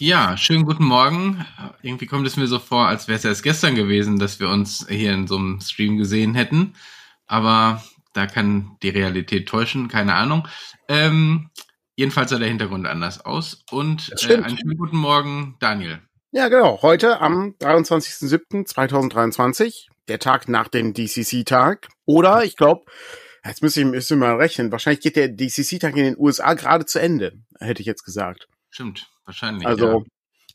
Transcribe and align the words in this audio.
Ja, 0.00 0.36
schönen 0.38 0.64
guten 0.64 0.86
Morgen. 0.86 1.44
Irgendwie 1.82 2.06
kommt 2.06 2.26
es 2.26 2.38
mir 2.38 2.46
so 2.46 2.58
vor, 2.58 2.86
als 2.86 3.06
wäre 3.06 3.18
es 3.18 3.24
erst 3.26 3.42
gestern 3.42 3.74
gewesen, 3.74 4.18
dass 4.18 4.40
wir 4.40 4.48
uns 4.48 4.86
hier 4.88 5.12
in 5.12 5.26
so 5.26 5.36
einem 5.36 5.60
Stream 5.60 5.98
gesehen 5.98 6.34
hätten. 6.34 6.72
Aber 7.26 7.84
da 8.14 8.26
kann 8.26 8.78
die 8.82 8.88
Realität 8.88 9.46
täuschen, 9.46 9.88
keine 9.88 10.14
Ahnung. 10.14 10.48
Ähm, 10.88 11.50
jedenfalls 11.96 12.30
sah 12.30 12.38
der 12.38 12.48
Hintergrund 12.48 12.86
anders 12.86 13.22
aus. 13.22 13.62
Und 13.70 14.10
äh, 14.26 14.36
einen 14.36 14.56
schönen 14.56 14.78
guten 14.78 14.96
Morgen, 14.96 15.56
Daniel. 15.60 15.98
Ja, 16.32 16.48
genau. 16.48 16.80
Heute 16.80 17.20
am 17.20 17.56
23.07.2023, 17.60 19.88
der 20.08 20.18
Tag 20.18 20.48
nach 20.48 20.68
dem 20.68 20.94
DCC-Tag. 20.94 21.88
Oder, 22.06 22.42
ich 22.44 22.56
glaube, 22.56 22.86
jetzt 23.44 23.62
müssen 23.62 23.84
wir, 23.84 23.90
müssen 23.90 24.18
wir 24.18 24.28
mal 24.28 24.36
rechnen, 24.36 24.72
wahrscheinlich 24.72 25.02
geht 25.02 25.16
der 25.16 25.28
DCC-Tag 25.28 25.94
in 25.94 26.04
den 26.04 26.16
USA 26.18 26.54
gerade 26.54 26.86
zu 26.86 26.98
Ende, 26.98 27.34
hätte 27.58 27.82
ich 27.82 27.86
jetzt 27.86 28.04
gesagt. 28.04 28.48
Stimmt, 28.70 29.09
wahrscheinlich. 29.30 29.66
Also, 29.66 29.86
ja. 29.86 30.04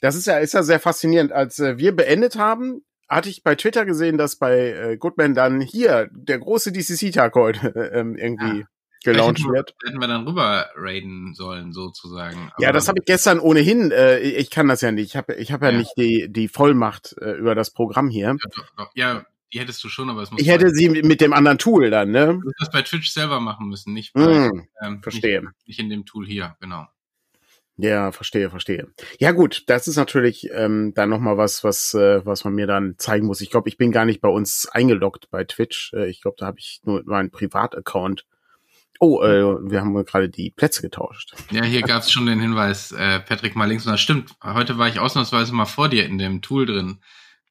das 0.02 0.16
ist 0.16 0.28
ja, 0.28 0.38
ist 0.38 0.54
ja 0.54 0.64
sehr 0.64 0.80
faszinierend. 0.80 1.32
Als 1.32 1.60
äh, 1.60 1.78
wir 1.78 1.96
beendet 1.96 2.36
haben, 2.36 2.82
hatte 3.08 3.30
ich 3.30 3.44
bei 3.44 3.56
Twitter 3.56 3.86
gesehen, 3.86 4.18
dass 4.18 4.38
bei 4.38 4.72
äh, 4.72 4.98
Goodman 4.98 5.36
dann 5.36 5.62
hier 5.62 6.10
der 6.12 6.40
große 6.40 6.72
DCC-Tag 6.72 7.36
heute 7.36 7.76
äh, 7.76 8.00
ähm, 8.00 8.16
irgendwie 8.16 8.60
ja. 8.60 8.66
gelauncht 9.04 9.40
hätten 9.40 9.54
wird. 9.54 9.76
Hätten 9.86 10.00
wir 10.00 10.08
dann 10.08 10.28
rüber 10.28 10.70
raiden 10.76 11.34
sollen, 11.34 11.72
sozusagen. 11.72 12.52
Aber 12.54 12.64
ja, 12.64 12.72
das 12.72 12.88
habe 12.88 13.00
ich 13.00 13.06
gestern 13.06 13.40
ohnehin. 13.40 13.92
Äh, 13.92 14.20
ich 14.20 14.50
kann 14.50 14.68
das 14.68 14.82
ja 14.82 14.92
nicht. 14.92 15.06
Ich 15.06 15.16
habe 15.16 15.36
ich 15.36 15.52
hab 15.52 15.62
ja, 15.62 15.70
ja, 15.70 15.78
nicht 15.78 15.92
die, 15.98 16.28
die 16.30 16.48
Vollmacht 16.48 17.16
äh, 17.22 17.32
über 17.34 17.56
das 17.56 17.72
Programm 17.72 18.10
hier. 18.10 18.28
Ja, 18.28 18.50
doch, 18.56 18.70
doch. 18.78 18.92
ja, 18.96 19.26
die 19.54 19.60
hättest 19.60 19.84
du 19.84 19.90
schon, 19.90 20.10
aber 20.10 20.24
es 20.24 20.32
muss. 20.32 20.42
Ich 20.42 20.50
hätte 20.50 20.72
sie 20.72 20.90
mit 20.90 21.22
dem 21.22 21.32
anderen 21.32 21.58
Tool 21.58 21.90
dann, 21.90 22.12
ne? 22.12 22.40
Du 22.42 22.52
das 22.60 22.72
bei 22.72 22.82
Twitch 22.82 23.12
selber 23.12 23.40
machen 23.40 23.70
müssen, 23.70 23.94
nicht 23.94 24.14
bei, 24.14 24.50
mm, 24.50 24.68
ähm, 24.82 25.04
verstehe. 25.04 25.42
Nicht, 25.42 25.68
nicht 25.68 25.80
in 25.80 25.90
dem 25.90 26.06
Tool 26.06 26.26
hier, 26.26 26.58
genau. 26.60 26.88
Ja, 27.78 28.14
verstehe, 28.14 28.50
verstehe. 28.50 28.88
Ja 29.20 29.32
gut, 29.32 29.64
das 29.68 29.88
ist 29.88 29.98
natürlich 29.98 30.50
ähm, 30.54 30.94
dann 30.96 31.10
noch 31.10 31.20
mal 31.20 31.38
was, 31.38 31.64
was, 31.64 31.94
äh, 31.94 32.26
was 32.26 32.46
man 32.46 32.56
mir 32.56 32.68
dann 32.68 32.96
zeigen 32.98 33.28
muss. 33.28 33.42
Ich 33.42 33.50
glaube, 33.50 33.68
ich 33.68 33.78
bin 33.78 33.92
gar 33.92 34.06
nicht 34.06 34.22
bei 34.22 34.30
uns 34.30 34.68
eingeloggt 34.72 35.30
bei 35.30 35.44
Twitch. 35.44 35.92
Äh, 35.94 36.10
ich 36.10 36.22
glaube, 36.22 36.38
da 36.40 36.46
habe 36.46 36.60
ich 36.60 36.80
nur 36.84 37.04
meinen 37.06 37.32
Privataccount. 37.32 38.26
Oh, 39.02 39.22
äh, 39.22 39.70
wir 39.70 39.82
haben 39.82 39.94
gerade 40.06 40.30
die 40.30 40.52
Plätze 40.52 40.82
getauscht. 40.82 41.36
Ja, 41.52 41.64
hier 41.64 41.82
gab 41.82 42.04
es 42.04 42.12
schon 42.12 42.28
den 42.28 42.40
Hinweis, 42.40 42.94
äh, 42.94 43.20
Patrick 43.20 43.58
mal 43.58 43.66
links 43.66 43.86
und 43.86 43.92
das 43.92 44.00
stimmt. 44.00 44.32
Heute 44.42 44.78
war 44.78 44.88
ich 44.88 45.00
ausnahmsweise 45.00 45.54
mal 45.54 45.66
vor 45.66 45.90
dir 45.90 46.06
in 46.06 46.18
dem 46.18 46.42
Tool 46.42 46.66
drin. 46.66 47.00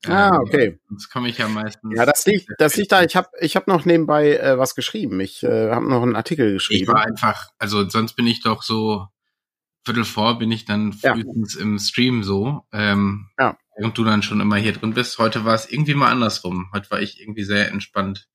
Ah, 0.06 0.28
ähm, 0.28 0.41
okay. 0.41 0.78
Sonst 0.88 1.11
komme 1.11 1.28
ich 1.28 1.38
ja 1.38 1.48
meistens. 1.48 1.94
Ja, 1.97 2.06
das 2.06 2.25
liegt, 2.27 2.48
das 2.59 2.77
liegt 2.77 2.92
da. 2.92 3.03
Ich 3.03 3.16
habe, 3.16 3.28
ich 3.41 3.56
habe 3.56 3.70
noch 3.70 3.84
nebenbei 3.84 4.36
äh, 4.36 4.59
was 4.59 4.75
geschrieben. 4.75 5.20
Ich 5.20 5.42
äh, 5.42 5.70
habe 5.70 5.88
noch 5.88 6.03
einen 6.03 6.16
Artikel 6.16 6.53
geschrieben. 6.55 6.83
Ich 6.83 6.88
war 6.88 7.05
einfach, 7.05 7.48
also 7.59 7.88
sonst 7.88 8.14
bin 8.14 8.27
ich 8.27 8.42
doch 8.42 8.62
so 8.62 9.09
Viertel 9.85 10.05
vor 10.05 10.39
bin 10.39 10.51
ich 10.51 10.65
dann 10.65 10.93
frühestens 10.93 11.55
ja. 11.55 11.61
im 11.61 11.79
Stream 11.79 12.23
so. 12.23 12.67
Ähm, 12.73 13.29
ja. 13.39 13.57
Während 13.77 13.99
du 13.99 14.05
dann 14.05 14.23
schon 14.23 14.41
immer 14.41 14.57
hier 14.57 14.73
drin 14.73 14.95
bist. 14.95 15.19
Heute 15.19 15.45
war 15.45 15.55
es 15.55 15.71
irgendwie 15.71 15.95
mal 15.95 16.11
andersrum. 16.11 16.71
Heute 16.73 16.91
war 16.91 17.01
ich 17.01 17.21
irgendwie 17.21 17.45
sehr 17.45 17.69
entspannt. 17.69 18.29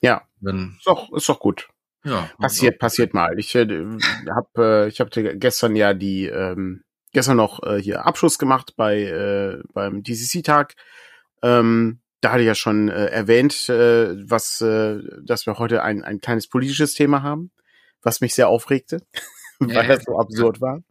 Ja. 0.00 0.22
Drin. 0.40 0.74
Ist 0.78 0.86
doch, 0.86 1.12
ist 1.12 1.28
doch 1.28 1.40
gut. 1.40 1.68
Ja. 2.04 2.30
Passiert, 2.38 2.78
passiert 2.78 3.14
mal. 3.14 3.38
Ich 3.38 3.54
äh, 3.54 3.66
habe, 3.66 4.48
äh, 4.58 4.88
ich 4.88 5.00
habe 5.00 5.36
gestern 5.36 5.74
ja 5.74 5.94
die, 5.94 6.26
ähm, 6.26 6.84
gestern 7.12 7.38
noch 7.38 7.62
äh, 7.62 7.80
hier 7.80 8.06
Abschluss 8.06 8.38
gemacht 8.38 8.74
bei 8.76 9.02
äh, 9.02 9.62
beim 9.72 10.02
DCC-Tag. 10.02 10.74
Ähm, 11.42 12.00
da 12.20 12.32
hatte 12.32 12.42
ich 12.42 12.46
ja 12.46 12.54
schon 12.54 12.88
äh, 12.88 13.06
erwähnt, 13.06 13.68
äh, 13.68 14.14
was, 14.30 14.60
äh, 14.60 15.00
dass 15.22 15.46
wir 15.46 15.58
heute 15.58 15.82
ein, 15.82 16.02
ein 16.02 16.20
kleines 16.20 16.48
politisches 16.48 16.94
Thema 16.94 17.22
haben, 17.22 17.50
was 18.02 18.20
mich 18.20 18.34
sehr 18.34 18.48
aufregte, 18.48 19.02
weil 19.58 19.88
das 19.88 20.04
so 20.04 20.18
absurd 20.18 20.60
war. 20.60 20.82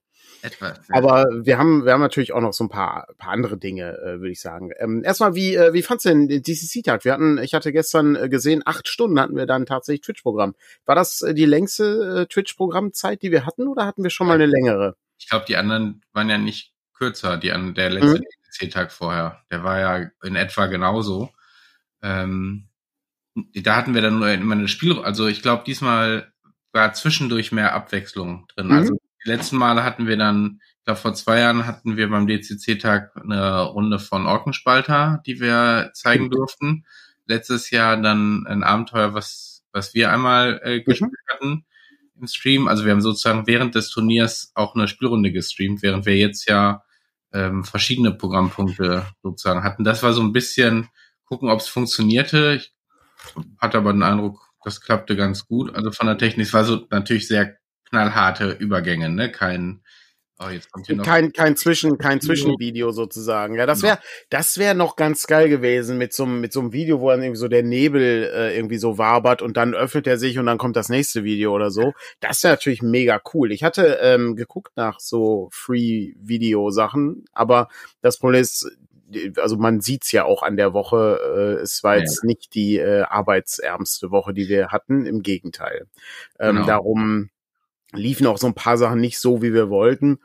Etwas. 0.43 0.77
Ja. 0.89 0.95
Aber 0.95 1.25
wir 1.41 1.57
haben, 1.57 1.85
wir 1.85 1.93
haben 1.93 2.01
natürlich 2.01 2.33
auch 2.33 2.41
noch 2.41 2.51
so 2.51 2.65
ein 2.65 2.69
paar, 2.69 3.07
paar 3.17 3.31
andere 3.31 3.57
Dinge, 3.57 3.97
äh, 3.97 4.19
würde 4.19 4.31
ich 4.31 4.41
sagen. 4.41 4.71
Ähm, 4.77 5.01
erstmal, 5.01 5.35
wie, 5.35 5.55
äh, 5.55 5.71
wie 5.71 5.81
fandst 5.81 6.03
du 6.03 6.09
denn 6.09 6.27
den 6.27 6.43
DCC-Tag? 6.43 7.05
Wir 7.05 7.13
hatten, 7.13 7.37
ich 7.37 7.53
hatte 7.53 7.71
gestern 7.71 8.17
äh, 8.17 8.27
gesehen, 8.27 8.61
acht 8.65 8.89
Stunden 8.89 9.17
hatten 9.21 9.37
wir 9.37 9.45
dann 9.45 9.65
tatsächlich 9.65 10.01
Twitch-Programm. 10.01 10.53
War 10.85 10.95
das 10.95 11.21
äh, 11.21 11.33
die 11.33 11.45
längste 11.45 12.23
äh, 12.23 12.25
Twitch-Programmzeit, 12.25 13.21
die 13.21 13.31
wir 13.31 13.45
hatten, 13.45 13.69
oder 13.69 13.85
hatten 13.85 14.03
wir 14.03 14.09
schon 14.09 14.27
mal 14.27 14.33
eine 14.33 14.45
längere? 14.45 14.97
Ich 15.17 15.29
glaube, 15.29 15.45
die 15.47 15.55
anderen 15.55 16.03
waren 16.11 16.29
ja 16.29 16.37
nicht 16.37 16.73
kürzer, 16.93 17.37
die 17.37 17.53
an 17.53 17.73
der 17.73 17.91
letzte 17.91 18.19
mhm. 18.19 18.25
DCC-Tag 18.51 18.91
vorher. 18.91 19.41
Der 19.49 19.63
war 19.63 19.79
ja 19.79 20.09
in 20.23 20.35
etwa 20.35 20.65
genauso. 20.65 21.29
Ähm, 22.01 22.67
da 23.55 23.77
hatten 23.77 23.95
wir 23.95 24.01
dann 24.01 24.19
nur 24.19 24.29
immer 24.29 24.55
eine 24.55 24.67
Spiel, 24.67 24.99
also 24.99 25.27
ich 25.27 25.41
glaube, 25.41 25.63
diesmal 25.65 26.33
war 26.73 26.93
zwischendurch 26.93 27.53
mehr 27.53 27.73
Abwechslung 27.73 28.45
drin. 28.53 28.67
Mhm. 28.67 28.73
Also 28.73 28.97
die 29.25 29.29
letzten 29.29 29.57
Male 29.57 29.83
hatten 29.83 30.07
wir 30.07 30.17
dann, 30.17 30.59
ich 30.79 30.85
glaube 30.85 30.99
vor 30.99 31.13
zwei 31.13 31.39
Jahren 31.39 31.65
hatten 31.65 31.97
wir 31.97 32.09
beim 32.09 32.27
DCC-Tag 32.27 33.15
eine 33.15 33.61
Runde 33.61 33.99
von 33.99 34.25
Orkenspalter, 34.25 35.21
die 35.25 35.39
wir 35.39 35.91
zeigen 35.93 36.29
durften. 36.29 36.85
Letztes 37.25 37.69
Jahr 37.71 37.95
dann 37.97 38.45
ein 38.47 38.63
Abenteuer, 38.63 39.13
was, 39.13 39.63
was 39.71 39.93
wir 39.93 40.11
einmal 40.11 40.59
äh, 40.63 40.79
mhm. 40.79 40.83
gespielt 40.83 41.11
mhm. 41.11 41.33
hatten 41.33 41.65
im 42.19 42.27
Stream. 42.27 42.67
Also 42.67 42.85
wir 42.85 42.91
haben 42.91 43.01
sozusagen 43.01 43.47
während 43.47 43.75
des 43.75 43.89
Turniers 43.89 44.51
auch 44.55 44.75
eine 44.75 44.87
Spielrunde 44.87 45.31
gestreamt, 45.31 45.81
während 45.81 46.05
wir 46.05 46.17
jetzt 46.17 46.49
ja 46.49 46.83
ähm, 47.33 47.63
verschiedene 47.63 48.11
Programmpunkte 48.11 49.05
sozusagen 49.21 49.63
hatten. 49.63 49.83
Das 49.83 50.03
war 50.03 50.13
so 50.13 50.21
ein 50.21 50.33
bisschen 50.33 50.89
gucken, 51.25 51.49
ob 51.49 51.59
es 51.59 51.67
funktionierte. 51.67 52.55
Ich 52.55 52.73
hatte 53.57 53.77
aber 53.77 53.93
den 53.93 54.03
Eindruck, 54.03 54.49
das 54.63 54.81
klappte 54.81 55.15
ganz 55.15 55.47
gut. 55.47 55.75
Also 55.75 55.91
von 55.91 56.07
der 56.07 56.17
Technik, 56.17 56.47
es 56.47 56.53
war 56.53 56.63
so 56.63 56.85
natürlich 56.89 57.27
sehr 57.27 57.57
knallharte 57.93 58.49
Übergänge, 58.49 59.09
ne? 59.09 59.31
Kein 59.31 59.81
Oh, 60.39 60.49
jetzt 60.49 60.71
kommt 60.71 60.87
hier 60.87 60.95
noch 60.95 61.05
kein 61.05 61.31
kein 61.31 61.55
Zwischen 61.55 61.99
kein 61.99 62.19
Zwischenvideo 62.19 62.91
sozusagen. 62.91 63.55
Ja, 63.55 63.67
das 63.67 63.83
wäre 63.83 63.99
das 64.29 64.57
wäre 64.57 64.73
noch 64.73 64.95
ganz 64.95 65.27
geil 65.27 65.47
gewesen 65.47 65.99
mit 65.99 66.11
so 66.11 66.25
mit 66.25 66.51
so 66.51 66.59
einem 66.59 66.73
Video, 66.73 66.99
wo 66.99 67.11
dann 67.11 67.21
irgendwie 67.21 67.39
so 67.39 67.47
der 67.47 67.61
Nebel 67.61 68.31
äh, 68.33 68.55
irgendwie 68.55 68.79
so 68.79 68.97
wabert 68.97 69.43
und 69.43 69.57
dann 69.57 69.75
öffnet 69.75 70.07
er 70.07 70.17
sich 70.17 70.39
und 70.39 70.47
dann 70.47 70.57
kommt 70.57 70.75
das 70.75 70.89
nächste 70.89 71.23
Video 71.23 71.53
oder 71.53 71.69
so. 71.69 71.93
Das 72.19 72.43
wäre 72.43 72.53
natürlich 72.55 72.81
mega 72.81 73.21
cool. 73.33 73.51
Ich 73.51 73.63
hatte 73.63 73.99
ähm, 74.01 74.35
geguckt 74.35 74.75
nach 74.75 74.99
so 74.99 75.49
Free 75.53 76.13
Video 76.19 76.71
Sachen, 76.71 77.25
aber 77.31 77.69
das 78.01 78.17
Problem 78.17 78.41
ist 78.41 78.75
also 79.37 79.57
man 79.57 79.81
sieht's 79.81 80.11
ja 80.11 80.25
auch 80.25 80.41
an 80.41 80.57
der 80.57 80.73
Woche, 80.73 81.19
äh, 81.59 81.61
es 81.61 81.83
war 81.83 81.97
jetzt 81.97 82.23
ja. 82.23 82.27
nicht 82.27 82.55
die 82.55 82.77
äh, 82.77 83.03
arbeitsärmste 83.03 84.09
Woche, 84.09 84.33
die 84.33 84.49
wir 84.49 84.69
hatten, 84.69 85.05
im 85.05 85.21
Gegenteil. 85.21 85.85
Ähm, 86.39 86.55
genau. 86.55 86.67
Darum 86.67 87.29
liefen 87.93 88.27
auch 88.27 88.37
so 88.37 88.47
ein 88.47 88.55
paar 88.55 88.77
Sachen 88.77 88.99
nicht 88.99 89.19
so, 89.19 89.41
wie 89.41 89.53
wir 89.53 89.69
wollten, 89.69 90.19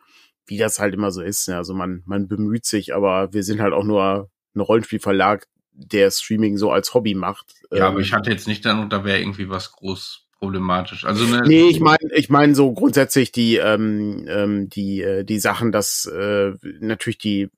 wie 0.46 0.58
das 0.58 0.78
halt 0.78 0.94
immer 0.94 1.10
so 1.10 1.22
ist. 1.22 1.48
Ne? 1.48 1.56
Also 1.56 1.74
man, 1.74 2.02
man 2.06 2.28
bemüht 2.28 2.66
sich, 2.66 2.94
aber 2.94 3.32
wir 3.32 3.42
sind 3.42 3.60
halt 3.60 3.72
auch 3.72 3.84
nur 3.84 4.30
ein 4.54 4.60
Rollenspielverlag, 4.60 5.46
der 5.72 6.10
Streaming 6.10 6.56
so 6.56 6.72
als 6.72 6.94
Hobby 6.94 7.14
macht. 7.14 7.54
Ja, 7.70 7.78
ähm, 7.78 7.82
aber 7.84 8.00
ich 8.00 8.12
hatte 8.12 8.30
jetzt 8.30 8.48
nicht 8.48 8.64
dann, 8.64 8.90
da 8.90 9.04
wäre 9.04 9.20
irgendwie 9.20 9.48
was 9.48 9.72
groß 9.72 10.26
problematisch. 10.38 11.04
Also 11.04 11.24
ne, 11.24 11.42
nee, 11.46 11.68
ich 11.68 11.80
meine, 11.80 12.12
ich 12.14 12.30
meine 12.30 12.54
so 12.54 12.72
grundsätzlich 12.72 13.32
die 13.32 13.56
ähm, 13.56 14.24
ähm, 14.28 14.68
die 14.68 15.02
äh, 15.02 15.24
die 15.24 15.38
Sachen, 15.38 15.72
dass 15.72 16.06
äh, 16.06 16.52
natürlich 16.80 17.18
die 17.18 17.48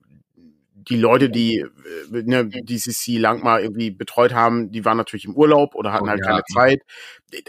die 0.91 0.97
Leute, 0.97 1.31
die 1.31 1.61
äh, 1.61 1.69
ne, 2.11 2.47
DCC 2.47 3.19
lang 3.19 3.43
mal 3.43 3.63
irgendwie 3.63 3.91
betreut 3.91 4.35
haben, 4.35 4.71
die 4.73 4.85
waren 4.85 4.97
natürlich 4.97 5.25
im 5.25 5.37
Urlaub 5.37 5.75
oder 5.75 5.93
hatten 5.93 6.07
oh, 6.07 6.11
halt 6.11 6.21
ja. 6.21 6.27
keine 6.27 6.43
Zeit. 6.53 6.83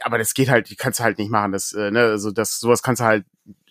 Aber 0.02 0.18
das 0.20 0.34
geht 0.34 0.50
halt, 0.50 0.70
die 0.70 0.76
kannst 0.76 1.00
du 1.00 1.04
halt 1.04 1.18
nicht 1.18 1.32
machen. 1.32 1.52
Das, 1.52 1.74
äh, 1.74 1.92
ne, 1.92 2.02
also 2.02 2.32
das, 2.32 2.60
sowas 2.60 2.84
kannst 2.84 3.02
du 3.02 3.06
halt 3.06 3.26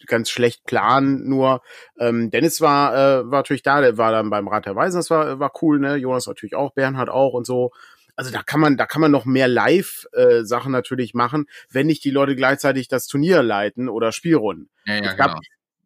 ganz 0.07 0.29
schlecht 0.29 0.65
planen. 0.67 1.29
Nur 1.29 1.63
ähm, 1.99 2.31
Dennis 2.31 2.61
war, 2.61 2.95
äh, 2.95 3.31
war 3.31 3.39
natürlich 3.39 3.63
da, 3.63 3.81
der 3.81 3.97
war 3.97 4.11
dann 4.11 4.29
beim 4.29 4.49
Rat 4.49 4.67
der 4.67 4.75
Weisen, 4.75 4.99
das 4.99 5.09
war, 5.09 5.39
war 5.39 5.53
cool, 5.63 5.79
ne? 5.79 5.97
Jonas 5.97 6.27
natürlich 6.27 6.57
auch, 6.57 6.75
Bernhard 6.75 7.09
auch 7.09 7.33
und 7.33 7.47
so. 7.47 7.71
Also 8.17 8.33
da 8.33 8.43
kann 8.43 8.61
man, 8.61 8.77
da 8.77 8.87
kann 8.87 9.01
man 9.01 9.13
noch 9.13 9.25
mehr 9.25 9.49
Live-Sachen 9.49 10.73
äh, 10.73 10.77
natürlich 10.77 11.15
machen, 11.15 11.47
wenn 11.71 11.87
nicht 11.87 12.05
die 12.05 12.11
Leute 12.11 12.37
gleichzeitig 12.37 12.89
das 12.89 13.07
Turnier 13.07 13.43
leiten 13.43 13.89
oder 13.89 14.13
Spielrunden. 14.13 14.69
Ja, 14.85 14.97
ja, 14.97 15.11
es 15.13 15.17
gab, 15.17 15.31
genau 15.31 15.41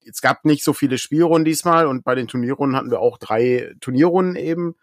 es 0.09 0.21
gab 0.21 0.45
nicht 0.45 0.65
so 0.65 0.73
viele 0.73 0.99
Spielrunden 0.99 1.45
diesmal 1.45 1.87
und 1.87 2.05
bei 2.05 2.15
den 2.15 2.29
Turnierrunden 2.29 2.77
hatten 2.77 2.91
wir 2.91 3.01
auch 3.01 3.19
drei 3.19 3.75
Turnierrunden 3.81 4.37
eben, 4.37 4.75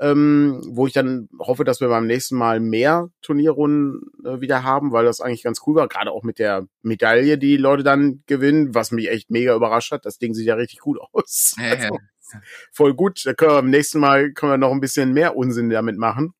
ähm, 0.00 0.62
wo 0.66 0.86
ich 0.86 0.94
dann 0.94 1.28
hoffe, 1.38 1.64
dass 1.64 1.80
wir 1.80 1.88
beim 1.88 2.06
nächsten 2.06 2.36
Mal 2.36 2.58
mehr 2.58 3.10
Turnierrunden 3.20 4.00
äh, 4.24 4.40
wieder 4.40 4.62
haben, 4.62 4.92
weil 4.92 5.04
das 5.04 5.20
eigentlich 5.20 5.42
ganz 5.42 5.60
cool 5.66 5.74
war, 5.74 5.88
gerade 5.88 6.10
auch 6.10 6.22
mit 6.22 6.38
der 6.38 6.66
Medaille, 6.82 7.36
die, 7.36 7.48
die 7.48 7.56
Leute 7.58 7.82
dann 7.82 8.22
gewinnen, 8.26 8.74
was 8.74 8.92
mich 8.92 9.10
echt 9.10 9.30
mega 9.30 9.54
überrascht 9.54 9.92
hat. 9.92 10.06
Das 10.06 10.18
Ding 10.18 10.32
sieht 10.32 10.46
ja 10.46 10.54
richtig 10.54 10.78
gut 10.80 10.98
aus. 11.12 11.54
Ja, 11.58 11.70
also, 11.70 11.94
ja. 11.94 12.40
Voll 12.72 12.94
gut. 12.94 13.26
Da 13.26 13.34
können 13.34 13.50
wir 13.50 13.56
beim 13.56 13.70
nächsten 13.70 13.98
Mal 13.98 14.32
können 14.32 14.52
wir 14.52 14.58
noch 14.58 14.72
ein 14.72 14.80
bisschen 14.80 15.12
mehr 15.12 15.36
Unsinn 15.36 15.68
damit 15.68 15.98
machen. 15.98 16.32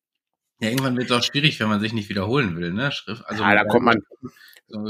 Ja, 0.59 0.69
irgendwann 0.69 0.95
wird 0.95 1.09
es 1.09 1.17
auch 1.17 1.23
schwierig, 1.23 1.59
wenn 1.59 1.69
man 1.69 1.79
sich 1.79 1.91
nicht 1.91 2.09
wiederholen 2.09 2.55
will, 2.55 2.71
ne? 2.71 2.91
Schrift, 2.91 3.23
also 3.25 3.43
ja, 3.43 3.55
da 3.55 3.65
kommt 3.65 3.83
man, 3.83 3.97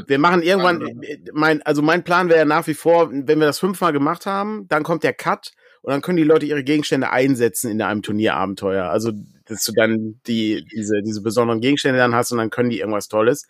wir 0.08 0.20
machen 0.20 0.42
irgendwann, 0.42 0.82
äh, 1.02 1.20
mein, 1.34 1.62
also 1.64 1.82
mein 1.82 2.04
Plan 2.04 2.30
wäre 2.30 2.46
nach 2.46 2.68
wie 2.68 2.74
vor, 2.74 3.12
wenn 3.12 3.40
wir 3.40 3.48
das 3.48 3.60
fünfmal 3.60 3.94
gemacht 3.94 4.26
haben, 4.26 4.68
dann 4.68 4.84
kommt 4.84 5.04
der 5.04 5.14
Cut 5.14 5.52
und 5.82 5.92
dann 5.92 6.02
können 6.02 6.18
die 6.18 6.24
Leute 6.24 6.46
ihre 6.46 6.64
Gegenstände 6.64 7.10
einsetzen 7.10 7.72
in 7.72 7.82
einem 7.82 8.02
Turnierabenteuer. 8.04 8.86
Also, 8.86 9.12
dass 9.46 9.64
du 9.64 9.74
dann 9.74 10.20
die, 10.28 10.66
diese, 10.74 11.02
diese 11.02 11.22
besonderen 11.22 11.62
Gegenstände 11.62 12.00
dann 12.00 12.16
hast 12.16 12.32
und 12.32 12.38
dann 12.38 12.50
können 12.52 12.70
die 12.70 12.80
irgendwas 12.80 13.08
Tolles. 13.08 13.48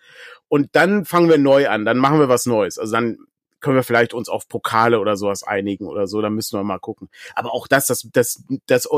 Und 0.48 0.70
dann 0.74 1.06
fangen 1.06 1.30
wir 1.30 1.38
neu 1.38 1.68
an, 1.70 1.86
dann 1.86 1.98
machen 1.98 2.20
wir 2.20 2.30
was 2.30 2.46
Neues. 2.46 2.78
Also 2.78 2.94
dann 2.94 3.18
können 3.62 3.76
wir 3.76 3.84
vielleicht 3.84 4.14
uns 4.14 4.28
auf 4.28 4.48
Pokale 4.48 5.00
oder 5.00 5.16
sowas 5.16 5.44
einigen 5.44 5.86
oder 5.86 6.08
so, 6.08 6.22
dann 6.22 6.34
müssen 6.34 6.58
wir 6.60 6.64
mal 6.64 6.80
gucken. 6.80 7.10
Aber 7.36 7.54
auch 7.54 7.68
das, 7.68 7.88
das, 7.88 8.08
das, 8.12 8.44
das, 8.66 8.90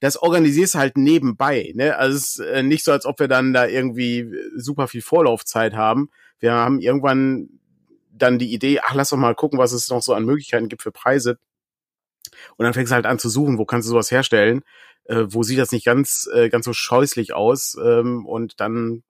das 0.00 0.16
organisierst 0.16 0.74
halt 0.74 0.96
nebenbei, 0.98 1.72
ne? 1.74 1.96
Also 1.96 2.16
es 2.16 2.36
ist 2.36 2.38
äh, 2.40 2.62
nicht 2.62 2.84
so, 2.84 2.92
als 2.92 3.06
ob 3.06 3.20
wir 3.20 3.28
dann 3.28 3.52
da 3.52 3.66
irgendwie 3.66 4.28
super 4.56 4.88
viel 4.88 5.02
Vorlaufzeit 5.02 5.74
haben. 5.74 6.10
Wir 6.38 6.52
haben 6.52 6.80
irgendwann 6.80 7.48
dann 8.10 8.38
die 8.38 8.52
Idee, 8.52 8.80
ach, 8.80 8.94
lass 8.94 9.10
doch 9.10 9.16
mal 9.16 9.34
gucken, 9.34 9.58
was 9.58 9.72
es 9.72 9.88
noch 9.88 10.02
so 10.02 10.14
an 10.14 10.24
Möglichkeiten 10.24 10.68
gibt 10.68 10.82
für 10.82 10.92
Preise. 10.92 11.38
Und 12.56 12.64
dann 12.64 12.74
fängst 12.74 12.90
du 12.90 12.94
halt 12.94 13.06
an 13.06 13.18
zu 13.18 13.28
suchen, 13.28 13.58
wo 13.58 13.64
kannst 13.64 13.86
du 13.88 13.90
sowas 13.90 14.10
herstellen, 14.10 14.62
äh, 15.04 15.24
wo 15.28 15.42
sieht 15.42 15.58
das 15.58 15.72
nicht 15.72 15.86
ganz, 15.86 16.28
äh, 16.32 16.48
ganz 16.48 16.64
so 16.64 16.72
scheußlich 16.72 17.34
aus. 17.34 17.76
Ähm, 17.82 18.26
und 18.26 18.60
dann 18.60 19.02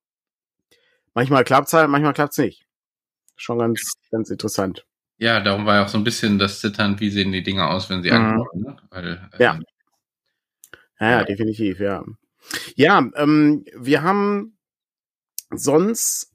manchmal 1.14 1.44
klappt's 1.44 1.72
halt, 1.72 1.88
manchmal 1.88 2.12
klappt's 2.12 2.38
nicht. 2.38 2.66
Schon 3.36 3.58
ganz, 3.58 3.94
ganz 4.10 4.30
interessant. 4.30 4.84
Ja, 5.18 5.40
darum 5.40 5.66
war 5.66 5.76
ja 5.76 5.84
auch 5.84 5.88
so 5.88 5.98
ein 5.98 6.04
bisschen 6.04 6.38
das 6.38 6.60
Zittern, 6.60 7.00
wie 7.00 7.10
sehen 7.10 7.32
die 7.32 7.42
Dinge 7.42 7.68
aus, 7.68 7.90
wenn 7.90 8.02
sie 8.02 8.10
mhm. 8.10 8.16
ankommen. 8.16 8.62
Ne? 8.62 8.76
Weil, 8.90 9.30
äh, 9.32 9.42
ja. 9.42 9.54
ja. 9.54 9.60
Ja, 11.00 11.24
definitiv, 11.24 11.78
ja. 11.78 12.04
Ja, 12.74 13.08
ähm, 13.14 13.64
wir 13.76 14.02
haben 14.02 14.58
sonst 15.50 16.32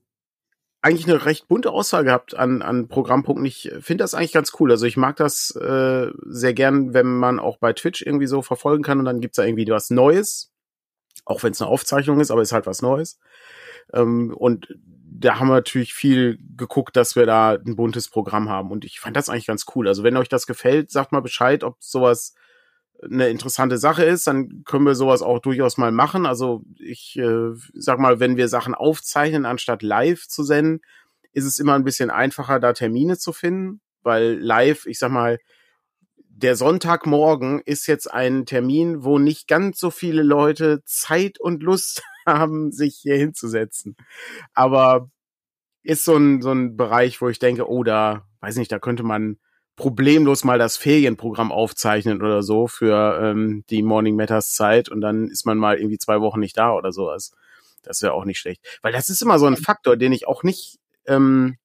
eigentlich 0.84 1.08
eine 1.08 1.26
recht 1.26 1.48
bunte 1.48 1.72
Auswahl 1.72 2.04
gehabt 2.04 2.36
an, 2.36 2.62
an 2.62 2.90
Programmpunkten. 2.90 3.46
Ich 3.46 3.72
finde 3.80 4.04
das 4.04 4.14
eigentlich 4.14 4.34
ganz 4.34 4.52
cool. 4.60 4.70
Also 4.70 4.86
ich 4.86 4.98
mag 4.98 5.16
das 5.16 5.56
äh, 5.56 6.12
sehr 6.26 6.54
gern, 6.54 6.94
wenn 6.94 7.08
man 7.08 7.40
auch 7.40 7.58
bei 7.58 7.72
Twitch 7.72 8.02
irgendwie 8.02 8.28
so 8.28 8.42
verfolgen 8.42 8.84
kann 8.84 9.00
und 9.00 9.06
dann 9.06 9.22
gibt's 9.22 9.38
da 9.38 9.46
irgendwie 9.46 9.66
was 9.70 9.90
Neues. 9.90 10.52
Auch 11.24 11.42
wenn 11.42 11.54
es 11.54 11.62
eine 11.62 11.72
Aufzeichnung 11.72 12.20
ist, 12.20 12.32
aber 12.32 12.42
ist 12.42 12.52
halt 12.52 12.66
was 12.66 12.82
Neues. 12.82 13.18
Ähm, 13.94 14.34
und 14.36 14.68
da 15.24 15.40
haben 15.40 15.48
wir 15.48 15.54
natürlich 15.54 15.94
viel 15.94 16.38
geguckt, 16.58 16.98
dass 16.98 17.16
wir 17.16 17.26
da 17.26 17.52
ein 17.52 17.78
buntes 17.78 18.10
Programm 18.10 18.50
haben. 18.50 18.70
Und 18.70 18.84
ich 18.84 19.00
fand 19.00 19.16
das 19.16 19.30
eigentlich 19.30 19.48
ganz 19.48 19.66
cool. 19.76 19.88
Also 19.88 20.04
wenn 20.04 20.18
euch 20.18 20.28
das 20.28 20.48
gefällt, 20.48 20.92
sagt 20.92 21.14
mal 21.14 21.22
Bescheid, 21.22 21.64
ob 21.64 21.78
sowas 21.80 22.36
eine 23.10 23.30
interessante 23.30 23.78
Sache 23.78 24.04
ist, 24.04 24.28
dann 24.28 24.64
können 24.66 24.86
wir 24.86 24.96
sowas 24.96 25.22
auch 25.22 25.40
durchaus 25.40 25.78
mal 25.78 25.92
machen. 25.92 26.26
Also 26.26 26.64
ich 26.80 27.18
äh, 27.18 27.52
sag 27.74 28.00
mal, 28.00 28.20
wenn 28.20 28.38
wir 28.38 28.48
Sachen 28.48 28.76
aufzeichnen, 28.76 29.46
anstatt 29.46 29.82
live 29.84 30.28
zu 30.28 30.44
senden, 30.44 30.82
ist 31.32 31.46
es 31.46 31.60
immer 31.60 31.74
ein 31.74 31.84
bisschen 31.84 32.10
einfacher, 32.10 32.60
da 32.60 32.74
Termine 32.74 33.18
zu 33.18 33.34
finden, 33.34 33.82
weil 34.04 34.38
live, 34.40 34.86
ich 34.86 35.00
sag 35.00 35.12
mal, 35.12 35.40
der 36.18 36.56
Sonntagmorgen 36.56 37.62
ist 37.64 37.88
jetzt 37.88 38.12
ein 38.12 38.46
Termin, 38.46 39.04
wo 39.04 39.20
nicht 39.20 39.48
ganz 39.48 39.80
so 39.80 39.92
viele 39.92 40.24
Leute 40.24 40.84
Zeit 40.86 41.40
und 41.40 41.64
Lust 41.64 42.04
haben, 42.26 42.72
sich 42.72 42.98
hier 43.02 43.18
hinzusetzen. 43.18 43.96
Aber 44.54 45.10
ist 45.84 46.06
so 46.06 46.16
ein, 46.16 46.42
so 46.42 46.52
ein 46.52 46.78
Bereich, 46.78 47.22
wo 47.22 47.30
ich 47.30 47.40
denke, 47.40 47.70
oh, 47.70 47.84
da, 47.84 48.28
weiß 48.40 48.56
nicht, 48.58 48.72
da 48.72 48.80
könnte 48.80 49.04
man 49.04 49.38
problemlos 49.76 50.44
mal 50.44 50.60
das 50.60 50.78
Ferienprogramm 50.78 51.52
aufzeichnen 51.52 52.22
oder 52.22 52.44
so 52.44 52.68
für 52.68 53.20
ähm, 53.22 53.64
die 53.70 53.82
Morning 53.82 54.16
Matters 54.16 54.54
Zeit 54.54 54.90
und 54.90 55.02
dann 55.02 55.28
ist 55.28 55.46
man 55.46 55.58
mal 55.58 55.78
irgendwie 55.78 55.98
zwei 55.98 56.22
Wochen 56.22 56.40
nicht 56.40 56.58
da 56.58 56.74
oder 56.74 56.92
sowas. 56.92 57.32
Das 57.82 58.02
wäre 58.02 58.14
auch 58.14 58.26
nicht 58.26 58.40
schlecht. 58.40 58.62
Weil 58.82 58.94
das 58.94 59.10
ist 59.10 59.22
immer 59.22 59.40
so 59.40 59.46
ein 59.46 59.58
Faktor, 59.58 59.98
den 59.98 60.14
ich 60.14 60.28
auch 60.28 60.44
nicht, 60.44 60.80
ähm, 61.06 61.58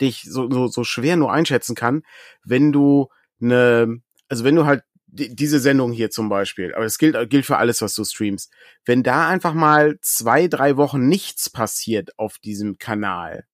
dich 0.00 0.22
so, 0.22 0.50
so, 0.50 0.68
so 0.68 0.84
schwer 0.84 1.16
nur 1.16 1.32
einschätzen 1.32 1.74
kann, 1.74 2.02
wenn 2.44 2.72
du 2.72 3.08
eine, 3.40 4.00
also 4.28 4.44
wenn 4.44 4.56
du 4.56 4.64
halt 4.64 4.84
diese 5.14 5.60
Sendung 5.60 5.92
hier 5.92 6.10
zum 6.10 6.30
Beispiel, 6.30 6.74
aber 6.74 6.84
das 6.84 6.96
gilt, 6.96 7.28
gilt 7.28 7.44
für 7.44 7.58
alles, 7.58 7.82
was 7.82 7.94
du 7.94 8.02
streamst. 8.02 8.50
Wenn 8.86 9.02
da 9.02 9.28
einfach 9.28 9.52
mal 9.52 9.98
zwei, 10.00 10.48
drei 10.48 10.78
Wochen 10.78 11.06
nichts 11.06 11.50
passiert 11.50 12.18
auf 12.18 12.38
diesem 12.38 12.78
Kanal, 12.78 13.44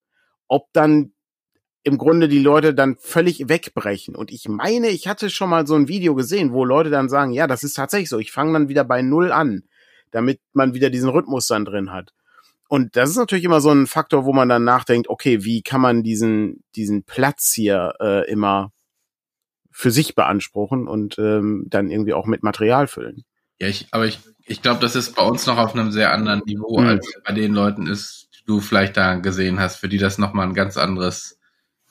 ob 0.46 0.72
dann 0.72 1.12
im 1.88 1.98
Grunde 1.98 2.28
die 2.28 2.38
Leute 2.38 2.74
dann 2.74 2.96
völlig 3.00 3.48
wegbrechen. 3.48 4.14
Und 4.14 4.30
ich 4.30 4.48
meine, 4.48 4.88
ich 4.88 5.08
hatte 5.08 5.30
schon 5.30 5.50
mal 5.50 5.66
so 5.66 5.74
ein 5.74 5.88
Video 5.88 6.14
gesehen, 6.14 6.52
wo 6.52 6.64
Leute 6.64 6.90
dann 6.90 7.08
sagen, 7.08 7.32
ja, 7.32 7.46
das 7.46 7.64
ist 7.64 7.74
tatsächlich 7.74 8.08
so, 8.08 8.18
ich 8.18 8.30
fange 8.30 8.52
dann 8.52 8.68
wieder 8.68 8.84
bei 8.84 9.02
Null 9.02 9.32
an, 9.32 9.64
damit 10.10 10.40
man 10.52 10.74
wieder 10.74 10.90
diesen 10.90 11.08
Rhythmus 11.08 11.46
dann 11.48 11.64
drin 11.64 11.90
hat. 11.90 12.12
Und 12.68 12.96
das 12.96 13.10
ist 13.10 13.16
natürlich 13.16 13.44
immer 13.44 13.62
so 13.62 13.70
ein 13.70 13.86
Faktor, 13.86 14.26
wo 14.26 14.32
man 14.32 14.48
dann 14.48 14.62
nachdenkt, 14.62 15.08
okay, 15.08 15.42
wie 15.42 15.62
kann 15.62 15.80
man 15.80 16.02
diesen, 16.02 16.62
diesen 16.76 17.02
Platz 17.02 17.52
hier 17.54 17.94
äh, 18.00 18.30
immer 18.30 18.72
für 19.70 19.90
sich 19.90 20.14
beanspruchen 20.14 20.86
und 20.86 21.18
ähm, 21.18 21.64
dann 21.68 21.90
irgendwie 21.90 22.12
auch 22.12 22.26
mit 22.26 22.42
Material 22.42 22.86
füllen. 22.88 23.24
Ja, 23.58 23.68
ich, 23.68 23.86
aber 23.92 24.06
ich, 24.06 24.18
ich 24.44 24.60
glaube, 24.60 24.80
das 24.80 24.96
ist 24.96 25.16
bei 25.16 25.22
uns 25.22 25.46
noch 25.46 25.56
auf 25.56 25.74
einem 25.74 25.92
sehr 25.92 26.12
anderen 26.12 26.42
Niveau, 26.44 26.80
mhm. 26.80 26.88
als 26.88 27.12
bei 27.24 27.32
den 27.32 27.54
Leuten 27.54 27.86
ist, 27.86 28.28
die 28.34 28.44
du 28.44 28.60
vielleicht 28.60 28.96
da 28.96 29.14
gesehen 29.14 29.58
hast, 29.60 29.76
für 29.76 29.88
die 29.88 29.98
das 29.98 30.18
nochmal 30.18 30.46
ein 30.46 30.54
ganz 30.54 30.76
anderes 30.76 31.37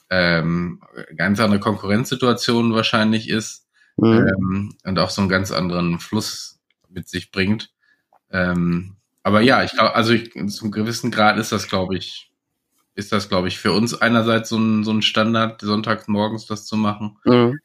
ähm, 0.09 0.81
ganz 1.15 1.39
andere 1.39 1.59
Konkurrenzsituation 1.59 2.73
wahrscheinlich 2.73 3.29
ist 3.29 3.67
mhm. 3.97 4.27
ähm, 4.27 4.75
und 4.83 4.99
auch 4.99 5.09
so 5.09 5.21
einen 5.21 5.29
ganz 5.29 5.51
anderen 5.51 5.99
Fluss 5.99 6.59
mit 6.89 7.07
sich 7.07 7.31
bringt. 7.31 7.71
Ähm, 8.31 8.95
aber 9.23 9.41
ja, 9.41 9.63
ich 9.63 9.71
glaube, 9.71 9.95
also 9.95 10.13
ich, 10.13 10.31
zum 10.49 10.71
gewissen 10.71 11.11
Grad 11.11 11.37
ist 11.37 11.51
das, 11.51 11.67
glaube 11.67 11.97
ich, 11.97 12.31
ist 12.95 13.11
das, 13.11 13.29
glaube 13.29 13.47
ich, 13.47 13.59
für 13.59 13.73
uns 13.73 13.93
einerseits 13.93 14.49
so 14.49 14.57
ein, 14.57 14.83
so 14.83 14.91
ein 14.91 15.01
Standard, 15.01 15.61
sonntags 15.61 16.07
morgens 16.07 16.45
das 16.47 16.65
zu 16.65 16.77
machen. 16.77 17.17
Mhm. 17.25 17.59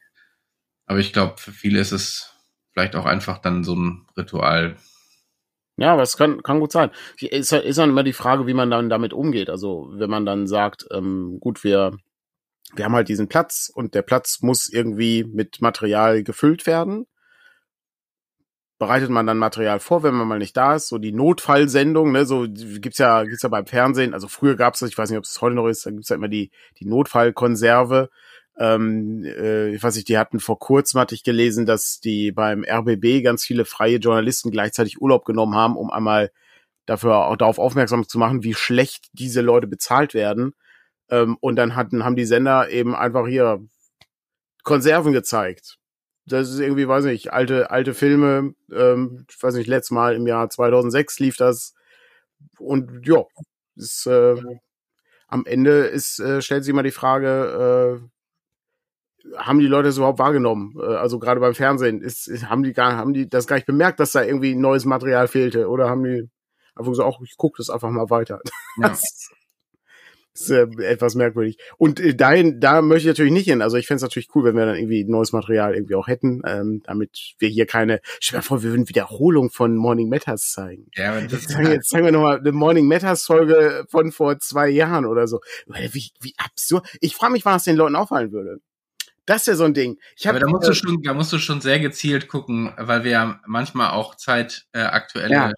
Aber 0.85 0.99
ich 0.99 1.13
glaube, 1.13 1.35
für 1.37 1.51
viele 1.51 1.79
ist 1.79 1.91
es 1.91 2.33
vielleicht 2.71 2.95
auch 2.95 3.05
einfach 3.05 3.39
dann 3.39 3.63
so 3.63 3.75
ein 3.75 4.05
Ritual. 4.17 4.75
Ja, 5.77 5.93
aber 5.93 6.03
es 6.03 6.17
kann, 6.17 6.43
kann 6.43 6.59
gut 6.59 6.71
sein. 6.71 6.91
Ist, 7.19 7.51
ist 7.51 7.77
dann 7.77 7.89
immer 7.89 8.03
die 8.03 8.13
Frage, 8.13 8.45
wie 8.45 8.53
man 8.53 8.69
dann 8.69 8.89
damit 8.89 9.13
umgeht. 9.13 9.49
Also, 9.49 9.89
wenn 9.93 10.09
man 10.09 10.25
dann 10.25 10.45
sagt, 10.45 10.85
ähm, 10.91 11.37
gut, 11.39 11.63
wir 11.63 11.97
wir 12.75 12.85
haben 12.85 12.95
halt 12.95 13.09
diesen 13.09 13.27
Platz 13.27 13.71
und 13.73 13.93
der 13.93 14.01
Platz 14.01 14.41
muss 14.41 14.67
irgendwie 14.69 15.23
mit 15.23 15.61
Material 15.61 16.23
gefüllt 16.23 16.65
werden. 16.65 17.05
Bereitet 18.79 19.09
man 19.09 19.27
dann 19.27 19.37
Material 19.37 19.79
vor, 19.79 20.03
wenn 20.03 20.15
man 20.15 20.27
mal 20.27 20.39
nicht 20.39 20.57
da 20.57 20.75
ist, 20.75 20.87
so 20.87 20.97
die 20.97 21.13
Notfallsendung, 21.13 22.11
ne, 22.11 22.25
so 22.25 22.47
gibt's 22.49 22.97
ja 22.97 23.23
gibt's 23.23 23.43
ja 23.43 23.49
beim 23.49 23.67
Fernsehen, 23.67 24.13
also 24.13 24.27
früher 24.27 24.55
gab's 24.55 24.79
das, 24.79 24.89
ich 24.89 24.97
weiß 24.97 25.09
nicht, 25.09 25.19
ob 25.19 25.23
es 25.23 25.41
heute 25.41 25.55
noch 25.55 25.67
ist, 25.67 25.85
da 25.85 25.91
gibt's 25.91 26.09
ja 26.09 26.15
immer 26.15 26.27
die 26.27 26.51
die 26.79 26.85
Notfallkonserve. 26.85 28.09
Ähm, 28.57 29.23
äh, 29.25 29.69
ich 29.69 29.81
weiß 29.81 29.95
nicht, 29.95 30.09
die 30.09 30.17
hatten 30.17 30.39
vor 30.39 30.59
kurzem 30.59 30.99
hatte 30.99 31.15
ich 31.15 31.23
gelesen, 31.23 31.65
dass 31.65 31.99
die 31.99 32.31
beim 32.31 32.63
RBB 32.63 33.23
ganz 33.23 33.45
viele 33.45 33.65
freie 33.65 33.97
Journalisten 33.97 34.51
gleichzeitig 34.51 35.01
Urlaub 35.01 35.25
genommen 35.25 35.55
haben, 35.55 35.77
um 35.77 35.89
einmal 35.89 36.31
dafür 36.85 37.27
auch 37.27 37.37
darauf 37.37 37.59
aufmerksam 37.59 38.07
zu 38.07 38.19
machen, 38.19 38.43
wie 38.43 38.53
schlecht 38.53 39.07
diese 39.13 39.41
Leute 39.41 39.67
bezahlt 39.67 40.13
werden 40.13 40.53
ähm, 41.13 41.37
und 41.41 41.57
dann 41.57 41.75
hatten, 41.75 42.03
haben 42.03 42.15
die 42.15 42.25
Sender 42.25 42.69
eben 42.69 42.95
einfach 42.95 43.27
hier 43.27 43.63
Konserven 44.63 45.13
gezeigt. 45.13 45.77
Das 46.25 46.49
ist 46.49 46.59
irgendwie, 46.59 46.87
weiß 46.87 47.05
nicht, 47.05 47.33
alte, 47.33 47.69
alte 47.69 47.93
Filme, 47.93 48.55
ähm, 48.71 49.25
ich 49.29 49.41
weiß 49.41 49.53
nicht, 49.55 49.67
letztes 49.67 49.91
Mal 49.91 50.15
im 50.15 50.25
Jahr 50.25 50.49
2006 50.49 51.19
lief 51.19 51.37
das. 51.37 51.75
Und 52.57 53.05
ja, 53.05 53.23
ist, 53.75 54.07
äh, 54.07 54.35
am 55.27 55.45
Ende 55.45 55.85
ist, 55.85 56.19
äh, 56.19 56.41
stellt 56.41 56.63
sich 56.63 56.71
immer 56.71 56.83
die 56.83 56.91
Frage, 56.91 58.01
äh, 59.23 59.37
haben 59.37 59.59
die 59.59 59.67
Leute 59.67 59.89
das 59.89 59.97
überhaupt 59.97 60.19
wahrgenommen? 60.19 60.75
Äh, 60.79 60.95
also 60.95 61.19
gerade 61.19 61.39
beim 61.39 61.53
Fernsehen, 61.53 62.01
ist, 62.01 62.27
haben 62.49 62.63
die 62.63 62.73
gar, 62.73 62.93
haben 62.97 63.13
die 63.13 63.29
das 63.29 63.45
gar 63.45 63.57
nicht 63.57 63.67
bemerkt, 63.67 63.99
dass 63.99 64.13
da 64.13 64.23
irgendwie 64.23 64.55
neues 64.55 64.85
Material 64.85 65.27
fehlte? 65.27 65.69
Oder 65.69 65.89
haben 65.89 66.03
die 66.03 66.29
einfach 66.75 66.91
gesagt, 66.91 67.07
auch 67.07 67.21
ich 67.21 67.37
gucke 67.37 67.57
das 67.57 67.69
einfach 67.69 67.89
mal 67.91 68.09
weiter. 68.09 68.39
Ja. 68.77 68.87
Das, 68.89 69.29
ist 70.33 70.49
äh, 70.49 70.67
etwas 70.79 71.15
merkwürdig. 71.15 71.57
Und 71.77 71.99
äh, 71.99 72.15
dahin, 72.15 72.59
da 72.59 72.81
möchte 72.81 73.01
ich 73.01 73.07
natürlich 73.07 73.31
nicht 73.31 73.45
hin. 73.45 73.61
Also 73.61 73.77
ich 73.77 73.87
fände 73.87 73.97
es 73.97 74.01
natürlich 74.01 74.29
cool, 74.35 74.43
wenn 74.43 74.55
wir 74.55 74.65
dann 74.65 74.75
irgendwie 74.75 75.03
neues 75.03 75.31
Material 75.31 75.75
irgendwie 75.75 75.95
auch 75.95 76.07
hätten, 76.07 76.41
ähm, 76.45 76.81
damit 76.85 77.35
wir 77.39 77.49
hier 77.49 77.65
keine, 77.65 78.01
stell 78.19 78.39
dir 78.39 78.43
vor, 78.43 78.63
wir 78.63 78.71
würden 78.71 78.89
Wiederholung 78.89 79.49
von 79.49 79.75
Morning 79.75 80.09
Matters 80.09 80.51
zeigen. 80.51 80.87
Ja, 80.95 81.19
das 81.21 81.47
zeigen, 81.47 81.71
jetzt 81.71 81.89
zeigen 81.89 82.05
wir 82.05 82.11
nochmal 82.11 82.39
eine 82.39 82.51
Morning 82.51 82.87
Matters 82.87 83.25
Folge 83.25 83.85
von 83.89 84.11
vor 84.11 84.39
zwei 84.39 84.69
Jahren 84.69 85.05
oder 85.05 85.27
so. 85.27 85.39
Wie, 85.67 86.11
wie 86.19 86.33
absurd. 86.37 86.87
Ich 86.99 87.15
frage 87.15 87.33
mich, 87.33 87.45
wann 87.45 87.53
das 87.53 87.63
den 87.63 87.75
Leuten 87.75 87.95
auffallen 87.95 88.31
würde. 88.31 88.59
Das 89.25 89.41
ist 89.41 89.47
ja 89.47 89.55
so 89.55 89.63
ein 89.63 89.73
Ding. 89.73 89.97
Ich 90.17 90.27
hab, 90.27 90.35
aber 90.35 90.41
da 90.41 90.51
musst, 90.51 90.67
du 90.67 90.73
schon, 90.73 91.01
da 91.01 91.13
musst 91.13 91.31
du 91.31 91.37
schon 91.37 91.61
sehr 91.61 91.79
gezielt 91.79 92.27
gucken, 92.27 92.73
weil 92.77 93.03
wir 93.03 93.11
ja 93.11 93.41
manchmal 93.45 93.91
auch 93.91 94.15
zeitaktuelle 94.15 95.33
äh, 95.33 95.37
ja. 95.37 95.51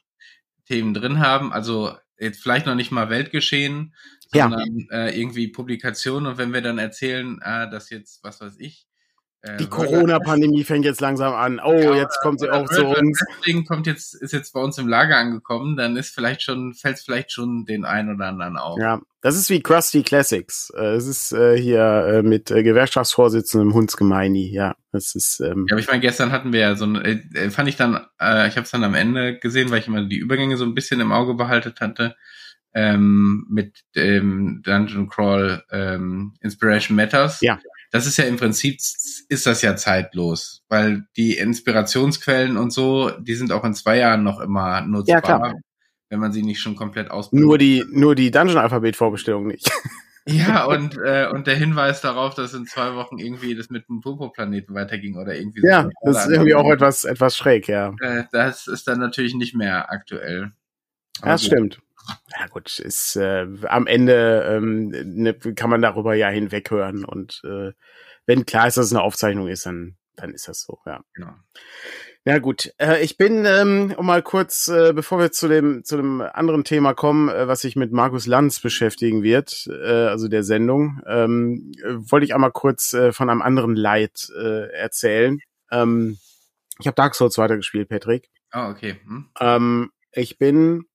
Themen 0.68 0.94
drin 0.94 1.20
haben. 1.20 1.52
Also 1.52 1.96
jetzt 2.20 2.42
vielleicht 2.42 2.66
noch 2.66 2.76
nicht 2.76 2.92
mal 2.92 3.10
Weltgeschehen, 3.10 3.96
sondern 4.32 4.88
ja. 4.90 5.06
äh, 5.06 5.20
irgendwie 5.20 5.48
Publikationen 5.48 6.28
und 6.28 6.38
wenn 6.38 6.54
wir 6.54 6.62
dann 6.62 6.78
erzählen, 6.78 7.40
ah, 7.42 7.66
dass 7.66 7.90
jetzt, 7.90 8.24
was 8.24 8.42
weiß 8.42 8.56
ich, 8.60 8.88
äh, 9.46 9.58
die 9.58 9.68
Corona-Pandemie 9.68 10.64
fängt 10.64 10.86
jetzt 10.86 11.02
langsam 11.02 11.34
an. 11.34 11.62
Oh, 11.64 11.74
ja, 11.74 11.96
jetzt 11.96 12.20
kommt 12.22 12.40
sie 12.40 12.50
auch 12.50 12.68
zu 12.68 12.86
uns. 12.86 13.24
Deswegen 13.40 13.66
kommt 13.66 13.86
jetzt, 13.86 14.16
ist 14.16 14.34
jetzt 14.34 14.54
bei 14.54 14.60
uns 14.60 14.78
im 14.78 14.88
Lager 14.88 15.18
angekommen, 15.18 15.78
dann 15.78 15.96
ist 15.98 16.14
vielleicht 16.14 16.42
schon, 16.42 16.74
fällt 16.74 16.98
es 16.98 17.04
vielleicht 17.04 17.32
schon 17.32 17.66
den 17.66 17.86
einen 17.86 18.16
oder 18.16 18.26
anderen 18.26 18.58
auf. 18.58 18.80
Ja, 18.80 19.02
das 19.22 19.38
ist 19.38 19.50
wie 19.50 19.62
Krusty 19.62 20.04
Classics. 20.04 20.72
Äh, 20.76 20.96
es 20.96 21.06
ist 21.06 21.32
äh, 21.32 21.58
hier 21.58 21.82
äh, 21.82 22.22
mit 22.24 22.50
äh, 22.50 22.64
Gewerkschaftsvorsitzendem 22.64 23.74
Hundsgemeini, 23.74 24.52
ja. 24.52 24.76
Das 24.92 25.14
ist. 25.14 25.42
Ähm, 25.42 25.66
ja, 25.70 25.74
aber 25.74 25.82
ich 25.82 25.88
meine, 25.88 26.00
gestern 26.00 26.32
hatten 26.32 26.52
wir 26.52 26.62
ja 26.62 26.76
so 26.76 26.86
ein, 26.86 26.96
äh, 26.96 27.50
fand 27.52 27.70
ich 27.70 27.76
dann, 27.76 27.96
äh, 28.20 28.48
ich 28.48 28.56
habe 28.56 28.64
es 28.64 28.72
dann 28.72 28.84
am 28.84 28.96
Ende 28.96 29.38
gesehen, 29.38 29.70
weil 29.70 29.80
ich 29.80 29.88
immer 29.88 30.04
die 30.06 30.18
Übergänge 30.18 30.58
so 30.58 30.66
ein 30.66 30.74
bisschen 30.74 31.02
im 31.02 31.12
Auge 31.12 31.36
behalten 31.36 31.74
hatte 31.80 32.16
ähm, 32.76 33.48
mit 33.50 33.84
dem 33.96 34.62
Dungeon 34.64 35.10
Crawl 35.10 35.64
ähm, 35.72 36.34
Inspiration 36.42 36.96
Matters. 36.96 37.40
Ja. 37.42 37.58
das 37.92 38.06
ist 38.06 38.18
ja 38.18 38.26
im 38.26 38.36
Prinzip, 38.36 38.76
ist 38.76 39.46
das 39.46 39.62
ja 39.62 39.78
zeitlos, 39.78 40.64
weil 40.68 41.06
die 41.16 41.38
Inspirationsquellen 41.38 42.58
und 42.58 42.72
so, 42.72 43.10
die 43.12 43.36
sind 43.36 43.54
auch 43.54 43.64
in 43.64 43.74
zwei 43.74 43.98
Jahren 43.98 44.24
noch 44.24 44.42
immer 44.42 44.82
nutzbar, 44.82 45.16
ja, 45.16 45.22
klar. 45.22 45.54
wenn 46.10 46.20
man 46.20 46.34
sie 46.34 46.44
nicht 46.44 46.60
schon 46.60 46.76
komplett 46.76 47.10
ausbildet. 47.10 47.48
Nur 47.48 47.58
die, 47.58 47.86
nur 47.90 48.14
die 48.14 48.30
Dungeon-Alphabet-Vorbestellung 48.30 49.48
nicht. 49.48 49.72
Ja, 50.28 50.66
und, 50.66 50.98
äh, 50.98 51.28
und 51.32 51.46
der 51.46 51.56
Hinweis 51.56 52.02
darauf, 52.02 52.34
dass 52.34 52.56
in 52.56 52.66
zwei 52.66 52.96
Wochen 52.96 53.20
irgendwie 53.20 53.54
das 53.54 53.70
mit 53.70 53.88
dem 53.88 54.02
Popo-Planeten 54.02 54.74
weiterging 54.74 55.18
oder 55.18 55.36
irgendwie 55.36 55.62
so. 55.62 55.68
Ja, 55.68 55.88
das 56.02 56.26
ist 56.26 56.32
irgendwie 56.32 56.56
auch 56.56 56.68
etwas, 56.72 57.04
etwas 57.04 57.38
schräg, 57.38 57.68
ja. 57.68 57.94
Äh, 58.02 58.24
das 58.32 58.66
ist 58.66 58.88
dann 58.88 58.98
natürlich 58.98 59.36
nicht 59.36 59.56
mehr 59.56 59.92
aktuell. 59.92 60.52
Aber 61.22 61.32
das 61.32 61.42
gut. 61.42 61.52
stimmt. 61.52 61.85
Ja 62.40 62.48
gut, 62.48 62.80
ist 62.80 63.16
äh, 63.16 63.48
am 63.68 63.88
Ende 63.88 64.46
ähm, 64.50 64.90
ne, 64.90 65.34
kann 65.34 65.70
man 65.70 65.82
darüber 65.82 66.14
ja 66.16 66.30
hinweghören 66.30 67.06
und 67.06 67.42
äh, 67.44 67.72
wenn 68.26 68.46
klar 68.46 68.68
ist, 68.68 68.78
dass 68.78 68.88
es 68.88 68.94
eine 68.94 69.04
Aufzeichnung 69.04 69.48
ist, 69.48 69.66
dann 69.66 69.98
dann 70.16 70.34
ist 70.34 70.48
das 70.48 70.62
so, 70.62 70.80
ja. 70.86 71.04
Genau. 71.14 71.34
Ja 72.28 72.40
gut, 72.40 72.74
äh, 72.80 73.04
ich 73.04 73.18
bin, 73.18 73.46
ähm, 73.46 73.94
um 73.98 74.06
mal 74.08 74.24
kurz, 74.24 74.68
äh, 74.68 74.94
bevor 74.94 75.20
wir 75.20 75.32
zu 75.32 75.48
dem 75.48 75.84
zu 75.84 75.96
dem 75.96 76.22
anderen 76.22 76.64
Thema 76.64 76.96
kommen, 76.96 77.30
äh, 77.30 77.48
was 77.48 77.62
sich 77.62 77.76
mit 77.76 77.92
Markus 77.92 78.26
Lanz 78.26 78.60
beschäftigen 78.60 79.22
wird, 79.22 79.68
äh, 79.70 80.08
also 80.08 80.28
der 80.28 80.44
Sendung, 80.44 81.02
ähm, 81.06 81.72
äh, 81.84 81.94
wollte 82.10 82.26
ich 82.26 82.34
einmal 82.34 82.52
kurz 82.52 82.94
äh, 82.94 83.14
von 83.14 83.30
einem 83.30 83.44
anderen 83.44 83.76
Leid 83.76 84.28
äh, 84.36 84.72
erzählen. 84.72 85.40
Ähm, 85.70 86.18
ich 86.80 86.88
habe 86.88 86.96
Dark 86.96 87.14
Souls 87.14 87.38
weitergespielt, 87.38 87.90
Patrick. 87.90 88.32
Ah, 88.50 88.70
oh, 88.70 88.72
okay. 88.72 88.96
Hm. 89.06 89.30
Ähm, 89.40 89.92
ich 90.12 90.40
bin, 90.40 90.86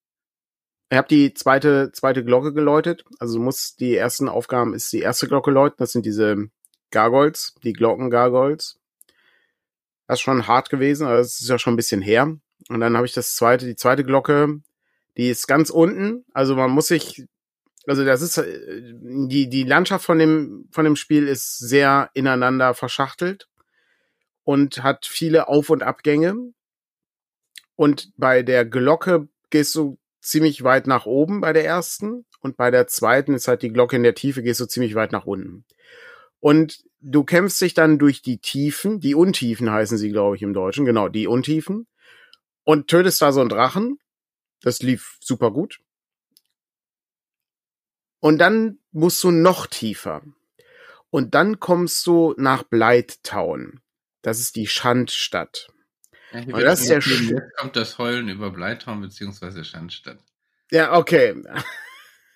ich 0.91 0.97
habe 0.97 1.09
die 1.09 1.33
zweite 1.35 1.93
zweite 1.93 2.25
Glocke 2.25 2.53
geläutet. 2.53 3.05
Also 3.21 3.39
muss 3.39 3.77
die 3.77 3.95
ersten 3.95 4.29
Aufgaben 4.29 4.75
ist 4.75 4.93
die 4.93 5.01
erste 5.01 5.29
Glocke 5.29 5.53
läuten. 5.53 5.77
Das 5.79 5.93
sind 5.93 6.05
diese 6.05 6.49
Gargoyles, 6.91 7.55
die 7.63 7.73
Glocken-Gargoyles. 7.73 8.81
Das 10.09 10.19
ist 10.19 10.23
schon 10.23 10.49
hart 10.49 10.69
gewesen, 10.69 11.07
aber 11.07 11.19
das 11.19 11.41
ist 11.41 11.49
ja 11.49 11.61
schon 11.61 11.75
ein 11.75 11.77
bisschen 11.77 12.03
her. 12.03 12.37
Und 12.69 12.81
dann 12.81 12.97
habe 12.97 13.07
ich 13.07 13.13
das 13.13 13.37
zweite, 13.37 13.67
die 13.67 13.77
zweite 13.77 14.03
Glocke, 14.03 14.61
die 15.17 15.29
ist 15.29 15.47
ganz 15.47 15.71
unten. 15.71 16.25
Also 16.33 16.57
man 16.57 16.73
muss 16.73 16.89
sich, 16.89 17.25
also 17.87 18.05
das 18.05 18.21
ist 18.21 18.43
die 18.43 19.49
die 19.49 19.63
Landschaft 19.65 20.05
von 20.05 20.19
dem 20.19 20.69
von 20.73 20.85
dem 20.85 20.97
Spiel 20.97 21.29
ist 21.29 21.57
sehr 21.59 22.11
ineinander 22.15 22.75
verschachtelt 22.75 23.49
und 24.43 24.83
hat 24.83 25.07
viele 25.07 25.47
Auf- 25.47 25.71
und 25.71 25.85
Abgänge. 25.85 26.35
Und 27.77 28.13
bei 28.17 28.43
der 28.43 28.65
Glocke 28.65 29.29
gehst 29.51 29.77
du 29.77 30.00
ziemlich 30.21 30.63
weit 30.65 30.87
nach 30.87 31.07
oben 31.07 31.41
bei 31.41 31.53
der 31.53 31.65
ersten 31.65 32.25
und 32.41 32.57
bei 32.57 32.71
der 32.71 32.87
zweiten 32.87 33.35
ist 33.35 33.49
halt 33.49 33.63
die 33.63 33.73
Glocke 33.73 33.97
in 33.97 34.03
der 34.03 34.15
Tiefe 34.15 34.43
gehst 34.43 34.61
du 34.61 34.67
ziemlich 34.67 34.95
weit 34.95 35.13
nach 35.13 35.27
unten. 35.27 35.65
Und 36.41 36.85
du 37.01 37.25
kämpfst 37.25 37.61
dich 37.61 37.75
dann 37.75 37.99
durch 37.99 38.23
die 38.23 38.39
Tiefen, 38.39 39.01
die 39.01 39.15
Untiefen 39.15 39.71
heißen 39.71 39.99
sie, 39.99 40.11
glaube 40.11 40.37
ich, 40.37 40.43
im 40.43 40.55
Deutschen, 40.55 40.85
genau, 40.85 41.09
die 41.09 41.27
Untiefen, 41.27 41.87
und 42.65 42.89
tötest 42.89 43.21
da 43.23 43.33
so 43.33 43.41
einen 43.41 43.49
Drachen. 43.49 43.99
Das 44.63 44.81
lief 44.81 45.17
super 45.21 45.51
gut. 45.51 45.81
Und 48.21 48.39
dann 48.39 48.79
musst 48.93 49.25
du 49.25 49.31
noch 49.31 49.67
tiefer. 49.67 50.23
Und 51.11 51.35
dann 51.35 51.59
kommst 51.59 52.07
du 52.07 52.35
nach 52.37 52.63
Bleittown. 52.63 53.81
Das 54.23 54.39
ist 54.39 54.57
die 54.57 54.67
Schandstadt. 54.67 55.69
Ja, 56.33 56.41
und 56.41 56.63
das 56.63 56.81
ist 56.81 57.05
Sch 57.05 57.21
jetzt 57.23 57.57
kommt 57.57 57.77
das 57.77 57.99
Heulen 57.99 58.29
über 58.29 58.51
Bleittown 58.51 59.01
beziehungsweise 59.01 59.65
Schandstadt. 59.65 60.19
Ja, 60.71 60.97
okay. 60.97 61.43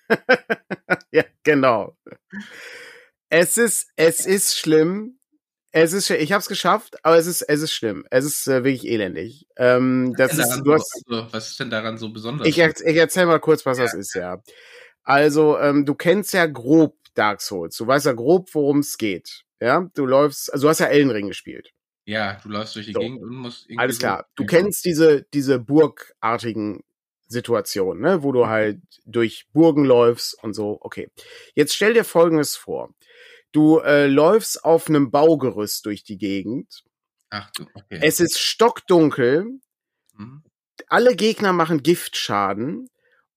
ja, 1.11 1.23
genau. 1.43 1.97
Es 3.29 3.57
ist, 3.57 3.89
es 3.95 4.25
ist 4.25 4.57
schlimm. 4.57 5.19
Es 5.71 5.91
ist, 5.91 6.09
ich 6.09 6.31
habe 6.31 6.39
es 6.39 6.47
geschafft, 6.47 6.95
aber 7.03 7.17
es 7.17 7.27
ist, 7.27 7.41
es 7.41 7.61
ist 7.61 7.73
schlimm. 7.73 8.05
Es 8.09 8.23
ist 8.23 8.47
äh, 8.47 8.63
wirklich 8.63 8.89
elendig. 8.89 9.45
Ähm, 9.57 10.13
das 10.17 10.37
ist, 10.37 10.61
du 10.63 10.73
hast, 10.73 11.03
so, 11.05 11.27
was 11.31 11.49
ist 11.49 11.59
denn 11.59 11.69
daran 11.69 11.97
so 11.97 12.09
besonders? 12.13 12.47
Ich, 12.47 12.59
ich 12.59 12.95
erzähl 12.95 13.25
mal 13.25 13.39
kurz, 13.39 13.65
was 13.65 13.77
ja. 13.77 13.83
das 13.83 13.93
ist, 13.93 14.15
ja. 14.15 14.41
Also, 15.03 15.59
ähm, 15.59 15.85
du 15.85 15.93
kennst 15.93 16.33
ja 16.33 16.45
grob 16.45 16.97
Dark 17.13 17.41
Souls. 17.41 17.75
Du 17.75 17.87
weißt 17.87 18.05
ja 18.05 18.13
grob, 18.13 18.49
worum 18.53 18.79
es 18.79 18.97
geht. 18.97 19.43
Ja, 19.59 19.89
du 19.95 20.05
läufst, 20.05 20.51
also 20.53 20.67
du 20.67 20.69
hast 20.69 20.79
ja 20.79 20.87
Ellenring 20.87 21.27
gespielt. 21.27 21.71
Ja, 22.05 22.39
du 22.43 22.49
läufst 22.49 22.75
durch 22.75 22.85
die 22.85 22.93
so. 22.93 22.99
Gegend 22.99 23.21
und 23.21 23.35
musst 23.35 23.65
irgendwie. 23.65 23.79
Alles 23.79 23.99
klar. 23.99 24.25
So 24.29 24.43
du 24.43 24.45
kennst 24.45 24.85
diese, 24.85 25.23
diese 25.33 25.59
burgartigen 25.59 26.83
Situationen, 27.27 28.01
ne, 28.01 28.23
wo 28.23 28.31
du 28.31 28.43
mhm. 28.43 28.49
halt 28.49 28.81
durch 29.05 29.47
Burgen 29.51 29.85
läufst 29.85 30.41
und 30.43 30.53
so. 30.53 30.77
Okay. 30.81 31.09
Jetzt 31.55 31.75
stell 31.75 31.93
dir 31.93 32.03
Folgendes 32.03 32.55
vor. 32.55 32.93
Du 33.51 33.79
äh, 33.79 34.07
läufst 34.07 34.63
auf 34.63 34.87
einem 34.87 35.11
Baugerüst 35.11 35.85
durch 35.85 36.03
die 36.03 36.17
Gegend. 36.17 36.83
Ach 37.29 37.49
du, 37.51 37.65
okay. 37.73 37.99
Es 38.01 38.19
ist 38.19 38.37
stockdunkel. 38.37 39.59
Mhm. 40.13 40.43
Alle 40.87 41.15
Gegner 41.15 41.53
machen 41.53 41.81
Giftschaden. 41.81 42.89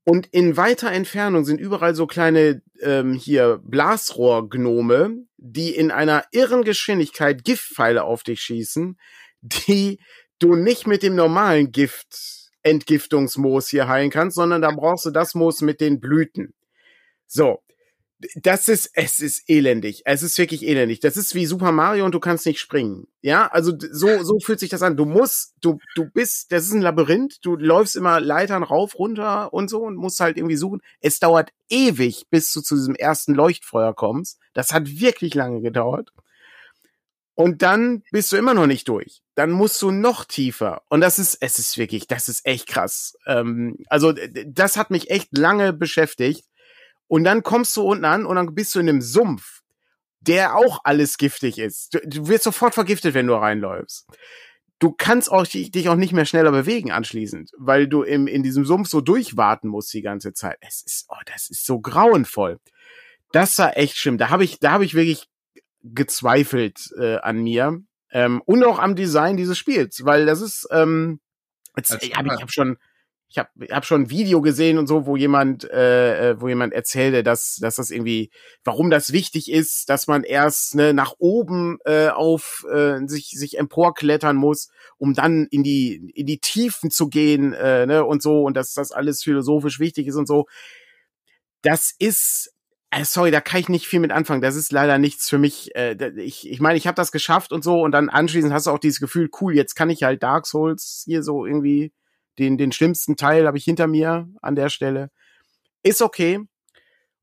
Und 0.05 0.27
in 0.29 0.57
weiter 0.57 0.91
Entfernung 0.91 1.45
sind 1.45 1.61
überall 1.61 1.95
so 1.95 2.07
kleine 2.07 2.63
ähm, 2.81 3.13
hier 3.13 3.61
Blasrohrgnome, 3.63 5.28
die 5.39 5.75
in 5.75 5.91
einer 5.91 6.25
irren 6.33 6.65
Geschwindigkeit 6.65 7.45
Giftpfeile 7.45 8.05
auf 8.05 8.23
dich 8.23 8.41
schießen, 8.41 8.99
die 9.41 10.01
du 10.39 10.55
nicht 10.55 10.87
mit 10.87 11.03
dem 11.03 11.15
normalen 11.15 11.73
Gift 11.73 12.51
Entgiftungsmoos 12.63 13.69
hier 13.69 13.89
heilen 13.89 14.11
kannst, 14.11 14.37
sondern 14.37 14.63
da 14.63 14.71
brauchst 14.71 15.07
du 15.07 15.11
das 15.11 15.35
Moos 15.35 15.61
mit 15.61 15.81
den 15.81 16.01
Blüten. 16.01 16.55
So, 17.27 17.63
das 18.35 18.69
ist, 18.69 18.91
es 18.95 19.21
ist 19.21 19.49
elendig. 19.49 20.03
Es 20.05 20.23
ist 20.23 20.37
wirklich 20.39 20.67
elendig. 20.67 20.99
Das 21.01 21.17
ist 21.17 21.35
wie 21.35 21.47
Super 21.47 21.71
Mario 21.71 22.05
und 22.05 22.13
du 22.13 22.21
kannst 22.21 22.47
nicht 22.47 22.59
springen. 22.59 23.07
Ja, 23.23 23.47
also 23.47 23.73
so, 23.79 24.23
so 24.25 24.41
fühlt 24.41 24.59
sich 24.59 24.71
das 24.71 24.83
an. 24.83 24.97
Du 24.97 25.05
musst, 25.05 25.55
du, 25.61 25.79
du 25.95 26.11
bist, 26.11 26.51
das 26.51 26.65
ist 26.65 26.73
ein 26.73 26.81
Labyrinth. 26.81 27.39
Du 27.43 27.55
läufst 27.55 27.95
immer 27.95 28.21
Leitern 28.21 28.65
rauf, 28.65 28.99
runter 28.99 29.53
und 29.53 29.71
so 29.71 29.83
und 29.83 29.97
musst 29.97 30.19
halt 30.19 30.37
irgendwie 30.37 30.57
suchen. 30.57 30.81
Es 31.01 31.21
dauert 31.21 31.51
ewig, 31.69 32.27
bis 32.29 32.53
du 32.53 32.61
zu 32.61 32.75
diesem 32.75 32.97
ersten 32.97 33.35
Leuchtfeuer 33.35 33.95
kommst. 33.95 34.41
Das 34.53 34.73
hat 34.73 35.01
wirklich 35.01 35.35
lange 35.35 35.61
gedauert. 35.61 36.13
Und 37.35 37.63
dann 37.63 38.03
bist 38.11 38.33
du 38.33 38.37
immer 38.37 38.53
noch 38.53 38.67
nicht 38.67 38.89
durch. 38.89 39.23
Dann 39.37 39.53
musst 39.53 39.81
du 39.81 39.93
noch 39.93 40.25
tiefer. 40.25 40.83
Und 40.89 41.03
das 41.03 41.21
ist, 41.21 41.39
es 41.41 41.61
ist 41.61 41.79
wirklich, 41.79 42.09
das 42.09 42.29
ist 42.29 42.45
echt 42.45 42.67
krass. 42.67 43.17
Ähm, 43.27 43.77
also, 43.87 44.13
das 44.45 44.77
hat 44.77 44.91
mich 44.91 45.09
echt 45.11 45.39
lange 45.39 45.73
beschäftigt 45.73 46.49
und 47.09 47.25
dann 47.25 47.43
kommst 47.43 47.77
du 47.77 47.83
unten 47.83 48.05
an 48.05 48.27
und 48.27 48.37
dann 48.37 48.55
bist 48.55 48.75
du 48.75 48.81
in 48.81 48.89
einem 48.89 49.01
Sumpf, 49.01 49.63
der 50.21 50.57
auch 50.57 50.81
alles 50.85 51.17
giftig 51.17 51.59
ist. 51.59 51.95
Du, 51.95 52.01
du 52.05 52.29
wirst 52.29 52.45
sofort 52.45 52.75
vergiftet, 52.75 53.15
wenn 53.15 53.27
du 53.27 53.35
reinläufst. 53.35 54.07
Du 54.79 54.93
kannst 54.93 55.33
auch 55.33 55.45
dich 55.45 55.89
auch 55.89 55.97
nicht 55.97 56.13
mehr 56.13 56.25
schneller 56.25 56.53
bewegen 56.53 56.93
anschließend, 56.93 57.51
weil 57.59 57.89
du 57.89 58.03
im, 58.03 58.29
in 58.29 58.45
diesem 58.45 58.65
Sumpf 58.65 58.89
so 58.89 59.01
durchwarten 59.01 59.69
musst 59.69 59.93
die 59.93 60.03
ganze 60.03 60.33
Zeit. 60.33 60.59
Es 60.61 60.83
ist, 60.83 61.07
oh, 61.09 61.21
das 61.27 61.51
ist 61.51 61.67
so 61.67 61.81
grauenvoll. 61.81 62.61
Das 63.33 63.59
war 63.59 63.77
echt 63.77 63.97
schlimm. 63.97 64.19
Da 64.19 64.31
habe 64.31 64.45
ich, 64.45 64.61
da 64.61 64.71
habe 64.71 64.85
ich 64.85 64.95
wirklich 64.95 65.29
gezweifelt 65.83 66.91
äh, 66.99 67.17
an 67.17 67.43
mir 67.43 67.83
ähm, 68.11 68.41
und 68.45 68.65
auch 68.65 68.79
am 68.79 68.95
Design 68.95 69.37
dieses 69.37 69.59
Spiels, 69.59 70.05
weil 70.05 70.27
das 70.27 70.41
ist, 70.41 70.69
ähm, 70.71 71.21
jetzt, 71.77 71.97
ich 72.01 72.17
habe 72.17 72.31
hab 72.31 72.53
schon, 72.53 72.79
ich 73.31 73.37
habe 73.37 73.51
hab 73.71 73.85
schon 73.85 74.03
ein 74.03 74.11
Video 74.11 74.41
gesehen 74.41 74.79
und 74.79 74.87
so, 74.87 75.05
wo 75.05 75.17
jemand, 75.17 75.65
äh, 75.71 76.31
äh, 76.31 76.41
wo 76.41 76.49
jemand 76.49 76.73
erzählte, 76.73 77.23
dass, 77.23 77.57
dass 77.61 77.77
das 77.77 77.91
irgendwie, 77.91 78.31
warum 78.65 78.89
das 78.89 79.13
wichtig 79.13 79.51
ist, 79.51 79.91
dass 79.91 80.07
man 80.07 80.25
erst 80.25 80.75
ne, 80.75 80.95
nach 80.95 81.13
oben 81.19 81.79
äh, 81.85 82.09
auf 82.09 82.65
äh, 82.73 83.01
sich 83.07 83.31
sich 83.31 83.59
emporklettern 83.59 84.37
muss, 84.37 84.69
um 84.97 85.13
dann 85.13 85.47
in 85.51 85.63
die 85.63 86.11
in 86.15 86.27
die 86.27 86.39
Tiefen 86.39 86.91
zu 86.91 87.09
gehen 87.09 87.53
äh, 87.53 87.87
ne, 87.87 88.05
und 88.05 88.23
so 88.23 88.45
und 88.45 88.57
dass 88.57 88.73
das 88.73 88.93
alles 88.93 89.23
philosophisch 89.23 89.79
wichtig 89.79 90.07
ist 90.07 90.17
und 90.17 90.27
so. 90.27 90.47
Das 91.63 91.93
ist 91.99 92.55
äh, 92.91 93.05
sorry, 93.05 93.31
da 93.31 93.43
kann 93.43 93.61
ich 93.61 93.69
nicht 93.69 93.87
viel 93.87 94.01
mit 94.01 94.13
anfangen. 94.13 94.41
Das 94.41 94.57
ist 94.57 94.73
leider 94.73 94.97
nichts 94.97 95.29
für 95.29 95.39
mich. 95.39 95.75
Äh, 95.77 95.97
ich 96.17 96.49
ich 96.51 96.61
meine, 96.61 96.79
ich 96.79 96.87
habe 96.87 96.95
das 96.97 97.13
geschafft 97.13 97.53
und 97.53 97.63
so 97.63 97.83
und 97.83 97.93
dann 97.93 98.09
anschließend 98.09 98.55
hast 98.55 98.67
du 98.67 98.71
auch 98.71 98.79
dieses 98.79 99.01
Gefühl, 99.01 99.29
cool, 99.41 99.55
jetzt 99.55 99.75
kann 99.75 99.91
ich 99.91 100.03
halt 100.03 100.23
Dark 100.23 100.47
Souls 100.47 101.03
hier 101.07 101.23
so 101.23 101.45
irgendwie 101.45 101.93
den, 102.39 102.59
den 102.59 102.73
schlimmsten 102.73 103.17
Teil 103.17 103.47
habe 103.47 103.59
ich 103.59 103.65
hinter 103.65 103.87
mir 103.87 104.29
an 104.41 104.55
der 104.55 104.69
Stelle. 104.69 105.11
Ist 105.83 106.03
okay. 106.03 106.41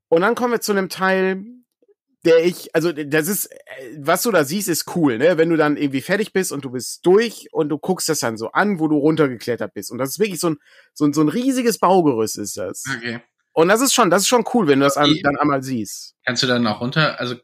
Und 0.09 0.21
dann 0.21 0.35
kommen 0.35 0.53
wir 0.53 0.61
zu 0.61 0.71
einem 0.71 0.89
Teil, 0.89 1.43
der 2.25 2.43
ich, 2.43 2.73
also 2.73 2.91
das 2.91 3.27
ist, 3.27 3.49
was 3.97 4.23
du 4.23 4.31
da 4.31 4.43
siehst, 4.43 4.67
ist 4.67 4.95
cool, 4.95 5.17
ne? 5.17 5.37
Wenn 5.37 5.49
du 5.49 5.57
dann 5.57 5.77
irgendwie 5.77 6.01
fertig 6.01 6.33
bist 6.33 6.51
und 6.51 6.65
du 6.65 6.71
bist 6.71 7.05
durch 7.05 7.47
und 7.51 7.69
du 7.69 7.77
guckst 7.77 8.09
das 8.09 8.19
dann 8.19 8.37
so 8.37 8.51
an, 8.51 8.79
wo 8.79 8.87
du 8.87 8.97
runtergeklettert 8.97 9.73
bist. 9.73 9.91
Und 9.91 9.99
das 9.99 10.09
ist 10.09 10.19
wirklich 10.19 10.39
so 10.39 10.51
ein, 10.51 10.57
so 10.93 11.05
ein, 11.05 11.13
so 11.13 11.21
ein 11.21 11.29
riesiges 11.29 11.77
Baugerüst 11.77 12.37
ist 12.37 12.57
das. 12.57 12.83
Okay. 12.97 13.21
Und 13.53 13.69
das 13.69 13.81
ist 13.81 13.93
schon, 13.93 14.09
das 14.09 14.23
ist 14.23 14.27
schon 14.27 14.43
cool, 14.53 14.67
wenn 14.67 14.79
du 14.79 14.85
das 14.85 14.97
okay. 14.97 15.21
dann 15.23 15.37
einmal 15.37 15.63
siehst. 15.63 16.15
Kannst 16.25 16.43
du 16.43 16.47
dann 16.47 16.65
auch 16.67 16.81
runter, 16.81 17.19
also 17.19 17.35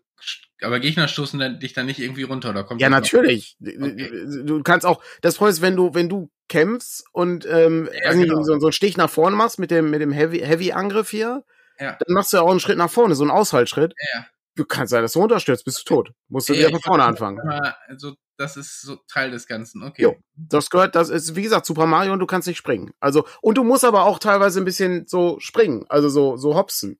aber 0.64 0.80
Gegner 0.80 1.08
stoßen 1.08 1.40
dann, 1.40 1.60
dich 1.60 1.74
dann 1.74 1.86
nicht 1.86 2.00
irgendwie 2.00 2.24
runter 2.24 2.52
oder 2.52 2.64
kommt 2.64 2.82
Ja, 2.82 2.90
natürlich. 2.90 3.58
Okay. 3.62 4.26
Du 4.44 4.64
kannst 4.64 4.86
auch, 4.86 5.04
das 5.22 5.36
Problem 5.36 5.52
ist, 5.52 5.62
wenn 5.62 5.76
du, 5.76 5.94
wenn 5.94 6.10
du 6.10 6.32
kämpfst 6.50 7.06
und 7.14 7.46
ähm, 7.46 7.90
ja, 8.04 8.14
genau. 8.14 8.44
so, 8.44 8.60
so 8.60 8.68
einen 8.68 8.72
Stich 8.72 8.98
nach 8.98 9.10
vorne 9.10 9.36
machst 9.36 9.60
mit 9.60 9.72
dem, 9.72 9.90
mit 9.90 10.02
dem 10.02 10.12
Heavy, 10.12 10.40
Heavy 10.40 10.72
Angriff 10.72 11.10
hier, 11.10 11.44
ja. 11.80 11.98
dann 12.00 12.14
machst 12.14 12.34
du 12.34 12.38
ja 12.38 12.44
auch 12.44 12.52
einen 12.52 12.60
Schritt 12.60 12.78
nach 12.78 12.90
vorne, 12.90 13.16
so 13.16 13.24
einen 13.24 13.32
Ausfallschritt. 13.32 13.94
Ja. 14.14 14.26
Du 14.56 14.66
kannst 14.66 14.92
sein, 14.92 15.02
dass 15.02 15.14
du 15.14 15.20
runterstürzt, 15.20 15.64
bist 15.64 15.80
du 15.80 15.84
tot. 15.84 16.12
Musst 16.28 16.50
du 16.50 16.54
Ja, 16.54 16.60
wieder 16.60 16.72
von 16.72 16.82
vorne 16.82 17.04
anfangen. 17.06 17.40
Also, 17.88 18.16
das 18.38 18.58
ist 18.58 18.82
so 18.82 18.98
Teil 19.08 19.32
des 19.32 19.48
Ganzen. 19.48 19.82
Okay. 19.82 20.02
Jo. 20.02 20.18
Das 20.36 20.70
gehört, 20.70 20.96
das 20.96 21.10
ist, 21.10 21.36
wie 21.36 21.44
gesagt, 21.44 21.66
Super 21.66 21.86
Mario 21.86 22.12
und 22.12 22.20
du 22.20 22.26
kannst 22.26 22.48
nicht 22.48 22.58
springen. 22.58 22.92
Also, 23.00 23.26
und 23.42 23.58
du 23.58 23.64
musst 23.64 23.86
aber 23.86 24.04
auch 24.04 24.20
teilweise 24.20 24.60
ein 24.60 24.66
bisschen 24.66 25.08
so 25.08 25.40
springen, 25.40 25.86
also 25.88 26.10
so, 26.10 26.36
so 26.36 26.56
hopsen. 26.56 27.00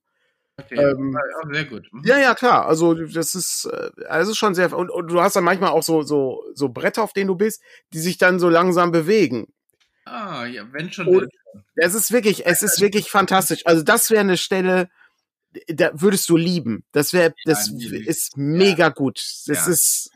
Okay. 0.64 0.74
ähm, 0.76 1.14
War 1.14 1.22
auch 1.42 1.52
sehr 1.52 1.64
gut. 1.64 1.88
Mhm. 1.92 2.02
Ja, 2.04 2.18
ja, 2.18 2.34
klar. 2.34 2.66
Also, 2.66 2.94
das 2.94 3.34
ist, 3.34 3.66
äh, 3.72 4.04
also 4.06 4.32
ist 4.32 4.38
schon 4.38 4.54
sehr, 4.54 4.72
und, 4.76 4.90
und 4.90 5.08
du 5.08 5.20
hast 5.20 5.36
dann 5.36 5.44
manchmal 5.44 5.70
auch 5.70 5.82
so, 5.82 6.02
so, 6.02 6.44
so 6.54 6.68
Bretter, 6.68 7.02
auf 7.02 7.12
denen 7.12 7.28
du 7.28 7.34
bist, 7.36 7.62
die 7.92 7.98
sich 7.98 8.18
dann 8.18 8.38
so 8.38 8.48
langsam 8.48 8.90
bewegen. 8.92 9.52
Ah, 10.04 10.46
ja, 10.46 10.64
wenn 10.72 10.92
schon. 10.92 11.06
Und-. 11.08 11.28
Es 11.74 11.94
ist 11.94 12.12
wirklich, 12.12 12.46
es 12.46 12.62
ist 12.62 12.80
wirklich 12.80 13.10
fantastisch. 13.10 13.66
Also, 13.66 13.82
das 13.82 14.10
wäre 14.10 14.20
eine 14.20 14.36
Stelle, 14.38 14.88
da 15.68 15.90
würdest 15.94 16.28
du 16.28 16.36
lieben. 16.36 16.84
Das 16.92 17.12
wäre, 17.12 17.34
das 17.44 17.68
ich. 17.68 17.92
ist 17.92 18.36
mega 18.36 18.88
gut. 18.88 19.18
Das 19.46 19.66
Ja. 19.66 19.72
ist 19.72 20.10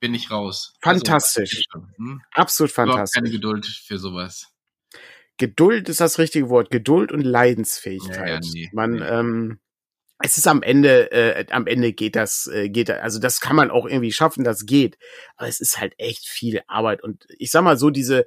bin 0.00 0.14
ich 0.14 0.30
raus. 0.30 0.72
Fantastisch. 0.80 1.66
Also, 1.74 1.84
geht 1.84 1.94
schon. 1.96 2.06
hm? 2.06 2.22
absolut 2.32 2.72
fantastisch. 2.72 3.14
keine 3.14 3.30
Geduld 3.30 3.66
für 3.66 3.98
sowas. 3.98 4.48
Geduld 5.36 5.88
ist 5.88 6.00
das 6.00 6.18
richtige 6.18 6.48
Wort. 6.48 6.70
Geduld 6.70 7.12
und 7.12 7.22
Leidensfähigkeit. 7.22 8.18
Ja, 8.18 8.34
ja, 8.34 8.40
nee, 8.52 8.70
Man, 8.72 9.02
ähm, 9.02 9.58
es 10.22 10.36
ist 10.38 10.46
am 10.46 10.62
Ende, 10.62 11.10
äh, 11.12 11.46
am 11.50 11.66
Ende 11.66 11.92
geht 11.92 12.16
das, 12.16 12.46
äh, 12.46 12.68
geht, 12.68 12.88
da- 12.88 12.98
also 12.98 13.18
das 13.18 13.40
kann 13.40 13.56
man 13.56 13.70
auch 13.70 13.86
irgendwie 13.86 14.12
schaffen, 14.12 14.44
das 14.44 14.66
geht. 14.66 14.98
Aber 15.36 15.48
es 15.48 15.60
ist 15.60 15.80
halt 15.80 15.94
echt 15.98 16.28
viel 16.28 16.60
Arbeit. 16.66 17.02
Und 17.02 17.26
ich 17.38 17.50
sag 17.50 17.62
mal 17.62 17.76
so, 17.78 17.90
diese, 17.90 18.26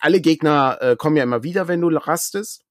alle 0.00 0.20
Gegner 0.20 0.78
äh, 0.80 0.96
kommen 0.96 1.16
ja 1.16 1.22
immer 1.22 1.42
wieder, 1.42 1.68
wenn 1.68 1.80
du 1.80 1.88
rastest. 1.88 2.62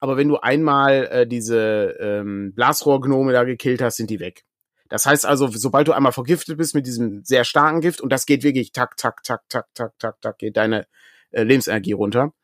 Aber 0.00 0.16
wenn 0.16 0.28
du 0.28 0.36
einmal 0.38 1.06
äh, 1.06 1.26
diese 1.26 1.96
ähm, 2.00 2.52
Blasrohrgnome 2.54 3.32
da 3.32 3.44
gekillt 3.44 3.80
hast, 3.80 3.96
sind 3.96 4.10
die 4.10 4.20
weg. 4.20 4.44
Das 4.90 5.06
heißt 5.06 5.24
also, 5.24 5.48
sobald 5.48 5.88
du 5.88 5.92
einmal 5.92 6.12
vergiftet 6.12 6.58
bist 6.58 6.74
mit 6.74 6.86
diesem 6.86 7.24
sehr 7.24 7.44
starken 7.44 7.80
Gift, 7.80 8.00
und 8.02 8.12
das 8.12 8.26
geht 8.26 8.42
wirklich 8.42 8.72
tak, 8.72 8.96
tak, 8.98 9.22
tak, 9.24 9.40
tak, 9.48 9.66
tak, 9.74 9.98
tak, 9.98 10.20
tak, 10.20 10.38
geht 10.38 10.56
deine 10.56 10.86
äh, 11.30 11.42
Lebensenergie 11.42 11.92
runter, 11.92 12.34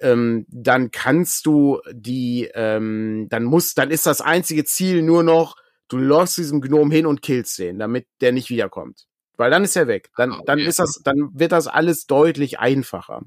ähm, 0.00 0.46
dann 0.48 0.90
kannst 0.90 1.46
du 1.46 1.80
die, 1.92 2.50
ähm, 2.54 3.26
dann 3.30 3.44
muss, 3.44 3.74
dann 3.74 3.90
ist 3.90 4.06
das 4.06 4.20
einzige 4.20 4.64
Ziel 4.64 5.02
nur 5.02 5.22
noch, 5.22 5.56
du 5.88 5.98
läufst 5.98 6.36
diesem 6.38 6.60
Gnom 6.60 6.90
hin 6.90 7.06
und 7.06 7.22
killst 7.22 7.58
den, 7.58 7.78
damit 7.78 8.06
der 8.20 8.32
nicht 8.32 8.50
wiederkommt. 8.50 9.06
Weil 9.36 9.50
dann 9.50 9.64
ist 9.64 9.76
er 9.76 9.86
weg. 9.86 10.10
Dann, 10.16 10.32
Ah, 10.32 10.34
okay. 10.36 10.44
dann 10.46 10.58
ist 10.60 10.78
das, 10.78 11.00
dann 11.04 11.30
wird 11.34 11.52
das 11.52 11.66
alles 11.66 12.06
deutlich 12.06 12.58
einfacher. 12.58 13.20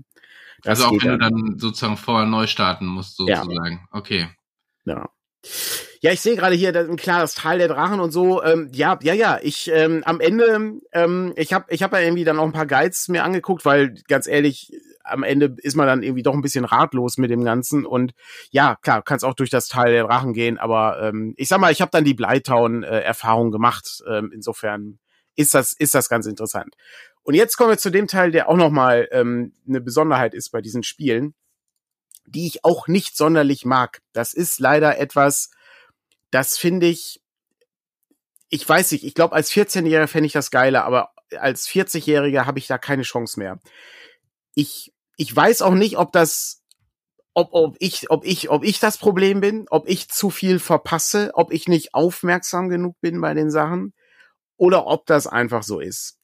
Das 0.64 0.82
also 0.82 0.96
auch 0.96 1.04
wenn 1.04 1.12
du 1.12 1.18
dann. 1.18 1.32
dann 1.32 1.60
sozusagen 1.60 1.98
vorher 1.98 2.28
neu 2.28 2.48
starten 2.48 2.86
musst, 2.88 3.20
Ja. 3.20 3.44
sozusagen. 3.44 3.88
Okay. 3.92 4.28
Ja. 4.86 5.10
Ja, 6.02 6.12
ich 6.12 6.20
sehe 6.22 6.36
gerade 6.36 6.56
hier 6.56 6.74
klar 6.96 7.22
das 7.22 7.36
Tal 7.36 7.60
der 7.60 7.68
Drachen 7.68 8.00
und 8.00 8.12
so. 8.12 8.44
Ähm, 8.44 8.70
ja, 8.74 8.98
ja, 9.04 9.14
ja. 9.14 9.40
Ich 9.42 9.70
ähm, 9.72 10.02
am 10.06 10.20
Ende, 10.20 10.80
ähm, 10.92 11.34
ich 11.36 11.54
habe, 11.54 11.66
ich 11.70 11.84
habe 11.84 11.98
ja 11.98 12.04
irgendwie 12.04 12.24
dann 12.24 12.40
auch 12.40 12.46
ein 12.46 12.52
paar 12.54 12.66
Guides 12.66 13.08
mir 13.08 13.24
angeguckt, 13.24 13.64
weil 13.64 13.94
ganz 14.08 14.28
ehrlich, 14.28 14.72
am 15.10 15.24
Ende 15.24 15.56
ist 15.58 15.76
man 15.76 15.88
dann 15.88 16.04
irgendwie 16.04 16.24
doch 16.24 16.34
ein 16.34 16.42
bisschen 16.42 16.66
ratlos 16.66 17.18
mit 17.18 17.30
dem 17.30 17.44
Ganzen. 17.44 17.86
Und 17.86 18.14
ja, 18.52 18.76
klar, 18.82 19.02
kannst 19.04 19.26
auch 19.26 19.34
durch 19.34 19.50
das 19.50 19.68
Tal 19.68 19.92
der 19.92 20.06
Drachen 20.06 20.34
gehen, 20.34 20.58
aber 20.58 21.02
ähm, 21.02 21.34
ich 21.38 21.48
sag 21.48 21.60
mal, 21.60 21.72
ich 21.72 21.82
habe 21.82 21.92
dann 21.92 22.04
die 22.04 22.14
Bleitown-Erfahrung 22.14 23.52
gemacht. 23.52 24.04
Ähm, 24.08 24.32
insofern 24.34 25.00
ist 25.36 25.54
das, 25.54 25.74
ist 25.74 25.96
das 25.96 26.10
ganz 26.10 26.26
interessant. 26.26 26.76
Und 27.24 27.36
jetzt 27.36 27.58
kommen 27.58 27.70
wir 27.70 27.78
zu 27.78 27.92
dem 27.92 28.08
Teil, 28.08 28.32
der 28.32 28.50
auch 28.50 28.58
nochmal 28.58 29.08
ähm, 29.12 29.54
eine 29.68 29.82
Besonderheit 29.82 30.34
ist 30.34 30.50
bei 30.50 30.62
diesen 30.62 30.84
Spielen, 30.84 31.36
die 32.26 32.48
ich 32.48 32.64
auch 32.64 32.88
nicht 32.88 33.16
sonderlich 33.16 33.66
mag. 33.66 34.02
Das 34.14 34.34
ist 34.34 34.60
leider 34.60 34.98
etwas, 34.98 35.52
das 36.32 36.58
finde 36.58 36.88
ich, 36.88 37.22
ich 38.50 38.68
weiß 38.68 38.92
nicht, 38.92 39.04
ich 39.04 39.14
glaube, 39.14 39.36
als 39.36 39.52
14-Jähriger 39.52 40.08
fände 40.08 40.28
ich 40.28 40.34
das 40.34 40.52
geiler, 40.52 40.86
aber 40.86 41.12
als 41.38 41.68
40-Jähriger 41.68 42.46
habe 42.46 42.60
ich 42.60 42.68
da 42.68 42.78
keine 42.78 43.04
Chance 43.04 43.40
mehr. 43.40 43.60
Ich, 44.56 44.92
ich 45.20 45.36
weiß 45.36 45.62
auch 45.64 45.74
nicht, 45.74 45.98
ob 45.98 46.14
das, 46.14 46.64
ob, 47.34 47.50
ob 47.52 47.76
ich, 47.80 48.10
ob 48.10 48.26
ich, 48.26 48.50
ob 48.50 48.64
ich 48.64 48.80
das 48.80 48.98
Problem 48.98 49.42
bin, 49.42 49.66
ob 49.70 49.90
ich 49.90 50.08
zu 50.08 50.30
viel 50.30 50.60
verpasse, 50.60 51.32
ob 51.34 51.52
ich 51.52 51.68
nicht 51.68 51.94
aufmerksam 51.94 52.70
genug 52.70 52.96
bin 53.02 53.20
bei 53.20 53.34
den 53.34 53.52
Sachen 53.52 53.94
oder 54.56 54.88
ob 54.88 55.06
das 55.08 55.28
einfach 55.28 55.64
so 55.64 55.82
ist. 55.82 56.22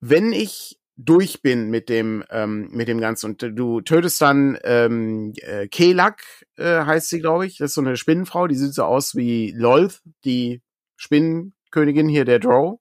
Wenn 0.00 0.32
ich 0.32 0.80
durch 0.96 1.42
bin 1.42 1.70
mit 1.70 1.88
dem 1.88 2.24
ähm, 2.30 2.70
mit 2.72 2.88
dem 2.88 3.00
Ganzen 3.00 3.26
und 3.26 3.42
du 3.42 3.80
tötest 3.82 4.20
dann 4.20 4.58
ähm, 4.64 5.32
äh, 5.36 5.68
Kelak 5.68 6.22
äh, 6.56 6.84
heißt 6.84 7.08
sie 7.08 7.20
glaube 7.20 7.46
ich 7.46 7.56
das 7.56 7.70
ist 7.70 7.74
so 7.76 7.80
eine 7.80 7.96
Spinnenfrau 7.96 8.48
die 8.48 8.54
sieht 8.54 8.74
so 8.74 8.84
aus 8.84 9.14
wie 9.16 9.54
Lolth 9.56 10.02
die 10.26 10.60
Spinnenkönigin 10.96 12.06
hier 12.06 12.26
der 12.26 12.38
Drow 12.38 12.80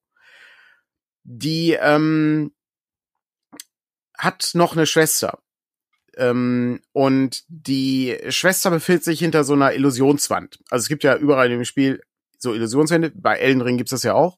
die 1.24 1.78
ähm, 1.80 2.52
hat 4.20 4.52
noch 4.54 4.74
eine 4.74 4.86
Schwester 4.86 5.40
ähm, 6.16 6.82
und 6.92 7.44
die 7.48 8.18
Schwester 8.30 8.70
befindet 8.70 9.04
sich 9.04 9.20
hinter 9.20 9.44
so 9.44 9.54
einer 9.54 9.74
Illusionswand 9.74 10.60
also 10.70 10.84
es 10.84 10.90
gibt 10.90 11.04
ja 11.04 11.16
überall 11.16 11.52
im 11.52 11.66
Spiel 11.66 12.02
so 12.38 12.54
Illusionswände 12.54 13.12
bei 13.16 13.38
Elden 13.38 13.62
Ring 13.62 13.78
gibt's 13.78 13.92
das 13.92 14.04
ja 14.04 14.14
auch 14.14 14.38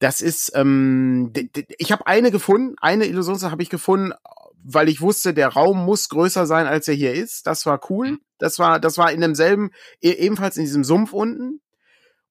das 0.00 0.22
ist, 0.22 0.52
ähm, 0.54 1.32
ich 1.76 1.92
habe 1.92 2.06
eine 2.06 2.30
gefunden, 2.30 2.74
eine 2.80 3.04
Illusionssache 3.04 3.52
habe 3.52 3.62
ich 3.62 3.68
gefunden, 3.68 4.14
weil 4.62 4.88
ich 4.88 5.02
wusste, 5.02 5.34
der 5.34 5.48
Raum 5.48 5.84
muss 5.84 6.08
größer 6.08 6.46
sein, 6.46 6.66
als 6.66 6.88
er 6.88 6.94
hier 6.94 7.12
ist. 7.12 7.46
Das 7.46 7.66
war 7.66 7.80
cool. 7.90 8.18
Das 8.38 8.58
war, 8.58 8.80
das 8.80 8.96
war 8.96 9.12
in 9.12 9.20
demselben, 9.20 9.70
e- 10.00 10.12
ebenfalls 10.12 10.56
in 10.56 10.64
diesem 10.64 10.84
Sumpf 10.84 11.12
unten. 11.12 11.60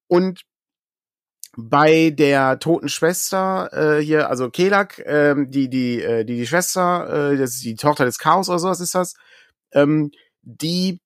Und 0.07 0.41
bei 1.57 2.11
der 2.11 2.59
toten 2.59 2.89
Schwester 2.89 3.69
äh, 3.73 4.03
hier, 4.03 4.29
also 4.29 4.49
Kelak, 4.49 5.01
ähm, 5.05 5.49
die 5.51 5.69
die 5.69 6.01
äh, 6.01 6.23
die 6.25 6.37
die 6.37 6.47
Schwester, 6.47 7.31
äh, 7.31 7.37
das 7.37 7.55
ist 7.55 7.63
die 7.63 7.75
Tochter 7.75 8.05
des 8.05 8.19
Chaos 8.19 8.49
oder 8.49 8.59
sowas 8.59 8.79
ist 8.79 8.95
das, 8.95 9.15
ähm, 9.73 10.11
die 10.41 11.01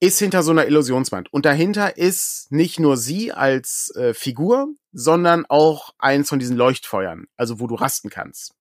ist 0.00 0.18
hinter 0.18 0.42
so 0.42 0.52
einer 0.52 0.66
Illusionswand. 0.66 1.32
Und 1.32 1.44
dahinter 1.44 1.96
ist 1.96 2.52
nicht 2.52 2.78
nur 2.78 2.96
sie 2.96 3.32
als 3.32 3.92
äh, 3.96 4.14
Figur, 4.14 4.68
sondern 4.92 5.44
auch 5.46 5.92
eins 5.98 6.28
von 6.28 6.38
diesen 6.38 6.56
Leuchtfeuern, 6.56 7.26
also 7.36 7.58
wo 7.60 7.66
du 7.66 7.74
rasten 7.74 8.10
kannst. 8.10 8.54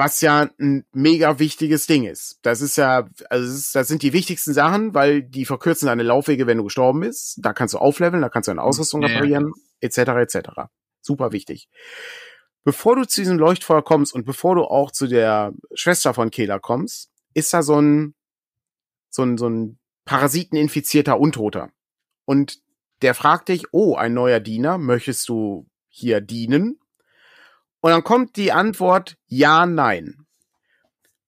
Was 0.00 0.22
ja 0.22 0.48
ein 0.58 0.86
mega 0.92 1.38
wichtiges 1.38 1.86
Ding 1.86 2.04
ist. 2.04 2.38
Das 2.40 2.62
ist 2.62 2.76
ja, 2.76 3.06
also 3.28 3.62
das, 3.74 3.86
sind 3.86 4.02
die 4.02 4.14
wichtigsten 4.14 4.54
Sachen, 4.54 4.94
weil 4.94 5.22
die 5.22 5.44
verkürzen 5.44 5.88
deine 5.88 6.02
Laufwege, 6.04 6.46
wenn 6.46 6.56
du 6.56 6.64
gestorben 6.64 7.00
bist. 7.00 7.38
Da 7.42 7.52
kannst 7.52 7.74
du 7.74 7.78
aufleveln, 7.78 8.22
da 8.22 8.30
kannst 8.30 8.48
du 8.48 8.52
deine 8.52 8.62
Ausrüstung 8.62 9.02
Ja, 9.02 9.08
ja. 9.08 9.14
reparieren, 9.16 9.52
etc. 9.80 9.98
etc. 9.98 10.38
Super 11.02 11.32
wichtig. 11.32 11.68
Bevor 12.64 12.96
du 12.96 13.06
zu 13.06 13.20
diesem 13.20 13.38
Leuchtfeuer 13.38 13.84
kommst 13.84 14.14
und 14.14 14.24
bevor 14.24 14.54
du 14.54 14.62
auch 14.64 14.90
zu 14.90 15.06
der 15.06 15.52
Schwester 15.74 16.14
von 16.14 16.30
Kela 16.30 16.58
kommst, 16.58 17.10
ist 17.34 17.52
da 17.52 17.60
so 17.62 17.78
ein 17.78 18.14
so 19.10 19.22
ein, 19.22 19.36
so 19.36 19.50
ein 19.50 19.78
parasiteninfizierter 20.06 21.20
Untoter. 21.20 21.72
Und 22.24 22.62
der 23.02 23.12
fragt 23.14 23.50
dich, 23.50 23.64
oh, 23.72 23.96
ein 23.96 24.14
neuer 24.14 24.40
Diener, 24.40 24.78
möchtest 24.78 25.28
du 25.28 25.66
hier 25.90 26.22
dienen? 26.22 26.80
Und 27.80 27.90
dann 27.90 28.04
kommt 28.04 28.36
die 28.36 28.52
Antwort, 28.52 29.16
ja, 29.26 29.66
nein. 29.66 30.26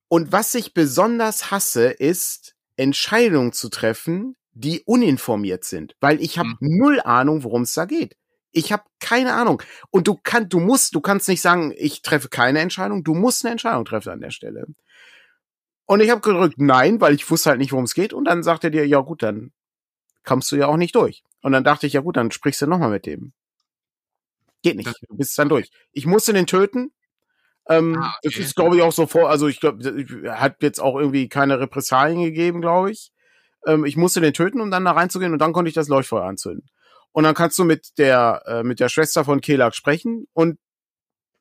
Und 0.09 0.33
was 0.33 0.55
ich 0.55 0.75
besonders 0.75 1.51
hasse, 1.51 1.87
ist, 1.87 2.55
Entscheidungen 2.77 3.53
zu 3.53 3.71
treffen, 3.71 4.37
die 4.53 4.83
uninformiert 4.85 5.65
sind, 5.65 5.95
weil 6.01 6.21
ich 6.21 6.39
habe 6.39 6.51
Hm. 6.51 6.57
null 6.61 7.01
Ahnung, 7.01 7.43
worum 7.45 7.63
es 7.63 7.73
da 7.73 7.87
geht. 7.87 8.17
Ich 8.51 8.71
habe 8.71 8.83
keine 9.01 9.33
Ahnung. 9.33 9.63
Und 9.91 10.09
du 10.09 10.19
kannst, 10.23 10.53
du 10.53 10.61
musst, 10.61 10.95
du 10.95 11.01
kannst 11.01 11.29
nicht 11.29 11.41
sagen, 11.41 11.73
ich 11.75 12.03
treffe 12.03 12.29
keine 12.29 12.61
Entscheidung. 12.61 13.03
Du 13.03 13.15
musst 13.15 13.45
eine 13.45 13.53
Entscheidung 13.53 13.87
treffen 13.87 14.11
an 14.11 14.21
der 14.21 14.31
Stelle. 14.31 14.67
Und 15.87 16.01
ich 16.01 16.11
habe 16.11 16.21
gedrückt 16.21 16.57
Nein, 16.59 17.01
weil 17.01 17.15
ich 17.15 17.31
wusste 17.31 17.51
halt 17.51 17.59
nicht, 17.59 17.73
worum 17.73 17.85
es 17.85 17.95
geht. 17.95 18.13
Und 18.13 18.27
dann 18.27 18.43
sagt 18.43 18.65
er 18.65 18.71
dir, 18.71 18.87
ja 18.87 19.01
gut, 19.01 19.23
dann 19.23 19.53
kommst 20.25 20.53
du 20.53 20.57
ja 20.57 20.67
auch 20.67 20.77
nicht 20.77 20.95
durch. 20.95 21.23
Und 21.41 21.53
dann 21.53 21.65
dachte 21.65 21.87
ich, 21.87 21.95
ja 21.95 22.03
gut, 22.03 22.17
dann 22.19 22.31
sprichst 22.31 22.61
du 22.61 22.67
nochmal 22.67 22.91
mit 22.91 23.07
dem. 23.07 23.33
Geht 24.63 24.77
nicht. 24.77 24.89
Das- 24.89 24.97
Du 25.09 25.17
bist 25.17 25.39
dann 25.39 25.49
durch. 25.49 25.71
Ich 25.93 26.07
musste 26.07 26.33
den 26.33 26.47
töten. 26.47 26.93
Ähm, 27.69 27.97
Ah, 27.99 28.15
Das 28.23 28.35
okay. 28.35 28.43
ist, 28.43 28.57
glaube 28.57 28.77
ich, 28.77 28.83
auch 28.83 28.93
so 28.93 29.07
vor. 29.07 29.29
Also 29.31 29.47
ich 29.49 29.61
glaube, 29.61 29.85
hat 30.31 30.57
jetzt 30.63 30.81
auch 30.81 30.97
irgendwie 30.99 31.29
keine 31.29 31.61
Repressalien 31.61 32.23
gegeben, 32.23 32.61
glaube 32.61 32.91
ich. 32.91 33.13
Ähm, 33.67 33.85
ich 33.85 33.97
musste 33.97 34.21
den 34.21 34.35
töten, 34.35 34.61
um 34.61 34.71
dann 34.71 34.85
da 34.85 34.93
reinzugehen 34.93 35.33
und 35.33 35.39
dann 35.39 35.53
konnte 35.53 35.69
ich 35.69 35.75
das 35.75 35.89
Leuchtfeuer 35.89 36.25
anzünden. 36.25 36.69
Und 37.13 37.25
dann 37.25 37.35
kannst 37.35 37.59
du 37.59 37.65
mit 37.65 37.99
der 37.99 38.43
äh, 38.47 38.63
mit 38.65 38.81
der 38.81 38.89
Schwester 38.89 39.25
von 39.25 39.41
Kelak 39.41 39.75
sprechen 39.77 40.27
und 40.33 40.59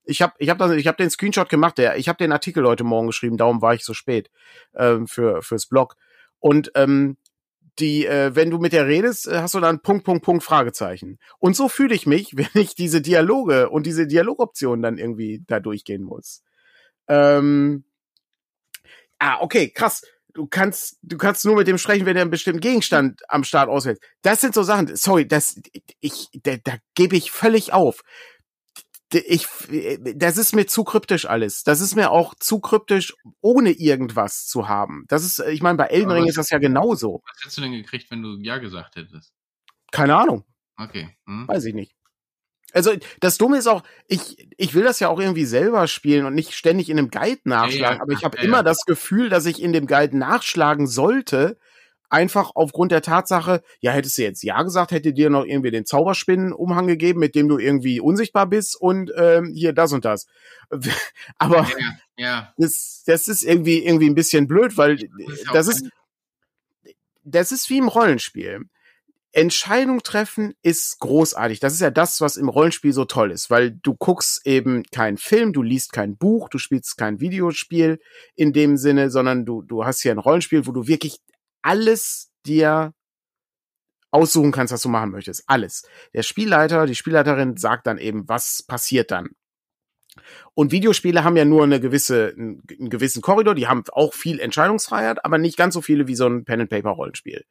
ich 0.04 0.22
habe 0.22 0.34
ich 0.38 0.50
hab 0.50 0.58
das, 0.58 0.72
ich 0.74 0.86
hab 0.88 0.98
den 0.98 1.10
Screenshot 1.10 1.50
gemacht, 1.50 1.78
der 1.78 1.96
ich 1.98 2.10
habe 2.10 2.18
den 2.18 2.32
Artikel 2.32 2.66
heute 2.68 2.84
Morgen 2.84 3.08
geschrieben, 3.08 3.38
darum 3.38 3.62
war 3.62 3.74
ich 3.74 3.84
so 3.86 3.94
spät 3.94 4.30
ähm, 4.76 5.08
für 5.08 5.42
fürs 5.42 5.68
Blog 5.68 5.96
und 6.40 6.72
ähm, 6.76 7.18
die 7.80 8.06
äh, 8.06 8.36
wenn 8.36 8.50
du 8.50 8.58
mit 8.58 8.74
der 8.74 8.88
redest, 8.88 9.28
äh, 9.28 9.40
hast 9.40 9.54
du 9.54 9.60
dann 9.60 9.82
Punkt 9.82 10.06
Punkt 10.06 10.24
Punkt 10.24 10.44
Fragezeichen. 10.44 11.20
Und 11.40 11.56
so 11.56 11.70
fühle 11.70 11.96
ich 11.96 12.06
mich, 12.06 12.34
wenn 12.38 12.62
ich 12.62 12.76
diese 12.76 13.02
Dialoge 13.02 13.70
und 13.70 13.86
diese 13.86 14.08
Dialogoptionen 14.08 14.82
dann 14.82 14.98
irgendwie 14.98 15.44
da 15.48 15.60
durchgehen 15.60 16.04
muss. 16.04 16.44
Ähm, 17.08 17.84
ah, 19.20 19.38
okay, 19.42 19.70
krass. 19.70 20.04
du 20.34 20.48
kannst, 20.48 20.98
du 21.02 21.18
kannst 21.18 21.46
nur 21.46 21.56
mit 21.56 21.68
dem 21.68 21.78
sprechen, 21.78 22.06
wenn 22.06 22.16
er 22.16 22.22
einen 22.22 22.32
bestimmten 22.32 22.62
Gegenstand 22.62 23.22
am 23.28 23.44
Start 23.44 23.70
auswählt. 23.70 24.00
Das 24.22 24.42
sind 24.42 24.54
so 24.54 24.64
Sachen, 24.64 24.96
sorry, 24.96 25.28
das, 25.28 25.60
ich, 26.00 26.28
da, 26.44 26.56
da 26.64 26.78
gebe 26.96 27.16
ich 27.16 27.32
völlig 27.32 27.74
auf. 27.74 28.02
Ich, 29.13 29.47
das 30.15 30.38
ist 30.38 30.56
mir 30.56 30.67
zu 30.67 30.84
kryptisch 30.84 31.26
alles. 31.26 31.63
Das 31.63 31.82
ist 31.82 31.95
mir 31.95 32.12
auch 32.12 32.34
zu 32.36 32.60
kryptisch, 32.60 33.13
ohne 33.41 33.71
irgendwas 33.71 34.47
zu 34.47 34.67
haben. 34.67 35.06
Das 35.08 35.24
ist, 35.24 35.39
ich 35.39 35.62
meine, 35.62 35.78
bei 35.78 35.88
Elden 35.88 36.12
Ring 36.12 36.28
ist 36.28 36.38
das 36.38 36.50
ja 36.50 36.60
genauso. 36.60 37.21
Was 37.26 37.41
hättest 37.41 37.58
du 37.58 37.62
denn 37.62 37.74
gekriegt, 37.74 38.10
wenn 38.12 38.21
du 38.21 38.38
Ja 38.41 38.58
gesagt 38.58 38.95
hättest? 38.95 39.34
Keine 39.91 40.15
Ahnung. 40.15 40.45
Okay. 40.78 41.15
Hm. 41.26 41.47
Weiß 41.47 41.65
ich 41.65 41.74
nicht. 41.74 41.95
Also 42.74 42.91
das 43.19 43.38
Dumme 43.38 43.58
ist 43.58 43.67
auch, 43.67 43.84
ich, 44.08 44.50
ich 44.58 44.74
will 44.74 44.84
das 44.84 45.00
ja 45.00 45.10
auch 45.10 45.19
irgendwie 45.19 45.45
selber 45.45 45.88
spielen 45.88 46.26
und 46.26 46.34
nicht 46.34 46.54
ständig 46.54 46.89
in 46.89 46.97
einem 46.97 47.10
Guide 47.10 47.41
nachschlagen, 47.43 47.80
ja, 47.80 47.93
ja. 47.95 48.02
aber 48.02 48.13
ich 48.13 48.24
habe 48.24 48.38
ja, 48.38 48.43
immer 48.43 48.63
das 48.63 48.86
Gefühl, 48.86 49.30
dass 49.30 49.45
ich 49.45 49.62
in 49.62 49.74
dem 49.74 49.88
Guide 49.88 50.17
nachschlagen 50.17 50.88
sollte, 50.88 51.58
einfach 52.12 52.52
aufgrund 52.56 52.91
der 52.91 53.02
Tatsache, 53.02 53.62
ja, 53.80 53.91
hättest 53.91 54.17
du 54.17 54.24
jetzt 54.24 54.43
Ja 54.43 54.62
gesagt, 54.63 54.91
hätte 54.91 55.13
dir 55.13 55.30
noch 55.30 55.45
irgendwie 55.45 55.71
den 55.71 55.86
Zauberspinnenumhang 55.86 56.88
gegeben, 56.88 57.19
mit 57.19 57.36
dem 57.36 57.47
du 57.47 57.58
irgendwie 57.58 58.00
unsichtbar 58.00 58.47
bist 58.47 58.80
und 58.80 59.12
ähm, 59.15 59.54
hier 59.56 59.74
das 59.74 59.93
und 59.93 60.06
das. 60.06 60.28
aber 61.38 61.67
ja, 61.80 62.54
Das, 62.58 63.04
das 63.06 63.28
ist 63.28 63.43
irgendwie 63.43 63.86
irgendwie 63.86 64.10
ein 64.10 64.15
bisschen 64.15 64.47
blöd, 64.47 64.78
weil 64.78 64.97
das 65.54 65.67
ist, 65.67 65.89
das 67.24 67.52
ist 67.52 67.69
wie 67.69 67.78
im 67.78 67.88
Rollenspiel 67.88 68.65
Entscheidung 69.34 70.04
treffen 70.04 70.54
ist 70.62 71.00
großartig. 71.00 71.62
Das 71.62 71.74
ist 71.74 71.80
ja 71.80 71.89
das, 71.89 72.19
was 72.19 72.36
im 72.36 72.50
Rollenspiel 72.50 72.91
so 72.91 73.06
toll 73.06 73.32
ist, 73.32 73.50
weil 73.50 73.71
du 73.71 73.95
guckst 73.95 74.45
eben 74.45 74.84
keinen 74.91 75.17
Film, 75.17 75.54
du 75.54 75.62
liest 75.62 75.93
kein 75.93 76.17
Buch, 76.17 76.50
du 76.50 76.58
spielst 76.58 76.97
kein 76.97 77.21
Videospiel 77.21 78.00
in 78.36 78.52
dem 78.52 78.76
Sinne, 78.76 79.10
sondern 79.10 79.45
du, 79.45 79.62
du 79.62 79.86
hast 79.86 80.02
hier 80.02 80.12
ein 80.12 80.17
Rollenspiel, 80.17 80.67
wo 80.67 80.74
du 80.74 80.88
wirklich 80.88 81.19
alles 81.62 82.32
dir 82.45 82.93
aussuchen 84.12 84.52
kannst, 84.52 84.74
was 84.74 84.82
du 84.82 84.89
machen 84.89 85.12
möchtest. 85.12 85.43
Alles. 85.47 85.84
Der 86.13 86.24
Spielleiter, 86.24 86.86
die 86.86 86.95
Spielleiterin 86.95 87.58
sagt 87.58 87.88
dann 87.88 87.97
eben, 87.97 88.28
was 88.28 88.63
passiert 88.63 89.12
dann. 89.12 89.30
Und 90.54 90.74
Videospiele 90.74 91.24
haben 91.24 91.38
ja 91.38 91.45
nur 91.45 91.63
eine 91.63 91.80
gewisse, 91.80 92.34
einen, 92.38 92.62
gewissen 92.67 93.21
Korridor, 93.21 93.56
die 93.56 93.67
haben 93.67 93.84
auch 93.93 94.13
viel 94.13 94.41
Entscheidungsfreiheit, 94.41 95.24
aber 95.24 95.38
nicht 95.38 95.56
ganz 95.58 95.74
so 95.74 95.82
viele 95.82 96.08
wie 96.08 96.15
so 96.15 96.28
ein 96.28 96.43
Pen-and-Paper-Rollenspiel. 96.43 97.45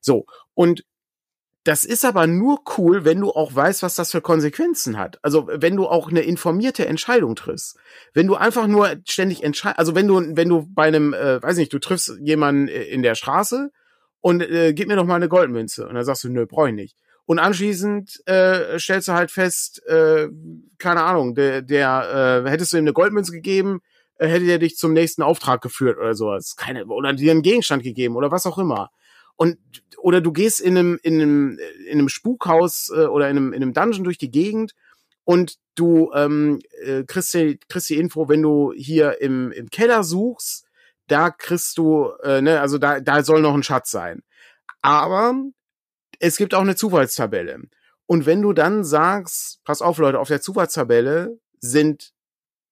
So. 0.00 0.26
Und 0.52 0.84
das 1.64 1.84
ist 1.86 2.04
aber 2.04 2.26
nur 2.26 2.60
cool, 2.76 3.06
wenn 3.06 3.20
du 3.20 3.30
auch 3.30 3.54
weißt, 3.54 3.82
was 3.82 3.94
das 3.94 4.10
für 4.10 4.20
Konsequenzen 4.20 4.98
hat. 4.98 5.18
Also 5.22 5.48
wenn 5.50 5.76
du 5.76 5.86
auch 5.86 6.10
eine 6.10 6.20
informierte 6.20 6.86
Entscheidung 6.86 7.36
triffst. 7.36 7.78
Wenn 8.12 8.26
du 8.26 8.34
einfach 8.36 8.66
nur 8.66 8.96
ständig 9.06 9.42
entscheidest, 9.42 9.78
also 9.78 9.94
wenn 9.94 10.06
du, 10.06 10.36
wenn 10.36 10.50
du 10.50 10.66
bei 10.68 10.86
einem, 10.86 11.14
äh, 11.14 11.42
weiß 11.42 11.56
nicht, 11.56 11.72
du 11.72 11.78
triffst 11.78 12.18
jemanden 12.20 12.68
äh, 12.68 12.82
in 12.82 13.02
der 13.02 13.14
Straße 13.14 13.70
und 14.20 14.42
äh, 14.42 14.74
gib 14.74 14.88
mir 14.88 14.96
doch 14.96 15.06
mal 15.06 15.16
eine 15.16 15.28
Goldmünze. 15.28 15.88
Und 15.88 15.94
dann 15.94 16.04
sagst 16.04 16.24
du, 16.24 16.28
nö, 16.28 16.46
brauch 16.46 16.66
ich 16.66 16.74
nicht. 16.74 16.96
Und 17.24 17.38
anschließend 17.38 18.26
äh, 18.26 18.78
stellst 18.78 19.08
du 19.08 19.12
halt 19.12 19.30
fest, 19.30 19.82
äh, 19.86 20.28
keine 20.78 21.02
Ahnung, 21.02 21.34
der, 21.34 21.62
der 21.62 22.42
äh, 22.44 22.50
hättest 22.50 22.74
du 22.74 22.76
ihm 22.76 22.84
eine 22.84 22.92
Goldmünze 22.92 23.32
gegeben, 23.32 23.80
äh, 24.18 24.28
hätte 24.28 24.44
der 24.44 24.58
dich 24.58 24.76
zum 24.76 24.92
nächsten 24.92 25.22
Auftrag 25.22 25.62
geführt 25.62 25.96
oder 25.96 26.14
sowas. 26.14 26.56
Keine, 26.56 26.84
oder 26.84 27.14
dir 27.14 27.30
einen 27.30 27.40
Gegenstand 27.40 27.82
gegeben 27.82 28.16
oder 28.16 28.30
was 28.30 28.44
auch 28.44 28.58
immer. 28.58 28.90
Und 29.36 29.58
oder 29.98 30.20
du 30.20 30.32
gehst 30.32 30.60
in 30.60 30.76
einem 30.76 30.98
in 31.02 31.20
einem 31.20 31.58
in 31.86 31.98
einem 31.98 32.08
Spukhaus 32.08 32.90
äh, 32.94 33.06
oder 33.06 33.28
in 33.30 33.36
einem 33.36 33.52
in 33.52 33.62
einem 33.62 33.72
Dungeon 33.72 34.04
durch 34.04 34.18
die 34.18 34.30
Gegend 34.30 34.74
und 35.24 35.58
du 35.74 36.12
ähm, 36.14 36.60
äh, 36.84 37.04
kriegst, 37.04 37.34
die, 37.34 37.58
kriegst 37.68 37.88
die 37.90 37.98
Info, 37.98 38.28
wenn 38.28 38.42
du 38.42 38.72
hier 38.76 39.20
im 39.20 39.50
im 39.52 39.70
Keller 39.70 40.04
suchst, 40.04 40.66
da 41.08 41.30
kriegst 41.30 41.78
du 41.78 42.10
äh, 42.22 42.42
ne, 42.42 42.60
also 42.60 42.78
da 42.78 43.00
da 43.00 43.24
soll 43.24 43.40
noch 43.40 43.54
ein 43.54 43.62
Schatz 43.62 43.90
sein. 43.90 44.22
Aber 44.82 45.34
es 46.20 46.36
gibt 46.36 46.54
auch 46.54 46.60
eine 46.60 46.76
Zufallstabelle. 46.76 47.62
Und 48.06 48.26
wenn 48.26 48.42
du 48.42 48.52
dann 48.52 48.84
sagst, 48.84 49.64
pass 49.64 49.80
auf 49.82 49.98
Leute, 49.98 50.20
auf 50.20 50.28
der 50.28 50.40
Zufallstabelle 50.42 51.38
sind 51.60 52.12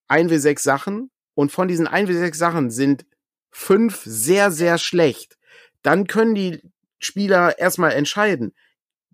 ein 0.09 0.29
w 0.31 0.37
sechs 0.37 0.63
Sachen 0.63 1.11
und 1.35 1.51
von 1.53 1.69
diesen 1.69 1.87
ein 1.87 2.09
w 2.09 2.13
sechs 2.13 2.39
Sachen 2.39 2.71
sind 2.71 3.07
fünf 3.51 4.03
sehr, 4.05 4.51
sehr 4.51 4.79
schlecht, 4.79 5.39
dann 5.83 6.07
können 6.07 6.35
die 6.35 6.63
Spieler 6.99 7.59
erstmal 7.59 7.93
entscheiden, 7.93 8.55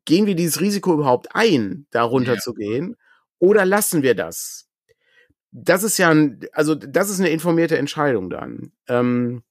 gehen 0.04 0.26
wir 0.26 0.34
dieses 0.34 0.60
Risiko 0.60 0.94
überhaupt 0.94 1.34
ein, 1.34 1.86
da 1.90 2.02
runterzugehen, 2.02 2.90
ja. 2.90 2.96
oder 3.38 3.64
lassen 3.64 4.02
wir 4.02 4.14
das? 4.14 4.68
Das 5.50 5.82
ist 5.82 5.98
ja 5.98 6.10
ein, 6.10 6.40
also 6.52 6.74
das 6.74 7.10
ist 7.10 7.20
eine 7.20 7.30
informierte 7.30 7.78
Entscheidung 7.78 8.30
dann. 8.30 8.72
Ähm, 8.86 9.42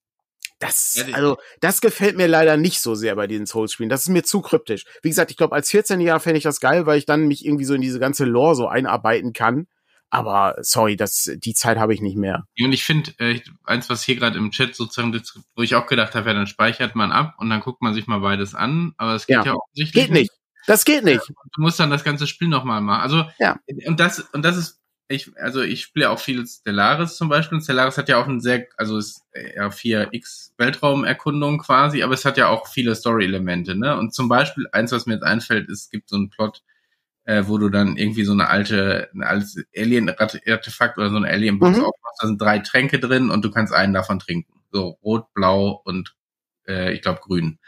das, 0.60 1.06
also, 1.14 1.38
das 1.60 1.82
gefällt 1.82 2.18
mir 2.18 2.28
leider 2.28 2.58
nicht 2.58 2.82
so 2.82 2.96
sehr 2.96 3.16
bei 3.16 3.28
diesen 3.28 3.46
Souls-Spielen. 3.46 3.90
Das 3.90 4.02
ist 4.02 4.10
mir 4.10 4.24
zu 4.24 4.42
kryptisch. 4.42 4.86
Wie 5.04 5.10
gesagt, 5.10 5.30
ich 5.30 5.38
glaube, 5.38 5.54
als 5.54 5.70
14-Jähriger 5.70 6.20
fände 6.20 6.40
ich 6.40 6.44
das 6.44 6.60
geil, 6.60 6.88
weil 6.88 6.98
ich 6.98 7.06
dann 7.06 7.28
mich 7.28 7.46
irgendwie 7.46 7.66
so 7.66 7.76
in 7.76 7.82
diese 7.82 8.00
ganze 8.00 8.26
Lore 8.26 8.56
so 8.56 8.68
einarbeiten 8.68 9.34
kann. 9.34 9.68
Aber 10.10 10.56
sorry, 10.62 10.96
das, 10.96 11.30
die 11.36 11.54
Zeit 11.54 11.78
habe 11.78 11.94
ich 11.94 12.02
nicht 12.02 12.16
mehr. 12.16 12.46
Und 12.62 12.72
ich 12.72 12.84
finde, 12.86 13.12
äh, 13.20 13.42
eins, 13.66 13.90
was 13.90 14.04
hier 14.04 14.16
gerade 14.16 14.38
im 14.38 14.52
Chat 14.52 14.76
sozusagen, 14.76 15.22
wo 15.56 15.62
ich 15.62 15.76
auch 15.76 15.86
gedacht 15.86 16.16
habe, 16.16 16.30
ja, 16.30 16.34
dann 16.34 16.48
speichert 16.48 16.96
man 16.96 17.12
ab 17.12 17.36
und 17.40 17.50
dann 17.50 17.60
guckt 17.60 17.82
man 17.82 17.94
sich 17.94 18.08
mal 18.08 18.20
beides 18.20 18.56
an. 18.56 18.94
Aber 18.98 19.16
es 19.16 19.28
geht 19.28 19.38
ja, 19.38 19.46
ja 19.46 19.54
offensichtlich. 19.56 20.06
Geht 20.06 20.14
nicht. 20.14 20.32
Das 20.66 20.86
geht 20.86 21.04
nicht. 21.04 21.22
Du 21.28 21.62
musst 21.62 21.80
dann 21.80 21.90
das 21.90 22.04
ganze 22.04 22.28
Spiel 22.28 22.48
nochmal 22.48 22.82
machen. 22.82 23.02
Also, 23.02 23.26
ja. 23.40 23.60
und 23.86 24.00
das, 24.00 24.20
und 24.20 24.44
das 24.44 24.58
ist, 24.58 24.80
ich, 25.10 25.32
also 25.38 25.62
ich 25.62 25.84
spiele 25.84 26.10
auch 26.10 26.20
viel 26.20 26.46
Stellaris 26.46 27.16
zum 27.16 27.30
Beispiel. 27.30 27.62
Stellaris 27.62 27.98
hat 27.98 28.10
ja 28.10 28.22
auch 28.22 28.28
ein 28.28 28.42
sehr, 28.42 28.68
also 28.76 28.98
ist 28.98 29.22
ja 29.56 29.68
4x 29.68 30.52
Weltraumerkundung 30.58 31.60
quasi, 31.60 32.04
aber 32.04 32.14
es 32.14 32.26
hat 32.26 32.38
ja 32.38 32.50
auch 32.50 32.68
viele 32.68 32.96
Story-Elemente, 32.96 33.76
ne? 33.76 33.98
Und 33.98 34.14
zum 34.14 34.28
Beispiel, 34.28 34.68
eins, 34.72 34.92
was 34.92 35.06
mir 35.06 35.14
jetzt 35.14 35.24
einfällt, 35.24 35.70
ist, 35.70 35.84
es 35.84 35.90
gibt 35.90 36.10
so 36.10 36.18
einen 36.18 36.30
Plot, 36.30 36.62
äh, 37.28 37.44
wo 37.48 37.58
du 37.58 37.70
dann 37.70 37.98
irgendwie 37.98 38.24
so 38.24 38.32
eine 38.32 38.48
alte, 38.48 39.10
ein 39.14 39.22
altes 39.22 39.62
Alien-Artefakt 39.76 40.98
oder 40.98 41.10
so 41.10 41.18
eine 41.18 41.28
Alien-Box 41.28 41.78
mhm. 41.78 41.84
aufmachst. 41.84 42.20
Da 42.22 42.28
sind 42.28 42.42
drei 42.42 42.60
Tränke 42.60 43.00
drin 43.00 43.30
und 43.30 43.44
du 43.44 43.52
kannst 43.52 43.74
einen 43.74 43.94
davon 43.94 44.20
trinken. 44.20 44.62
So 44.72 44.98
rot, 45.04 45.34
blau 45.34 45.82
und 45.84 46.16
äh, 46.68 46.94
ich 46.94 47.02
glaube 47.02 47.20
grün. 47.22 47.60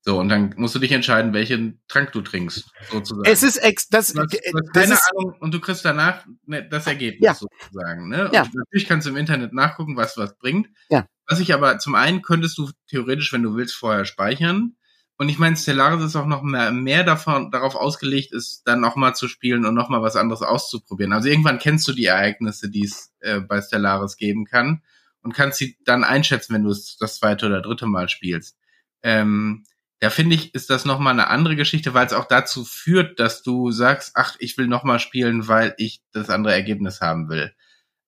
So, 0.00 0.18
und 0.18 0.28
dann 0.28 0.54
musst 0.56 0.74
du 0.74 0.80
dich 0.80 0.92
entscheiden, 0.92 1.32
welchen 1.32 1.82
Trank 1.88 2.12
du 2.12 2.20
trinkst, 2.20 2.68
sozusagen. 2.90 3.28
Es 3.30 3.42
ist 3.42 3.56
ex, 3.58 3.88
das, 3.88 4.12
du 4.12 4.20
hast, 4.20 4.32
du 4.32 4.38
hast 4.38 4.72
keine 4.72 4.94
ist, 4.94 5.10
Ahnung 5.12 5.36
und 5.40 5.54
du 5.54 5.60
kriegst 5.60 5.84
danach 5.84 6.24
ne, 6.44 6.68
das 6.68 6.86
Ergebnis 6.86 7.24
ja. 7.24 7.34
sozusagen. 7.34 8.08
Ne? 8.08 8.28
Ja. 8.32 8.42
Und 8.42 8.54
natürlich 8.54 8.88
kannst 8.88 9.06
du 9.06 9.10
im 9.10 9.16
Internet 9.16 9.52
nachgucken, 9.52 9.96
was 9.96 10.16
was 10.16 10.36
bringt. 10.36 10.68
Ja. 10.90 11.06
Was 11.28 11.40
ich 11.40 11.54
aber 11.54 11.78
zum 11.78 11.94
einen 11.94 12.22
könntest 12.22 12.58
du 12.58 12.70
theoretisch, 12.88 13.32
wenn 13.32 13.42
du 13.42 13.56
willst, 13.56 13.74
vorher 13.74 14.04
speichern. 14.04 14.76
Und 15.18 15.30
ich 15.30 15.38
meine, 15.38 15.56
Stellaris 15.56 16.04
ist 16.04 16.16
auch 16.16 16.26
noch 16.26 16.42
mehr, 16.42 16.70
mehr 16.72 17.02
davon, 17.02 17.50
darauf 17.50 17.74
ausgelegt, 17.74 18.32
ist 18.32 18.62
dann 18.66 18.80
noch 18.80 18.96
mal 18.96 19.14
zu 19.14 19.28
spielen 19.28 19.64
und 19.64 19.74
noch 19.74 19.88
mal 19.88 20.02
was 20.02 20.16
anderes 20.16 20.42
auszuprobieren. 20.42 21.12
Also 21.12 21.28
irgendwann 21.28 21.58
kennst 21.58 21.88
du 21.88 21.92
die 21.92 22.04
Ereignisse, 22.04 22.70
die 22.70 22.84
es 22.84 23.14
äh, 23.20 23.40
bei 23.40 23.62
Stellaris 23.62 24.16
geben 24.16 24.44
kann 24.44 24.82
und 25.22 25.32
kannst 25.32 25.58
sie 25.58 25.78
dann 25.84 26.04
einschätzen, 26.04 26.54
wenn 26.54 26.64
du 26.64 26.70
es 26.70 26.98
das 26.98 27.18
zweite 27.18 27.46
oder 27.46 27.62
dritte 27.62 27.86
Mal 27.86 28.08
spielst. 28.10 28.58
Ähm, 29.02 29.64
da 30.00 30.10
finde 30.10 30.34
ich, 30.36 30.54
ist 30.54 30.68
das 30.68 30.84
noch 30.84 30.98
mal 30.98 31.10
eine 31.10 31.28
andere 31.28 31.56
Geschichte, 31.56 31.94
weil 31.94 32.06
es 32.06 32.12
auch 32.12 32.26
dazu 32.26 32.64
führt, 32.64 33.18
dass 33.18 33.42
du 33.42 33.70
sagst, 33.70 34.12
ach, 34.14 34.36
ich 34.38 34.58
will 34.58 34.66
noch 34.66 34.84
mal 34.84 34.98
spielen, 34.98 35.48
weil 35.48 35.74
ich 35.78 36.02
das 36.12 36.28
andere 36.28 36.52
Ergebnis 36.52 37.00
haben 37.00 37.30
will. 37.30 37.54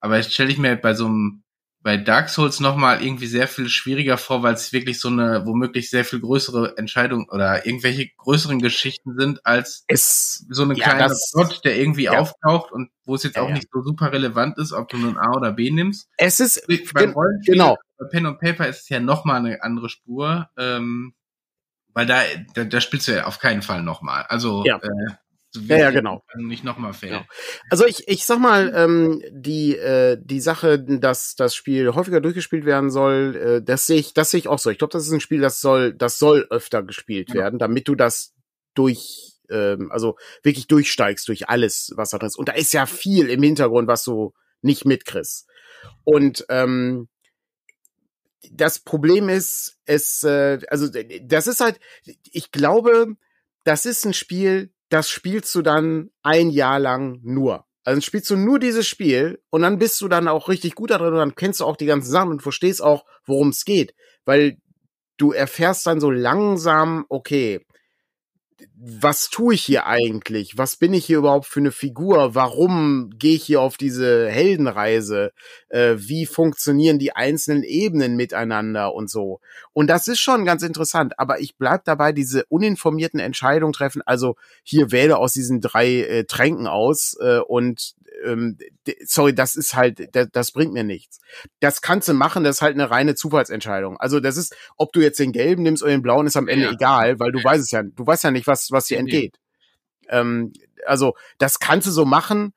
Aber 0.00 0.16
jetzt 0.16 0.34
stelle 0.34 0.50
ich 0.50 0.58
mir 0.58 0.76
bei 0.76 0.94
so 0.94 1.06
einem 1.06 1.42
bei 1.88 1.96
Dark 1.96 2.28
Souls 2.28 2.60
nochmal 2.60 3.02
irgendwie 3.02 3.26
sehr 3.26 3.48
viel 3.48 3.70
schwieriger 3.70 4.18
vor, 4.18 4.42
weil 4.42 4.52
es 4.52 4.74
wirklich 4.74 5.00
so 5.00 5.08
eine 5.08 5.46
womöglich 5.46 5.88
sehr 5.88 6.04
viel 6.04 6.20
größere 6.20 6.76
Entscheidung 6.76 7.30
oder 7.30 7.64
irgendwelche 7.64 8.10
größeren 8.18 8.58
Geschichten 8.58 9.18
sind 9.18 9.46
als 9.46 9.84
es, 9.86 10.44
so 10.50 10.64
eine 10.64 10.76
ja, 10.76 10.84
kleine 10.84 11.14
Plot, 11.32 11.64
der 11.64 11.78
irgendwie 11.78 12.04
ja. 12.04 12.18
auftaucht 12.18 12.72
und 12.72 12.90
wo 13.06 13.14
es 13.14 13.22
jetzt 13.22 13.36
ja, 13.36 13.42
auch 13.42 13.48
nicht 13.48 13.68
so 13.72 13.80
super 13.80 14.12
relevant 14.12 14.58
ist, 14.58 14.74
ob 14.74 14.90
du 14.90 14.98
nun 14.98 15.16
A 15.16 15.34
oder 15.34 15.50
B 15.50 15.70
nimmst. 15.70 16.10
Es 16.18 16.40
ist 16.40 16.66
beim 16.92 17.12
Rollenspiel, 17.12 17.54
genau. 17.54 17.78
Bei 17.96 18.04
Pen 18.08 18.26
und 18.26 18.38
Paper 18.38 18.68
ist 18.68 18.82
es 18.82 18.88
ja 18.90 19.00
nochmal 19.00 19.38
eine 19.38 19.62
andere 19.62 19.88
Spur, 19.88 20.50
ähm, 20.58 21.14
weil 21.94 22.04
da, 22.04 22.20
da, 22.52 22.64
da 22.64 22.82
spielst 22.82 23.08
du 23.08 23.12
ja 23.12 23.24
auf 23.24 23.38
keinen 23.38 23.62
Fall 23.62 23.82
nochmal. 23.82 24.26
Also 24.28 24.62
äh, 24.62 24.78
ja, 25.54 25.78
ja, 25.78 25.90
genau. 25.90 26.22
Nicht 26.36 26.64
nochmal 26.64 26.92
fail. 26.92 27.10
Genau. 27.10 27.24
Also 27.70 27.86
ich, 27.86 28.06
ich 28.06 28.26
sag 28.26 28.38
mal, 28.38 28.72
ähm, 28.74 29.22
die, 29.30 29.76
äh, 29.76 30.18
die 30.20 30.40
Sache, 30.40 30.78
dass 30.78 31.36
das 31.36 31.54
Spiel 31.54 31.94
häufiger 31.94 32.20
durchgespielt 32.20 32.66
werden 32.66 32.90
soll, 32.90 33.36
äh, 33.36 33.62
das 33.62 33.86
sehe 33.86 33.98
ich, 33.98 34.12
das 34.12 34.30
sehe 34.30 34.38
ich 34.38 34.48
auch 34.48 34.58
so. 34.58 34.70
Ich 34.70 34.78
glaube, 34.78 34.92
das 34.92 35.06
ist 35.06 35.12
ein 35.12 35.20
Spiel, 35.20 35.40
das 35.40 35.60
soll, 35.60 35.94
das 35.94 36.18
soll 36.18 36.46
öfter 36.50 36.82
gespielt 36.82 37.28
genau. 37.28 37.40
werden, 37.40 37.58
damit 37.58 37.88
du 37.88 37.94
das 37.94 38.34
durch, 38.74 39.38
ähm, 39.50 39.90
also 39.90 40.16
wirklich 40.42 40.66
durchsteigst 40.66 41.26
durch 41.28 41.48
alles, 41.48 41.92
was 41.96 42.10
da 42.10 42.18
drin 42.18 42.28
ist. 42.28 42.38
Und 42.38 42.48
da 42.48 42.52
ist 42.52 42.74
ja 42.74 42.84
viel 42.84 43.30
im 43.30 43.42
Hintergrund, 43.42 43.88
was 43.88 44.04
du 44.04 44.34
nicht 44.60 44.84
mitkriegst. 44.84 45.48
Und 46.04 46.44
ähm, 46.50 47.08
das 48.52 48.80
Problem 48.80 49.28
ist, 49.28 49.78
es, 49.86 50.22
äh, 50.24 50.58
also 50.68 50.88
das 51.22 51.46
ist 51.46 51.60
halt, 51.60 51.80
ich 52.04 52.50
glaube, 52.52 53.16
das 53.64 53.86
ist 53.86 54.04
ein 54.04 54.14
Spiel, 54.14 54.72
das 54.88 55.08
spielst 55.10 55.54
du 55.54 55.62
dann 55.62 56.10
ein 56.22 56.50
Jahr 56.50 56.78
lang 56.78 57.20
nur. 57.22 57.64
Also 57.84 58.00
spielst 58.00 58.28
du 58.30 58.36
nur 58.36 58.58
dieses 58.58 58.86
Spiel 58.86 59.40
und 59.50 59.62
dann 59.62 59.78
bist 59.78 60.00
du 60.00 60.08
dann 60.08 60.28
auch 60.28 60.48
richtig 60.48 60.74
gut 60.74 60.90
darin 60.90 61.12
und 61.12 61.18
dann 61.18 61.34
kennst 61.34 61.60
du 61.60 61.64
auch 61.64 61.76
die 61.76 61.86
ganzen 61.86 62.10
Sachen 62.10 62.30
und 62.30 62.42
verstehst 62.42 62.82
auch, 62.82 63.04
worum 63.24 63.48
es 63.48 63.64
geht. 63.64 63.94
Weil 64.24 64.58
du 65.16 65.32
erfährst 65.32 65.86
dann 65.86 66.00
so 66.00 66.10
langsam, 66.10 67.06
okay, 67.08 67.64
was 68.76 69.30
tue 69.30 69.54
ich 69.54 69.64
hier 69.64 69.86
eigentlich? 69.86 70.58
Was 70.58 70.76
bin 70.76 70.92
ich 70.94 71.04
hier 71.04 71.18
überhaupt 71.18 71.46
für 71.46 71.60
eine 71.60 71.72
Figur? 71.72 72.34
Warum 72.34 73.10
gehe 73.16 73.34
ich 73.34 73.44
hier 73.44 73.60
auf 73.60 73.76
diese 73.76 74.28
Heldenreise? 74.28 75.32
Äh, 75.68 75.94
wie 75.98 76.26
funktionieren 76.26 76.98
die 76.98 77.14
einzelnen 77.14 77.62
Ebenen 77.62 78.16
miteinander 78.16 78.94
und 78.94 79.10
so? 79.10 79.40
Und 79.72 79.88
das 79.88 80.08
ist 80.08 80.20
schon 80.20 80.44
ganz 80.44 80.62
interessant, 80.62 81.18
aber 81.18 81.40
ich 81.40 81.56
bleib 81.56 81.84
dabei, 81.84 82.12
diese 82.12 82.44
uninformierten 82.46 83.20
Entscheidungen 83.20 83.72
treffen. 83.72 84.02
Also 84.06 84.36
hier 84.62 84.90
wähle 84.90 85.18
aus 85.18 85.32
diesen 85.32 85.60
drei 85.60 86.02
äh, 86.02 86.24
Tränken 86.24 86.66
aus 86.66 87.16
äh, 87.20 87.38
und 87.38 87.94
ähm, 88.24 88.58
sorry, 89.04 89.34
das 89.34 89.56
ist 89.56 89.74
halt, 89.74 90.14
das, 90.14 90.28
das 90.32 90.52
bringt 90.52 90.72
mir 90.72 90.84
nichts. 90.84 91.20
Das 91.60 91.80
kannst 91.80 92.08
du 92.08 92.14
machen, 92.14 92.44
das 92.44 92.56
ist 92.56 92.62
halt 92.62 92.74
eine 92.74 92.90
reine 92.90 93.14
Zufallsentscheidung. 93.14 93.98
Also 93.98 94.20
das 94.20 94.36
ist, 94.36 94.54
ob 94.76 94.92
du 94.92 95.00
jetzt 95.00 95.18
den 95.18 95.32
gelben 95.32 95.62
nimmst 95.62 95.82
oder 95.82 95.92
den 95.92 96.02
blauen, 96.02 96.26
ist 96.26 96.36
am 96.36 96.48
Ende 96.48 96.66
ja. 96.66 96.72
egal, 96.72 97.18
weil 97.20 97.32
du 97.32 97.38
ja. 97.38 97.44
weißt 97.44 97.62
es 97.62 97.70
ja, 97.70 97.82
du 97.82 98.06
weißt 98.06 98.24
ja 98.24 98.30
nicht, 98.30 98.46
was, 98.46 98.70
was 98.70 98.86
dir 98.86 98.98
entgeht. 98.98 99.38
Ähm, 100.08 100.52
also 100.86 101.14
das 101.38 101.58
kannst 101.58 101.86
du 101.86 101.90
so 101.90 102.04
machen, 102.04 102.52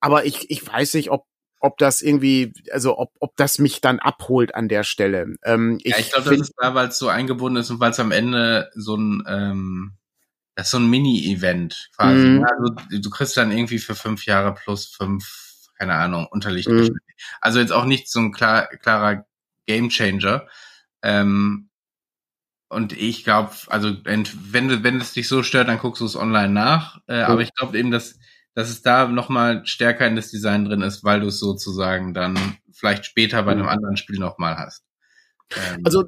aber 0.00 0.24
ich, 0.24 0.50
ich 0.50 0.66
weiß 0.66 0.94
nicht, 0.94 1.10
ob 1.10 1.26
ob 1.64 1.78
das 1.78 2.02
irgendwie, 2.02 2.52
also 2.72 2.98
ob, 2.98 3.12
ob 3.20 3.36
das 3.36 3.60
mich 3.60 3.80
dann 3.80 4.00
abholt 4.00 4.56
an 4.56 4.68
der 4.68 4.82
Stelle. 4.82 5.36
Ähm, 5.44 5.78
ich 5.84 5.92
ja, 5.92 5.98
ich 6.00 6.10
glaube, 6.10 6.30
das 6.30 6.48
ist 6.48 6.54
da, 6.58 6.74
weil 6.74 6.88
es 6.88 6.98
so 6.98 7.06
eingebunden 7.06 7.60
ist 7.60 7.70
und 7.70 7.78
weil 7.78 7.92
es 7.92 8.00
am 8.00 8.10
Ende 8.10 8.68
so 8.74 8.96
ein 8.96 9.22
ähm, 9.28 9.92
das 10.54 10.66
ist 10.66 10.72
so 10.72 10.78
ein 10.78 10.90
Mini-Event 10.90 11.90
quasi. 11.96 12.26
Mhm. 12.26 12.44
Also 12.44 12.98
du 12.98 13.10
kriegst 13.10 13.36
dann 13.36 13.52
irgendwie 13.52 13.78
für 13.78 13.94
fünf 13.94 14.26
Jahre 14.26 14.54
plus 14.54 14.86
fünf, 14.86 15.70
keine 15.78 15.94
Ahnung, 15.94 16.26
Unterlicht. 16.30 16.68
Mhm. 16.68 16.98
Also 17.40 17.58
jetzt 17.58 17.72
auch 17.72 17.84
nicht 17.84 18.10
so 18.10 18.20
ein 18.20 18.32
klar, 18.32 18.66
klarer 18.66 19.24
Gamechanger. 19.66 20.46
Ähm, 21.02 21.70
und 22.68 22.92
ich 22.92 23.24
glaube, 23.24 23.52
also 23.68 23.94
wenn 24.04 24.24
du, 24.24 24.82
wenn 24.82 25.00
es 25.00 25.12
dich 25.12 25.28
so 25.28 25.42
stört, 25.42 25.68
dann 25.68 25.78
guckst 25.78 26.00
du 26.00 26.06
es 26.06 26.16
online 26.16 26.52
nach. 26.52 27.00
Äh, 27.06 27.18
mhm. 27.18 27.24
Aber 27.24 27.40
ich 27.42 27.54
glaube 27.54 27.78
eben, 27.78 27.90
dass, 27.90 28.18
dass 28.54 28.70
es 28.70 28.82
da 28.82 29.08
nochmal 29.08 29.64
stärker 29.66 30.06
in 30.06 30.16
das 30.16 30.30
Design 30.30 30.64
drin 30.64 30.82
ist, 30.82 31.04
weil 31.04 31.20
du 31.20 31.28
es 31.28 31.38
sozusagen 31.38 32.14
dann 32.14 32.38
vielleicht 32.72 33.06
später 33.06 33.42
bei 33.42 33.52
einem 33.52 33.62
mhm. 33.62 33.68
anderen 33.68 33.96
Spiel 33.96 34.18
nochmal 34.18 34.56
hast. 34.56 34.84
Ähm, 35.56 35.80
also 35.84 36.04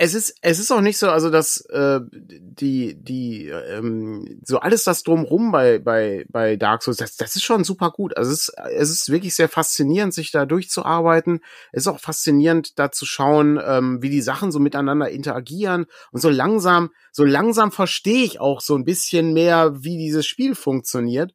es 0.00 0.14
ist 0.14 0.36
es 0.42 0.60
ist 0.60 0.70
auch 0.70 0.80
nicht 0.80 0.96
so, 0.96 1.10
also 1.10 1.28
dass 1.28 1.60
äh, 1.70 1.98
die 2.12 2.94
die 3.02 3.48
ähm, 3.48 4.40
so 4.44 4.60
alles 4.60 4.84
das 4.84 5.02
drumrum 5.02 5.50
bei 5.50 5.80
bei 5.80 6.24
bei 6.28 6.54
Dark 6.54 6.84
Souls, 6.84 6.98
das 6.98 7.16
das 7.16 7.34
ist 7.34 7.42
schon 7.42 7.64
super 7.64 7.90
gut. 7.90 8.16
Also 8.16 8.30
es 8.30 8.48
ist 8.48 8.54
es 8.76 8.90
ist 8.90 9.10
wirklich 9.10 9.34
sehr 9.34 9.48
faszinierend, 9.48 10.14
sich 10.14 10.30
da 10.30 10.46
durchzuarbeiten. 10.46 11.40
Es 11.72 11.82
ist 11.82 11.88
auch 11.88 11.98
faszinierend, 11.98 12.78
da 12.78 12.92
zu 12.92 13.06
schauen, 13.06 13.60
ähm, 13.60 14.00
wie 14.00 14.08
die 14.08 14.20
Sachen 14.20 14.52
so 14.52 14.60
miteinander 14.60 15.10
interagieren 15.10 15.86
und 16.12 16.20
so 16.20 16.30
langsam 16.30 16.90
so 17.10 17.24
langsam 17.24 17.72
verstehe 17.72 18.22
ich 18.22 18.38
auch 18.38 18.60
so 18.60 18.76
ein 18.76 18.84
bisschen 18.84 19.32
mehr, 19.32 19.82
wie 19.82 19.98
dieses 19.98 20.26
Spiel 20.26 20.54
funktioniert. 20.54 21.34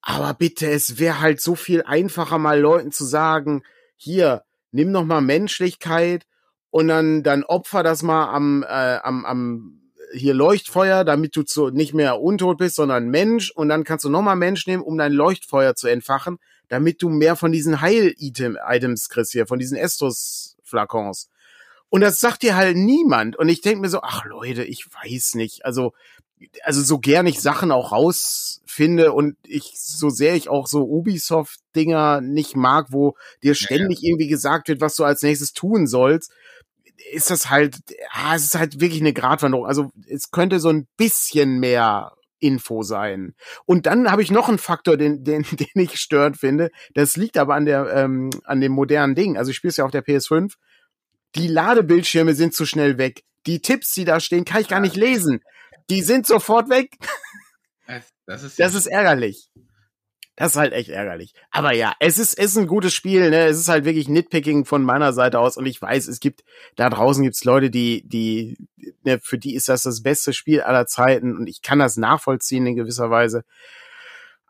Aber 0.00 0.32
bitte, 0.32 0.70
es 0.70 0.98
wäre 0.98 1.20
halt 1.20 1.42
so 1.42 1.54
viel 1.54 1.82
einfacher, 1.82 2.38
mal 2.38 2.58
Leuten 2.58 2.90
zu 2.90 3.04
sagen, 3.04 3.64
hier 3.96 4.44
nimm 4.70 4.92
noch 4.92 5.04
mal 5.04 5.20
Menschlichkeit 5.20 6.24
und 6.76 6.88
dann 6.88 7.22
dann 7.22 7.42
opfer 7.42 7.82
das 7.82 8.02
mal 8.02 8.28
am 8.34 8.62
äh, 8.62 8.98
am 9.02 9.24
am 9.24 9.80
hier 10.12 10.34
Leuchtfeuer, 10.34 11.04
damit 11.04 11.34
du 11.34 11.42
zu, 11.42 11.70
nicht 11.70 11.94
mehr 11.94 12.20
untot 12.20 12.58
bist, 12.58 12.76
sondern 12.76 13.08
Mensch 13.08 13.50
und 13.50 13.70
dann 13.70 13.82
kannst 13.82 14.04
du 14.04 14.10
nochmal 14.10 14.36
Mensch 14.36 14.66
nehmen, 14.66 14.82
um 14.82 14.98
dein 14.98 15.12
Leuchtfeuer 15.12 15.74
zu 15.74 15.88
entfachen, 15.88 16.36
damit 16.68 17.00
du 17.00 17.08
mehr 17.08 17.34
von 17.34 17.50
diesen 17.50 17.80
Heil-Items 17.80 19.08
kriegst 19.08 19.32
hier, 19.32 19.46
von 19.46 19.58
diesen 19.58 19.78
Estus-Flakons. 19.78 21.30
Und 21.88 22.02
das 22.02 22.20
sagt 22.20 22.42
dir 22.42 22.56
halt 22.56 22.76
niemand. 22.76 23.36
Und 23.36 23.48
ich 23.48 23.62
denk 23.62 23.80
mir 23.80 23.88
so, 23.88 24.02
ach 24.02 24.26
Leute, 24.26 24.62
ich 24.62 24.86
weiß 25.02 25.34
nicht. 25.36 25.64
Also, 25.64 25.94
also 26.62 26.82
so 26.82 26.98
gern 26.98 27.26
ich 27.26 27.40
Sachen 27.40 27.72
auch 27.72 27.90
rausfinde 27.90 29.14
und 29.14 29.38
ich, 29.46 29.72
so 29.76 30.10
sehr 30.10 30.34
ich 30.34 30.50
auch 30.50 30.66
so 30.66 30.82
Ubisoft-Dinger 30.82 32.20
nicht 32.20 32.54
mag, 32.54 32.88
wo 32.90 33.16
dir 33.42 33.54
ständig 33.54 34.00
ja, 34.00 34.08
ja. 34.08 34.10
irgendwie 34.10 34.28
gesagt 34.28 34.68
wird, 34.68 34.82
was 34.82 34.94
du 34.96 35.04
als 35.04 35.22
nächstes 35.22 35.54
tun 35.54 35.86
sollst, 35.86 36.32
ist 37.12 37.30
das 37.30 37.50
halt, 37.50 37.78
ja, 37.88 38.34
es 38.34 38.44
ist 38.44 38.54
halt 38.54 38.80
wirklich 38.80 39.00
eine 39.00 39.12
Gratwanderung. 39.12 39.66
Also 39.66 39.90
es 40.08 40.30
könnte 40.30 40.60
so 40.60 40.70
ein 40.70 40.86
bisschen 40.96 41.58
mehr 41.58 42.12
Info 42.38 42.82
sein. 42.82 43.34
Und 43.64 43.86
dann 43.86 44.10
habe 44.10 44.22
ich 44.22 44.30
noch 44.30 44.48
einen 44.48 44.58
Faktor, 44.58 44.96
den, 44.96 45.24
den, 45.24 45.42
den 45.50 45.68
ich 45.74 45.98
störend 45.98 46.38
finde. 46.38 46.70
Das 46.94 47.16
liegt 47.16 47.38
aber 47.38 47.54
an 47.54 47.64
der, 47.64 47.92
ähm, 47.94 48.30
an 48.44 48.60
dem 48.60 48.72
modernen 48.72 49.14
Ding. 49.14 49.36
Also 49.36 49.50
ich 49.50 49.56
spiele 49.56 49.70
es 49.70 49.76
ja 49.76 49.84
auf 49.84 49.90
der 49.90 50.04
PS5. 50.04 50.54
Die 51.34 51.48
Ladebildschirme 51.48 52.34
sind 52.34 52.54
zu 52.54 52.66
schnell 52.66 52.98
weg. 52.98 53.22
Die 53.46 53.60
Tipps, 53.60 53.92
die 53.94 54.04
da 54.04 54.20
stehen, 54.20 54.44
kann 54.44 54.60
ich 54.60 54.68
gar 54.68 54.80
nicht 54.80 54.96
lesen. 54.96 55.42
Die 55.90 56.02
sind 56.02 56.26
sofort 56.26 56.68
weg. 56.68 56.96
Das 58.26 58.42
ist, 58.42 58.58
das 58.58 58.74
ist 58.74 58.86
ärgerlich. 58.86 59.48
Das 60.36 60.52
ist 60.52 60.58
halt 60.58 60.74
echt 60.74 60.90
ärgerlich. 60.90 61.32
Aber 61.50 61.72
ja, 61.72 61.94
es 61.98 62.18
ist, 62.18 62.38
ist 62.38 62.58
ein 62.58 62.66
gutes 62.66 62.92
Spiel, 62.92 63.30
ne? 63.30 63.46
Es 63.46 63.58
ist 63.58 63.68
halt 63.68 63.86
wirklich 63.86 64.06
Nitpicking 64.06 64.66
von 64.66 64.82
meiner 64.82 65.14
Seite 65.14 65.40
aus. 65.40 65.56
Und 65.56 65.64
ich 65.64 65.80
weiß, 65.80 66.08
es 66.08 66.20
gibt, 66.20 66.44
da 66.76 66.90
draußen 66.90 67.22
gibt's 67.22 67.44
Leute, 67.44 67.70
die, 67.70 68.06
die, 68.06 68.58
ne, 69.02 69.18
für 69.18 69.38
die 69.38 69.54
ist 69.54 69.70
das 69.70 69.82
das 69.82 70.02
beste 70.02 70.34
Spiel 70.34 70.60
aller 70.60 70.86
Zeiten. 70.86 71.38
Und 71.38 71.46
ich 71.46 71.62
kann 71.62 71.78
das 71.78 71.96
nachvollziehen 71.96 72.66
in 72.66 72.76
gewisser 72.76 73.10
Weise. 73.10 73.44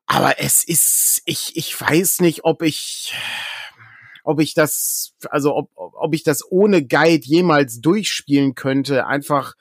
Aber 0.07 0.41
es 0.41 0.65
ist, 0.65 1.23
ich, 1.25 1.57
ich 1.57 1.81
weiß 1.81 2.21
nicht, 2.21 2.45
ob 2.45 2.63
ich, 2.63 3.15
ob 4.25 4.41
ich 4.41 4.55
das, 4.55 5.15
also 5.31 5.55
ob, 5.55 5.71
ob 5.75 6.15
ich 6.15 6.25
das 6.25 6.43
ohne 6.51 6.85
Guide 6.85 7.25
jemals 7.25 7.81
durchspielen 7.81 8.57
könnte, 8.57 9.07
einfach 9.07 9.55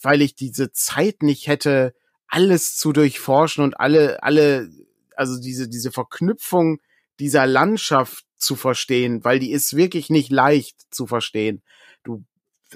weil 0.00 0.22
ich 0.22 0.34
diese 0.34 0.72
Zeit 0.72 1.22
nicht 1.22 1.48
hätte, 1.48 1.94
alles 2.28 2.76
zu 2.76 2.92
durchforschen 2.92 3.62
und 3.62 3.78
alle, 3.78 4.22
alle 4.22 4.70
also 5.16 5.40
diese, 5.40 5.68
diese 5.68 5.92
Verknüpfung 5.92 6.78
dieser 7.18 7.46
Landschaft 7.46 8.24
zu 8.36 8.56
verstehen, 8.56 9.24
weil 9.24 9.38
die 9.38 9.52
ist 9.52 9.76
wirklich 9.76 10.10
nicht 10.10 10.30
leicht 10.30 10.76
zu 10.90 11.06
verstehen. 11.06 11.62
Du, 12.02 12.24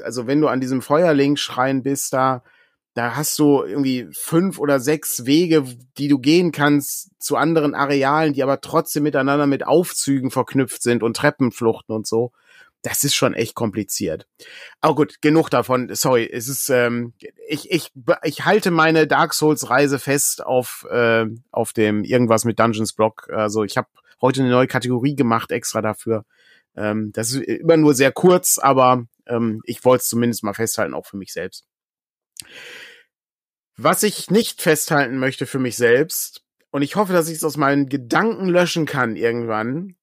also 0.02 0.26
wenn 0.26 0.40
du 0.40 0.48
an 0.48 0.60
diesem 0.60 0.82
Feuerlingsschrein 0.82 1.82
bist, 1.82 2.12
da, 2.12 2.44
da 2.94 3.16
hast 3.16 3.38
du 3.38 3.62
irgendwie 3.62 4.06
fünf 4.12 4.58
oder 4.58 4.78
sechs 4.78 5.26
Wege, 5.26 5.64
die 5.98 6.08
du 6.08 6.18
gehen 6.18 6.52
kannst 6.52 7.10
zu 7.18 7.36
anderen 7.36 7.74
Arealen, 7.74 8.32
die 8.32 8.42
aber 8.42 8.60
trotzdem 8.60 9.02
miteinander 9.02 9.46
mit 9.46 9.66
Aufzügen 9.66 10.30
verknüpft 10.30 10.82
sind 10.82 11.02
und 11.02 11.16
Treppenfluchten 11.16 11.94
und 11.94 12.06
so 12.06 12.32
das 12.86 13.02
ist 13.02 13.16
schon 13.16 13.34
echt 13.34 13.56
kompliziert. 13.56 14.28
Aber 14.80 14.94
gut, 14.94 15.20
genug 15.20 15.50
davon. 15.50 15.92
Sorry, 15.92 16.30
es 16.32 16.46
ist 16.46 16.70
ähm, 16.70 17.14
ich 17.48 17.68
ich 17.68 17.90
ich 18.22 18.44
halte 18.44 18.70
meine 18.70 19.08
Dark 19.08 19.34
Souls 19.34 19.68
Reise 19.68 19.98
fest 19.98 20.46
auf 20.46 20.86
äh, 20.88 21.26
auf 21.50 21.72
dem 21.72 22.04
irgendwas 22.04 22.44
mit 22.44 22.60
Dungeons 22.60 22.92
Block. 22.92 23.28
Also 23.30 23.64
ich 23.64 23.76
habe 23.76 23.88
heute 24.20 24.42
eine 24.42 24.50
neue 24.50 24.68
Kategorie 24.68 25.16
gemacht 25.16 25.50
extra 25.50 25.82
dafür. 25.82 26.24
Ähm, 26.76 27.10
das 27.12 27.32
ist 27.32 27.42
immer 27.42 27.76
nur 27.76 27.92
sehr 27.92 28.12
kurz, 28.12 28.58
aber 28.58 29.06
ähm, 29.26 29.62
ich 29.64 29.84
wollte 29.84 30.02
es 30.02 30.08
zumindest 30.08 30.44
mal 30.44 30.54
festhalten, 30.54 30.94
auch 30.94 31.06
für 31.06 31.16
mich 31.16 31.32
selbst. 31.32 31.66
Was 33.76 34.04
ich 34.04 34.30
nicht 34.30 34.62
festhalten 34.62 35.18
möchte 35.18 35.46
für 35.46 35.58
mich 35.58 35.76
selbst, 35.76 36.44
und 36.70 36.82
ich 36.82 36.94
hoffe, 36.94 37.12
dass 37.12 37.28
ich 37.28 37.36
es 37.36 37.44
aus 37.44 37.56
meinen 37.56 37.88
Gedanken 37.88 38.48
löschen 38.48 38.86
kann 38.86 39.16
irgendwann, 39.16 39.96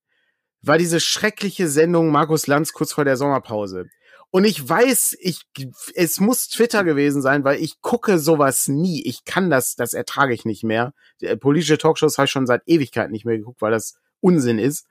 war 0.63 0.77
diese 0.77 0.99
schreckliche 0.99 1.67
Sendung 1.67 2.09
Markus 2.09 2.47
Lanz 2.47 2.73
kurz 2.73 2.93
vor 2.93 3.05
der 3.05 3.17
Sommerpause. 3.17 3.89
Und 4.31 4.45
ich 4.45 4.67
weiß, 4.67 5.15
ich, 5.19 5.45
es 5.93 6.19
muss 6.19 6.47
Twitter 6.47 6.83
gewesen 6.83 7.21
sein, 7.21 7.43
weil 7.43 7.61
ich 7.61 7.81
gucke 7.81 8.17
sowas 8.17 8.67
nie. 8.67 9.03
Ich 9.05 9.25
kann 9.25 9.51
das, 9.51 9.75
das 9.75 9.93
ertrage 9.93 10.33
ich 10.33 10.43
nicht 10.43 10.63
mehr. 10.63 10.93
Die 11.21 11.35
politische 11.35 11.77
Talkshows 11.77 12.17
habe 12.17 12.25
ich 12.25 12.31
schon 12.31 12.47
seit 12.47 12.63
Ewigkeit 12.65 13.11
nicht 13.11 13.25
mehr 13.25 13.37
geguckt, 13.37 13.61
weil 13.61 13.71
das 13.71 13.99
Unsinn 14.21 14.57
ist. 14.57 14.87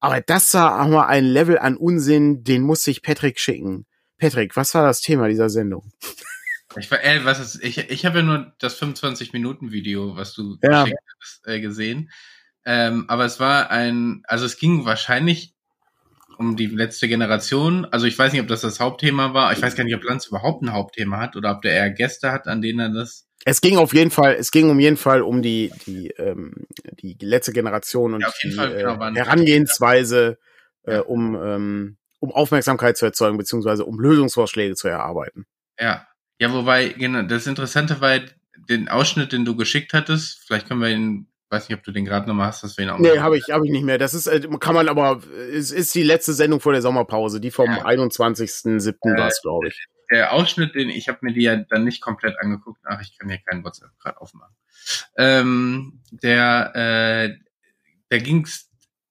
Aber 0.00 0.20
das 0.20 0.52
war 0.52 0.82
auch 0.82 0.88
mal 0.88 1.06
ein 1.06 1.24
Level 1.24 1.58
an 1.58 1.78
Unsinn, 1.78 2.44
den 2.44 2.60
muss 2.60 2.86
ich 2.86 3.00
Patrick 3.00 3.40
schicken. 3.40 3.86
Patrick, 4.18 4.54
was 4.54 4.74
war 4.74 4.84
das 4.84 5.00
Thema 5.00 5.28
dieser 5.28 5.48
Sendung? 5.48 5.90
Ich, 6.76 6.92
äh, 6.92 7.24
was 7.24 7.40
ist, 7.40 7.64
ich, 7.64 7.78
ich 7.78 8.04
habe 8.04 8.18
ja 8.18 8.24
nur 8.24 8.52
das 8.58 8.80
25-Minuten-Video, 8.80 10.16
was 10.16 10.34
du 10.34 10.58
ja. 10.62 10.86
hast, 11.20 11.46
äh, 11.46 11.60
gesehen. 11.60 12.10
Ähm, 12.66 13.04
aber 13.08 13.24
es 13.24 13.40
war 13.40 13.70
ein, 13.70 14.22
also 14.26 14.44
es 14.44 14.58
ging 14.58 14.84
wahrscheinlich 14.84 15.54
um 16.38 16.56
die 16.56 16.66
letzte 16.66 17.08
Generation. 17.08 17.84
Also 17.86 18.06
ich 18.06 18.18
weiß 18.18 18.32
nicht, 18.32 18.42
ob 18.42 18.48
das 18.48 18.62
das 18.62 18.80
Hauptthema 18.80 19.34
war. 19.34 19.52
Ich 19.52 19.62
weiß 19.62 19.76
gar 19.76 19.84
nicht, 19.84 19.94
ob 19.94 20.04
Lanz 20.04 20.26
überhaupt 20.26 20.62
ein 20.62 20.72
Hauptthema 20.72 21.18
hat 21.18 21.36
oder 21.36 21.52
ob 21.52 21.62
der 21.62 21.72
eher 21.72 21.90
Gäste 21.90 22.32
hat, 22.32 22.46
an 22.46 22.62
denen 22.62 22.80
er 22.80 22.88
das. 22.90 23.26
Es 23.44 23.60
ging 23.60 23.76
auf 23.76 23.92
jeden 23.92 24.10
Fall, 24.10 24.36
es 24.38 24.50
ging 24.50 24.70
um 24.70 24.80
jeden 24.80 24.96
Fall 24.96 25.20
um 25.22 25.42
die 25.42 25.70
die 25.86 26.08
ähm, 26.16 26.66
die 27.00 27.16
letzte 27.20 27.52
Generation 27.52 28.14
und 28.14 28.22
ja, 28.22 28.32
die 28.42 28.52
Fall, 28.52 28.74
genau, 28.74 29.02
äh, 29.02 29.14
Herangehensweise, 29.14 30.38
äh, 30.84 30.98
um 30.98 31.36
ähm, 31.36 31.96
um 32.20 32.32
Aufmerksamkeit 32.32 32.96
zu 32.96 33.04
erzeugen 33.04 33.36
beziehungsweise 33.36 33.84
um 33.84 34.00
Lösungsvorschläge 34.00 34.74
zu 34.74 34.88
erarbeiten. 34.88 35.44
Ja, 35.78 36.06
ja, 36.38 36.52
wobei 36.52 36.88
genau 36.88 37.22
das 37.22 37.46
Interessante 37.46 38.00
war 38.00 38.18
den 38.68 38.88
Ausschnitt, 38.88 39.32
den 39.32 39.44
du 39.44 39.56
geschickt 39.56 39.92
hattest. 39.92 40.42
Vielleicht 40.46 40.66
können 40.66 40.80
wir 40.80 40.88
ihn 40.88 41.28
weiß 41.50 41.68
nicht, 41.68 41.78
ob 41.78 41.84
du 41.84 41.92
den 41.92 42.04
gerade 42.04 42.28
nochmal 42.28 42.48
hast, 42.48 42.62
dass 42.62 42.76
wir 42.76 42.84
ihn 42.84 42.90
auch 42.90 42.98
Nee, 42.98 43.18
habe 43.18 43.36
ich, 43.36 43.44
hab 43.50 43.62
ich 43.64 43.70
nicht 43.70 43.84
mehr. 43.84 43.98
Das 43.98 44.14
ist, 44.14 44.26
äh, 44.26 44.48
kann 44.60 44.74
man 44.74 44.88
aber, 44.88 45.22
es 45.52 45.70
ist 45.70 45.94
die 45.94 46.02
letzte 46.02 46.32
Sendung 46.32 46.60
vor 46.60 46.72
der 46.72 46.82
Sommerpause, 46.82 47.40
die 47.40 47.50
vom 47.50 47.70
ja. 47.70 47.84
21.07. 47.84 48.94
Äh, 49.02 49.18
war 49.18 49.28
es, 49.28 49.40
glaube 49.42 49.68
ich. 49.68 49.86
Der 50.10 50.32
Ausschnitt, 50.32 50.74
den 50.74 50.90
ich 50.90 51.08
habe 51.08 51.18
mir 51.22 51.32
die 51.32 51.42
ja 51.42 51.56
dann 51.56 51.84
nicht 51.84 52.02
komplett 52.02 52.38
angeguckt. 52.38 52.80
Ach, 52.84 53.00
ich 53.00 53.18
kann 53.18 53.28
hier 53.28 53.38
keinen 53.38 53.64
WhatsApp 53.64 53.90
gerade 54.00 54.20
aufmachen. 54.20 54.54
Ähm, 55.16 56.02
der, 56.10 56.72
äh, 56.74 57.36
da 58.10 58.18
ging 58.18 58.44
es 58.44 58.70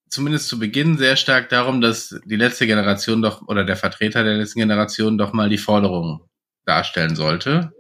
zumindest 0.10 0.48
zu 0.48 0.60
Beginn 0.60 0.98
sehr 0.98 1.16
stark 1.16 1.50
darum, 1.50 1.82
dass 1.82 2.16
die 2.26 2.36
letzte 2.36 2.68
Generation 2.68 3.22
doch 3.22 3.48
oder 3.48 3.66
der 3.66 3.76
Vertreter 3.76 4.24
der 4.24 4.36
letzten 4.36 4.60
Generation 4.60 5.18
doch 5.18 5.34
mal 5.34 5.50
die 5.50 5.58
Forderungen 5.58 6.22
darstellen 6.66 7.16
sollte. 7.16 7.74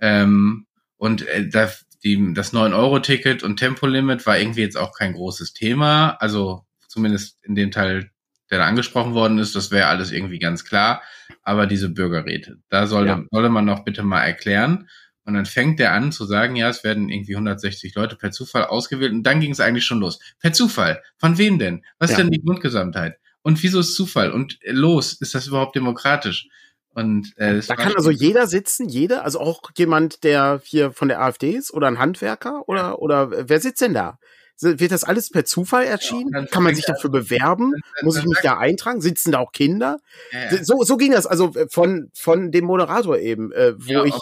Ähm, 0.00 0.66
und 0.96 1.26
äh, 1.28 1.48
das, 1.48 1.85
die, 2.04 2.34
das 2.34 2.52
9-Euro-Ticket 2.52 3.42
und 3.42 3.56
Tempolimit 3.56 4.26
war 4.26 4.38
irgendwie 4.38 4.62
jetzt 4.62 4.76
auch 4.76 4.92
kein 4.92 5.12
großes 5.12 5.52
Thema. 5.52 6.16
Also 6.20 6.64
zumindest 6.88 7.38
in 7.44 7.54
dem 7.54 7.70
Teil, 7.70 8.10
der 8.50 8.58
da 8.58 8.66
angesprochen 8.66 9.14
worden 9.14 9.38
ist, 9.38 9.56
das 9.56 9.70
wäre 9.70 9.88
alles 9.88 10.12
irgendwie 10.12 10.38
ganz 10.38 10.64
klar. 10.64 11.02
Aber 11.42 11.66
diese 11.66 11.88
Bürgerräte, 11.88 12.58
da 12.68 12.86
sollte, 12.86 13.10
ja. 13.10 13.24
solle 13.30 13.48
man 13.48 13.64
noch 13.64 13.84
bitte 13.84 14.02
mal 14.02 14.22
erklären. 14.22 14.88
Und 15.24 15.34
dann 15.34 15.46
fängt 15.46 15.80
er 15.80 15.92
an 15.92 16.12
zu 16.12 16.24
sagen, 16.24 16.54
ja, 16.54 16.68
es 16.68 16.84
werden 16.84 17.08
irgendwie 17.08 17.34
160 17.34 17.94
Leute 17.96 18.14
per 18.14 18.30
Zufall 18.30 18.64
ausgewählt. 18.64 19.12
Und 19.12 19.24
dann 19.24 19.40
ging 19.40 19.50
es 19.50 19.58
eigentlich 19.60 19.84
schon 19.84 19.98
los. 19.98 20.20
Per 20.40 20.52
Zufall. 20.52 21.02
Von 21.18 21.36
wem 21.36 21.58
denn? 21.58 21.84
Was 21.98 22.10
ja. 22.10 22.16
ist 22.16 22.22
denn 22.22 22.30
die 22.30 22.42
Grundgesamtheit? 22.42 23.18
Und 23.42 23.62
wieso 23.62 23.80
ist 23.80 23.96
Zufall? 23.96 24.30
Und 24.30 24.58
los, 24.64 25.14
ist 25.20 25.34
das 25.34 25.48
überhaupt 25.48 25.74
demokratisch? 25.74 26.48
Und 26.96 27.34
äh, 27.36 27.60
da 27.60 27.76
kann 27.76 27.94
also 27.94 28.10
jeder 28.10 28.46
sitzen, 28.46 28.88
jeder, 28.88 29.22
also 29.22 29.38
auch 29.38 29.60
jemand, 29.76 30.24
der 30.24 30.62
hier 30.64 30.92
von 30.92 31.08
der 31.08 31.20
AfD 31.20 31.50
ist 31.50 31.70
oder 31.74 31.88
ein 31.88 31.98
Handwerker 31.98 32.66
oder 32.70 32.80
ja. 32.80 32.94
oder 32.94 33.48
wer 33.50 33.60
sitzt 33.60 33.82
denn 33.82 33.92
da? 33.92 34.18
Wird 34.58 34.90
das 34.90 35.04
alles 35.04 35.28
per 35.28 35.44
Zufall 35.44 35.84
erschienen? 35.84 36.30
Ja, 36.32 36.46
Kann 36.46 36.62
man 36.62 36.74
sich 36.74 36.86
dafür 36.86 37.10
bewerben? 37.10 37.72
Dann, 37.72 37.80
dann, 37.96 38.04
Muss 38.06 38.16
ich 38.16 38.24
mich 38.24 38.38
da 38.42 38.56
eintragen? 38.56 39.02
Sitzen 39.02 39.32
da 39.32 39.40
auch 39.40 39.52
Kinder? 39.52 39.98
Ja, 40.32 40.64
so, 40.64 40.84
so 40.84 40.96
ging 40.96 41.12
das 41.12 41.26
also 41.26 41.54
äh, 41.54 41.66
von 41.68 42.10
von 42.14 42.50
dem 42.50 42.64
Moderator 42.64 43.18
eben, 43.18 43.52
äh, 43.52 43.74
wo 43.76 44.04
ich 44.04 44.14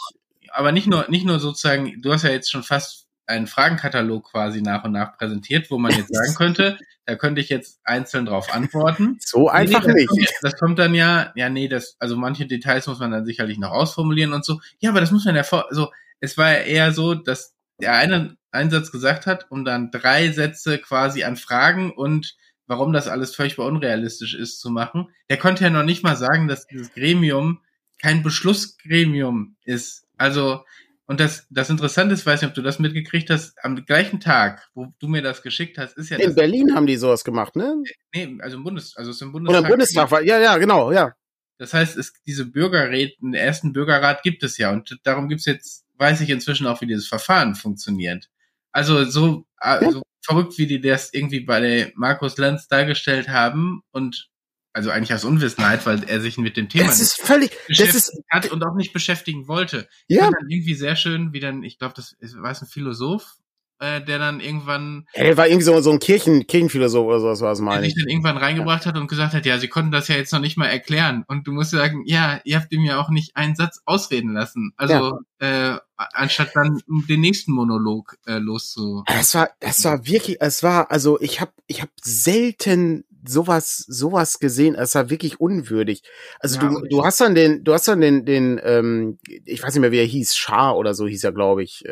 aber 0.53 0.73
nicht 0.73 0.89
nur, 0.89 1.07
nicht 1.09 1.27
nur 1.27 1.39
sozusagen, 1.39 2.03
du 2.03 2.13
hast 2.13 2.25
ja 2.25 2.31
jetzt 2.31 2.51
schon 2.51 2.65
fast 2.65 3.07
einen 3.27 3.47
Fragenkatalog 3.47 4.31
quasi 4.33 4.63
nach 4.63 4.83
und 4.83 4.93
nach 4.93 5.17
präsentiert, 5.17 5.71
wo 5.71 5.79
man 5.79 5.93
jetzt 5.93 6.13
sagen 6.13 6.35
könnte, 6.37 6.79
da 7.07 7.17
könnte 7.17 7.41
ich 7.41 7.49
jetzt 7.49 7.81
einzeln 7.85 8.27
drauf 8.27 8.53
antworten. 8.55 9.19
So 9.25 9.49
einfach 9.49 9.87
nee, 9.87 9.93
nicht. 9.93 10.09
Kommt, 10.09 10.29
das 10.43 10.57
kommt 10.59 10.79
dann 10.79 10.95
ja, 10.95 11.33
ja, 11.35 11.49
nee, 11.49 11.69
das, 11.69 11.97
also 11.99 12.17
manche 12.17 12.47
Details 12.47 12.87
muss 12.87 13.01
man 13.01 13.11
dann 13.11 13.27
sicherlich 13.27 13.59
noch 13.59 13.71
ausformulieren 13.71 14.33
und 14.33 14.45
so. 14.45 14.61
Ja, 14.79 14.91
aber 14.91 15.01
das 15.01 15.11
muss 15.11 15.25
man 15.25 15.35
ja 15.35 15.43
vor, 15.43 15.69
also 15.69 15.91
es 16.21 16.39
war 16.39 16.53
ja 16.53 16.59
eher 16.59 16.93
so, 16.93 17.15
dass 17.15 17.55
der 17.81 17.95
eine 17.95 18.37
Einsatz 18.51 18.93
gesagt 18.93 19.27
hat, 19.27 19.51
um 19.51 19.65
dann 19.65 19.91
drei 19.91 20.31
Sätze 20.31 20.79
quasi 20.79 21.25
an 21.25 21.37
Fragen 21.37 21.93
und 21.93 22.37
warum 22.67 22.93
das 22.93 23.09
alles 23.09 23.35
völlig 23.35 23.59
unrealistisch 23.59 24.35
ist 24.35 24.61
zu 24.61 24.71
machen. 24.71 25.09
Der 25.29 25.39
konnte 25.39 25.65
ja 25.65 25.71
noch 25.71 25.83
nicht 25.83 26.03
mal 26.03 26.17
sagen, 26.17 26.49
dass 26.49 26.67
dieses 26.67 26.93
Gremium 26.95 27.61
kein 28.01 28.23
Beschlussgremium 28.23 29.57
ist. 29.65 30.07
Also, 30.17 30.65
und 31.07 31.21
das, 31.21 31.47
das 31.51 31.69
Interessante 31.69 32.15
ist, 32.15 32.25
weiß 32.25 32.41
nicht, 32.41 32.49
ob 32.49 32.55
du 32.55 32.63
das 32.63 32.79
mitgekriegt 32.79 33.29
hast, 33.29 33.63
am 33.63 33.85
gleichen 33.85 34.21
Tag, 34.21 34.69
wo 34.75 34.95
du 34.99 35.09
mir 35.09 35.21
das 35.21 35.43
geschickt 35.43 35.77
hast, 35.77 35.99
ist 35.99 36.09
ja. 36.11 36.19
In 36.19 36.35
Berlin 36.35 36.75
haben 36.75 36.87
die 36.87 36.97
sowas 36.97 37.25
gemacht, 37.25 37.57
ne? 37.57 37.83
Nee, 38.15 38.39
also 38.41 38.57
im 38.57 38.65
Bundes, 38.65 38.97
also 38.97 39.11
es 39.11 39.17
ist 39.17 39.23
im 39.23 39.33
Bundestag. 39.33 39.61
Oder 39.61 39.69
im 39.69 39.71
Bundestag, 39.71 40.11
war, 40.11 40.23
ja, 40.23 40.41
ja, 40.41 40.57
genau, 40.57 40.93
ja. 40.93 41.15
Das 41.59 41.75
heißt, 41.75 41.99
es, 41.99 42.15
diese 42.27 42.47
Bürgerräte, 42.47 43.17
den 43.21 43.35
ersten 43.35 43.73
Bürgerrat 43.73 44.23
gibt 44.23 44.43
es 44.43 44.57
ja 44.57 44.73
und 44.73 44.99
darum 45.05 45.29
gibt's 45.29 45.45
jetzt, 45.45 45.85
weiß 45.99 46.23
ich 46.23 46.31
inzwischen 46.31 46.67
auch, 46.67 46.81
wie 46.81 46.87
dieses 46.87 47.07
Verfahren 47.07 47.55
funktioniert. 47.55 48.31
Also 48.73 49.05
so, 49.05 49.47
ja. 49.63 49.91
so 49.91 50.03
verrückt, 50.23 50.57
wie 50.59 50.67
die 50.67 50.81
das 50.81 51.13
irgendwie 51.13 51.41
bei 51.41 51.93
Markus 51.95 52.39
Lanz 52.39 52.67
dargestellt 52.67 53.29
haben 53.29 53.83
und 53.93 54.31
also 54.75 54.91
eigentlich 54.91 55.15
aus 55.15 55.25
Unwissenheit, 55.25 55.87
weil 55.87 56.03
er 56.05 56.21
sich 56.21 56.37
mit 56.37 56.57
dem 56.57 56.69
Thema 56.69 56.87
das 56.87 57.01
ist 57.01 57.21
völlig, 57.21 57.53
das 57.69 57.95
ist, 57.95 58.13
hat 58.29 58.51
und 58.51 58.63
auch 58.65 58.75
nicht 58.75 58.93
beschäftigen 58.93 59.47
wollte. 59.47 59.89
Ja. 60.09 60.25
dann 60.25 60.51
irgendwie 60.51 60.75
sehr 60.75 60.97
schön, 60.97 61.33
wie 61.33 61.41
dann, 61.41 61.63
ich 61.63 61.79
glaube, 61.79 61.95
das 61.97 62.13
ist, 62.19 62.37
weiß 62.37 62.63
ein 62.63 62.69
Philosoph, 62.69 63.37
äh, 63.79 64.03
der 64.03 64.19
dann 64.19 64.41
irgendwann. 64.41 65.07
Ja, 65.15 65.23
der 65.23 65.37
war 65.37 65.47
irgendwie 65.47 65.65
so, 65.65 65.81
so 65.81 65.93
ein 65.93 66.01
Kirchen, 66.01 66.49
Kirchenphilosoph 66.49 67.07
oder 67.07 67.21
sowas, 67.21 67.41
was 67.41 67.61
meine 67.61 67.87
ich. 67.87 67.95
Der 67.95 68.01
sich 68.01 68.05
dann 68.05 68.11
irgendwann 68.11 68.37
reingebracht 68.37 68.85
hat 68.85 68.97
und 68.97 69.07
gesagt 69.07 69.35
hat, 69.35 69.47
ja, 69.47 69.59
sie 69.59 69.69
konnten 69.69 69.93
das 69.93 70.09
ja 70.09 70.17
jetzt 70.17 70.33
noch 70.33 70.41
nicht 70.41 70.57
mal 70.57 70.67
erklären. 70.67 71.25
Und 71.29 71.47
du 71.47 71.53
musst 71.53 71.71
sagen, 71.71 72.03
ja, 72.05 72.41
ihr 72.45 72.57
habt 72.59 72.73
ihm 72.73 72.83
ja 72.83 73.01
auch 73.01 73.11
nicht 73.11 73.37
einen 73.37 73.55
Satz 73.55 73.81
ausreden 73.85 74.33
lassen. 74.33 74.73
Also, 74.77 75.21
ja. 75.41 75.75
äh, 75.75 75.79
anstatt 75.97 76.51
dann 76.55 76.81
den 77.09 77.21
nächsten 77.21 77.53
Monolog 77.53 78.17
äh, 78.27 78.39
loszu. 78.39 79.05
Das 79.07 79.37
war, 79.37 79.51
das 79.61 79.85
war 79.85 80.05
wirklich, 80.05 80.39
es 80.41 80.65
war, 80.65 80.91
also 80.91 81.21
ich 81.21 81.41
habe, 81.41 81.53
ich 81.69 81.81
habe 81.81 81.93
selten 82.03 83.05
sowas, 83.27 83.85
sowas 83.89 84.39
gesehen. 84.39 84.75
Es 84.75 84.95
war 84.95 85.11
wirklich 85.11 85.41
unwürdig. 85.41 86.03
Also 86.41 86.61
ja, 86.61 86.69
du, 86.69 86.83
du 86.89 87.05
hast 87.05 87.21
dann 87.21 87.35
den, 87.35 87.65
du 87.65 87.73
hast 87.73 87.89
dann 87.89 88.01
den, 88.01 88.25
den, 88.25 88.61
ähm, 88.63 89.19
ich 89.27 89.63
weiß 89.63 89.75
nicht 89.75 89.81
mehr, 89.81 89.93
wie 89.93 90.01
er 90.01 90.05
hieß, 90.05 90.37
Schar 90.37 90.77
oder 90.77 90.95
so 90.95 91.07
hieß 91.07 91.25
er, 91.25 91.33
glaube 91.33 91.63
ich, 91.63 91.85
äh, 91.87 91.91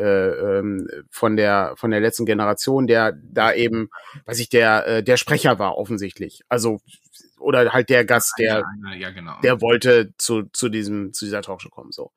ähm, 0.58 0.86
von 1.10 1.36
der, 1.36 1.74
von 1.76 1.90
der 1.90 2.00
letzten 2.00 2.26
Generation, 2.26 2.86
der 2.86 3.12
da 3.12 3.52
eben, 3.52 3.88
weiß 4.26 4.40
ich, 4.40 4.48
der, 4.48 4.86
äh, 4.86 5.02
der 5.02 5.16
Sprecher 5.16 5.58
war 5.58 5.78
offensichtlich. 5.78 6.42
Also 6.48 6.80
oder 7.42 7.72
halt 7.72 7.90
der 7.90 8.04
Gast, 8.04 8.34
der, 8.38 8.62
ja, 8.84 8.92
ja, 8.92 8.94
ja, 8.94 9.10
genau. 9.10 9.40
der 9.42 9.60
wollte 9.60 10.14
zu, 10.16 10.44
zu 10.52 10.68
diesem, 10.68 11.12
zu 11.12 11.24
dieser 11.24 11.42
Talkshow 11.42 11.70
kommen, 11.70 11.90
so. 11.90 12.12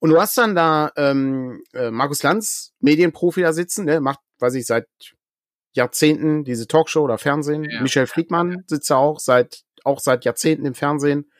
Und 0.00 0.10
du 0.10 0.20
hast 0.20 0.36
dann 0.36 0.54
da 0.54 0.90
ähm, 0.96 1.62
äh, 1.72 1.90
Markus 1.90 2.22
Lanz, 2.22 2.74
Medienprofi 2.80 3.42
da 3.42 3.52
sitzen, 3.52 3.84
ne, 3.84 4.00
macht, 4.00 4.20
weiß 4.40 4.54
ich, 4.54 4.66
seit 4.66 4.86
Jahrzehnten 5.76 6.44
diese 6.44 6.66
Talkshow 6.66 7.02
oder 7.02 7.18
Fernsehen. 7.18 7.64
Ja. 7.64 7.80
Michel 7.80 8.06
Friedmann 8.06 8.64
sitzt 8.66 8.90
ja 8.90 8.96
auch 8.96 9.20
seit 9.20 9.62
auch 9.84 10.00
seit 10.00 10.24
Jahrzehnten 10.24 10.66
im 10.66 10.74
Fernsehen. 10.74 11.30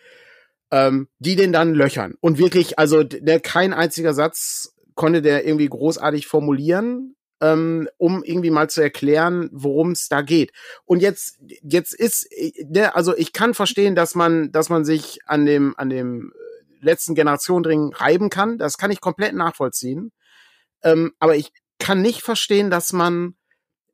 Ähm, 0.72 1.08
die 1.20 1.36
den 1.36 1.52
dann 1.52 1.74
löchern. 1.74 2.14
Und 2.20 2.38
wirklich, 2.38 2.76
also 2.76 3.04
der, 3.04 3.38
kein 3.38 3.72
einziger 3.72 4.14
Satz 4.14 4.74
konnte 4.96 5.22
der 5.22 5.46
irgendwie 5.46 5.68
großartig 5.68 6.26
formulieren, 6.26 7.14
ähm, 7.40 7.88
um 7.98 8.24
irgendwie 8.24 8.50
mal 8.50 8.68
zu 8.68 8.80
erklären, 8.80 9.48
worum 9.52 9.92
es 9.92 10.08
da 10.08 10.22
geht. 10.22 10.52
Und 10.84 11.00
jetzt, 11.00 11.38
jetzt 11.62 11.94
ist, 11.94 12.28
der, 12.58 12.88
ne, 12.88 12.96
also 12.96 13.16
ich 13.16 13.32
kann 13.32 13.54
verstehen, 13.54 13.94
dass 13.94 14.16
man, 14.16 14.50
dass 14.50 14.68
man 14.68 14.84
sich 14.84 15.20
an 15.26 15.46
dem, 15.46 15.74
an 15.76 15.88
dem 15.88 16.32
letzten 16.80 17.14
Generationenring 17.14 17.92
reiben 17.94 18.30
kann. 18.30 18.58
Das 18.58 18.78
kann 18.78 18.90
ich 18.90 19.00
komplett 19.00 19.34
nachvollziehen. 19.34 20.12
Ähm, 20.82 21.12
aber 21.18 21.36
ich 21.36 21.52
kann 21.78 22.02
nicht 22.02 22.22
verstehen, 22.22 22.70
dass 22.70 22.92
man 22.92 23.34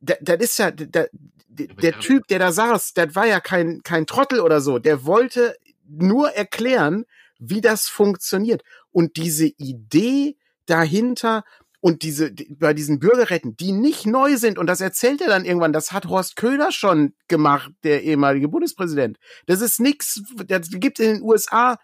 das 0.03 0.39
ist 0.39 0.59
ja, 0.59 0.71
der, 0.71 1.09
der 1.47 1.99
Typ, 1.99 2.27
der 2.27 2.39
da 2.39 2.51
saß, 2.51 2.93
der 2.93 3.15
war 3.15 3.25
ja 3.25 3.39
kein, 3.39 3.81
kein 3.83 4.05
Trottel 4.05 4.39
oder 4.39 4.61
so. 4.61 4.79
Der 4.79 5.05
wollte 5.05 5.55
nur 5.87 6.31
erklären, 6.31 7.05
wie 7.39 7.61
das 7.61 7.87
funktioniert. 7.87 8.63
Und 8.91 9.17
diese 9.17 9.45
Idee 9.45 10.37
dahinter 10.65 11.43
und 11.79 12.03
diese, 12.03 12.31
bei 12.49 12.73
diesen 12.73 12.99
Bürgerretten, 12.99 13.57
die 13.57 13.73
nicht 13.73 14.05
neu 14.05 14.37
sind, 14.37 14.57
und 14.57 14.67
das 14.67 14.79
erzählt 14.79 15.21
er 15.21 15.27
dann 15.27 15.43
irgendwann, 15.43 15.73
das 15.73 15.91
hat 15.91 16.05
Horst 16.05 16.37
Köhler 16.37 16.71
schon 16.71 17.13
gemacht, 17.27 17.71
der 17.83 18.03
ehemalige 18.03 18.47
Bundespräsident. 18.47 19.17
Das 19.47 19.61
ist 19.61 19.79
nix, 19.79 20.21
das 20.47 20.69
gibt 20.71 20.99
in 20.99 21.15
den 21.15 21.21
USA 21.21 21.77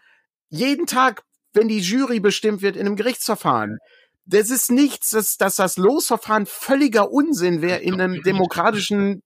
jeden 0.50 0.88
Tag, 0.88 1.24
wenn 1.54 1.68
die 1.68 1.80
Jury 1.80 2.20
bestimmt 2.20 2.62
wird 2.62 2.78
in 2.78 2.86
einem 2.86 2.96
Gerichtsverfahren 2.96 3.80
das 4.30 4.50
ist 4.50 4.72
nichts, 4.72 5.10
dass, 5.10 5.38
dass 5.38 5.56
das 5.56 5.78
Losverfahren 5.78 6.46
völliger 6.46 7.12
Unsinn 7.12 7.62
wäre 7.62 7.80
in 7.80 8.00
einem 8.00 8.22
demokratischen 8.22 9.24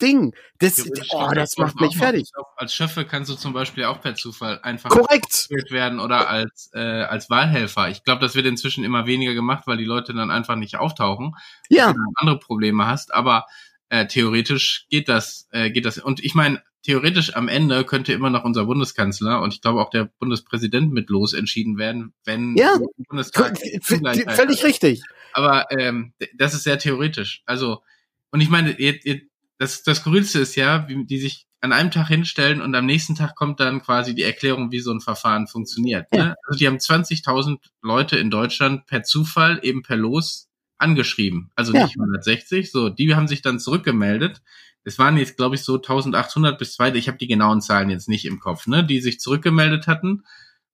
Ding. 0.00 0.34
Das, 0.58 0.84
oh, 1.10 1.30
das 1.34 1.56
macht 1.56 1.80
mich 1.80 1.96
fertig. 1.96 2.30
Als 2.56 2.74
Schöffe 2.74 3.06
kannst 3.06 3.30
du 3.30 3.34
zum 3.34 3.52
Beispiel 3.52 3.84
auch 3.84 4.00
per 4.00 4.14
Zufall 4.14 4.60
einfach 4.62 4.90
korrekt 4.90 5.48
werden 5.70 6.00
oder 6.00 6.28
als 6.28 6.70
äh, 6.74 6.80
als 6.80 7.30
Wahlhelfer. 7.30 7.88
Ich 7.88 8.04
glaube, 8.04 8.20
das 8.20 8.34
wird 8.34 8.46
inzwischen 8.46 8.84
immer 8.84 9.06
weniger 9.06 9.34
gemacht, 9.34 9.66
weil 9.66 9.78
die 9.78 9.84
Leute 9.84 10.12
dann 10.12 10.30
einfach 10.30 10.56
nicht 10.56 10.76
auftauchen. 10.76 11.34
Ja. 11.68 11.92
Du 11.92 12.00
andere 12.16 12.38
Probleme 12.38 12.86
hast, 12.86 13.14
aber 13.14 13.46
äh, 13.88 14.06
theoretisch 14.06 14.86
geht 14.90 15.08
das, 15.08 15.48
äh, 15.50 15.70
geht 15.70 15.86
das. 15.86 15.98
Und 15.98 16.22
ich 16.22 16.34
meine, 16.34 16.62
theoretisch 16.86 17.34
am 17.34 17.48
Ende 17.48 17.84
könnte 17.84 18.12
immer 18.12 18.30
noch 18.30 18.44
unser 18.44 18.66
Bundeskanzler 18.66 19.42
und 19.42 19.52
ich 19.52 19.60
glaube 19.60 19.80
auch 19.82 19.90
der 19.90 20.04
Bundespräsident 20.20 20.92
mit 20.92 21.10
los 21.10 21.32
entschieden 21.32 21.78
werden, 21.78 22.14
wenn 22.24 22.56
ja, 22.56 22.78
Bundestag 23.08 23.58
völlig 23.82 24.62
richtig. 24.62 25.02
Aber 25.32 25.66
ähm, 25.76 26.12
das 26.34 26.54
ist 26.54 26.62
sehr 26.62 26.78
theoretisch. 26.78 27.42
Also 27.44 27.82
und 28.30 28.40
ich 28.40 28.48
meine, 28.48 28.78
ihr, 28.78 29.04
ihr, 29.04 29.22
das 29.58 29.82
das 29.82 29.98
Skurrilste 29.98 30.38
ist 30.38 30.54
ja, 30.54 30.88
wie 30.88 31.04
die 31.04 31.18
sich 31.18 31.46
an 31.60 31.72
einem 31.72 31.90
Tag 31.90 32.06
hinstellen 32.06 32.60
und 32.60 32.72
am 32.76 32.86
nächsten 32.86 33.16
Tag 33.16 33.34
kommt 33.34 33.58
dann 33.58 33.82
quasi 33.82 34.14
die 34.14 34.22
Erklärung, 34.22 34.70
wie 34.70 34.78
so 34.78 34.92
ein 34.92 35.00
Verfahren 35.00 35.48
funktioniert. 35.48 36.06
Ja. 36.12 36.24
Ne? 36.24 36.34
Also 36.46 36.58
die 36.58 36.68
haben 36.68 36.76
20.000 36.76 37.58
Leute 37.82 38.16
in 38.16 38.30
Deutschland 38.30 38.86
per 38.86 39.02
Zufall 39.02 39.58
eben 39.62 39.82
per 39.82 39.96
Los 39.96 40.48
angeschrieben. 40.78 41.50
Also 41.56 41.72
ja. 41.72 41.82
nicht 41.82 41.98
160. 41.98 42.70
So, 42.70 42.90
die 42.90 43.16
haben 43.16 43.26
sich 43.26 43.42
dann 43.42 43.58
zurückgemeldet 43.58 44.40
es 44.86 45.00
waren 45.00 45.16
jetzt, 45.16 45.36
glaube 45.36 45.56
ich, 45.56 45.64
so 45.64 45.74
1800 45.74 46.58
bis 46.58 46.74
2, 46.74 46.94
ich 46.94 47.08
habe 47.08 47.18
die 47.18 47.26
genauen 47.26 47.60
Zahlen 47.60 47.90
jetzt 47.90 48.08
nicht 48.08 48.24
im 48.24 48.38
Kopf, 48.38 48.68
ne, 48.68 48.84
die 48.84 49.00
sich 49.00 49.18
zurückgemeldet 49.18 49.88
hatten 49.88 50.24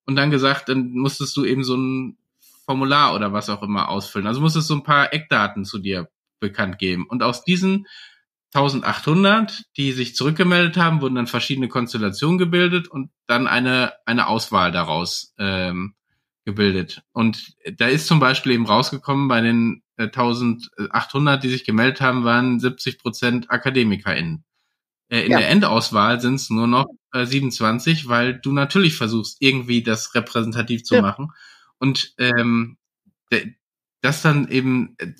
und 0.05 0.15
dann 0.15 0.29
gesagt, 0.29 0.69
dann 0.69 0.91
musstest 0.91 1.35
du 1.35 1.43
eben 1.43 1.63
so 1.63 1.75
ein 1.75 2.17
Formular 2.65 3.15
oder 3.15 3.33
was 3.33 3.49
auch 3.49 3.63
immer 3.63 3.89
ausfüllen. 3.89 4.27
Also 4.27 4.39
musstest 4.39 4.69
du 4.69 4.75
ein 4.75 4.83
paar 4.83 5.13
Eckdaten 5.13 5.65
zu 5.65 5.79
dir 5.79 6.09
bekannt 6.39 6.77
geben. 6.77 7.07
Und 7.07 7.23
aus 7.23 7.43
diesen 7.43 7.87
1800, 8.53 9.63
die 9.77 9.91
sich 9.91 10.15
zurückgemeldet 10.15 10.77
haben, 10.77 11.01
wurden 11.01 11.15
dann 11.15 11.27
verschiedene 11.27 11.67
Konstellationen 11.67 12.37
gebildet 12.37 12.87
und 12.87 13.09
dann 13.25 13.47
eine, 13.47 13.93
eine 14.05 14.27
Auswahl 14.27 14.71
daraus 14.71 15.33
ähm, 15.39 15.95
gebildet. 16.45 17.01
Und 17.13 17.55
da 17.77 17.87
ist 17.87 18.07
zum 18.07 18.19
Beispiel 18.19 18.51
eben 18.51 18.67
rausgekommen, 18.67 19.27
bei 19.27 19.41
den 19.41 19.82
1800, 19.97 21.37
äh, 21.37 21.41
die 21.41 21.49
sich 21.49 21.65
gemeldet 21.65 22.01
haben, 22.01 22.23
waren 22.23 22.59
70 22.59 22.99
Prozent 22.99 23.51
AkademikerInnen. 23.51 24.43
Äh, 25.09 25.25
in 25.25 25.31
ja. 25.31 25.39
der 25.39 25.49
Endauswahl 25.49 26.19
sind 26.19 26.35
es 26.35 26.49
nur 26.49 26.67
noch 26.67 26.87
äh, 27.11 27.25
27, 27.25 28.07
weil 28.07 28.39
du 28.39 28.51
natürlich 28.51 28.95
versuchst, 28.95 29.37
irgendwie 29.39 29.83
das 29.83 30.15
repräsentativ 30.15 30.83
zu 30.83 30.95
ja. 30.95 31.01
machen. 31.01 31.31
Und 31.77 32.13
ähm, 32.17 32.77
das 34.01 34.21
dann 34.21 34.47
eben 34.47 34.95
äh, 34.97 35.13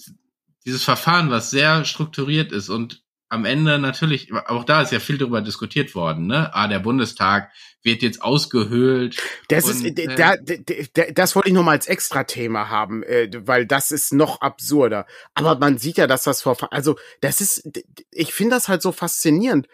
dieses 0.66 0.84
Verfahren, 0.84 1.30
was 1.30 1.52
sehr 1.52 1.86
strukturiert 1.86 2.52
ist 2.52 2.70
und 2.70 3.03
am 3.34 3.46
Ende 3.46 3.80
natürlich, 3.80 4.32
auch 4.32 4.64
da 4.64 4.84
ist 4.84 4.92
ja 4.92 5.00
viel 5.00 5.18
darüber 5.18 5.42
diskutiert 5.42 5.96
worden, 5.96 6.28
ne? 6.28 6.54
Ah, 6.54 6.68
der 6.68 6.80
Bundestag 6.80 7.52
wird 7.82 8.04
jetzt 8.04 8.22
ausgehöhlt. 8.22 9.18
Das 9.50 9.66
und, 9.66 9.86
ist, 9.86 10.00
äh, 10.00 10.16
da, 10.16 10.36
da, 10.38 11.04
das 11.12 11.36
wollte 11.36 11.50
ich 11.50 11.56
noch 11.56 11.64
mal 11.64 11.72
als 11.72 11.88
Extra-Thema 11.88 12.70
haben, 12.70 13.02
äh, 13.02 13.30
weil 13.46 13.66
das 13.66 13.92
ist 13.92 14.14
noch 14.14 14.42
absurder. 14.42 15.08
Aber 15.34 15.58
man 15.58 15.80
sieht 15.80 15.98
ja, 15.98 16.06
dass 16.06 16.24
das 16.24 16.44
Verfahren, 16.44 16.72
also 16.72 16.96
das 17.22 17.42
ist, 17.42 17.68
ich 18.12 18.34
finde 18.34 18.56
das 18.56 18.68
halt 18.68 18.84
so 18.84 18.92
faszinierend, 18.92 19.68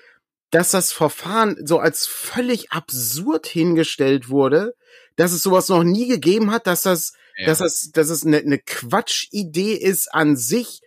dass 0.52 0.72
das 0.72 0.94
Verfahren 0.94 1.58
so 1.66 1.80
als 1.80 2.08
völlig 2.08 2.72
absurd 2.72 3.46
hingestellt 3.46 4.30
wurde, 4.30 4.74
dass 5.18 5.34
es 5.34 5.44
sowas 5.44 5.68
noch 5.68 5.84
nie 5.84 6.08
gegeben 6.08 6.50
hat, 6.50 6.66
dass 6.66 6.84
das, 6.84 7.12
ja. 7.38 7.48
dass 7.48 7.58
das, 7.58 7.92
dass 7.92 8.10
es 8.10 8.26
eine, 8.26 8.38
eine 8.38 8.60
Quatschidee 8.60 9.74
ist 9.74 10.14
an 10.14 10.38
sich 10.38 10.80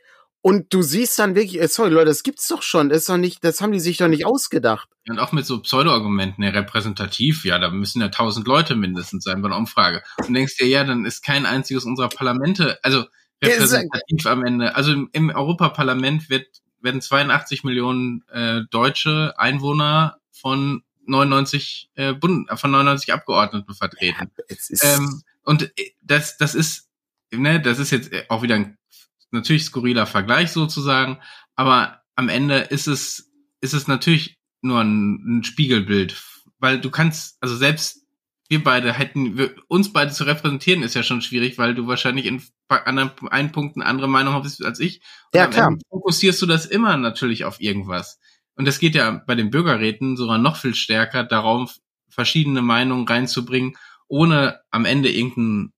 und 0.42 0.74
du 0.74 0.82
siehst 0.82 1.18
dann 1.20 1.36
wirklich, 1.36 1.60
äh, 1.60 1.68
sorry 1.68 1.90
Leute, 1.90 2.06
das 2.06 2.24
gibt's 2.24 2.48
doch 2.48 2.62
schon, 2.62 2.88
das 2.88 2.98
ist 2.98 3.08
doch 3.08 3.16
nicht, 3.16 3.44
das 3.44 3.60
haben 3.60 3.70
die 3.70 3.80
sich 3.80 3.96
doch 3.96 4.08
nicht 4.08 4.26
ausgedacht. 4.26 4.88
Und 5.08 5.20
auch 5.20 5.30
mit 5.30 5.46
so 5.46 5.60
Pseudo-Argumenten, 5.60 6.42
ja, 6.42 6.50
repräsentativ, 6.50 7.44
ja, 7.44 7.60
da 7.60 7.70
müssen 7.70 8.00
ja 8.00 8.08
tausend 8.08 8.48
Leute 8.48 8.74
mindestens 8.74 9.22
sein 9.24 9.40
bei 9.40 9.46
einer 9.46 9.56
Umfrage. 9.56 10.02
Und 10.18 10.34
denkst 10.34 10.56
dir, 10.56 10.66
ja, 10.66 10.82
dann 10.82 11.04
ist 11.04 11.22
kein 11.22 11.46
einziges 11.46 11.84
unserer 11.84 12.08
Parlamente, 12.08 12.78
also 12.82 13.04
repräsentativ 13.40 14.26
am 14.26 14.44
Ende. 14.44 14.74
Also 14.74 14.92
im, 14.92 15.08
im 15.12 15.30
Europaparlament 15.30 16.28
wird, 16.28 16.46
werden 16.80 17.00
82 17.00 17.62
Millionen 17.62 18.24
äh, 18.28 18.62
deutsche 18.70 19.34
Einwohner 19.38 20.18
von 20.32 20.82
99 21.06 21.90
äh, 21.94 22.14
Bund, 22.14 22.48
von 22.58 22.70
99 22.72 23.12
Abgeordneten 23.12 23.74
vertreten. 23.74 24.30
Ja, 24.48 24.96
ähm, 24.96 25.22
und 25.44 25.62
äh, 25.78 25.92
das, 26.02 26.36
das 26.36 26.56
ist, 26.56 26.88
ne, 27.30 27.60
das 27.60 27.78
ist 27.78 27.90
jetzt 27.90 28.10
auch 28.28 28.42
wieder 28.42 28.56
ein 28.56 28.76
natürlich 29.32 29.64
skurriler 29.64 30.06
Vergleich 30.06 30.50
sozusagen, 30.50 31.18
aber 31.56 32.02
am 32.16 32.28
Ende 32.28 32.58
ist 32.58 32.86
es, 32.86 33.32
ist 33.60 33.74
es 33.74 33.88
natürlich 33.88 34.38
nur 34.60 34.80
ein, 34.80 35.38
ein 35.38 35.44
Spiegelbild, 35.44 36.22
weil 36.58 36.80
du 36.80 36.90
kannst, 36.90 37.36
also 37.40 37.56
selbst 37.56 38.02
wir 38.48 38.62
beide 38.62 38.92
hätten, 38.92 39.38
wir, 39.38 39.54
uns 39.68 39.92
beide 39.92 40.12
zu 40.12 40.24
repräsentieren 40.24 40.82
ist 40.82 40.94
ja 40.94 41.02
schon 41.02 41.22
schwierig, 41.22 41.56
weil 41.56 41.74
du 41.74 41.86
wahrscheinlich 41.86 42.26
in 42.26 42.42
anderen 42.68 43.10
einen 43.30 43.52
Punkten 43.52 43.82
andere 43.82 44.08
Meinung 44.08 44.34
hast 44.34 44.62
als 44.62 44.78
ich. 44.78 45.00
Und 45.32 45.38
ja, 45.38 45.46
klar. 45.46 45.76
fokussierst 45.88 46.40
du 46.42 46.46
das 46.46 46.66
immer 46.66 46.96
natürlich 46.98 47.44
auf 47.44 47.60
irgendwas. 47.60 48.18
Und 48.54 48.66
das 48.66 48.78
geht 48.78 48.94
ja 48.94 49.22
bei 49.26 49.34
den 49.34 49.50
Bürgerräten 49.50 50.16
sogar 50.16 50.38
noch 50.38 50.56
viel 50.56 50.74
stärker 50.74 51.24
darauf, 51.24 51.78
verschiedene 52.10 52.60
Meinungen 52.60 53.08
reinzubringen, 53.08 53.76
ohne 54.06 54.60
am 54.70 54.84
Ende 54.84 55.10
irgendein 55.10 55.72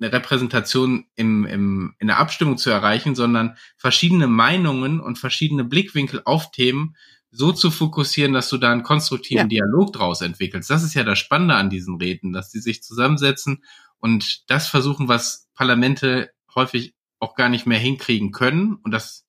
eine 0.00 0.12
Repräsentation 0.12 1.06
im, 1.14 1.44
im, 1.46 1.94
in 1.98 2.08
der 2.08 2.18
Abstimmung 2.18 2.58
zu 2.58 2.70
erreichen, 2.70 3.14
sondern 3.14 3.56
verschiedene 3.76 4.26
Meinungen 4.26 5.00
und 5.00 5.18
verschiedene 5.18 5.64
Blickwinkel 5.64 6.22
auf 6.24 6.50
Themen 6.50 6.96
so 7.30 7.52
zu 7.52 7.70
fokussieren, 7.70 8.32
dass 8.32 8.48
du 8.48 8.58
da 8.58 8.70
einen 8.70 8.84
konstruktiven 8.84 9.50
ja. 9.50 9.62
Dialog 9.62 9.92
draus 9.92 10.20
entwickelst. 10.20 10.70
Das 10.70 10.84
ist 10.84 10.94
ja 10.94 11.02
das 11.02 11.18
Spannende 11.18 11.54
an 11.54 11.70
diesen 11.70 11.96
Reden, 11.96 12.32
dass 12.32 12.50
die 12.50 12.60
sich 12.60 12.82
zusammensetzen 12.82 13.64
und 13.98 14.50
das 14.50 14.68
versuchen, 14.68 15.08
was 15.08 15.48
Parlamente 15.54 16.30
häufig 16.54 16.94
auch 17.18 17.34
gar 17.34 17.48
nicht 17.48 17.66
mehr 17.66 17.78
hinkriegen 17.78 18.32
können. 18.32 18.74
Und 18.74 18.92
das 18.92 19.26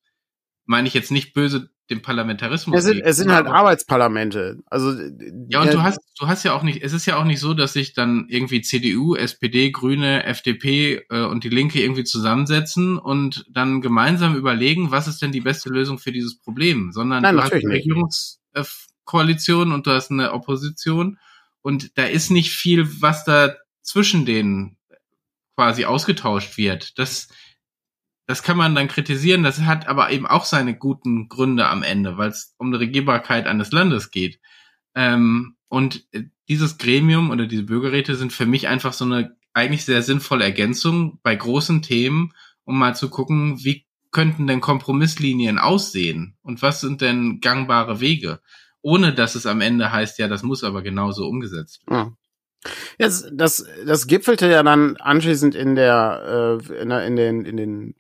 meine 0.66 0.88
ich 0.88 0.94
jetzt 0.94 1.12
nicht 1.12 1.34
böse 1.34 1.72
dem 1.90 2.02
Parlamentarismus. 2.02 2.78
Es 2.78 2.86
sind, 2.86 3.02
es 3.02 3.18
sind 3.18 3.32
halt 3.32 3.48
Arbeitsparlamente. 3.48 4.60
Also 4.66 4.92
ja, 5.50 5.62
und 5.62 5.74
du 5.74 5.84
hast 5.84 6.00
du 6.20 6.28
hast 6.28 6.44
ja 6.44 6.54
auch 6.54 6.64
nicht. 6.64 6.82
Es 6.82 6.94
ist 6.94 7.06
ja 7.06 7.18
auch 7.18 7.26
nicht 7.26 7.40
so, 7.40 7.54
dass 7.54 7.74
sich 7.74 7.94
dann 7.94 8.26
irgendwie 8.28 8.62
CDU, 8.62 9.16
SPD, 9.16 9.72
Grüne, 9.72 10.24
FDP 10.24 11.06
äh, 11.10 11.26
und 11.26 11.44
die 11.44 11.50
Linke 11.50 11.82
irgendwie 11.82 12.04
zusammensetzen 12.04 12.98
und 12.98 13.46
dann 13.50 13.82
gemeinsam 13.82 14.36
überlegen, 14.36 14.92
was 14.92 15.08
ist 15.08 15.22
denn 15.22 15.32
die 15.32 15.42
beste 15.42 15.70
Lösung 15.70 16.00
für 16.00 16.12
dieses 16.12 16.40
Problem, 16.40 16.92
sondern 16.92 17.24
Nein, 17.24 17.36
du 17.36 17.44
hast 17.44 17.54
eine 17.54 17.70
Regierungskoalition 17.70 19.72
und 19.72 19.86
du 19.86 19.92
hast 19.92 20.12
eine 20.12 20.34
Opposition 20.34 21.20
und 21.62 21.98
da 21.98 22.06
ist 22.06 22.32
nicht 22.32 22.52
viel, 22.52 23.02
was 23.02 23.26
da 23.26 23.56
zwischen 23.82 24.26
denen 24.26 24.78
quasi 25.56 25.86
ausgetauscht 25.86 26.58
wird. 26.58 26.98
Das 27.00 27.30
das 28.28 28.44
kann 28.44 28.58
man 28.58 28.76
dann 28.76 28.88
kritisieren, 28.88 29.44
das 29.44 29.62
hat 29.62 29.88
aber 29.88 30.12
eben 30.12 30.26
auch 30.26 30.46
seine 30.46 30.76
guten 30.76 31.30
Gründe 31.30 31.68
am 31.68 31.84
Ende, 31.84 32.18
weil 32.18 32.30
es 32.30 32.56
um 32.58 32.72
die 32.72 32.78
Regierbarkeit 32.78 33.46
eines 33.46 33.72
Landes 33.72 34.12
geht. 34.12 34.40
Ähm, 34.96 35.56
und 35.68 36.08
dieses 36.48 36.78
Gremium 36.78 37.30
oder 37.30 37.48
diese 37.48 37.64
Bürgerräte 37.64 38.16
sind 38.16 38.34
für 38.34 38.46
mich 38.46 38.68
einfach 38.68 38.94
so 38.94 39.06
eine 39.06 39.36
eigentlich 39.54 39.86
sehr 39.86 40.02
sinnvolle 40.02 40.44
Ergänzung 40.44 41.20
bei 41.24 41.36
großen 41.36 41.82
Themen, 41.82 42.34
um 42.66 42.78
mal 42.78 42.96
zu 42.96 43.10
gucken, 43.10 43.64
wie 43.64 43.86
könnten 44.12 44.48
denn 44.48 44.62
Kompromisslinien 44.62 45.60
aussehen 45.60 46.38
und 46.42 46.62
was 46.62 46.82
sind 46.82 47.02
denn 47.02 47.40
gangbare 47.42 48.00
Wege, 48.00 48.40
ohne 48.82 49.14
dass 49.14 49.36
es 49.36 49.46
am 49.46 49.62
Ende 49.62 49.92
heißt, 49.92 50.20
ja, 50.20 50.28
das 50.28 50.44
muss 50.44 50.64
aber 50.64 50.82
genauso 50.82 51.28
umgesetzt 51.28 51.82
werden. 51.88 52.18
Das, 52.98 53.30
das, 53.32 53.66
das 53.86 54.08
gipfelte 54.08 54.50
ja 54.50 54.64
dann 54.64 54.98
anschließend 54.98 55.56
in 55.56 55.76
der, 55.76 56.60
äh, 56.70 56.82
in, 56.82 56.92
in 56.92 57.16
den, 57.16 57.46
in 57.46 57.58
den, 57.58 57.90
äh, 57.92 57.96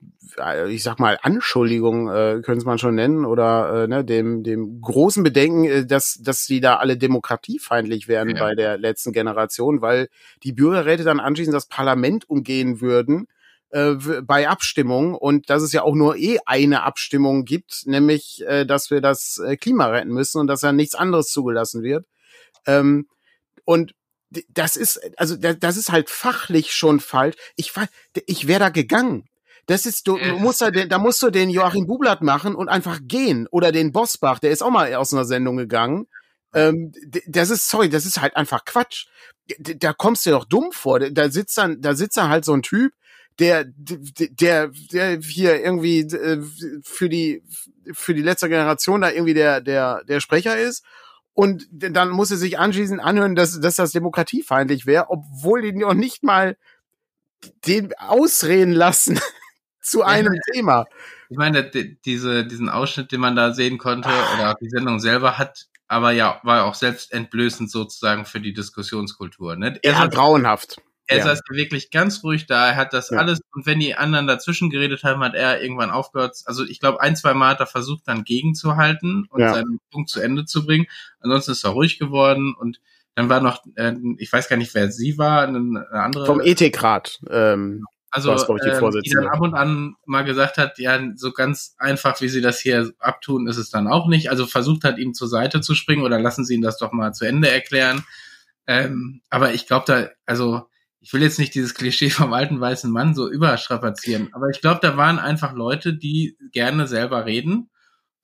ich 0.68 0.84
sag 0.84 1.00
mal, 1.00 1.18
Anschuldigungen, 1.22 2.08
äh, 2.08 2.42
können 2.42 2.58
es 2.58 2.66
man 2.66 2.78
schon 2.78 2.96
nennen, 2.96 3.26
oder 3.26 3.84
äh, 3.84 3.88
ne, 3.88 4.04
dem, 4.04 4.44
dem 4.44 4.82
großen 4.82 5.24
Bedenken, 5.24 5.66
äh, 5.66 5.86
dass, 5.86 6.20
dass 6.22 6.46
sie 6.46 6.62
da 6.62 6.78
alle 6.78 6.98
demokratiefeindlich 6.98 8.08
wären 8.08 8.30
ja. 8.30 8.40
bei 8.40 8.56
der 8.56 8.78
letzten 8.78 9.14
Generation, 9.14 9.82
weil 9.82 10.10
die 10.44 10.54
Bürgerräte 10.54 11.04
dann 11.04 11.20
anschließend 11.20 11.56
das 11.56 11.68
Parlament 11.68 12.30
umgehen 12.30 12.82
würden 12.82 13.28
äh, 13.70 13.96
bei 14.24 14.48
Abstimmungen 14.48 15.16
und 15.16 15.50
dass 15.50 15.62
es 15.62 15.72
ja 15.72 15.82
auch 15.82 15.96
nur 15.96 16.18
eh 16.18 16.40
eine 16.46 16.84
Abstimmung 16.84 17.46
gibt, 17.46 17.84
nämlich, 17.86 18.44
äh, 18.48 18.66
dass 18.66 18.92
wir 18.92 19.02
das 19.02 19.42
äh, 19.46 19.58
Klima 19.58 19.88
retten 19.88 20.12
müssen 20.12 20.40
und 20.40 20.48
dass 20.48 20.62
ja 20.62 20.72
nichts 20.72 20.96
anderes 20.96 21.28
zugelassen 21.28 21.84
wird. 21.84 22.06
Ähm, 22.66 23.08
und 23.66 23.94
das 24.50 24.76
ist, 24.76 25.00
also 25.18 25.36
das 25.36 25.78
ist 25.78 25.92
halt 25.92 26.10
fachlich 26.10 26.74
schon 26.74 27.00
falsch. 27.00 27.36
Ich, 27.56 27.74
ich 28.26 28.48
wäre 28.48 28.60
da 28.60 28.70
gegangen. 28.70 29.26
Das 29.68 29.86
ist, 29.86 30.08
du, 30.08 30.18
du 30.18 30.38
musst 30.38 30.62
da, 30.62 30.70
da 30.70 31.00
musst 31.00 31.24
du 31.24 31.30
den 31.30 31.50
Joachim 31.50 31.88
Bublatt 31.88 32.22
machen 32.22 32.56
und 32.56 32.70
einfach 32.70 33.00
gehen. 33.04 33.48
Oder 33.50 33.72
den 33.72 33.92
Bosbach, 33.92 34.40
der 34.40 34.52
ist 34.52 34.62
auch 34.62 34.70
mal 34.70 34.94
aus 34.96 35.14
einer 35.14 35.26
Sendung 35.26 35.58
gegangen. 35.58 36.08
Ähm, 36.54 36.92
das 37.28 37.50
ist, 37.50 37.68
sorry, 37.68 37.90
das 37.90 38.06
ist 38.06 38.22
halt 38.22 38.36
einfach 38.36 38.66
Quatsch. 38.66 39.08
Da 39.58 39.94
kommst 39.94 40.26
du 40.26 40.30
dir 40.30 40.36
doch 40.38 40.46
dumm 40.46 40.72
vor. 40.72 41.00
Da 41.00 41.30
sitzt 41.30 41.58
dann, 41.58 41.82
da 41.82 41.96
sitzt 41.96 42.18
dann 42.18 42.30
halt 42.30 42.46
so 42.46 42.54
ein 42.54 42.62
Typ, 42.62 42.94
der, 43.40 43.66
der, 43.66 44.70
der 44.70 45.20
hier 45.22 45.62
irgendwie 45.62 46.02
äh, 46.02 46.42
für 46.84 47.10
die, 47.10 47.44
für 47.92 48.14
die 48.14 48.22
letzte 48.22 48.50
Generation 48.50 49.02
da 49.02 49.12
irgendwie 49.12 49.34
der, 49.34 49.62
der, 49.62 50.04
der 50.06 50.20
Sprecher 50.20 50.58
ist 50.58 50.86
und 51.36 51.68
dann 51.70 52.10
muss 52.12 52.32
er 52.32 52.38
sich 52.38 52.58
anschließend 52.58 53.02
anhören, 53.02 53.36
dass, 53.36 53.60
dass 53.60 53.76
das 53.76 53.92
demokratiefeindlich 53.92 54.86
wäre, 54.86 55.10
obwohl 55.10 55.62
die 55.62 55.74
noch 55.74 55.94
nicht 55.94 56.24
mal 56.24 56.58
den 57.68 57.94
ausreden 57.98 58.72
lassen 58.72 59.20
zu 59.86 60.04
einem 60.04 60.34
ja, 60.34 60.42
Thema. 60.52 60.86
Ich 61.30 61.38
meine, 61.38 61.64
diese, 62.06 62.46
diesen 62.46 62.70
Ausschnitt, 62.70 63.12
den 63.12 63.20
man 63.20 63.36
da 63.36 63.54
sehen 63.54 63.78
konnte, 63.78 64.10
ah. 64.10 64.34
oder 64.36 64.56
die 64.60 64.70
Sendung 64.70 65.00
selber 65.00 65.38
hat, 65.38 65.68
aber 65.88 66.12
ja, 66.12 66.40
war 66.44 66.66
auch 66.66 66.76
selbst 66.76 67.14
entblößend 67.14 67.70
sozusagen 67.70 68.26
für 68.26 68.40
die 68.40 68.54
Diskussionskultur. 68.54 69.56
Ne? 69.56 69.80
Er 69.84 69.94
ja, 69.94 70.08
grauenhaft. 70.08 70.78
Er 71.08 71.18
ja. 71.20 71.24
saß 71.26 71.42
wirklich 71.52 71.92
ganz 71.92 72.24
ruhig 72.24 72.48
da, 72.48 72.70
er 72.70 72.76
hat 72.76 72.94
das 72.94 73.12
ja. 73.12 73.20
alles, 73.20 73.40
und 73.54 73.68
wenn 73.68 73.80
die 73.80 73.94
anderen 73.94 74.26
dazwischen 74.26 74.72
geredet 74.72 75.04
haben, 75.04 75.22
hat 75.22 75.36
er 75.36 75.62
irgendwann 75.62 75.92
aufgehört. 75.92 76.36
Also 76.46 76.66
ich 76.66 76.80
glaube, 76.80 77.00
ein, 77.00 77.16
zwei 77.16 77.36
Mal 77.36 77.50
hat 77.50 77.60
er 77.60 77.68
versucht, 77.68 78.08
dann 78.08 78.24
gegenzuhalten 78.24 79.28
und 79.30 79.42
ja. 79.42 79.54
seinen 79.54 79.80
Punkt 79.92 80.10
zu 80.10 80.20
Ende 80.20 80.46
zu 80.46 80.66
bringen. 80.66 80.88
Ansonsten 81.20 81.52
ist 81.52 81.64
er 81.64 81.72
ruhig 81.72 82.00
geworden 82.00 82.56
und 82.58 82.82
dann 83.14 83.30
war 83.30 83.40
noch, 83.40 83.64
äh, 83.76 83.94
ich 84.18 84.34
weiß 84.34 84.50
gar 84.50 84.58
nicht, 84.58 84.74
wer 84.74 84.92
sie 84.92 85.20
war, 85.20 85.44
eine, 85.44 85.58
eine 85.60 85.88
andere. 85.92 86.26
Vom 86.26 86.42
Ethikrat. 86.42 87.20
Ähm, 87.30 87.86
also, 88.16 88.34
ich, 88.34 88.62
die, 88.64 88.70
äh, 88.70 89.02
die 89.02 89.10
dann 89.10 89.28
ab 89.28 89.42
und 89.42 89.54
an 89.54 89.96
mal 90.06 90.24
gesagt 90.24 90.58
hat, 90.58 90.80
ja, 90.80 91.00
so 91.16 91.32
ganz 91.32 91.76
einfach, 91.78 92.22
wie 92.22 92.30
sie 92.30 92.42
das 92.42 92.60
hier 92.60 92.94
abtun, 93.00 93.48
ist 93.48 93.58
es 93.58 93.70
dann 93.70 93.88
auch 93.88 94.08
nicht. 94.08 94.30
Also 94.30 94.46
versucht 94.46 94.84
hat, 94.86 94.98
ihm 94.98 95.14
zur 95.14 95.28
Seite 95.28 95.60
zu 95.60 95.76
springen 95.76 96.04
oder 96.04 96.20
lassen 96.20 96.46
Sie 96.46 96.56
ihn 96.56 96.62
das 96.62 96.78
doch 96.78 96.94
mal 96.94 97.14
zu 97.14 97.26
Ende 97.26 97.52
erklären. 97.52 98.06
Ähm, 98.68 99.22
aber 99.30 99.54
ich 99.54 99.68
glaube 99.68 99.86
da, 99.88 100.10
also 100.26 100.64
ich 101.02 101.14
will 101.14 101.22
jetzt 101.22 101.40
nicht 101.40 101.54
dieses 101.54 101.76
Klischee 101.76 102.10
vom 102.12 102.34
alten 102.34 102.60
weißen 102.60 102.92
Mann 102.92 103.16
so 103.16 103.30
überstrapazieren, 103.30 104.30
aber 104.32 104.48
ich 104.50 104.62
glaube, 104.62 104.80
da 104.82 104.98
waren 104.98 105.20
einfach 105.20 105.54
Leute, 105.54 105.94
die 105.94 106.38
gerne 106.52 106.88
selber 106.88 107.26
reden 107.26 107.70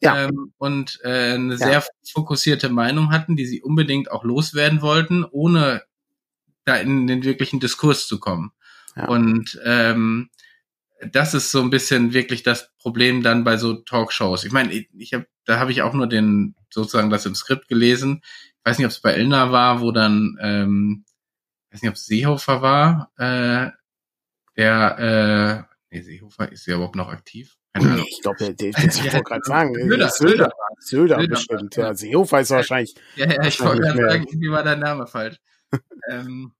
ja. 0.01 0.25
ähm, 0.25 0.53
und 0.57 0.99
äh, 1.03 1.33
eine 1.33 1.55
ja. 1.55 1.57
sehr 1.57 1.83
fokussierte 2.11 2.69
Meinung 2.69 3.11
hatten, 3.11 3.35
die 3.35 3.45
sie 3.45 3.61
unbedingt 3.61 4.09
auch 4.11 4.23
loswerden 4.23 4.81
wollten, 4.81 5.23
ohne 5.23 5.83
da 6.65 6.75
in 6.75 7.07
den 7.07 7.23
wirklichen 7.23 7.59
Diskurs 7.59 8.07
zu 8.07 8.19
kommen. 8.19 8.51
Ja. 8.95 9.07
Und 9.07 9.59
ähm, 9.63 10.29
das 11.11 11.33
ist 11.33 11.51
so 11.51 11.61
ein 11.61 11.69
bisschen 11.69 12.13
wirklich 12.13 12.43
das 12.43 12.71
Problem 12.77 13.23
dann 13.23 13.43
bei 13.43 13.57
so 13.57 13.73
Talkshows. 13.73 14.43
Ich 14.43 14.51
meine, 14.51 14.71
ich, 14.73 15.13
hab, 15.13 15.25
da 15.45 15.59
habe 15.59 15.71
ich 15.71 15.81
auch 15.81 15.93
nur 15.93 16.07
den 16.07 16.55
sozusagen 16.69 17.09
das 17.09 17.25
im 17.25 17.35
Skript 17.35 17.67
gelesen. 17.67 18.21
Ich 18.23 18.65
weiß 18.65 18.77
nicht, 18.77 18.85
ob 18.85 18.91
es 18.91 19.01
bei 19.01 19.13
Elna 19.13 19.51
war, 19.51 19.81
wo 19.81 19.91
dann, 19.91 20.37
ähm, 20.41 21.05
ich 21.67 21.75
weiß 21.75 21.81
nicht, 21.81 21.89
ob 21.89 21.95
es 21.95 22.05
Seehofer 22.05 22.61
war, 22.61 23.11
äh, 23.17 23.71
der, 24.57 25.67
äh, 25.89 25.95
nee, 25.95 26.01
Seehofer 26.01 26.51
ist 26.51 26.67
ja 26.67 26.75
überhaupt 26.75 26.95
noch 26.95 27.09
aktiv. 27.09 27.57
Nee, 27.79 28.03
ich 28.07 28.21
glaube, 28.21 28.37
der, 28.37 28.53
der, 28.53 28.71
der 28.71 28.85
ich 28.85 29.03
wollte 29.03 29.23
gerade 29.23 29.41
sagen, 29.45 29.73
Söder, 29.75 30.09
Söder, 30.09 30.51
Söder, 30.79 31.15
Söder 31.15 31.27
bestimmt. 31.27 31.75
Ja, 31.77 31.93
Seehofer 31.93 32.41
ist 32.41 32.51
wahrscheinlich. 32.51 32.95
Ja, 33.15 33.27
ja, 33.27 33.43
ich 33.43 33.59
wollte 33.61 33.81
gerade 33.81 34.09
sagen, 34.09 34.25
irgendwie 34.27 34.51
war 34.51 34.63
dein 34.63 34.79
Name 34.79 35.07
falsch. 35.07 35.37
ähm, 36.11 36.53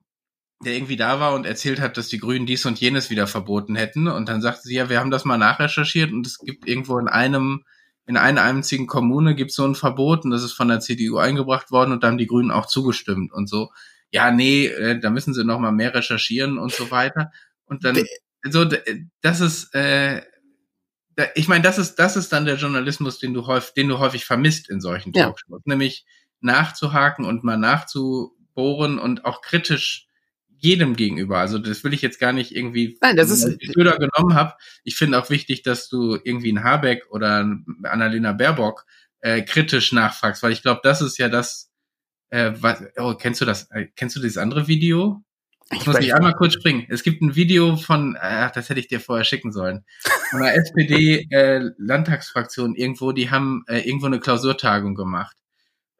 der 0.64 0.74
irgendwie 0.74 0.96
da 0.96 1.20
war 1.20 1.34
und 1.34 1.46
erzählt 1.46 1.80
hat, 1.80 1.98
dass 1.98 2.08
die 2.08 2.20
Grünen 2.20 2.46
dies 2.46 2.66
und 2.66 2.80
jenes 2.80 3.10
wieder 3.10 3.28
verboten 3.28 3.76
hätten. 3.76 4.08
Und 4.08 4.30
dann 4.30 4.42
sagte 4.42 4.64
sie, 4.64 4.76
ja, 4.76 4.90
wir 4.90 5.00
haben 5.00 5.12
das 5.12 5.26
mal 5.26 5.38
nachrecherchiert 5.38 6.12
und 6.12 6.26
es 6.26 6.38
gibt 6.40 6.68
irgendwo 6.68 7.00
in 7.00 7.08
einem, 7.08 7.66
in 8.06 8.18
einer 8.18 8.44
einzigen 8.44 8.88
Kommune 8.88 9.36
gibt 9.36 9.52
es 9.52 9.56
so 9.56 9.66
ein 9.66 9.76
Verbot 9.76 10.24
und 10.26 10.32
das 10.32 10.44
ist 10.44 10.54
von 10.54 10.68
der 10.68 10.80
CDU 10.80 11.18
eingebracht 11.18 11.72
worden 11.72 11.92
und 11.92 12.04
da 12.04 12.08
haben 12.08 12.18
die 12.18 12.28
Grünen 12.28 12.52
auch 12.52 12.68
zugestimmt 12.68 13.32
und 13.32 13.50
so. 13.50 13.72
Ja, 14.12 14.32
nee, 14.32 14.68
äh, 14.68 15.00
da 15.00 15.10
müssen 15.10 15.34
sie 15.34 15.44
noch 15.44 15.60
mal 15.60 15.72
mehr 15.72 15.96
recherchieren 15.96 16.58
und 16.58 16.74
so 16.74 16.92
weiter. 16.92 17.32
Und 17.66 17.86
dann, 17.86 17.98
so, 18.50 18.66
das 19.22 19.42
ist, 19.42 19.74
äh, 19.74 20.22
ich 21.36 21.48
meine, 21.48 21.64
das 21.64 21.78
ist, 21.78 21.96
das 21.96 22.16
ist 22.16 22.32
dann 22.32 22.46
der 22.46 22.56
Journalismus, 22.56 23.20
den 23.20 23.34
du 23.34 23.48
häufig, 23.48 23.74
den 23.74 23.88
du 23.88 24.00
häufig 24.00 24.26
vermisst 24.26 24.70
in 24.70 24.82
solchen 24.82 25.14
Talkshows, 25.14 25.50
ja. 25.50 25.58
nämlich 25.66 26.06
nachzuhaken 26.40 27.26
und 27.26 27.44
mal 27.44 27.58
nachzubohren 27.58 29.00
und 29.00 29.26
auch 29.26 29.42
kritisch 29.42 30.08
jedem 30.62 30.96
gegenüber. 30.96 31.40
Also 31.40 31.58
das 31.58 31.84
will 31.84 31.94
ich 31.94 32.02
jetzt 32.02 32.20
gar 32.20 32.34
nicht 32.34 32.56
irgendwie 32.56 32.98
Nein, 33.02 33.18
das 33.18 33.32
ist 33.32 33.42
Söder 33.74 33.98
genommen 33.98 34.36
habe. 34.36 34.54
Ich 34.84 34.96
finde 34.96 35.20
auch 35.20 35.30
wichtig, 35.30 35.64
dass 35.64 35.90
du 35.90 36.18
irgendwie 36.24 36.52
ein 36.52 36.64
Habeck 36.64 37.08
oder 37.10 37.50
Annalena 37.84 38.32
Baerbock 38.32 38.86
äh, 39.22 39.42
kritisch 39.42 39.92
nachfragst, 39.92 40.44
weil 40.44 40.52
ich 40.52 40.62
glaube, 40.62 40.82
das 40.84 41.02
ist 41.02 41.18
ja 41.18 41.30
das. 41.30 41.72
Äh, 42.30 42.52
was, 42.60 42.84
oh, 42.98 43.16
kennst 43.16 43.42
du 43.42 43.46
das? 43.46 43.70
Äh, 43.72 43.88
kennst 43.96 44.16
du 44.16 44.22
dieses 44.22 44.38
andere 44.38 44.68
Video? 44.68 45.24
Ich, 45.72 45.82
ich 45.82 45.88
muss 45.88 45.98
dich 45.98 46.14
einmal 46.14 46.36
kurz 46.36 46.54
springen. 46.54 46.86
Es 46.90 47.02
gibt 47.04 47.22
ein 47.22 47.36
Video 47.36 47.76
von, 47.78 48.18
ach, 48.20 48.52
das 48.52 48.70
hätte 48.70 48.80
ich 48.80 48.88
dir 48.88 49.00
vorher 49.00 49.24
schicken 49.24 49.52
sollen, 49.52 49.84
von 50.30 50.42
der 50.42 50.56
SPD-Landtagsfraktion 50.58 52.76
äh, 52.76 52.82
irgendwo, 52.82 53.14
die 53.14 53.32
haben 53.32 53.64
äh, 53.68 53.80
irgendwo 53.80 54.06
eine 54.08 54.20
Klausurtagung 54.20 54.96
gemacht. 54.96 55.38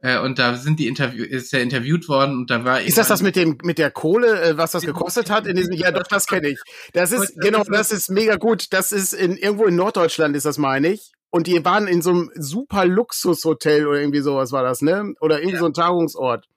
Äh, 0.02 0.20
und 0.20 0.40
da 0.40 0.56
sind 0.56 0.80
die 0.80 0.88
Interview 0.88 1.24
ist 1.24 1.54
er 1.54 1.62
interviewt 1.62 2.10
worden 2.10 2.36
und 2.40 2.50
da 2.50 2.66
war 2.66 2.82
ist 2.82 2.98
das 2.98 3.08
das 3.08 3.22
mit 3.22 3.36
dem 3.36 3.60
mit 3.64 3.78
der 3.78 3.92
Kohle 3.92 4.42
äh, 4.42 4.58
was 4.58 4.72
das 4.72 4.84
gekostet 4.84 5.30
hat 5.30 5.46
in 5.46 5.56
diesem 5.56 5.74
ja 5.74 5.92
doch 5.92 6.04
das 6.04 6.26
kenne 6.26 6.50
ich. 6.50 6.60
Das 6.94 7.12
ist 7.12 7.40
genau 7.40 7.64
das 7.64 7.92
ist 7.92 8.10
mega 8.10 8.36
gut. 8.38 8.74
Das 8.74 8.92
ist 8.92 9.14
in 9.14 9.38
irgendwo 9.38 9.66
in 9.66 9.76
Norddeutschland 9.76 10.36
ist 10.36 10.46
das 10.46 10.58
meine 10.58 10.90
ich. 10.90 11.12
Und 11.30 11.48
die 11.48 11.64
waren 11.64 11.88
in 11.88 12.02
so 12.02 12.10
einem 12.10 12.32
super 12.36 12.86
Luxushotel 12.86 13.88
oder 13.88 14.00
irgendwie 14.00 14.22
sowas 14.22 14.52
war 14.52 14.64
das 14.64 14.82
ne? 14.82 15.14
Oder 15.22 15.40
irgendwie 15.40 15.56
ja. 15.56 15.60
so 15.60 15.68
ein 15.68 15.74
Tagungsort. 15.74 16.48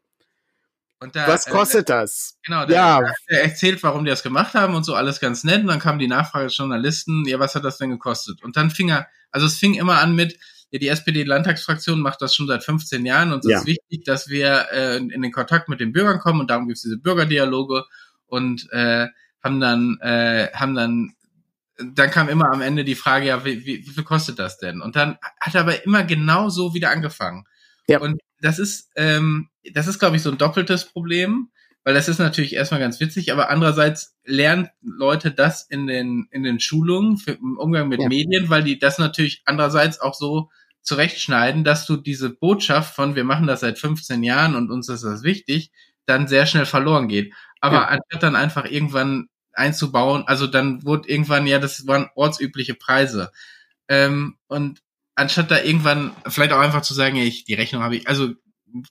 Da, 1.13 1.29
was 1.29 1.47
äh, 1.47 1.51
kostet 1.51 1.91
äh, 1.91 1.93
das? 1.93 2.39
genau 2.47 2.65
der, 2.65 2.77
ja. 2.77 3.01
der 3.29 3.45
erzählt 3.45 3.83
warum 3.83 4.07
die 4.07 4.11
das 4.11 4.23
gemacht 4.23 4.55
haben 4.55 4.75
und 4.75 4.85
so 4.85 4.95
alles 4.95 5.21
ganz 5.21 5.45
nett. 5.45 5.61
Und 5.61 5.67
dann 5.67 5.81
kam 5.81 5.99
die 5.99 6.09
Nachfrage 6.09 6.47
des 6.47 6.57
Journalisten 6.57 7.27
ja 7.27 7.39
was 7.39 7.55
hat 7.55 7.65
das 7.65 7.77
denn 7.77 7.91
gekostet? 7.91 8.43
Und 8.43 8.57
dann 8.57 8.71
fing 8.71 8.89
er 8.89 9.07
also 9.31 9.47
es 9.47 9.59
fing 9.59 9.75
immer 9.75 9.99
an 9.99 10.15
mit 10.15 10.39
ja, 10.75 10.81
die 10.81 10.89
SPD-Landtagsfraktion 10.89 12.01
macht 12.01 12.21
das 12.21 12.35
schon 12.35 12.49
seit 12.49 12.65
15 12.65 13.07
Jahren 13.07 13.33
und 13.33 13.45
es 13.45 13.51
ja. 13.51 13.59
ist 13.59 13.67
wichtig, 13.67 14.03
dass 14.05 14.29
wir 14.29 14.67
äh, 14.73 14.97
in 14.97 15.23
den 15.23 15.31
Kontakt 15.31 15.69
mit 15.69 15.79
den 15.79 15.93
Bürgern 15.93 16.19
kommen 16.19 16.41
und 16.41 16.51
darum 16.51 16.67
gibt 16.67 16.79
es 16.79 16.83
diese 16.83 16.99
Bürgerdialoge 16.99 17.85
und 18.27 18.67
äh, 18.73 19.07
haben 19.41 19.61
dann, 19.61 19.99
äh, 20.01 20.49
haben 20.53 20.75
dann, 20.75 21.15
dann 21.79 22.11
kam 22.11 22.29
immer 22.29 22.51
am 22.53 22.61
Ende 22.61 22.83
die 22.83 22.97
Frage, 22.97 23.27
ja, 23.27 23.45
wie, 23.45 23.65
wie, 23.65 23.87
wie 23.87 23.91
viel 23.91 24.03
kostet 24.03 24.41
das 24.41 24.59
denn? 24.59 24.81
Und 24.81 24.97
dann 24.97 25.17
hat 25.41 25.55
er 25.55 25.61
aber 25.61 25.85
immer 25.85 26.03
genau 26.03 26.49
so 26.49 26.75
wieder 26.75 26.91
angefangen. 26.91 27.47
Ja. 27.87 28.01
Und 28.01 28.21
das 28.41 28.59
ist, 28.59 28.91
ähm, 28.97 29.51
das 29.75 29.87
ist, 29.87 30.01
glaube 30.01 30.17
ich, 30.17 30.23
so 30.23 30.31
ein 30.33 30.39
doppeltes 30.39 30.87
Problem 30.87 31.51
weil 31.85 31.93
das 31.93 32.09
ist 32.09 32.19
natürlich 32.19 32.55
erstmal 32.55 32.81
ganz 32.81 32.99
witzig, 32.99 33.31
aber 33.31 33.51
andererseits 33.51 34.17
lernen 34.25 34.71
Leute 34.81 35.31
das 35.31 35.67
in 35.69 35.87
den, 35.87 36.27
in 36.31 36.43
den 36.43 36.59
Schulungen 36.59 37.19
für, 37.19 37.33
im 37.33 37.59
Umgang 37.59 37.89
mit 37.89 38.01
ja. 38.01 38.09
Medien, 38.09 38.49
weil 38.49 38.65
die 38.65 38.79
das 38.79 38.99
natürlich 38.99 39.43
andererseits 39.45 40.01
auch 40.01 40.15
so 40.15 40.51
zurechtschneiden, 40.85 41.65
dass 41.65 41.87
du 41.87 41.97
diese 41.97 42.31
Botschaft 42.31 42.95
von 42.95 43.17
wir 43.17 43.25
machen 43.25 43.47
das 43.47 43.61
seit 43.61 43.79
15 43.79 44.23
Jahren 44.23 44.55
und 44.55 44.71
uns 44.71 44.89
ist 44.89 45.03
das 45.03 45.23
wichtig, 45.23 45.73
dann 46.07 46.29
sehr 46.29 46.47
schnell 46.47 46.67
verloren 46.67 47.09
geht. 47.09 47.35
Aber 47.61 47.77
ja. 47.77 47.85
anstatt 47.87 48.23
dann 48.23 48.37
einfach 48.37 48.67
irgendwann 48.67 49.29
einzubauen, 49.53 50.25
also 50.27 50.47
dann 50.47 50.85
wurde 50.85 51.09
irgendwann, 51.09 51.47
ja, 51.47 51.59
das 51.59 51.87
waren 51.87 52.11
ortsübliche 52.15 52.75
Preise. 52.75 53.33
Ähm, 53.89 54.37
und 54.47 54.81
anstatt 55.15 55.51
da 55.51 55.61
irgendwann 55.61 56.13
vielleicht 56.27 56.53
auch 56.53 56.61
einfach 56.61 56.83
zu 56.83 56.95
sagen, 56.95 57.17
ich, 57.17 57.45
die 57.45 57.55
Rechnung 57.55 57.83
habe 57.83 57.97
ich, 57.97 58.09
also 58.09 58.31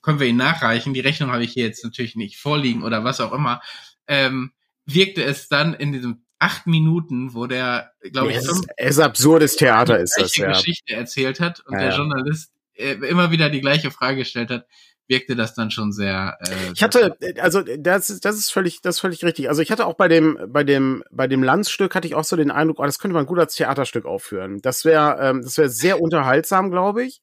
können 0.02 0.20
wir 0.20 0.26
ihn 0.26 0.36
nachreichen. 0.36 0.94
Die 0.94 1.00
Rechnung 1.00 1.30
habe 1.30 1.44
ich 1.44 1.52
hier 1.52 1.66
jetzt 1.66 1.84
natürlich 1.84 2.16
nicht 2.16 2.38
vorliegen 2.38 2.82
oder 2.82 3.04
was 3.04 3.20
auch 3.20 3.32
immer. 3.32 3.60
Ähm, 4.06 4.52
wirkte 4.86 5.22
es 5.22 5.48
dann 5.48 5.74
in 5.74 5.92
diesem 5.92 6.23
acht 6.44 6.66
Minuten, 6.66 7.32
wo 7.32 7.46
der, 7.46 7.92
glaube 8.12 8.32
ich, 8.32 8.38
fünf, 8.38 8.66
es 8.76 8.96
ist 8.96 9.00
absurdes 9.00 9.56
Theater 9.56 9.98
ist 9.98 10.14
das, 10.18 10.36
ja. 10.36 10.48
Geschichte 10.48 10.94
erzählt 10.94 11.40
hat 11.40 11.60
und 11.66 11.72
ja, 11.72 11.80
der 11.80 11.96
Journalist 11.96 12.52
äh, 12.74 12.92
immer 12.92 13.30
wieder 13.30 13.48
die 13.48 13.62
gleiche 13.62 13.90
Frage 13.90 14.18
gestellt 14.18 14.50
hat, 14.50 14.66
wirkte 15.08 15.36
das 15.36 15.54
dann 15.54 15.70
schon 15.70 15.90
sehr. 15.90 16.36
Äh, 16.40 16.72
ich 16.74 16.82
hatte, 16.82 17.16
also 17.40 17.62
das 17.62 18.10
ist 18.10 18.26
das 18.26 18.36
ist 18.36 18.50
völlig 18.50 18.82
das 18.82 18.96
ist 18.96 19.00
völlig 19.00 19.24
richtig. 19.24 19.48
Also 19.48 19.62
ich 19.62 19.70
hatte 19.70 19.86
auch 19.86 19.94
bei 19.94 20.08
dem 20.08 20.38
bei 20.48 20.64
dem 20.64 21.02
bei 21.10 21.26
dem 21.26 21.42
Landsstück 21.42 21.94
hatte 21.94 22.06
ich 22.06 22.14
auch 22.14 22.24
so 22.24 22.36
den 22.36 22.50
Eindruck, 22.50 22.78
oh, 22.78 22.84
das 22.84 22.98
könnte 22.98 23.14
man 23.14 23.24
gut 23.24 23.38
als 23.38 23.54
Theaterstück 23.54 24.04
aufführen. 24.04 24.60
Das 24.60 24.84
wäre 24.84 25.18
ähm, 25.22 25.40
das 25.42 25.56
wäre 25.56 25.70
sehr 25.70 26.02
unterhaltsam, 26.02 26.70
glaube 26.70 27.04
ich. 27.04 27.22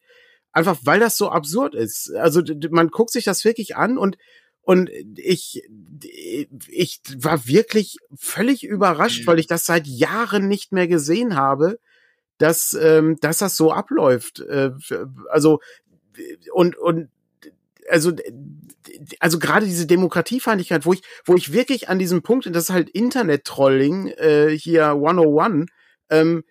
Einfach 0.52 0.78
weil 0.84 1.00
das 1.00 1.16
so 1.16 1.30
absurd 1.30 1.76
ist. 1.76 2.12
Also 2.16 2.42
man 2.72 2.90
guckt 2.90 3.12
sich 3.12 3.24
das 3.24 3.46
wirklich 3.46 3.76
an 3.76 4.00
und 4.00 4.18
und 4.64 4.90
ich, 5.16 5.64
ich 6.68 7.02
war 7.18 7.48
wirklich 7.48 7.98
völlig 8.16 8.64
überrascht, 8.64 9.26
weil 9.26 9.40
ich 9.40 9.48
das 9.48 9.66
seit 9.66 9.88
Jahren 9.88 10.48
nicht 10.48 10.72
mehr 10.72 10.88
gesehen 10.88 11.36
habe, 11.36 11.80
dass, 12.38 12.74
ähm, 12.74 13.18
dass 13.22 13.40
das 13.40 13.58
so 13.58 13.72
abläuft. 13.72 14.40
Äh, 14.40 14.72
also, 15.30 15.60
und, 16.54 16.78
und, 16.78 17.10
also, 17.90 18.12
also 19.20 19.40
gerade 19.40 19.66
diese 19.66 19.88
Demokratiefeindlichkeit, 19.88 20.86
wo 20.86 20.94
ich, 20.94 21.02
wo 21.26 21.36
ich 21.36 21.54
wirklich 21.54 21.90
an 21.90 22.00
diesem 22.00 22.22
Punkt, 22.22 22.46
das 22.46 22.66
ist 22.66 22.70
halt 22.70 22.90
Internet-Trolling, 22.90 24.08
äh, 24.08 24.58
hier 24.58 24.90
101, 24.90 25.70
ähm, 26.10 26.44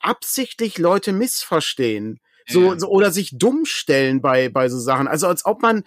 absichtlich 0.00 0.78
Leute 0.78 1.12
missverstehen 1.12 2.20
so, 2.52 2.78
so 2.78 2.88
oder 2.88 3.10
sich 3.10 3.30
dumm 3.36 3.64
stellen 3.64 4.20
bei 4.20 4.48
bei 4.48 4.68
so 4.68 4.78
Sachen. 4.78 5.08
Also 5.08 5.26
als 5.26 5.44
ob 5.44 5.62
man, 5.62 5.84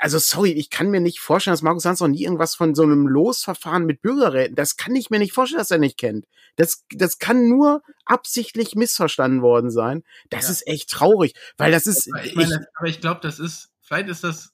also 0.00 0.18
sorry, 0.18 0.52
ich 0.52 0.70
kann 0.70 0.90
mir 0.90 1.00
nicht 1.00 1.20
vorstellen, 1.20 1.52
dass 1.52 1.62
Markus 1.62 1.84
Hans 1.84 2.00
noch 2.00 2.08
nie 2.08 2.22
irgendwas 2.22 2.54
von 2.54 2.74
so 2.74 2.82
einem 2.82 3.06
Losverfahren 3.06 3.86
mit 3.86 4.02
Bürgerräten. 4.02 4.54
Das 4.54 4.76
kann 4.76 4.94
ich 4.94 5.10
mir 5.10 5.18
nicht 5.18 5.32
vorstellen, 5.32 5.60
dass 5.60 5.70
er 5.70 5.78
nicht 5.78 5.98
kennt. 5.98 6.26
Das 6.56 6.84
das 6.90 7.18
kann 7.18 7.48
nur 7.48 7.82
absichtlich 8.04 8.74
missverstanden 8.74 9.42
worden 9.42 9.70
sein. 9.70 10.02
Das 10.30 10.44
ja. 10.44 10.50
ist 10.52 10.66
echt 10.66 10.90
traurig, 10.90 11.34
weil 11.56 11.72
das 11.72 11.86
ist. 11.86 12.08
Aber 12.12 12.24
ich, 12.24 12.34
meine, 12.34 12.66
aber 12.74 12.88
ich 12.88 13.00
glaube, 13.00 13.20
das 13.22 13.38
ist 13.38 13.70
vielleicht 13.80 14.08
ist 14.08 14.24
das 14.24 14.52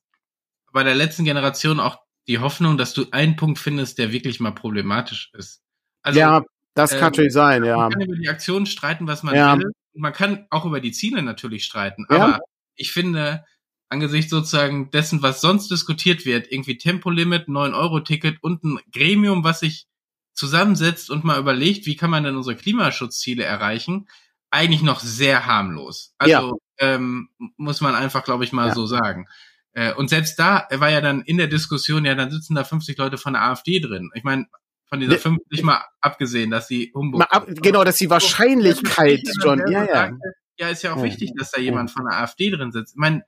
bei 0.72 0.82
der 0.82 0.94
letzten 0.94 1.24
Generation 1.24 1.80
auch 1.80 1.98
die 2.26 2.38
Hoffnung, 2.38 2.76
dass 2.76 2.94
du 2.94 3.06
einen 3.10 3.36
Punkt 3.36 3.58
findest, 3.58 3.98
der 3.98 4.12
wirklich 4.12 4.40
mal 4.40 4.52
problematisch 4.52 5.30
ist. 5.34 5.60
Also, 6.02 6.18
ja, 6.18 6.42
das 6.74 6.90
kann 6.90 6.98
ähm, 6.98 7.04
natürlich 7.04 7.32
sein, 7.32 7.64
ja. 7.64 7.76
Man 7.76 7.92
kann 7.92 8.02
über 8.02 8.16
die 8.16 8.28
Aktionen 8.28 8.66
streiten, 8.66 9.06
was 9.06 9.22
man 9.22 9.34
ja. 9.34 9.58
will 9.58 9.72
man 9.95 10.12
kann 10.12 10.47
auch 10.51 10.64
über 10.64 10.80
die 10.80 10.93
Ziele 10.93 11.22
natürlich 11.22 11.64
streiten, 11.64 12.07
ja. 12.11 12.16
aber 12.16 12.40
ich 12.74 12.93
finde, 12.93 13.45
angesichts 13.88 14.30
sozusagen 14.30 14.90
dessen, 14.90 15.22
was 15.22 15.40
sonst 15.40 15.70
diskutiert 15.70 16.24
wird, 16.24 16.51
irgendwie 16.51 16.78
Tempolimit, 16.78 17.49
9-Euro-Ticket 17.49 18.43
und 18.43 18.64
ein 18.64 18.80
Gremium, 18.90 19.45
was 19.45 19.61
sich 19.61 19.86
zusammensetzt 20.32 21.11
und 21.11 21.24
mal 21.24 21.38
überlegt, 21.38 21.84
wie 21.86 21.97
kann 21.97 22.11
man 22.11 22.24
denn 22.24 22.36
unsere 22.36 22.57
Klimaschutzziele 22.57 23.45
erreichen, 23.45 24.09
eigentlich 24.51 24.82
noch 24.82 25.01
sehr 25.01 25.47
harmlos. 25.47 26.14
Also 26.18 26.59
ja. 26.80 26.95
ähm, 26.95 27.28
muss 27.57 27.80
man 27.80 27.95
einfach, 27.95 28.24
glaube 28.24 28.45
ich, 28.45 28.53
mal 28.53 28.68
ja. 28.68 28.74
so 28.74 28.86
sagen. 28.86 29.28
Äh, 29.72 29.95
und 29.95 30.09
selbst 30.09 30.38
da 30.38 30.66
war 30.70 30.90
ja 30.90 31.01
dann 31.01 31.22
in 31.22 31.36
der 31.36 31.47
Diskussion, 31.47 32.05
ja, 32.05 32.14
dann 32.14 32.30
sitzen 32.30 32.55
da 32.55 32.64
50 32.64 32.97
Leute 32.99 33.18
von 33.18 33.34
der 33.34 33.43
AfD 33.43 33.80
drin. 33.80 34.11
Ich 34.14 34.24
meine, 34.24 34.47
von 34.93 35.01
dieser 35.01 35.18
50 35.18 35.62
mal 35.62 35.82
abgesehen, 36.03 36.51
dass 36.51 36.68
sie 36.68 36.93
Humbug. 36.95 37.22
Ab, 37.30 37.47
genau, 37.49 37.82
dass 37.82 37.97
die 37.97 38.11
Wahrscheinlichkeit 38.11 39.22
schon. 39.40 39.61
Ja, 39.72 39.86
ja. 39.86 40.11
ja, 40.59 40.68
ist 40.68 40.82
ja 40.82 40.93
auch 40.93 40.99
ja. 40.99 41.05
wichtig, 41.05 41.32
dass 41.38 41.51
da 41.51 41.62
jemand 41.62 41.90
von 41.90 42.05
der 42.05 42.20
AfD 42.20 42.51
drin 42.51 42.72
sitzt. 42.72 42.93
Ich 42.93 42.99
meine, 42.99 43.22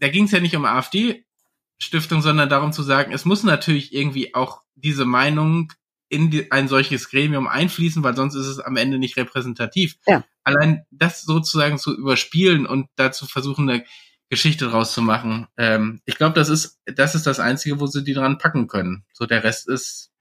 da 0.00 0.08
ging 0.08 0.24
es 0.24 0.32
ja 0.32 0.40
nicht 0.40 0.54
um 0.54 0.66
AfD-Stiftung, 0.66 2.20
sondern 2.20 2.50
darum 2.50 2.74
zu 2.74 2.82
sagen, 2.82 3.10
es 3.14 3.24
muss 3.24 3.42
natürlich 3.42 3.94
irgendwie 3.94 4.34
auch 4.34 4.60
diese 4.74 5.06
Meinung 5.06 5.72
in 6.10 6.30
die, 6.30 6.52
ein 6.52 6.68
solches 6.68 7.08
Gremium 7.08 7.48
einfließen, 7.48 8.02
weil 8.02 8.14
sonst 8.14 8.34
ist 8.34 8.46
es 8.46 8.58
am 8.58 8.76
Ende 8.76 8.98
nicht 8.98 9.16
repräsentativ. 9.16 9.96
Ja. 10.06 10.24
Allein 10.44 10.84
das 10.90 11.22
sozusagen 11.22 11.78
zu 11.78 11.96
überspielen 11.96 12.66
und 12.66 12.88
dazu 12.96 13.24
versuchen, 13.24 13.70
eine 13.70 13.84
Geschichte 14.28 14.66
draus 14.66 14.92
zu 14.92 15.00
machen, 15.00 15.46
ähm, 15.56 16.02
ich 16.04 16.16
glaube, 16.16 16.34
das 16.34 16.50
ist, 16.50 16.82
das 16.84 17.14
ist 17.14 17.26
das 17.26 17.40
Einzige, 17.40 17.80
wo 17.80 17.86
sie 17.86 18.04
die 18.04 18.12
dran 18.12 18.36
packen 18.36 18.66
können. 18.66 19.06
So 19.14 19.24
der 19.24 19.42
Rest 19.42 19.70
ist 19.70 20.11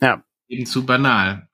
ja. 0.00 0.22
eben 0.48 0.66
zu 0.66 0.86
banal. 0.86 1.48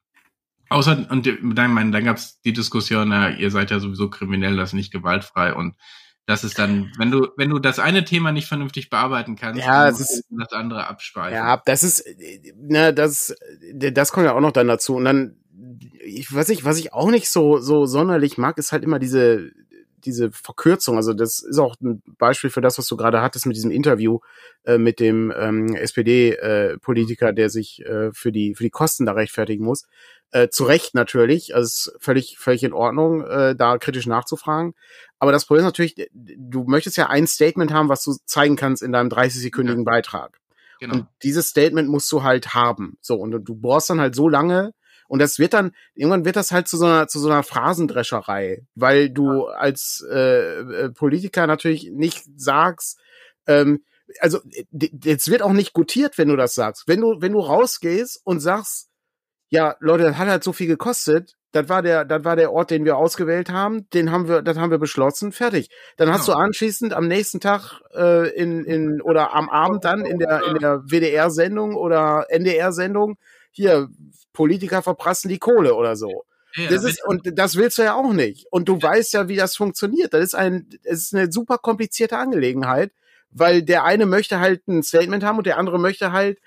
Außer, 0.69 1.07
und 1.11 1.27
dann, 1.57 1.73
meine, 1.73 1.93
dann 1.93 2.05
gab 2.05 2.17
es 2.17 2.41
die 2.41 2.53
Diskussion, 2.53 3.09
na, 3.09 3.31
ihr 3.31 3.51
seid 3.51 3.71
ja 3.71 3.79
sowieso 3.79 4.11
kriminell, 4.11 4.57
das 4.57 4.71
ist 4.71 4.75
nicht 4.75 4.93
gewaltfrei 4.93 5.55
und 5.55 5.77
das 6.27 6.43
ist 6.43 6.59
dann, 6.59 6.93
wenn 6.99 7.13
du, 7.13 7.29
wenn 7.37 7.51
du 7.51 7.61
das 7.61 7.79
eine 7.79 8.05
Thema 8.05 8.33
nicht 8.33 8.49
vernünftig 8.49 8.91
bearbeiten 8.91 9.37
kannst, 9.37 9.61
ja, 9.61 9.87
das 9.87 10.01
ist 10.01 10.25
das 10.29 10.53
andere 10.53 10.89
abspeichern. 10.89 11.35
Ja, 11.35 11.63
das 11.65 11.85
ist, 11.85 12.05
ne, 12.57 12.93
das, 12.93 13.33
das 13.73 14.11
kommt 14.11 14.27
ja 14.27 14.35
auch 14.35 14.41
noch 14.41 14.51
dann 14.51 14.67
dazu. 14.67 14.97
Und 14.97 15.05
dann, 15.05 15.37
ich, 16.05 16.35
was 16.35 16.49
ich, 16.49 16.65
was 16.65 16.79
ich 16.79 16.93
auch 16.93 17.13
nicht 17.13 17.29
so, 17.29 17.59
so 17.59 17.87
sonderlich 17.87 18.39
mag, 18.39 18.59
ist 18.59 18.73
halt 18.73 18.83
immer 18.83 18.99
diese, 18.99 19.53
diese 20.05 20.31
Verkürzung. 20.31 20.97
Also 20.97 21.13
das 21.13 21.41
ist 21.41 21.59
auch 21.59 21.77
ein 21.81 22.03
Beispiel 22.19 22.51
für 22.51 22.61
das, 22.61 22.79
was 22.79 22.87
du 22.87 22.97
gerade 22.97 23.23
hattest 23.23 23.47
mit 23.47 23.57
diesem 23.57 23.71
Interview 23.71 24.21
äh, 24.65 24.79
mit 24.79 25.01
dem 25.01 25.33
ähm, 25.37 25.75
SPD-Politiker, 25.75 27.31
äh, 27.31 27.35
der 27.35 27.51
sich 27.51 27.85
äh, 27.85 28.13
für 28.13 28.33
die 28.33 28.55
für 28.55 28.65
die 28.65 28.71
Kosten 28.71 29.07
da 29.07 29.13
rechtfertigen 29.13 29.65
muss. 29.65 29.87
Äh, 30.33 30.49
zu 30.49 30.65
Recht 30.65 30.95
natürlich, 30.95 31.55
also 31.55 31.67
ist 31.67 31.97
völlig, 32.01 32.37
völlig 32.39 32.65
in 32.65 32.73
Ordnung, 32.73 33.25
äh, 33.25 33.55
da 33.55 33.79
kritisch 33.79 34.07
nachzufragen. 34.07 34.75
Aber 35.19 35.33
das 35.33 35.47
Problem 35.47 35.65
ist 35.65 35.71
natürlich, 35.71 36.09
du 36.13 36.65
möchtest 36.65 36.97
ja 36.97 37.09
ein 37.09 37.27
Statement 37.27 37.73
haben, 37.73 37.89
was 37.89 38.03
du 38.03 38.17
zeigen 38.25 38.57
kannst 38.57 38.83
in 38.83 38.93
deinem 38.93 39.09
30-sekündigen 39.09 39.79
ja. 39.79 39.85
Beitrag. 39.85 40.41
Genau. 40.81 40.95
Und 40.95 41.07
dieses 41.23 41.49
Statement 41.49 41.89
musst 41.89 42.11
du 42.13 42.23
halt 42.23 42.55
haben. 42.55 42.99
So, 43.01 43.17
und 43.17 43.31
du 43.31 43.55
brauchst 43.55 43.89
dann 43.89 44.01
halt 44.01 44.15
so 44.15 44.29
lange, 44.29 44.73
und 45.09 45.21
das 45.21 45.39
wird 45.39 45.55
dann, 45.55 45.73
irgendwann 45.95 46.25
wird 46.25 46.37
das 46.37 46.53
halt 46.53 46.69
zu 46.69 46.77
so 46.77 46.87
einer, 46.87 47.09
zu 47.09 47.19
so 47.19 47.29
einer 47.29 47.43
Phrasendrescherei, 47.43 48.63
weil 48.75 49.11
du 49.11 49.47
als 49.47 50.05
äh, 50.11 50.61
äh 50.61 50.91
Politiker 50.91 51.47
natürlich 51.47 51.91
nicht 51.93 52.25
sagst, 52.37 52.99
ähm, 53.47 53.85
also 54.21 54.41
jetzt 54.71 55.31
wird 55.31 55.43
auch 55.43 55.53
nicht 55.53 55.73
gutiert, 55.73 56.19
wenn 56.19 56.29
du 56.29 56.37
das 56.37 56.55
sagst. 56.55 56.85
Wenn 56.87 57.01
du, 57.01 57.21
wenn 57.21 57.33
du 57.33 57.41
rausgehst 57.41 58.21
und 58.25 58.41
sagst, 58.41 58.89
ja, 59.49 59.77
Leute, 59.81 60.05
das 60.05 60.17
hat 60.17 60.29
halt 60.29 60.45
so 60.45 60.53
viel 60.53 60.67
gekostet. 60.67 61.35
Das 61.53 61.69
war 61.69 61.81
der, 61.81 62.05
das 62.05 62.25
war 62.25 62.37
der 62.37 62.53
Ort, 62.53 62.71
den 62.71 62.85
wir 62.85 62.97
ausgewählt 62.97 63.51
haben. 63.51 63.89
Den 63.91 64.11
haben 64.11 64.29
wir, 64.29 64.43
das 64.43 64.59
haben 64.59 64.71
wir 64.71 64.79
beschlossen. 64.79 65.33
Fertig. 65.33 65.71
Dann 65.97 66.11
hast 66.13 66.27
genau. 66.27 66.39
du 66.39 66.45
anschließend 66.45 66.93
am 66.93 67.09
nächsten 67.09 67.41
Tag 67.41 67.81
äh, 67.95 68.29
in, 68.37 68.65
in 68.65 69.01
oder 69.01 69.35
am 69.35 69.49
Abend 69.49 69.85
dann 69.85 70.05
in 70.05 70.19
der 70.19 70.43
in 70.49 70.59
der 70.59 70.83
WDR-Sendung 70.85 71.75
oder 71.77 72.27
NDR-Sendung 72.29 73.17
hier 73.57 73.89
Politiker 74.33 74.83
verprassen 74.83 75.29
die 75.29 75.39
Kohle 75.39 75.75
oder 75.75 75.97
so. 75.97 76.25
Ja, 76.55 76.71
das 76.71 76.85
ist, 76.85 77.05
und 77.05 77.39
das 77.39 77.57
willst 77.57 77.79
du 77.79 77.83
ja 77.83 77.95
auch 77.95 78.13
nicht. 78.13 78.47
Und 78.51 78.69
du 78.69 78.81
weißt 78.81 79.13
ja, 79.13 79.29
wie 79.29 79.37
das 79.37 79.57
funktioniert. 79.57 80.15
Das 80.15 80.23
ist 80.23 80.35
ein, 80.35 80.69
es 80.85 81.05
ist 81.05 81.15
eine 81.15 81.31
super 81.31 81.59
komplizierte 81.59 82.17
Angelegenheit, 82.17 82.93
weil 83.31 83.63
der 83.63 83.85
eine 83.85 84.07
möchte 84.07 84.41
halt 84.41 84.67
ein 84.69 84.83
Statement 84.83 85.23
haben 85.23 85.39
und 85.39 85.47
der 85.47 85.59
andere 85.59 85.79
möchte 85.79 86.13
halt 86.13 86.39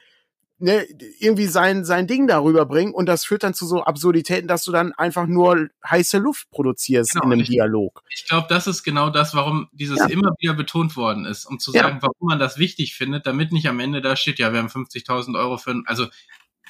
ne, 0.60 0.86
irgendwie 1.20 1.48
sein, 1.48 1.86
sein 1.86 2.08
Ding 2.08 2.28
darüber 2.28 2.66
bringen 2.66 2.94
und 2.94 3.08
das 3.08 3.26
führt 3.26 3.44
dann 3.44 3.54
zu 3.54 3.66
so 3.66 3.84
Absurditäten, 3.84 4.48
dass 4.48 4.64
du 4.64 4.72
dann 4.72 4.94
einfach 4.94 5.26
nur 5.26 5.70
heiße 5.88 6.18
Luft 6.18 6.50
produzierst 6.52 7.14
genau, 7.14 7.26
in 7.26 7.32
einem 7.34 7.42
ich, 7.42 7.50
Dialog. 7.50 8.04
Ich 8.10 8.28
glaube, 8.28 8.48
das 8.50 8.68
ist 8.68 8.84
genau 8.84 9.10
das, 9.10 9.34
warum 9.34 9.70
dieses 9.72 10.00
ja. 10.00 10.08
immer 10.08 10.32
wieder 10.40 10.54
betont 10.54 10.96
worden 10.96 11.26
ist, 11.26 11.46
um 11.46 11.60
zu 11.60 11.72
sagen, 11.72 11.98
ja. 11.98 12.02
warum 12.02 12.28
man 12.28 12.40
das 12.40 12.58
wichtig 12.58 12.96
findet, 12.96 13.26
damit 13.26 13.52
nicht 13.52 13.68
am 13.68 13.80
Ende 13.80 14.02
da 14.02 14.16
steht, 14.16 14.40
ja, 14.40 14.52
wir 14.52 14.60
haben 14.60 14.68
50.000 14.68 15.38
Euro 15.40 15.58
für, 15.58 15.82
also 15.86 16.08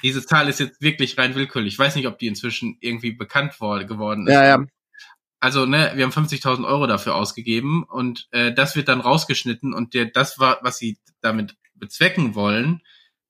diese 0.03 0.25
Zahl 0.25 0.49
ist 0.49 0.59
jetzt 0.59 0.81
wirklich 0.81 1.17
rein 1.17 1.35
willkürlich. 1.35 1.73
Ich 1.73 1.79
weiß 1.79 1.95
nicht, 1.95 2.07
ob 2.07 2.19
die 2.19 2.27
inzwischen 2.27 2.77
irgendwie 2.79 3.11
bekannt 3.11 3.59
worden, 3.59 3.87
geworden 3.87 4.27
ist. 4.27 4.33
Ja, 4.33 4.45
ja. 4.45 4.65
Also, 5.39 5.65
ne, 5.65 5.93
wir 5.95 6.03
haben 6.03 6.11
50.000 6.11 6.67
Euro 6.67 6.85
dafür 6.85 7.15
ausgegeben 7.15 7.83
und 7.83 8.27
äh, 8.31 8.53
das 8.53 8.75
wird 8.75 8.89
dann 8.89 8.99
rausgeschnitten 8.99 9.73
und 9.73 9.93
der, 9.93 10.05
das 10.05 10.37
war, 10.37 10.59
was 10.63 10.77
sie 10.77 10.97
damit 11.21 11.55
bezwecken 11.75 12.35
wollen, 12.35 12.81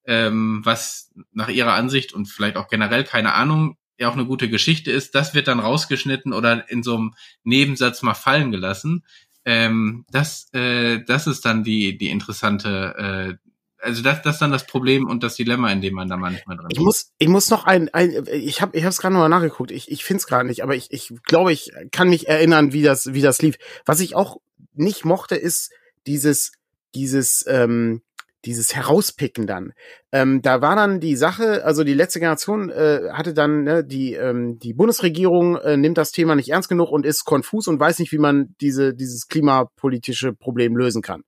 ähm, 0.05 0.61
was 0.63 1.11
nach 1.31 1.49
ihrer 1.49 1.73
Ansicht 1.73 2.13
und 2.13 2.25
vielleicht 2.25 2.57
auch 2.57 2.67
generell 2.67 3.03
keine 3.03 3.33
Ahnung 3.33 3.77
ja 3.99 4.09
auch 4.09 4.13
eine 4.13 4.25
gute 4.25 4.49
Geschichte 4.49 4.91
ist, 4.91 5.13
das 5.13 5.33
wird 5.33 5.47
dann 5.47 5.59
rausgeschnitten 5.59 6.33
oder 6.33 6.69
in 6.69 6.83
so 6.83 6.95
einem 6.95 7.13
Nebensatz 7.43 8.01
mal 8.01 8.13
fallen 8.13 8.51
gelassen. 8.51 9.03
Ähm, 9.45 10.05
das, 10.09 10.51
äh, 10.53 11.03
das 11.03 11.27
ist 11.27 11.45
dann 11.45 11.63
die, 11.63 11.97
die 11.97 12.09
interessante, 12.09 12.95
äh, 12.97 13.48
also 13.81 14.03
das, 14.03 14.21
das 14.21 14.35
ist 14.35 14.41
dann 14.41 14.51
das 14.51 14.65
Problem 14.65 15.07
und 15.07 15.23
das 15.23 15.35
Dilemma, 15.35 15.71
in 15.71 15.81
dem 15.81 15.93
man 15.93 16.07
da 16.07 16.17
manchmal 16.17 16.57
drin 16.57 16.67
ist. 16.69 16.77
Ich 16.77 16.83
muss, 16.83 17.11
ich 17.17 17.27
muss 17.27 17.49
noch 17.49 17.65
ein, 17.65 17.89
ein 17.93 18.25
ich 18.31 18.61
habe 18.61 18.77
ich 18.77 18.83
habe 18.83 18.89
es 18.89 18.97
gerade 18.99 19.13
nochmal 19.13 19.29
nachgeguckt, 19.29 19.71
ich, 19.71 19.89
ich 19.89 20.03
finde 20.03 20.19
es 20.19 20.27
gerade 20.27 20.47
nicht, 20.47 20.63
aber 20.63 20.75
ich, 20.75 20.91
ich 20.91 21.13
glaube, 21.23 21.51
ich 21.53 21.71
kann 21.91 22.09
mich 22.09 22.27
erinnern, 22.27 22.73
wie 22.73 22.83
das, 22.83 23.13
wie 23.13 23.21
das 23.21 23.41
lief. 23.41 23.57
Was 23.85 23.99
ich 23.99 24.15
auch 24.15 24.37
nicht 24.73 25.05
mochte, 25.05 25.35
ist 25.35 25.71
dieses, 26.07 26.51
dieses, 26.93 27.45
ähm, 27.47 28.01
dieses 28.45 28.75
Herauspicken 28.75 29.47
dann. 29.47 29.73
Ähm, 30.11 30.41
da 30.41 30.61
war 30.61 30.75
dann 30.75 30.99
die 30.99 31.15
Sache, 31.15 31.65
also 31.65 31.83
die 31.83 31.93
letzte 31.93 32.19
Generation 32.19 32.69
äh, 32.69 33.09
hatte 33.11 33.33
dann, 33.33 33.63
ne, 33.63 33.83
die, 33.83 34.13
ähm, 34.13 34.57
die 34.59 34.73
Bundesregierung 34.73 35.57
äh, 35.57 35.77
nimmt 35.77 35.97
das 35.97 36.11
Thema 36.11 36.35
nicht 36.35 36.49
ernst 36.49 36.69
genug 36.69 36.89
und 36.91 37.05
ist 37.05 37.25
konfus 37.25 37.67
und 37.67 37.79
weiß 37.79 37.99
nicht, 37.99 38.11
wie 38.11 38.17
man 38.17 38.55
diese, 38.61 38.93
dieses 38.93 39.27
klimapolitische 39.27 40.33
Problem 40.33 40.77
lösen 40.77 41.01
kann. 41.01 41.23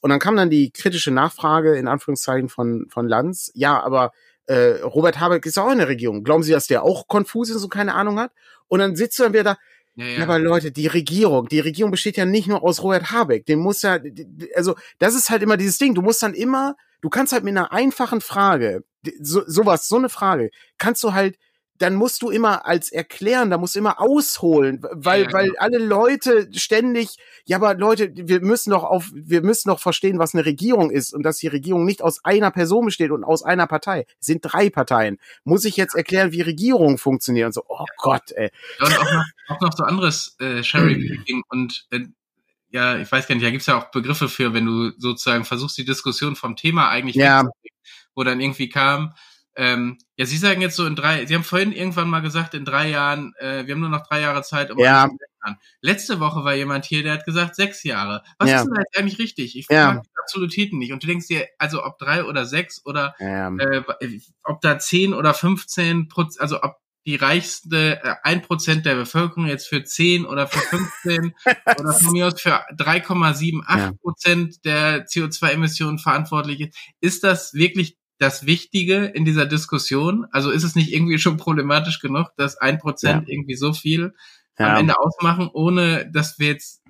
Und 0.00 0.10
dann 0.10 0.18
kam 0.18 0.36
dann 0.36 0.50
die 0.50 0.70
kritische 0.70 1.12
Nachfrage, 1.12 1.76
in 1.76 1.86
Anführungszeichen, 1.86 2.48
von, 2.48 2.86
von 2.90 3.06
Lanz, 3.06 3.50
ja, 3.54 3.80
aber 3.82 4.10
äh, 4.46 4.80
Robert 4.82 5.20
Habeck 5.20 5.46
ist 5.46 5.58
auch 5.58 5.70
in 5.70 5.78
der 5.78 5.88
Regierung. 5.88 6.24
Glauben 6.24 6.42
Sie, 6.42 6.52
dass 6.52 6.66
der 6.66 6.82
auch 6.82 7.08
konfus 7.08 7.50
ist 7.50 7.62
und 7.62 7.70
keine 7.70 7.94
Ahnung 7.94 8.18
hat? 8.18 8.32
Und 8.68 8.80
dann 8.80 8.96
sitzt 8.96 9.18
du 9.18 9.24
dann 9.24 9.32
wieder 9.32 9.44
da, 9.44 9.56
ja, 9.96 10.06
ja. 10.06 10.22
Aber 10.22 10.38
Leute, 10.38 10.70
die 10.72 10.86
Regierung, 10.86 11.48
die 11.48 11.60
Regierung 11.60 11.90
besteht 11.90 12.16
ja 12.16 12.26
nicht 12.26 12.48
nur 12.48 12.62
aus 12.62 12.82
Robert 12.82 13.10
Habeck. 13.10 13.46
Den 13.46 13.60
muss 13.60 13.82
ja, 13.82 13.98
also 14.54 14.74
das 14.98 15.14
ist 15.14 15.30
halt 15.30 15.42
immer 15.42 15.56
dieses 15.56 15.78
Ding. 15.78 15.94
Du 15.94 16.02
musst 16.02 16.22
dann 16.22 16.34
immer, 16.34 16.76
du 17.00 17.08
kannst 17.08 17.32
halt 17.32 17.44
mit 17.44 17.56
einer 17.56 17.72
einfachen 17.72 18.20
Frage, 18.20 18.84
so, 19.20 19.42
sowas, 19.46 19.88
so 19.88 19.96
eine 19.96 20.10
Frage, 20.10 20.50
kannst 20.76 21.02
du 21.02 21.14
halt 21.14 21.38
dann 21.78 21.94
musst 21.94 22.22
du 22.22 22.30
immer 22.30 22.66
als 22.66 22.90
erklären, 22.90 23.50
da 23.50 23.58
musst 23.58 23.74
du 23.74 23.80
immer 23.80 24.00
ausholen, 24.00 24.82
weil, 24.92 25.24
ja, 25.24 25.32
weil 25.32 25.46
genau. 25.46 25.60
alle 25.60 25.78
Leute 25.78 26.48
ständig, 26.52 27.16
ja, 27.44 27.56
aber 27.56 27.74
Leute, 27.74 28.12
wir 28.14 28.40
müssen 28.40 28.70
doch 28.70 28.84
auf, 28.84 29.10
wir 29.12 29.42
müssen 29.42 29.68
doch 29.68 29.80
verstehen, 29.80 30.18
was 30.18 30.34
eine 30.34 30.44
Regierung 30.44 30.90
ist 30.90 31.12
und 31.12 31.22
dass 31.22 31.38
die 31.38 31.48
Regierung 31.48 31.84
nicht 31.84 32.02
aus 32.02 32.24
einer 32.24 32.50
Person 32.50 32.86
besteht 32.86 33.10
und 33.10 33.24
aus 33.24 33.42
einer 33.42 33.66
Partei. 33.66 34.06
Es 34.20 34.26
sind 34.26 34.40
drei 34.42 34.70
Parteien. 34.70 35.18
Muss 35.44 35.64
ich 35.64 35.76
jetzt 35.76 35.94
erklären, 35.94 36.32
wie 36.32 36.42
Regierungen 36.42 36.98
funktionieren? 36.98 37.46
Und 37.46 37.52
so, 37.52 37.64
oh 37.68 37.84
Gott, 37.98 38.32
ey. 38.32 38.50
Ja, 38.80 38.86
und 38.86 38.98
auch 38.98 39.12
noch, 39.12 39.24
auch 39.48 39.60
noch 39.60 39.72
so 39.76 39.84
anderes 39.84 40.36
äh, 40.40 40.62
Cherry-Picking 40.62 41.42
und 41.48 41.86
äh, 41.90 42.00
ja, 42.70 42.98
ich 42.98 43.10
weiß 43.10 43.26
gar 43.26 43.34
nicht, 43.34 43.46
da 43.46 43.50
gibt's 43.50 43.66
ja 43.66 43.78
auch 43.78 43.90
Begriffe 43.90 44.28
für, 44.28 44.52
wenn 44.52 44.66
du 44.66 44.90
sozusagen 44.98 45.44
versuchst, 45.44 45.78
die 45.78 45.84
Diskussion 45.84 46.36
vom 46.36 46.56
Thema 46.56 46.88
eigentlich 46.88 47.16
ja. 47.16 47.44
wo 48.14 48.24
dann 48.24 48.40
irgendwie 48.40 48.68
kam, 48.68 49.14
ähm, 49.56 49.98
ja, 50.16 50.26
Sie 50.26 50.36
sagen 50.36 50.60
jetzt 50.60 50.76
so 50.76 50.86
in 50.86 50.96
drei, 50.96 51.26
Sie 51.26 51.34
haben 51.34 51.44
vorhin 51.44 51.72
irgendwann 51.72 52.10
mal 52.10 52.20
gesagt, 52.20 52.54
in 52.54 52.64
drei 52.64 52.90
Jahren, 52.90 53.34
äh, 53.38 53.66
wir 53.66 53.74
haben 53.74 53.80
nur 53.80 53.88
noch 53.88 54.06
drei 54.06 54.20
Jahre 54.20 54.42
Zeit, 54.42 54.70
um 54.70 54.78
ja. 54.78 55.08
Letzte 55.80 56.18
Woche 56.18 56.44
war 56.44 56.54
jemand 56.54 56.84
hier, 56.86 57.04
der 57.04 57.12
hat 57.12 57.24
gesagt 57.24 57.54
sechs 57.54 57.84
Jahre. 57.84 58.24
Was 58.38 58.50
ja. 58.50 58.56
ist 58.56 58.64
denn 58.64 58.74
da 58.74 58.80
jetzt 58.80 58.98
eigentlich 58.98 59.18
richtig? 59.20 59.56
Ich 59.56 59.66
ja. 59.70 59.94
mag 59.94 60.02
die 60.02 60.10
Absolutitäten 60.20 60.78
nicht. 60.78 60.92
Und 60.92 61.02
du 61.02 61.06
denkst 61.06 61.28
dir, 61.28 61.46
also 61.58 61.84
ob 61.84 61.98
drei 61.98 62.24
oder 62.24 62.44
sechs 62.44 62.84
oder 62.84 63.14
ja. 63.20 63.54
äh, 63.56 63.82
ob 64.42 64.60
da 64.60 64.78
zehn 64.78 65.14
oder 65.14 65.34
15 65.34 66.08
Prozent, 66.08 66.40
also 66.40 66.62
ob 66.62 66.78
die 67.06 67.14
reichste 67.14 68.02
äh, 68.02 68.14
ein 68.24 68.38
äh, 68.38 68.42
Prozent 68.42 68.84
der 68.84 68.96
Bevölkerung 68.96 69.46
jetzt 69.46 69.68
für 69.68 69.84
zehn 69.84 70.26
oder 70.26 70.48
für 70.48 70.58
15 70.58 71.34
oder 71.78 71.92
von 71.92 72.12
mir 72.12 72.26
aus 72.26 72.40
für 72.40 72.68
3,78 72.74 73.98
Prozent 74.00 74.64
der 74.64 75.06
CO2-Emissionen 75.06 75.98
verantwortlich 75.98 76.60
ist. 76.60 76.76
Ist 77.00 77.24
das 77.24 77.54
wirklich 77.54 77.96
das 78.18 78.46
Wichtige 78.46 79.04
in 79.04 79.24
dieser 79.24 79.46
Diskussion? 79.46 80.26
Also 80.30 80.50
ist 80.50 80.64
es 80.64 80.74
nicht 80.74 80.92
irgendwie 80.92 81.18
schon 81.18 81.36
problematisch 81.36 82.00
genug, 82.00 82.28
dass 82.36 82.56
ein 82.56 82.78
Prozent 82.78 83.28
ja. 83.28 83.34
irgendwie 83.34 83.56
so 83.56 83.72
viel 83.72 84.14
ja. 84.58 84.70
am 84.70 84.80
Ende 84.80 84.98
ausmachen, 84.98 85.48
ohne 85.52 86.10
dass 86.10 86.38
wir 86.38 86.48
jetzt 86.48 86.82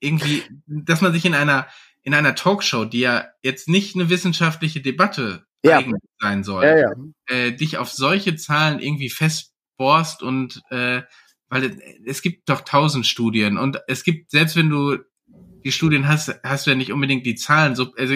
irgendwie, 0.00 0.42
dass 0.66 1.00
man 1.00 1.12
sich 1.12 1.24
in 1.24 1.34
einer 1.34 1.66
in 2.02 2.14
einer 2.14 2.34
Talkshow, 2.34 2.86
die 2.86 3.00
ja 3.00 3.26
jetzt 3.42 3.68
nicht 3.68 3.94
eine 3.94 4.08
wissenschaftliche 4.08 4.80
Debatte 4.80 5.44
ja. 5.62 5.78
eigentlich 5.78 6.02
sein 6.18 6.44
soll, 6.44 6.64
ja. 6.64 6.92
Äh, 7.26 7.52
dich 7.52 7.76
auf 7.76 7.90
solche 7.90 8.36
Zahlen 8.36 8.80
irgendwie 8.80 9.10
festborst 9.10 10.22
und 10.22 10.62
äh, 10.70 11.02
weil 11.48 11.64
es, 11.64 11.76
es 12.06 12.22
gibt 12.22 12.48
doch 12.48 12.62
tausend 12.62 13.06
Studien 13.06 13.58
und 13.58 13.80
es 13.86 14.04
gibt, 14.04 14.30
selbst 14.30 14.56
wenn 14.56 14.70
du 14.70 14.98
die 15.64 15.72
Studien 15.72 16.08
hast, 16.08 16.40
hast 16.42 16.66
du 16.66 16.70
ja 16.70 16.76
nicht 16.76 16.92
unbedingt 16.92 17.26
die 17.26 17.34
Zahlen. 17.34 17.74
So, 17.74 17.92
also 17.96 18.14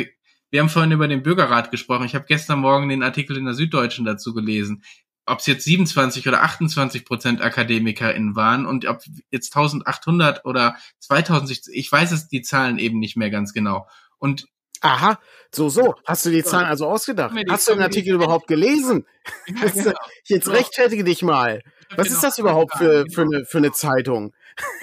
wir 0.54 0.60
haben 0.60 0.68
vorhin 0.68 0.92
über 0.92 1.08
den 1.08 1.24
Bürgerrat 1.24 1.72
gesprochen. 1.72 2.06
Ich 2.06 2.14
habe 2.14 2.26
gestern 2.28 2.60
Morgen 2.60 2.88
den 2.88 3.02
Artikel 3.02 3.36
in 3.36 3.44
der 3.44 3.54
Süddeutschen 3.54 4.04
dazu 4.04 4.32
gelesen. 4.32 4.84
Ob 5.26 5.40
es 5.40 5.46
jetzt 5.46 5.64
27 5.64 6.28
oder 6.28 6.44
28 6.44 7.04
Prozent 7.04 7.42
AkademikerInnen 7.42 8.36
waren 8.36 8.64
und 8.64 8.86
ob 8.86 9.02
jetzt 9.32 9.56
1800 9.56 10.44
oder 10.44 10.76
2000, 11.00 11.70
ich 11.72 11.90
weiß 11.90 12.12
es 12.12 12.28
die 12.28 12.42
Zahlen 12.42 12.78
eben 12.78 13.00
nicht 13.00 13.16
mehr 13.16 13.30
ganz 13.30 13.52
genau. 13.52 13.88
Und 14.18 14.46
Aha, 14.80 15.18
so, 15.52 15.70
so. 15.70 15.96
Hast 16.06 16.24
du 16.24 16.30
die 16.30 16.44
Zahlen 16.44 16.66
also 16.66 16.86
ausgedacht? 16.86 17.34
Hast 17.48 17.66
du 17.66 17.72
den 17.72 17.82
Artikel 17.82 18.14
überhaupt 18.14 18.46
gelesen? 18.46 19.06
Ja, 19.48 19.68
genau. 19.70 19.92
Jetzt 20.26 20.48
rechtfertige 20.48 21.02
dich 21.02 21.22
mal. 21.22 21.62
Was 21.96 22.10
ist 22.10 22.22
das 22.22 22.38
überhaupt 22.38 22.76
für, 22.76 23.06
für, 23.12 23.22
eine, 23.22 23.44
für 23.44 23.58
eine 23.58 23.72
Zeitung? 23.72 24.32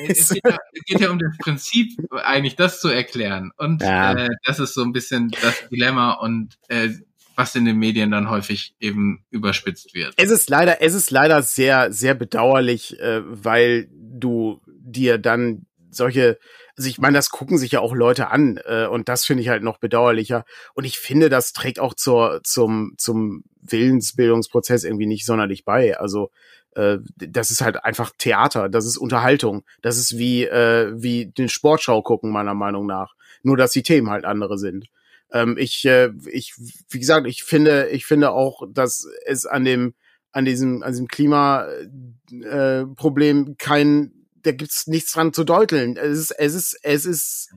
Es 0.08 0.30
geht, 0.30 0.42
ja, 0.46 0.58
es 0.74 0.84
geht, 0.86 1.00
ja, 1.00 1.12
um 1.12 1.20
das 1.20 1.38
Prinzip, 1.38 1.98
eigentlich 2.24 2.56
das 2.56 2.82
zu 2.82 2.90
erklären. 2.90 3.52
Und 3.58 3.82
ja. 3.82 4.14
äh, 4.14 4.30
das 4.44 4.60
ist 4.60 4.74
so 4.74 4.84
ein 4.84 4.94
bisschen 4.94 5.32
das 5.42 5.70
Dilemma 5.70 6.14
und 6.14 6.58
äh, 6.68 6.90
was 7.36 7.56
in 7.56 7.66
den 7.66 7.78
Medien 7.78 8.12
dann 8.12 8.30
häufig 8.30 8.76
eben 8.80 9.24
überspitzt 9.30 9.94
wird. 9.94 10.14
Es 10.18 10.30
ist 10.30 10.50
leider, 10.50 10.82
es 10.82 10.94
ist 10.94 11.12
leider 11.12 11.42
sehr, 11.42 11.92
sehr 11.92 12.14
bedauerlich, 12.14 13.00
äh, 13.00 13.22
weil 13.24 13.88
du 13.92 14.62
dir 14.68 15.18
dann 15.18 15.66
solche 15.90 16.38
also 16.78 16.90
ich 16.90 17.00
meine, 17.00 17.18
das 17.18 17.30
gucken 17.30 17.58
sich 17.58 17.74
ja 17.74 17.80
auch 17.80 17.94
Leute 17.94 18.30
an 18.30 18.60
äh, 18.66 18.88
und 18.88 19.10
das 19.10 19.26
finde 19.26 19.44
ich 19.44 19.50
halt 19.50 19.62
noch 19.62 19.78
bedauerlicher. 19.78 20.46
Und 20.74 20.86
ich 20.86 20.98
finde, 20.98 21.30
das 21.30 21.54
trägt 21.54 21.80
auch 21.80 21.94
zur, 21.94 22.42
zum, 22.44 22.94
zum 22.98 23.44
Willensbildungsprozess 23.62 24.84
irgendwie 24.84 25.06
nicht 25.06 25.26
sonderlich 25.26 25.66
bei. 25.66 26.00
Also 26.00 26.32
äh, 26.76 27.00
das 27.16 27.52
ist 27.52 27.62
halt 27.62 27.84
einfach 27.84 28.12
Theater, 28.18 28.70
das 28.70 28.86
ist 28.86 28.98
Unterhaltung, 28.98 29.64
das 29.82 29.98
ist 29.98 30.18
wie, 30.18 30.46
äh, 30.46 30.94
wie 30.96 31.26
den 31.28 31.50
Sportschau 31.50 32.02
gucken, 32.02 32.32
meiner 32.32 32.54
Meinung 32.54 32.86
nach. 32.86 33.14
Nur, 33.44 33.58
dass 33.58 33.72
die 33.72 33.84
Themen 33.84 34.10
halt 34.10 34.24
andere 34.26 34.58
sind. 34.58 34.88
Ähm, 35.32 35.58
ich, 35.58 35.86
äh, 35.86 36.12
ich, 36.30 36.54
wie 36.90 37.00
gesagt, 37.00 37.28
ich 37.28 37.44
finde, 37.44 37.90
ich 37.90 38.06
finde 38.06 38.32
auch, 38.32 38.64
dass 38.72 39.08
es 39.26 39.46
an 39.46 39.66
dem, 39.66 39.94
an 40.32 40.46
diesem, 40.46 40.82
an 40.84 40.92
diesem 40.92 41.08
Klimaproblem 41.08 43.48
äh, 43.48 43.56
kein 43.58 44.22
da 44.44 44.52
gibt's 44.52 44.88
nichts 44.88 45.14
dran 45.14 45.34
zu 45.34 45.44
deuteln. 45.44 45.98
Es 45.98 46.18
ist, 46.18 46.32
es 46.32 46.54
ist, 46.54 46.80
es 46.84 47.06
ist, 47.06 47.50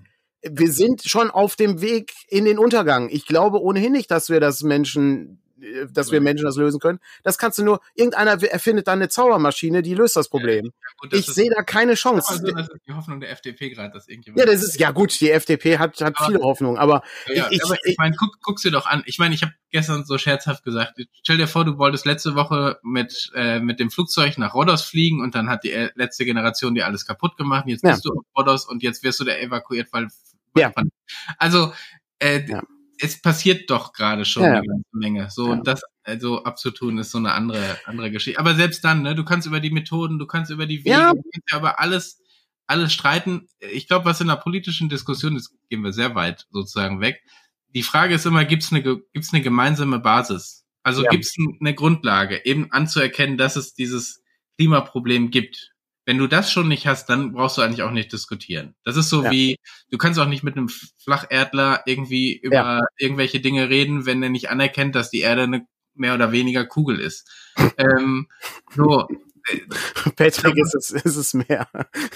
wir 0.43 0.71
sind 0.71 1.03
schon 1.05 1.31
auf 1.31 1.57
dem 1.57 1.81
Weg 1.81 2.13
in 2.29 2.45
den 2.45 2.59
Untergang. 2.59 3.09
Ich 3.09 3.27
glaube 3.27 3.61
ohnehin 3.61 3.93
nicht, 3.93 4.11
dass 4.11 4.29
wir 4.29 4.41
das 4.41 4.63
Menschen 4.63 5.41
dass 5.93 6.11
wir 6.11 6.21
Menschen 6.21 6.45
das 6.45 6.57
lösen 6.57 6.81
können. 6.81 6.99
Das 7.23 7.39
kannst 7.39 7.59
du 7.59 7.65
nur, 7.65 7.81
irgendeiner 7.95 8.43
erfindet 8.43 8.89
dann 8.89 8.99
eine 8.99 9.09
Zaubermaschine, 9.09 9.83
die 9.83 9.95
löst 9.95 10.17
das 10.17 10.29
Problem. 10.29 10.67
Ja, 10.67 10.73
gut, 10.99 11.13
das 11.13 11.21
ich 11.21 11.27
sehe 11.27 11.51
da 11.51 11.63
keine 11.63 11.95
Chance. 11.95 12.29
Also, 12.31 12.47
das 12.53 12.69
ist 12.69 12.87
die 12.87 12.93
Hoffnung 12.93 13.21
der 13.21 13.31
FDP 13.31 13.71
gerade, 13.71 13.93
dass 13.93 14.09
irgendjemand. 14.09 14.41
Ja, 14.41 14.47
das 14.47 14.63
ist, 14.63 14.79
ja 14.79 14.91
gut, 14.91 15.19
die 15.21 15.31
FDP 15.31 15.79
hat, 15.79 16.01
hat 16.01 16.15
aber, 16.17 16.27
viele 16.27 16.41
Hoffnungen, 16.41 16.79
aber, 16.79 17.03
ja, 17.29 17.49
ich, 17.51 17.65
aber 17.65 17.75
ich, 17.85 17.93
ich 17.93 17.99
meine, 17.99 18.17
guck, 18.17 18.41
guck's 18.43 18.63
dir 18.63 18.71
doch 18.71 18.87
an. 18.87 19.03
Ich 19.07 19.19
meine, 19.19 19.35
ich 19.35 19.43
habe 19.43 19.53
gestern 19.71 20.05
so 20.05 20.19
scherzhaft 20.19 20.65
gesagt, 20.65 20.95
stell 21.23 21.37
dir 21.37 21.47
vor, 21.47 21.65
du 21.65 21.79
wolltest 21.79 22.07
letzte 22.07 22.35
Woche 22.35 22.79
mit, 22.83 23.31
äh, 23.35 23.61
mit 23.61 23.81
dem 23.81 23.91
Flugzeug 23.91 24.39
nach 24.39 24.55
Rhodos 24.55 24.83
fliegen 24.83 25.21
und 25.23 25.35
dann 25.35 25.49
hat 25.49 25.65
die 25.65 25.73
äh, 25.73 25.91
letzte 25.95 26.25
Generation 26.25 26.75
dir 26.75 26.87
alles 26.87 27.07
kaputt 27.07 27.37
gemacht. 27.37 27.65
Jetzt 27.67 27.83
bist 27.83 28.05
ja. 28.05 28.11
du 28.11 28.19
auf 28.19 28.25
Rhodos 28.37 28.67
und 28.67 28.83
jetzt 28.83 29.03
wirst 29.03 29.21
du 29.21 29.25
da 29.25 29.37
evakuiert, 29.37 29.89
weil, 29.93 30.09
weil 30.53 30.63
ja. 30.63 30.73
also, 31.39 31.73
äh, 32.19 32.45
ja 32.47 32.63
es 33.01 33.21
passiert 33.21 33.71
doch 33.71 33.93
gerade 33.93 34.25
schon 34.25 34.45
ja. 34.45 34.53
eine 34.55 34.67
ganze 34.67 34.89
Menge. 34.93 35.31
So, 35.31 35.53
ja. 35.53 35.61
das 35.63 35.83
also 36.03 36.45
abzutun 36.45 36.99
ist 36.99 37.11
so 37.11 37.19
eine 37.19 37.33
andere, 37.33 37.79
andere 37.87 38.11
Geschichte. 38.11 38.39
Aber 38.39 38.55
selbst 38.55 38.85
dann, 38.85 39.03
ne, 39.03 39.15
du 39.15 39.25
kannst 39.25 39.47
über 39.47 39.61
die 39.61 39.71
Methoden, 39.71 40.19
du 40.19 40.27
kannst 40.27 40.51
über 40.51 40.67
die 40.67 40.81
Wege, 40.81 40.91
ja. 40.91 41.13
du 41.13 41.23
kannst 41.23 41.51
ja 41.51 41.57
aber 41.57 41.81
alles, 41.81 42.21
alles 42.67 42.93
streiten. 42.93 43.49
Ich 43.61 43.89
glaube, 43.89 44.05
was 44.05 44.21
in 44.21 44.29
der 44.29 44.37
politischen 44.37 44.89
Diskussion 44.89 45.37
ist, 45.37 45.53
gehen 45.71 45.83
wir 45.83 45.93
sehr 45.93 46.15
weit 46.15 46.47
sozusagen 46.51 47.01
weg. 47.01 47.23
Die 47.69 47.83
Frage 47.83 48.15
ist 48.15 48.27
immer, 48.27 48.45
gibt 48.45 48.63
es 48.63 48.73
eine, 48.73 48.83
gibt's 48.83 49.33
eine 49.33 49.43
gemeinsame 49.43 49.99
Basis? 49.99 50.65
Also 50.83 51.03
ja. 51.03 51.11
gibt 51.11 51.25
es 51.25 51.35
eine 51.61 51.75
Grundlage, 51.75 52.45
eben 52.45 52.71
anzuerkennen, 52.71 53.39
dass 53.39 53.57
es 53.57 53.75
dieses 53.75 54.23
Klimaproblem 54.59 55.31
gibt 55.31 55.74
wenn 56.07 56.19
du 56.19 56.27
das 56.27 56.51
schon 56.51 56.69
nicht 56.69 56.87
hast, 56.87 57.09
dann 57.09 57.33
brauchst 57.33 57.59
du 57.59 57.63
eigentlich 57.63 57.83
auch 57.83 57.91
nicht 57.91 58.13
diskutieren. 58.13 58.75
Das 58.85 58.97
ist 58.97 59.09
so 59.09 59.25
ja. 59.25 59.31
wie, 59.31 59.57
du 59.91 59.99
kannst 59.99 60.19
auch 60.21 60.27
nicht 60.27 60.45
mit 60.45 60.57
einem 60.57 60.69
Flacherdler 60.69 61.83
irgendwie 61.87 62.37
über 62.37 62.55
ja. 62.55 62.81
irgendwelche 62.99 63.41
Dinge 63.41 63.69
reden, 63.71 64.07
wenn 64.07 64.23
er 64.23 64.29
nicht 64.29 64.51
anerkennt, 64.51 64.95
dass 64.95 65.11
die 65.11 65.21
Erde 65.21 65.43
eine 65.43 65.67
mehr 65.95 66.15
oder 66.15 66.33
weniger 66.33 66.65
Kugel 66.67 67.01
ist. 67.01 67.31
ähm, 67.79 68.29
so, 68.75 69.07
äh, 69.49 69.61
Patrick 70.17 70.57
ist 70.57 70.75
es, 70.75 70.91
ist 70.91 71.17
es 71.17 71.35
mehr, 71.35 71.69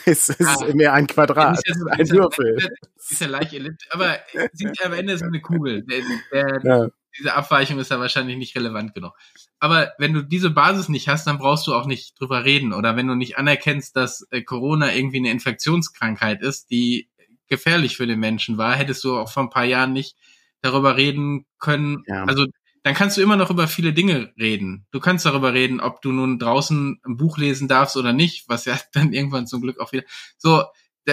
ist, 0.05 0.31
ist 0.31 0.41
ah, 0.41 0.75
mehr 0.75 0.93
ein 0.93 1.07
Quadrat, 1.07 1.59
ist 1.65 1.77
ja, 1.77 1.93
ein 1.93 2.11
Würfel. 2.11 2.59
Ist 3.11 3.23
ja 3.23 3.27
leicht 3.29 3.55
elliptisch, 3.55 3.89
aber 3.91 4.19
sieht 4.53 4.79
ja 4.79 4.87
am 4.87 4.93
Ende 4.93 5.17
so 5.17 5.25
eine 5.25 5.41
Kugel. 5.41 5.83
Der, 5.85 6.03
der, 6.31 6.61
ja. 6.63 6.89
Diese 7.19 7.35
Abweichung 7.35 7.79
ist 7.79 7.91
ja 7.91 7.99
wahrscheinlich 7.99 8.37
nicht 8.37 8.57
relevant 8.57 8.95
genug. 8.95 9.15
Aber 9.59 9.93
wenn 9.99 10.13
du 10.13 10.23
diese 10.23 10.51
Basis 10.51 10.89
nicht 10.89 11.09
hast, 11.09 11.27
dann 11.27 11.39
brauchst 11.39 11.67
du 11.67 11.75
auch 11.75 11.87
nicht 11.87 12.19
drüber 12.21 12.45
reden. 12.45 12.73
Oder 12.73 12.97
wenn 12.97 13.09
du 13.09 13.15
nicht 13.15 13.39
anerkennst, 13.39 13.97
dass 13.97 14.27
äh, 14.31 14.43
Corona 14.43 14.95
irgendwie 14.95 15.19
eine 15.19 15.31
Infektionskrankheit 15.31 16.43
ist, 16.43 16.71
die 16.71 17.09
gefährlich 17.49 17.97
für 17.97 18.07
den 18.07 18.21
Menschen 18.21 18.59
war, 18.59 18.75
hättest 18.77 19.03
du 19.05 19.17
auch 19.17 19.31
vor 19.31 19.43
ein 19.43 19.51
paar 19.51 19.65
Jahren 19.65 19.93
nicht 19.93 20.17
darüber 20.61 20.97
reden 20.97 21.47
können. 21.59 22.05
Ja. 22.07 22.25
Also 22.25 22.47
dann 22.83 22.95
kannst 22.95 23.17
du 23.17 23.23
immer 23.23 23.37
noch 23.37 23.51
über 23.51 23.69
viele 23.69 23.93
Dinge 23.93 24.33
reden. 24.39 24.87
Du 24.93 25.01
kannst 25.01 25.27
darüber 25.27 25.53
reden, 25.53 25.81
ob 25.81 26.01
du 26.01 26.13
nun 26.13 26.39
draußen 26.39 27.01
ein 27.05 27.17
Buch 27.17 27.39
lesen 27.39 27.69
darfst 27.69 27.97
oder 27.97 28.13
nicht, 28.13 28.49
was 28.49 28.65
ja 28.65 28.79
dann 28.93 29.13
irgendwann 29.13 29.47
zum 29.47 29.61
Glück 29.61 29.81
auch 29.81 29.93
wieder 29.93 30.05
so 30.37 30.65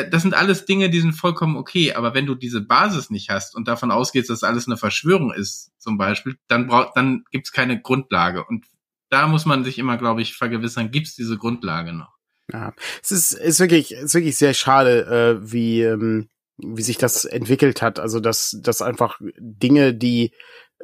das 0.04 0.22
sind 0.22 0.34
alles 0.34 0.66
Dinge, 0.66 0.89
die 0.89 1.00
sind 1.00 1.14
vollkommen 1.14 1.56
okay. 1.56 1.93
Aber 1.93 2.14
wenn 2.14 2.26
du 2.26 2.36
diese 2.36 2.62
Basis 2.62 3.10
nicht 3.10 3.30
hast 3.30 3.56
und 3.56 3.68
davon 3.68 3.91
ausgehst, 3.91 4.30
dass 4.30 4.43
alles 4.43 4.68
eine 4.68 4.78
Verschwörung 4.78 5.34
ist, 5.34 5.72
zum 5.78 5.98
Beispiel, 5.98 6.36
dann 6.48 6.68
braucht, 6.68 6.96
dann 6.96 7.24
gibt's 7.32 7.52
keine 7.52 7.82
Grundlage. 7.82 8.43
Und 8.43 8.66
da 9.10 9.28
muss 9.28 9.46
man 9.46 9.64
sich 9.64 9.80
immer, 9.80 9.98
glaube 9.98 10.22
ich, 10.22 10.36
vergewissern, 10.36 10.91
gibt's 10.91 11.16
diese 11.16 11.38
Grundlage 11.38 11.93
noch. 11.93 12.14
Ja, 12.52 12.74
es 13.02 13.12
ist, 13.12 13.32
ist 13.32 13.60
wirklich, 13.60 13.93
ist 13.93 14.14
wirklich 14.14 14.38
sehr 14.38 14.54
schade, 14.54 15.39
äh, 15.41 15.52
wie, 15.52 15.82
ähm, 15.82 16.30
wie 16.58 16.84
sich 16.84 16.98
das 16.98 17.26
entwickelt 17.26 17.82
hat. 17.82 18.00
Also, 18.00 18.20
dass, 18.20 18.58
dass 18.62 18.82
einfach 18.82 19.20
Dinge, 19.39 19.93
die, 19.93 20.32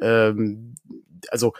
ähm, 0.00 0.74
also, 1.28 1.52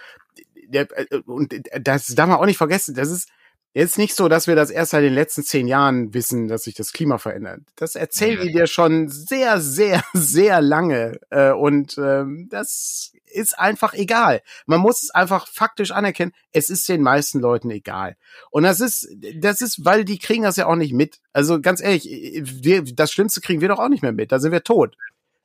der, 0.67 0.89
äh, 0.97 1.19
und 1.27 1.55
das 1.81 2.07
darf 2.07 2.29
man 2.29 2.39
auch 2.39 2.47
nicht 2.47 2.57
vergessen, 2.57 2.95
das 2.95 3.11
ist, 3.11 3.29
Jetzt 3.75 3.97
nicht 3.97 4.15
so, 4.15 4.29
dass 4.29 4.47
wir 4.47 4.55
das 4.55 4.71
erst 4.71 4.91
seit 4.91 5.03
den 5.03 5.15
letzten 5.15 5.45
zehn 5.45 5.67
Jahren 5.67 6.13
wissen, 6.13 6.47
dass 6.47 6.65
sich 6.65 6.75
das 6.75 6.93
Klima 6.93 7.17
verändert. 7.17 7.61
Das 7.77 7.95
erzählen 7.95 8.47
die 8.47 8.53
dir 8.53 8.67
schon 8.67 9.09
sehr, 9.09 9.61
sehr, 9.61 10.03
sehr 10.13 10.61
lange. 10.61 11.19
Äh, 11.31 11.53
und 11.53 11.97
ähm, 11.97 12.49
das 12.51 13.13
ist 13.25 13.59
einfach 13.59 13.95
egal. 13.95 14.43
Man 14.67 14.81
muss 14.81 15.03
es 15.03 15.11
einfach 15.11 15.49
faktisch 15.49 15.91
anerkennen. 15.91 16.33
Es 16.53 16.69
ist 16.69 16.87
den 16.87 17.01
meisten 17.01 17.41
Leuten 17.41 17.71
egal. 17.71 18.17
Und 18.51 18.65
das 18.65 18.81
ist, 18.81 19.09
das 19.37 19.63
ist, 19.63 19.87
weil 19.87 20.05
die 20.05 20.19
kriegen 20.19 20.43
das 20.43 20.57
ja 20.57 20.67
auch 20.67 20.77
nicht 20.77 20.93
mit. 20.93 21.21
Also 21.33 21.59
ganz 21.61 21.81
ehrlich, 21.81 22.05
wir, 22.05 22.85
das 22.85 23.11
Schlimmste 23.11 23.41
kriegen 23.41 23.63
wir 23.63 23.69
doch 23.69 23.79
auch 23.79 23.89
nicht 23.89 24.03
mehr 24.03 24.13
mit. 24.13 24.33
Da 24.33 24.39
sind 24.39 24.53
wir 24.53 24.65
tot. 24.65 24.97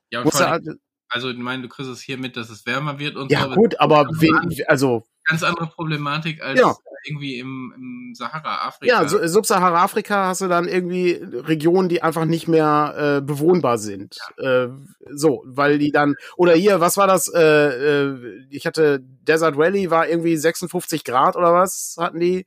Ja, 0.09 0.21
und 0.21 0.35
allem, 0.35 0.79
also 1.09 1.29
ich 1.29 1.37
meine, 1.37 1.63
du 1.63 1.69
kriegst 1.69 1.89
es 1.89 2.01
hier 2.01 2.17
mit, 2.17 2.35
dass 2.35 2.49
es 2.49 2.65
wärmer 2.65 2.99
wird 2.99 3.15
und 3.15 3.31
ja, 3.31 3.43
so. 3.43 3.49
Ja 3.49 3.55
gut, 3.55 3.79
aber 3.79 4.07
wen, 4.19 4.63
also 4.67 5.05
ganz 5.23 5.43
andere 5.43 5.67
Problematik 5.67 6.41
als 6.41 6.59
ja. 6.59 6.75
Irgendwie 7.05 7.39
im, 7.39 7.73
im 7.75 8.15
Sahara-Afrika. 8.15 8.93
Ja, 8.93 9.07
so, 9.07 9.25
Sub-Sahara-Afrika 9.25 10.27
hast 10.27 10.41
du 10.41 10.47
dann 10.47 10.67
irgendwie 10.67 11.11
Regionen, 11.11 11.89
die 11.89 12.01
einfach 12.01 12.25
nicht 12.25 12.47
mehr 12.47 13.17
äh, 13.17 13.21
bewohnbar 13.21 13.77
sind. 13.77 14.17
Ja. 14.37 14.65
Äh, 14.65 14.69
so, 15.11 15.43
weil 15.45 15.77
die 15.77 15.91
dann, 15.91 16.15
oder 16.35 16.53
hier, 16.53 16.79
was 16.79 16.97
war 16.97 17.07
das? 17.07 17.27
Äh, 17.33 17.41
äh, 17.41 18.47
ich 18.49 18.65
hatte 18.65 18.99
Desert 19.01 19.57
Valley 19.57 19.89
war 19.91 20.07
irgendwie 20.07 20.37
56 20.37 21.03
Grad 21.03 21.35
oder 21.35 21.53
was 21.53 21.95
hatten 21.99 22.19
die? 22.19 22.45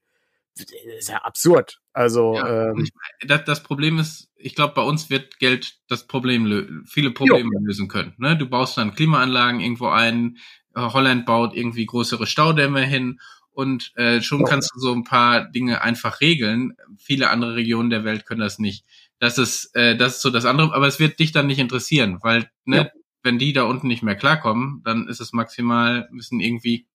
Das 0.57 0.66
ist 0.98 1.09
ja 1.09 1.18
absurd. 1.18 1.80
Also 1.92 2.34
ja, 2.34 2.70
ähm, 2.70 2.88
das, 3.26 3.44
das 3.44 3.62
Problem 3.62 3.98
ist, 3.98 4.28
ich 4.36 4.55
glaube, 4.55 4.74
bei 4.74 4.82
uns 4.82 5.11
wird 5.11 5.38
Geld 5.38 5.78
das 5.88 6.07
Problem 6.07 6.84
viele 6.86 7.11
Probleme 7.11 7.51
jo. 7.53 7.61
lösen 7.66 7.88
können. 7.88 8.14
Ne? 8.18 8.36
Du 8.36 8.48
baust 8.48 8.78
dann 8.78 8.94
Klimaanlagen 8.94 9.61
irgendwo 9.61 9.88
ein, 9.88 10.38
Holland 10.74 11.26
baut 11.26 11.55
irgendwie 11.55 11.86
größere 11.86 12.26
Staudämme 12.26 12.82
hin 12.82 13.20
und 13.53 13.92
äh, 13.96 14.20
schon 14.22 14.44
kannst 14.44 14.72
du 14.74 14.80
so 14.80 14.92
ein 14.92 15.05
paar 15.05 15.51
Dinge 15.51 15.82
einfach 15.82 16.20
regeln. 16.20 16.74
Viele 16.98 17.30
andere 17.30 17.57
Regionen 17.57 17.90
der 17.90 18.05
Welt 18.05 18.26
können 18.26 18.40
das 18.40 18.59
nicht. 18.59 18.84
Das 19.18 19.38
ist, 19.38 19.74
äh, 19.74 19.96
das 19.96 20.16
ist 20.16 20.22
so 20.22 20.30
das 20.30 20.44
andere, 20.44 20.74
aber 20.74 20.86
es 20.86 20.98
wird 20.98 21.18
dich 21.18 21.32
dann 21.32 21.46
nicht 21.46 21.59
interessieren, 21.59 22.18
weil, 22.22 22.51
ne, 22.64 22.76
ja. 22.76 22.90
wenn 23.22 23.38
die 23.38 23.53
da 23.53 23.64
unten 23.64 23.88
nicht 23.88 24.03
mehr 24.03 24.16
klarkommen, 24.16 24.82
dann 24.84 25.09
ist 25.09 25.20
es 25.20 25.32
maximal, 25.32 26.09
müssen 26.11 26.40
irgendwie 26.40 26.86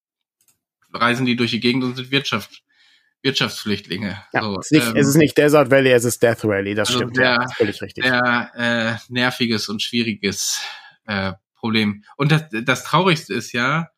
reisen 0.91 1.25
die 1.25 1.35
durch 1.35 1.51
die 1.51 1.59
Gegend 1.59 1.83
und 1.83 1.95
sind 1.95 2.11
Wirtschaft, 2.11 2.63
Wirtschaftsflüchtlinge. 3.21 4.23
Ja, 4.33 4.41
so, 4.41 4.59
es, 4.59 4.71
ist 4.71 4.71
nicht, 4.71 4.87
ähm, 4.87 4.95
es 4.95 5.07
ist 5.07 5.17
nicht 5.17 5.37
Desert 5.37 5.69
Valley, 5.69 5.91
es 5.91 6.05
ist 6.05 6.23
Death 6.23 6.43
Valley, 6.45 6.73
das 6.73 6.89
also 6.89 6.99
stimmt, 6.99 7.17
der, 7.17 7.25
ja, 7.25 7.37
das 7.37 7.51
ist 7.51 7.57
völlig 7.57 7.81
richtig. 7.81 8.05
Sehr 8.05 8.51
äh, 8.55 9.13
nerviges 9.13 9.69
und 9.69 9.81
schwieriges 9.81 10.61
äh, 11.05 11.33
Problem. 11.55 12.03
Und 12.17 12.31
das, 12.31 12.45
das 12.63 12.83
Traurigste 12.83 13.33
ist 13.33 13.51
ja, 13.51 13.89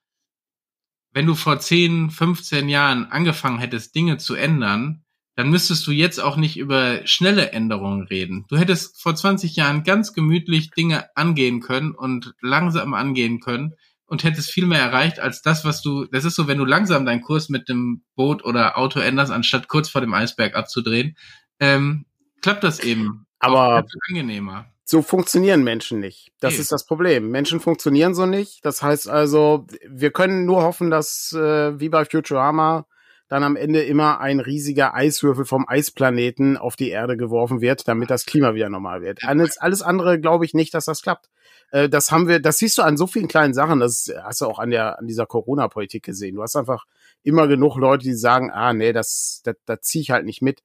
wenn 1.11 1.25
du 1.25 1.35
vor 1.35 1.59
10, 1.59 2.09
15 2.09 2.69
Jahren 2.69 3.05
angefangen 3.05 3.59
hättest, 3.59 3.95
Dinge 3.95 4.17
zu 4.17 4.35
ändern, 4.35 5.03
dann 5.35 5.49
müsstest 5.49 5.85
du 5.85 5.91
jetzt 5.91 6.19
auch 6.19 6.35
nicht 6.35 6.57
über 6.57 7.05
schnelle 7.05 7.51
Änderungen 7.51 8.03
reden. 8.03 8.45
Du 8.49 8.57
hättest 8.57 8.99
vor 8.99 9.15
20 9.15 9.55
Jahren 9.55 9.83
ganz 9.83 10.13
gemütlich 10.13 10.71
Dinge 10.71 11.15
angehen 11.15 11.61
können 11.61 11.91
und 11.91 12.33
langsam 12.41 12.95
angehen 12.95 13.39
können 13.39 13.73
und 14.07 14.23
hättest 14.23 14.51
viel 14.51 14.65
mehr 14.65 14.79
erreicht 14.79 15.19
als 15.19 15.43
das, 15.43 15.63
was 15.63 15.81
du, 15.81 16.05
das 16.05 16.25
ist 16.25 16.35
so, 16.35 16.47
wenn 16.47 16.57
du 16.57 16.65
langsam 16.65 17.05
deinen 17.05 17.21
Kurs 17.21 17.49
mit 17.49 17.69
dem 17.69 18.03
Boot 18.15 18.43
oder 18.43 18.77
Auto 18.77 18.99
änderst, 18.99 19.31
anstatt 19.31 19.67
kurz 19.67 19.89
vor 19.89 20.01
dem 20.01 20.13
Eisberg 20.13 20.55
abzudrehen, 20.55 21.15
ähm, 21.59 22.05
klappt 22.41 22.63
das 22.63 22.79
eben. 22.79 23.27
Aber 23.39 23.85
angenehmer 24.09 24.65
so 24.89 25.01
funktionieren 25.01 25.65
Menschen 25.65 25.99
nicht. 25.99 26.31
Das 26.39 26.53
okay. 26.53 26.61
ist 26.61 26.71
das 26.71 26.85
Problem. 26.85 27.29
Menschen 27.29 27.59
funktionieren 27.59 28.15
so 28.15 28.25
nicht. 28.25 28.63
Das 28.63 28.81
heißt 28.81 29.09
also, 29.09 29.67
wir 29.85 30.11
können 30.11 30.45
nur 30.45 30.63
hoffen, 30.63 30.89
dass 30.89 31.33
äh, 31.33 31.77
wie 31.77 31.89
bei 31.89 32.05
Futurama 32.05 32.87
dann 33.27 33.43
am 33.43 33.57
Ende 33.57 33.83
immer 33.83 34.21
ein 34.21 34.39
riesiger 34.39 34.93
Eiswürfel 34.93 35.43
vom 35.43 35.67
Eisplaneten 35.67 36.55
auf 36.55 36.77
die 36.77 36.89
Erde 36.89 37.17
geworfen 37.17 37.59
wird, 37.59 37.85
damit 37.89 38.09
das 38.09 38.25
Klima 38.25 38.53
wieder 38.53 38.69
normal 38.69 39.01
wird. 39.01 39.25
Alles, 39.25 39.57
alles 39.57 39.81
andere 39.81 40.21
glaube 40.21 40.45
ich 40.45 40.53
nicht, 40.53 40.73
dass 40.73 40.85
das 40.85 41.01
klappt. 41.01 41.29
Äh, 41.71 41.89
das 41.89 42.09
haben 42.09 42.29
wir, 42.29 42.39
das 42.39 42.57
siehst 42.57 42.77
du 42.77 42.81
an 42.81 42.95
so 42.95 43.07
vielen 43.07 43.27
kleinen 43.27 43.53
Sachen. 43.53 43.81
Das 43.81 44.09
hast 44.23 44.39
du 44.39 44.45
auch 44.45 44.57
an 44.57 44.69
der 44.69 44.99
an 44.99 45.07
dieser 45.07 45.25
Corona-Politik 45.25 46.03
gesehen. 46.03 46.35
Du 46.35 46.43
hast 46.43 46.55
einfach 46.55 46.85
immer 47.23 47.49
genug 47.49 47.75
Leute, 47.75 48.05
die 48.05 48.13
sagen, 48.13 48.51
ah 48.51 48.71
nee, 48.71 48.93
das, 48.93 49.41
das, 49.43 49.55
das 49.65 49.81
ziehe 49.81 50.03
ich 50.03 50.11
halt 50.11 50.25
nicht 50.25 50.41
mit. 50.41 50.63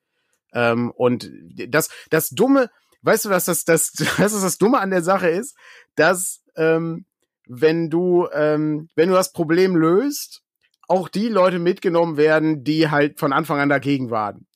Ähm, 0.55 0.93
und 0.93 1.29
das, 1.69 1.91
das 2.11 2.31
Dumme, 2.31 2.71
weißt 3.03 3.27
du, 3.27 3.31
was 3.31 3.45
das, 3.45 3.65
das, 3.65 3.93
was 4.19 4.41
das 4.41 4.59
Dumme 4.59 4.79
an 4.81 4.91
der 4.91 5.03
Sache 5.03 5.29
ist? 5.29 5.57
Dass, 5.95 6.43
ähm, 6.57 7.07
wenn 7.47 7.91
du, 7.91 8.29
ähm, 8.33 8.89
wenn 8.95 9.09
du 9.09 9.15
das 9.15 9.33
Problem 9.33 9.77
löst, 9.77 10.43
auch 10.89 11.09
die 11.09 11.29
Leute 11.29 11.59
mitgenommen 11.59 12.17
werden, 12.17 12.65
die 12.65 12.91
halt 12.91 13.19
von 13.19 13.33
Anfang 13.33 13.61
an 13.61 13.69
dagegen 13.69 14.11
waren. 14.11 14.47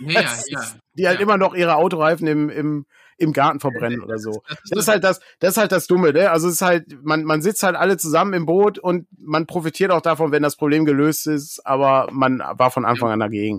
Ja, 0.00 0.22
ja. 0.46 0.60
Die 0.94 1.06
halt 1.08 1.18
ja. 1.18 1.22
immer 1.22 1.36
noch 1.36 1.54
ihre 1.54 1.76
Autoreifen 1.76 2.26
im, 2.26 2.48
im, 2.48 2.86
im 3.16 3.32
Garten 3.32 3.60
verbrennen 3.60 4.00
oder 4.00 4.18
so. 4.18 4.42
Das 4.48 4.58
ist, 4.58 4.70
das 4.70 4.78
ist 4.78 4.88
halt 4.88 5.04
das, 5.04 5.20
das 5.40 5.50
ist 5.50 5.56
halt 5.56 5.72
das 5.72 5.86
Dumme, 5.86 6.12
ne? 6.12 6.30
Also 6.30 6.46
es 6.46 6.54
ist 6.54 6.62
halt, 6.62 6.86
man, 7.02 7.24
man 7.24 7.42
sitzt 7.42 7.62
halt 7.62 7.74
alle 7.74 7.96
zusammen 7.96 8.32
im 8.32 8.46
Boot 8.46 8.78
und 8.78 9.08
man 9.18 9.46
profitiert 9.46 9.90
auch 9.90 10.00
davon, 10.00 10.30
wenn 10.30 10.42
das 10.42 10.56
Problem 10.56 10.84
gelöst 10.84 11.26
ist, 11.26 11.66
aber 11.66 12.08
man 12.12 12.38
war 12.38 12.70
von 12.70 12.84
Anfang 12.84 13.10
an 13.10 13.20
dagegen. 13.20 13.58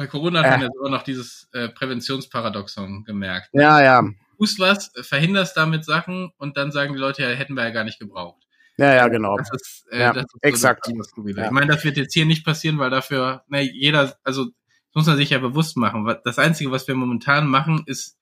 Bei 0.00 0.06
Corona 0.06 0.42
hat 0.42 0.52
man 0.52 0.62
ja 0.62 0.68
sogar 0.72 0.90
noch 0.90 1.02
dieses 1.02 1.46
äh, 1.52 1.68
Präventionsparadoxon 1.68 3.04
gemerkt. 3.04 3.50
Ja, 3.52 3.82
ja. 3.82 4.00
Du 4.00 4.14
tust 4.38 4.58
was, 4.58 4.90
verhinderst 5.02 5.54
damit 5.58 5.84
Sachen 5.84 6.32
und 6.38 6.56
dann 6.56 6.72
sagen 6.72 6.94
die 6.94 6.98
Leute, 6.98 7.20
ja, 7.20 7.28
hätten 7.28 7.52
wir 7.52 7.64
ja 7.64 7.70
gar 7.70 7.84
nicht 7.84 7.98
gebraucht. 7.98 8.42
Ja, 8.78 8.94
ja, 8.94 9.08
genau. 9.08 9.36
Das 9.36 9.50
ist, 9.52 9.84
äh, 9.90 10.00
ja, 10.00 10.14
das 10.14 10.22
ist 10.22 10.32
so 10.32 10.38
exakt. 10.40 10.88
Ja. 10.88 11.44
Ich 11.44 11.50
meine, 11.50 11.66
das 11.66 11.84
wird 11.84 11.98
jetzt 11.98 12.14
hier 12.14 12.24
nicht 12.24 12.46
passieren, 12.46 12.78
weil 12.78 12.88
dafür, 12.88 13.44
ne, 13.48 13.60
jeder, 13.60 14.16
also 14.24 14.46
muss 14.94 15.04
man 15.04 15.18
sich 15.18 15.28
ja 15.28 15.38
bewusst 15.38 15.76
machen. 15.76 16.10
Das 16.24 16.38
Einzige, 16.38 16.70
was 16.70 16.88
wir 16.88 16.94
momentan 16.94 17.46
machen, 17.46 17.82
ist, 17.84 18.16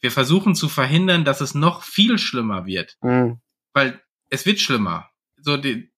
wir 0.00 0.10
versuchen 0.10 0.56
zu 0.56 0.68
verhindern, 0.68 1.24
dass 1.24 1.40
es 1.40 1.54
noch 1.54 1.84
viel 1.84 2.18
schlimmer 2.18 2.66
wird. 2.66 2.96
Mhm. 3.02 3.40
Weil 3.72 4.00
es 4.30 4.46
wird 4.46 4.58
schlimmer. 4.58 5.10
So, 5.36 5.56
die, 5.56 5.92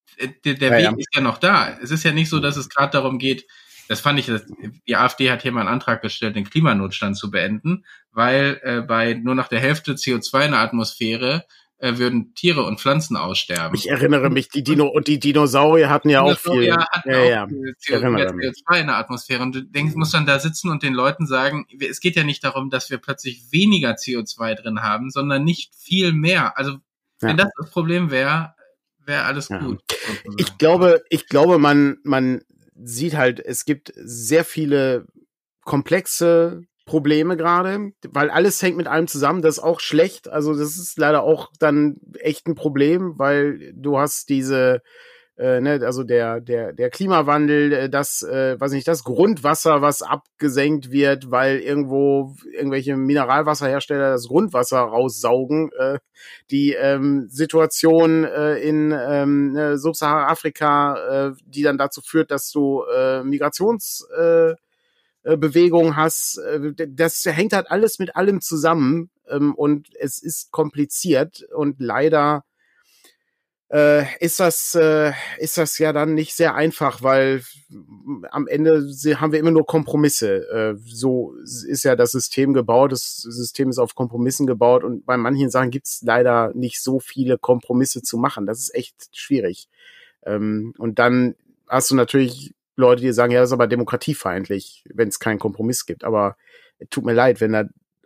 die, 0.45 0.57
der 0.57 0.78
ja, 0.78 0.91
Weg 0.91 0.99
ist 0.99 1.14
ja 1.14 1.22
noch 1.22 1.39
da. 1.39 1.78
Es 1.80 1.91
ist 1.91 2.05
ja 2.05 2.12
nicht 2.12 2.28
so, 2.28 2.39
dass 2.39 2.59
es 2.59 2.68
gerade 2.68 2.91
darum 2.91 3.18
geht, 3.18 3.47
das 3.93 4.01
fand 4.01 4.18
ich, 4.18 4.30
die 4.88 4.97
AfD 4.97 5.30
hat 5.30 5.43
hier 5.43 5.53
mal 5.53 5.61
einen 5.61 5.68
Antrag 5.68 6.01
gestellt, 6.01 6.34
den 6.34 6.49
Klimanotstand 6.49 7.14
zu 7.14 7.30
beenden, 7.30 7.84
weil 8.11 8.59
äh, 8.62 8.80
bei 8.80 9.12
nur 9.12 9.34
noch 9.34 9.49
der 9.49 9.61
Hälfte 9.61 9.93
CO2 9.93 10.47
in 10.47 10.51
der 10.53 10.61
Atmosphäre 10.61 11.45
äh, 11.76 11.99
würden 11.99 12.34
Tiere 12.34 12.64
und 12.64 12.80
Pflanzen 12.80 13.18
aussterben. 13.18 13.76
Ich 13.76 13.90
erinnere 13.90 14.30
mich, 14.30 14.49
die 14.49 14.64
Dino 14.64 14.86
und 14.86 15.09
die 15.09 15.20
Dinosaurier 15.20 15.90
hatten 15.90 16.09
ja 16.09 16.22
auch 16.22 16.38
viel. 16.38 16.64
Ja, 16.64 16.86
ja. 17.05 17.45
CO2 17.45 18.80
in 18.80 18.86
der 18.86 18.97
Atmosphäre. 18.97 19.43
Und 19.43 19.55
du 19.55 19.62
denkst, 19.62 19.95
musst 19.95 20.14
dann 20.14 20.24
da 20.24 20.38
sitzen 20.38 20.70
und 20.70 20.82
den 20.82 20.95
Leuten 20.95 21.26
sagen, 21.26 21.66
es 21.78 22.01
geht 22.01 22.16
ja 22.16 22.24
nicht 22.24 22.43
darum, 22.45 22.70
dass 22.70 22.88
wir 22.88 22.97
plötzlich 22.97 23.53
weniger 23.53 23.90
CO2 23.90 24.55
drin 24.55 24.80
haben, 24.80 25.11
sondern 25.11 25.45
nicht 25.45 25.74
viel 25.74 26.14
mehr. 26.14 26.57
Also 26.57 26.78
wenn 27.20 27.36
ja. 27.36 27.45
das 27.45 27.51
das 27.59 27.70
Problem 27.70 28.11
wäre, 28.11 28.55
wäre 29.05 29.24
alles 29.24 29.51
ja. 29.51 29.59
gut. 29.59 29.82
Ich 30.38 30.57
glaube, 30.57 31.03
ich 31.11 31.28
glaube, 31.28 31.59
man, 31.59 31.99
man 32.05 32.40
sieht 32.75 33.16
halt, 33.16 33.41
es 33.41 33.64
gibt 33.64 33.93
sehr 33.97 34.45
viele 34.45 35.07
komplexe 35.64 36.62
Probleme 36.85 37.37
gerade, 37.37 37.93
weil 38.09 38.31
alles 38.31 38.61
hängt 38.61 38.77
mit 38.77 38.89
allem 38.89 39.07
zusammen. 39.07 39.43
Das 39.43 39.59
ist 39.59 39.62
auch 39.62 39.81
schlecht. 39.81 40.29
Also 40.29 40.55
das 40.55 40.77
ist 40.77 40.99
leider 40.99 41.23
auch 41.23 41.51
dann 41.59 41.99
echt 42.18 42.47
ein 42.47 42.55
Problem, 42.55 43.18
weil 43.18 43.73
du 43.75 43.99
hast 43.99 44.29
diese 44.29 44.83
äh, 45.43 45.61
ne, 45.61 45.80
also 45.84 46.05
der, 46.05 46.40
der, 46.40 46.72
der 46.72 46.88
Klimawandel, 46.88 47.72
äh, 47.72 47.90
das, 47.90 48.22
äh, 48.22 48.61
weiß 48.61 48.70
nicht, 48.72 48.86
das 48.86 49.03
Grundwasser, 49.03 49.82
was 49.82 50.01
abgesenkt 50.01 50.93
wird, 50.93 51.32
weil 51.32 51.59
irgendwo 51.59 52.36
irgendwelche 52.53 52.97
Mineralwasserhersteller 52.97 54.12
das 54.12 54.28
Grundwasser 54.28 54.78
raussaugen, 54.78 55.72
äh, 55.76 55.99
die 56.53 56.74
ähm, 56.74 57.26
Situation 57.28 58.22
äh, 58.22 58.59
in 58.59 58.95
ähm, 58.97 59.53
ne, 59.53 59.78
Subsahara-Afrika, 59.78 61.30
äh, 61.30 61.32
die 61.45 61.62
dann 61.62 61.76
dazu 61.76 62.03
führt, 62.03 62.30
dass 62.30 62.53
du 62.53 62.84
äh, 62.95 63.24
Migrations 63.24 64.07
äh, 64.16 64.51
äh 65.24 65.36
Bewegung 65.36 65.97
hast, 65.97 66.38
äh, 66.38 66.86
das 66.88 67.24
hängt 67.24 67.53
halt 67.53 67.68
alles 67.68 67.99
mit 67.99 68.14
allem 68.14 68.40
zusammen 68.40 69.11
ähm, 69.28 69.57
und 69.57 69.88
es 69.99 70.22
ist 70.22 70.53
kompliziert 70.53 71.45
und 71.53 71.80
leider 71.80 72.45
äh, 73.73 74.05
ist 74.18 74.39
das 74.39 74.75
äh, 74.75 75.12
ist 75.39 75.57
das 75.57 75.79
ja 75.79 75.93
dann 75.95 76.14
nicht 76.14 76.35
sehr 76.35 76.55
einfach, 76.55 77.03
weil 77.03 77.43
am 78.31 78.47
Ende 78.47 78.87
haben 79.16 79.33
wir 79.33 79.39
immer 79.39 79.51
nur 79.51 79.64
Kompromisse. 79.64 80.47
Äh, 80.51 80.75
so 80.85 81.35
ist 81.43 81.83
ja 81.83 81.97
das 81.97 82.11
System 82.11 82.53
gebaut. 82.53 82.93
Das 82.93 83.16
System 83.16 83.70
ist 83.70 83.79
auf 83.79 83.95
Kompromissen 83.95 84.47
gebaut 84.47 84.85
und 84.85 85.07
bei 85.07 85.16
manchen 85.16 85.49
Sachen 85.51 85.70
gibt's 85.70 86.03
leider 86.03 86.53
nicht 86.55 86.83
so 86.83 87.01
viele 87.01 87.39
Kompromisse 87.39 88.03
zu 88.03 88.18
machen. 88.18 88.47
Das 88.47 88.59
ist 88.59 88.75
echt 88.75 88.95
schwierig. 89.16 89.68
Ähm, 90.27 90.75
und 90.77 90.99
dann 90.99 91.35
hast 91.66 91.91
du 91.91 91.95
natürlich 91.97 92.55
Leute, 92.77 93.01
die 93.01 93.12
sagen, 93.12 93.33
ja, 93.33 93.41
das 93.41 93.51
ist 93.51 93.55
aber 93.55 93.66
demokratiefeindlich, 93.66 94.85
wenn 94.93 95.09
es 95.09 95.18
keinen 95.18 95.39
Kompromiss 95.39 95.87
gibt. 95.87 96.05
Aber 96.05 96.37
tut 96.91 97.05
mir 97.07 97.14
leid, 97.14 97.41
wenn 97.41 97.53
da 97.53 97.64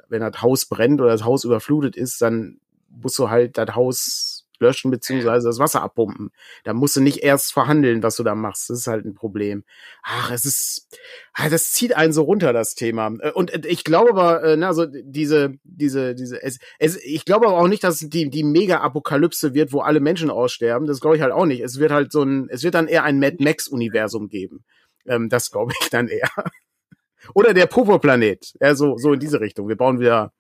wenn 0.09 0.21
das 0.21 0.41
Haus 0.41 0.67
brennt 0.67 1.01
oder 1.01 1.11
das 1.11 1.25
Haus 1.25 1.43
überflutet 1.43 1.97
ist, 1.97 2.23
dann 2.23 2.61
musst 2.89 3.19
du 3.19 3.29
halt 3.31 3.59
das 3.59 3.75
Haus 3.75 4.46
löschen 4.61 4.91
beziehungsweise 4.91 5.49
das 5.49 5.59
Wasser 5.59 5.83
abpumpen. 5.83 6.31
Da 6.65 6.75
musst 6.75 6.97
du 6.97 7.01
nicht 7.01 7.23
erst 7.23 7.53
verhandeln, 7.53 8.03
was 8.03 8.17
du 8.17 8.23
da 8.23 8.35
machst. 8.35 8.71
Das 8.71 8.79
ist 8.79 8.87
halt 8.87 9.05
ein 9.05 9.15
Problem. 9.15 9.65
Ach, 10.03 10.31
es 10.31 10.45
ist, 10.45 10.89
ah, 11.33 11.49
das 11.49 11.73
zieht 11.73 11.97
einen 11.97 12.13
so 12.13 12.23
runter, 12.23 12.53
das 12.53 12.75
Thema. 12.75 13.13
Äh, 13.21 13.33
und 13.33 13.53
äh, 13.53 13.69
ich 13.69 13.85
glaube 13.85 14.11
aber, 14.11 14.43
äh, 14.43 14.57
ne, 14.57 14.67
also 14.67 14.87
diese, 14.87 15.55
diese, 15.65 16.15
diese, 16.15 16.43
es, 16.43 16.59
es, 16.79 16.97
ich 17.05 17.25
glaube 17.25 17.47
aber 17.47 17.59
auch 17.59 17.69
nicht, 17.69 17.85
dass 17.85 17.99
die, 17.99 18.31
die 18.31 18.45
Mega-Apokalypse 18.45 19.55
wird, 19.55 19.73
wo 19.73 19.81
alle 19.81 20.01
Menschen 20.01 20.31
aussterben. 20.31 20.87
Das 20.87 21.01
glaube 21.01 21.17
ich 21.17 21.23
halt 21.23 21.33
auch 21.33 21.47
nicht. 21.47 21.61
Es 21.61 21.79
wird 21.79 21.93
halt 21.93 22.13
so 22.13 22.23
ein, 22.23 22.49
es 22.51 22.63
wird 22.63 22.75
dann 22.75 22.89
eher 22.89 23.05
ein 23.05 23.19
Mad 23.19 23.37
Max-Universum 23.41 24.29
geben. 24.29 24.65
Ähm, 25.07 25.29
das 25.29 25.51
glaube 25.51 25.73
ich 25.81 25.91
dann 25.91 26.09
eher. 26.09 26.31
Oder 27.35 27.55
der 27.55 27.67
Popo-Planet. 27.67 28.55
Ja, 28.61 28.75
so, 28.75 28.97
so 28.97 29.13
in 29.13 29.21
diese 29.21 29.41
Richtung. 29.41 29.69
Wir 29.69 29.77
bauen 29.77 30.01
wieder 30.01 30.33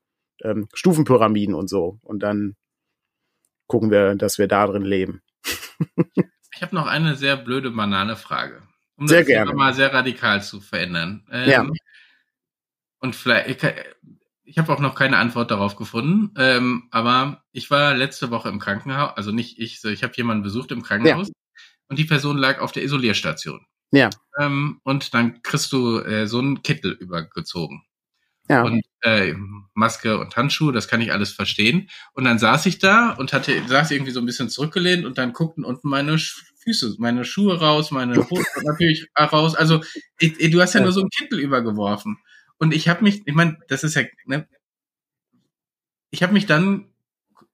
ähm, 0.42 0.68
Stufenpyramiden 0.72 1.54
und 1.54 1.68
so. 1.68 1.98
Und 2.02 2.22
dann 2.22 2.56
gucken 3.66 3.90
wir, 3.90 4.14
dass 4.14 4.38
wir 4.38 4.48
da 4.48 4.66
drin 4.66 4.82
leben. 4.82 5.22
ich 6.54 6.62
habe 6.62 6.74
noch 6.74 6.86
eine 6.86 7.16
sehr 7.16 7.36
blöde 7.36 7.70
Banane-Frage. 7.70 8.62
Um 8.96 9.08
sehr 9.08 9.20
das 9.20 9.26
gerne. 9.26 9.52
mal 9.52 9.74
sehr 9.74 9.92
radikal 9.92 10.42
zu 10.42 10.60
verändern. 10.60 11.26
Ähm, 11.30 11.48
ja. 11.48 11.66
Und 13.00 13.14
vielleicht, 13.14 13.62
ich, 13.62 13.74
ich 14.44 14.58
habe 14.58 14.72
auch 14.72 14.80
noch 14.80 14.94
keine 14.94 15.18
Antwort 15.18 15.50
darauf 15.50 15.76
gefunden, 15.76 16.32
ähm, 16.38 16.88
aber 16.90 17.44
ich 17.52 17.70
war 17.70 17.94
letzte 17.94 18.30
Woche 18.30 18.48
im 18.48 18.58
Krankenhaus, 18.58 19.16
also 19.16 19.32
nicht 19.32 19.58
ich, 19.58 19.80
so 19.80 19.88
ich 19.88 20.02
habe 20.02 20.14
jemanden 20.16 20.42
besucht 20.42 20.72
im 20.72 20.82
Krankenhaus 20.82 21.28
ja. 21.28 21.34
und 21.88 21.98
die 21.98 22.04
Person 22.04 22.38
lag 22.38 22.60
auf 22.60 22.72
der 22.72 22.84
Isolierstation. 22.84 23.66
Ja. 23.90 24.10
Ähm, 24.38 24.80
und 24.82 25.12
dann 25.14 25.42
kriegst 25.42 25.72
du 25.72 25.98
äh, 25.98 26.26
so 26.26 26.38
einen 26.38 26.62
Kittel 26.62 26.92
übergezogen. 26.92 27.84
Ja. 28.48 28.62
Und 28.62 28.82
äh, 29.02 29.34
Maske 29.74 30.18
und 30.18 30.36
Handschuhe, 30.36 30.72
das 30.72 30.88
kann 30.88 31.00
ich 31.00 31.12
alles 31.12 31.32
verstehen. 31.32 31.90
Und 32.12 32.24
dann 32.24 32.38
saß 32.38 32.66
ich 32.66 32.78
da 32.78 33.10
und 33.10 33.32
hatte, 33.32 33.52
saß 33.66 33.90
irgendwie 33.90 34.12
so 34.12 34.20
ein 34.20 34.26
bisschen 34.26 34.48
zurückgelehnt 34.48 35.04
und 35.04 35.18
dann 35.18 35.32
guckten 35.32 35.64
unten 35.64 35.88
meine 35.88 36.18
Füße, 36.18 36.96
meine 36.98 37.24
Schuhe 37.24 37.58
raus, 37.60 37.90
meine 37.90 38.16
Hose 38.30 38.46
natürlich 38.64 39.08
raus. 39.18 39.54
Also 39.54 39.82
ich, 40.18 40.38
du 40.38 40.60
hast 40.60 40.74
ja, 40.74 40.80
ja 40.80 40.84
nur 40.84 40.92
so 40.92 41.00
einen 41.00 41.10
Kittel 41.10 41.40
übergeworfen. 41.40 42.18
Und 42.58 42.72
ich 42.72 42.88
habe 42.88 43.02
mich, 43.02 43.22
ich 43.26 43.34
meine, 43.34 43.58
das 43.68 43.84
ist 43.84 43.94
ja, 43.94 44.02
ne, 44.24 44.48
ich 46.10 46.22
habe 46.22 46.32
mich 46.32 46.46
dann 46.46 46.86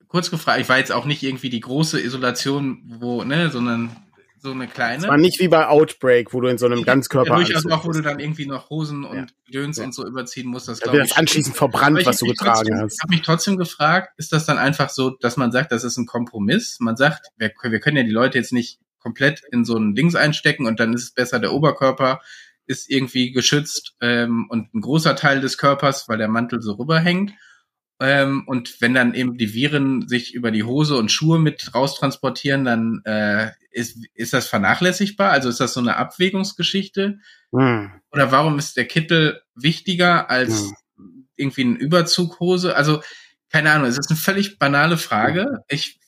kurz 0.08 0.30
gefragt, 0.30 0.60
ich 0.60 0.68
war 0.68 0.78
jetzt 0.78 0.92
auch 0.92 1.06
nicht 1.06 1.22
irgendwie 1.22 1.50
die 1.50 1.60
große 1.60 2.00
Isolation, 2.00 2.82
wo, 2.84 3.24
ne, 3.24 3.50
sondern 3.50 3.96
so 4.42 4.50
eine 4.50 4.66
kleine. 4.66 5.04
Es 5.04 5.08
war 5.08 5.16
nicht 5.16 5.38
wie 5.38 5.46
bei 5.46 5.68
Outbreak, 5.68 6.34
wo 6.34 6.40
du 6.40 6.48
in 6.48 6.58
so 6.58 6.66
einem 6.66 6.82
Ganzkörper. 6.82 7.38
Ja, 7.38 7.44
durchaus 7.44 7.66
auch, 7.66 7.84
wo 7.84 7.92
du 7.92 8.02
dann 8.02 8.18
irgendwie 8.18 8.46
noch 8.46 8.70
Hosen 8.70 9.04
und 9.04 9.32
Döns 9.54 9.78
ja. 9.78 9.84
und 9.84 9.94
so 9.94 10.04
überziehen 10.04 10.48
musst. 10.48 10.66
Das, 10.66 10.80
da 10.80 10.92
wird 10.92 11.04
das 11.04 11.16
anschließend 11.16 11.56
verbrannt, 11.56 12.04
was 12.04 12.18
du 12.18 12.26
getragen 12.26 12.56
trotzdem, 12.56 12.80
hast. 12.80 12.94
Ich 12.94 13.02
habe 13.02 13.14
mich 13.14 13.22
trotzdem 13.22 13.56
gefragt, 13.56 14.14
ist 14.16 14.32
das 14.32 14.44
dann 14.44 14.58
einfach 14.58 14.90
so, 14.90 15.10
dass 15.10 15.36
man 15.36 15.52
sagt, 15.52 15.70
das 15.70 15.84
ist 15.84 15.96
ein 15.96 16.06
Kompromiss? 16.06 16.78
Man 16.80 16.96
sagt, 16.96 17.28
wir, 17.38 17.52
wir 17.62 17.80
können 17.80 17.96
ja 17.96 18.02
die 18.02 18.10
Leute 18.10 18.38
jetzt 18.38 18.52
nicht 18.52 18.80
komplett 18.98 19.42
in 19.52 19.64
so 19.64 19.76
ein 19.76 19.94
Dings 19.94 20.16
einstecken 20.16 20.66
und 20.66 20.80
dann 20.80 20.92
ist 20.92 21.02
es 21.04 21.10
besser, 21.12 21.38
der 21.38 21.52
Oberkörper 21.52 22.20
ist 22.66 22.90
irgendwie 22.90 23.32
geschützt 23.32 23.94
ähm, 24.00 24.46
und 24.48 24.74
ein 24.74 24.80
großer 24.80 25.14
Teil 25.14 25.40
des 25.40 25.58
Körpers, 25.58 26.08
weil 26.08 26.18
der 26.18 26.28
Mantel 26.28 26.62
so 26.62 26.72
rüberhängt. 26.72 27.32
Ähm, 28.02 28.42
und 28.46 28.80
wenn 28.80 28.94
dann 28.94 29.14
eben 29.14 29.38
die 29.38 29.54
Viren 29.54 30.08
sich 30.08 30.34
über 30.34 30.50
die 30.50 30.64
Hose 30.64 30.96
und 30.96 31.12
Schuhe 31.12 31.38
mit 31.38 31.72
raustransportieren, 31.72 32.64
dann 32.64 33.02
äh, 33.04 33.50
ist, 33.70 33.96
ist 34.14 34.32
das 34.32 34.48
vernachlässigbar? 34.48 35.30
Also 35.30 35.48
ist 35.48 35.60
das 35.60 35.72
so 35.74 35.80
eine 35.80 35.96
Abwägungsgeschichte? 35.96 37.18
Hm. 37.52 37.92
Oder 38.10 38.32
warum 38.32 38.58
ist 38.58 38.76
der 38.76 38.86
Kittel 38.86 39.40
wichtiger 39.54 40.30
als 40.30 40.72
hm. 40.96 41.26
irgendwie 41.36 41.64
eine 41.64 41.76
Überzughose? 41.76 42.74
Also 42.74 43.02
keine 43.50 43.70
Ahnung, 43.70 43.86
es 43.86 43.98
ist 43.98 44.10
eine 44.10 44.18
völlig 44.18 44.58
banale 44.58 44.96
Frage. 44.96 45.62
Ich 45.68 46.00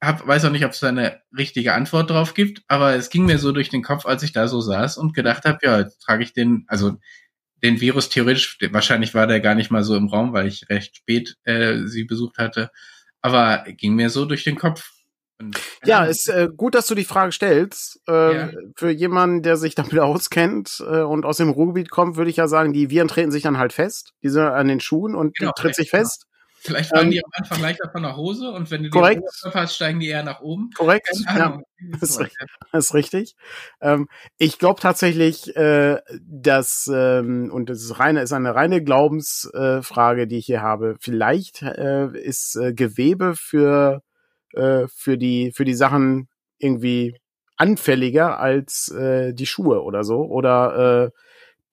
hab, 0.00 0.26
weiß 0.26 0.46
auch 0.46 0.50
nicht, 0.50 0.64
ob 0.64 0.72
es 0.72 0.80
da 0.80 0.88
eine 0.88 1.20
richtige 1.36 1.74
Antwort 1.74 2.08
drauf 2.08 2.32
gibt, 2.32 2.62
aber 2.68 2.94
es 2.94 3.10
ging 3.10 3.26
mir 3.26 3.38
so 3.38 3.52
durch 3.52 3.68
den 3.68 3.82
Kopf, 3.82 4.06
als 4.06 4.22
ich 4.22 4.32
da 4.32 4.48
so 4.48 4.62
saß 4.62 4.96
und 4.96 5.12
gedacht 5.12 5.44
habe, 5.44 5.58
ja, 5.62 5.80
jetzt 5.80 5.98
trage 5.98 6.22
ich 6.22 6.32
den, 6.32 6.64
also 6.68 6.96
den 7.64 7.80
Virus 7.80 8.10
theoretisch, 8.10 8.58
wahrscheinlich 8.70 9.14
war 9.14 9.26
der 9.26 9.40
gar 9.40 9.54
nicht 9.54 9.70
mal 9.70 9.82
so 9.82 9.96
im 9.96 10.08
Raum, 10.08 10.34
weil 10.34 10.46
ich 10.46 10.68
recht 10.68 10.98
spät 10.98 11.36
äh, 11.44 11.78
sie 11.86 12.04
besucht 12.04 12.36
hatte, 12.36 12.70
aber 13.22 13.64
ging 13.66 13.94
mir 13.94 14.10
so 14.10 14.26
durch 14.26 14.44
den 14.44 14.56
Kopf. 14.56 14.90
Und, 15.40 15.58
ja, 15.84 16.04
ist 16.04 16.28
äh, 16.28 16.48
gut, 16.54 16.74
dass 16.74 16.86
du 16.86 16.94
die 16.94 17.04
Frage 17.04 17.32
stellst. 17.32 18.00
Äh, 18.06 18.36
ja. 18.36 18.50
Für 18.76 18.90
jemanden, 18.90 19.42
der 19.42 19.56
sich 19.56 19.74
damit 19.74 19.98
auskennt 19.98 20.84
äh, 20.86 21.00
und 21.00 21.24
aus 21.24 21.38
dem 21.38 21.48
Ruhrgebiet 21.48 21.90
kommt, 21.90 22.16
würde 22.16 22.30
ich 22.30 22.36
ja 22.36 22.48
sagen, 22.48 22.74
die 22.74 22.90
Viren 22.90 23.08
treten 23.08 23.32
sich 23.32 23.42
dann 23.42 23.58
halt 23.58 23.72
fest. 23.72 24.12
Die 24.22 24.28
sind 24.28 24.42
an 24.42 24.68
den 24.68 24.80
Schuhen 24.80 25.14
und 25.14 25.36
genau, 25.36 25.50
die 25.56 25.60
tritt 25.60 25.74
sich 25.74 25.90
genau. 25.90 26.02
fest. 26.02 26.26
Vielleicht 26.64 26.88
fallen 26.88 27.06
ähm, 27.06 27.10
die 27.10 27.22
am 27.22 27.30
Anfang 27.34 27.60
leichter 27.60 27.90
von 27.90 28.02
der 28.02 28.16
Hose 28.16 28.50
und 28.50 28.70
wenn 28.70 28.82
du 28.82 28.88
korrekt. 28.88 29.22
die 29.22 29.50
hast, 29.50 29.76
steigen 29.76 30.00
die 30.00 30.08
eher 30.08 30.22
nach 30.22 30.40
oben. 30.40 30.70
Korrekt, 30.74 31.10
ja, 31.26 31.60
das, 32.00 32.16
ist, 32.16 32.30
das 32.72 32.86
ist 32.86 32.94
richtig. 32.94 33.36
Ähm, 33.82 34.08
ich 34.38 34.58
glaube 34.58 34.80
tatsächlich, 34.80 35.54
äh, 35.56 35.98
dass, 36.22 36.90
ähm, 36.90 37.50
und 37.52 37.68
das 37.68 37.82
ist, 37.82 37.98
reine, 37.98 38.22
ist 38.22 38.32
eine 38.32 38.54
reine 38.54 38.82
Glaubensfrage, 38.82 40.22
äh, 40.22 40.26
die 40.26 40.38
ich 40.38 40.46
hier 40.46 40.62
habe, 40.62 40.96
vielleicht 41.00 41.60
äh, 41.60 42.06
ist 42.18 42.56
äh, 42.56 42.72
Gewebe 42.72 43.34
für, 43.36 44.02
äh, 44.54 44.86
für, 44.88 45.18
die, 45.18 45.52
für 45.52 45.66
die 45.66 45.74
Sachen 45.74 46.30
irgendwie 46.56 47.14
anfälliger 47.58 48.40
als 48.40 48.88
äh, 48.88 49.34
die 49.34 49.46
Schuhe 49.46 49.82
oder 49.82 50.02
so. 50.02 50.22
Oder 50.22 51.12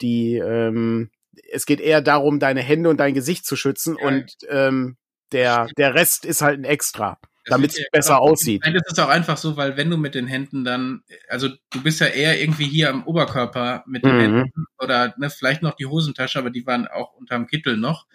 die, 0.01 0.35
ähm, 0.35 1.11
es 1.51 1.65
geht 1.65 1.79
eher 1.79 2.01
darum, 2.01 2.39
deine 2.39 2.61
Hände 2.61 2.89
und 2.89 2.97
dein 2.97 3.13
Gesicht 3.13 3.45
zu 3.45 3.55
schützen 3.55 3.97
ja. 3.99 4.07
und 4.07 4.33
ähm, 4.49 4.97
der, 5.31 5.67
der 5.77 5.93
Rest 5.93 6.25
ist 6.25 6.41
halt 6.41 6.59
ein 6.59 6.65
Extra, 6.65 7.17
damit 7.45 7.71
es 7.71 7.79
ja 7.79 7.85
besser 7.91 8.15
genau. 8.15 8.31
aussieht. 8.31 8.61
Nein, 8.63 8.73
das 8.73 8.91
ist 8.91 8.99
auch 8.99 9.09
einfach 9.09 9.37
so, 9.37 9.55
weil 9.55 9.77
wenn 9.77 9.89
du 9.89 9.97
mit 9.97 10.15
den 10.15 10.27
Händen 10.27 10.63
dann, 10.63 11.03
also 11.29 11.49
du 11.71 11.83
bist 11.83 12.01
ja 12.01 12.07
eher 12.07 12.39
irgendwie 12.41 12.65
hier 12.65 12.89
am 12.89 13.05
Oberkörper 13.05 13.83
mit 13.87 14.03
den 14.03 14.15
mhm. 14.15 14.19
Händen 14.19 14.65
oder 14.79 15.13
ne, 15.17 15.29
vielleicht 15.29 15.61
noch 15.61 15.75
die 15.75 15.85
Hosentasche, 15.85 16.39
aber 16.39 16.49
die 16.49 16.65
waren 16.65 16.87
auch 16.87 17.13
unterm 17.13 17.47
Kittel 17.47 17.77
noch, 17.77 18.07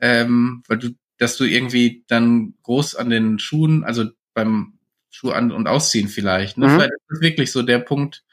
ähm, 0.00 0.62
weil 0.68 0.78
du, 0.78 0.90
dass 1.18 1.36
du 1.36 1.44
irgendwie 1.44 2.04
dann 2.08 2.54
groß 2.62 2.96
an 2.96 3.10
den 3.10 3.38
Schuhen, 3.38 3.84
also 3.84 4.06
beim 4.32 4.78
Schuh 5.10 5.30
an 5.30 5.52
und 5.52 5.68
ausziehen 5.68 6.08
vielleicht, 6.08 6.58
ne? 6.58 6.66
Mhm. 6.66 6.70
Vielleicht 6.72 6.92
ist 6.92 7.06
das 7.08 7.20
wirklich 7.20 7.52
so 7.52 7.62
der 7.62 7.78
Punkt, 7.78 8.24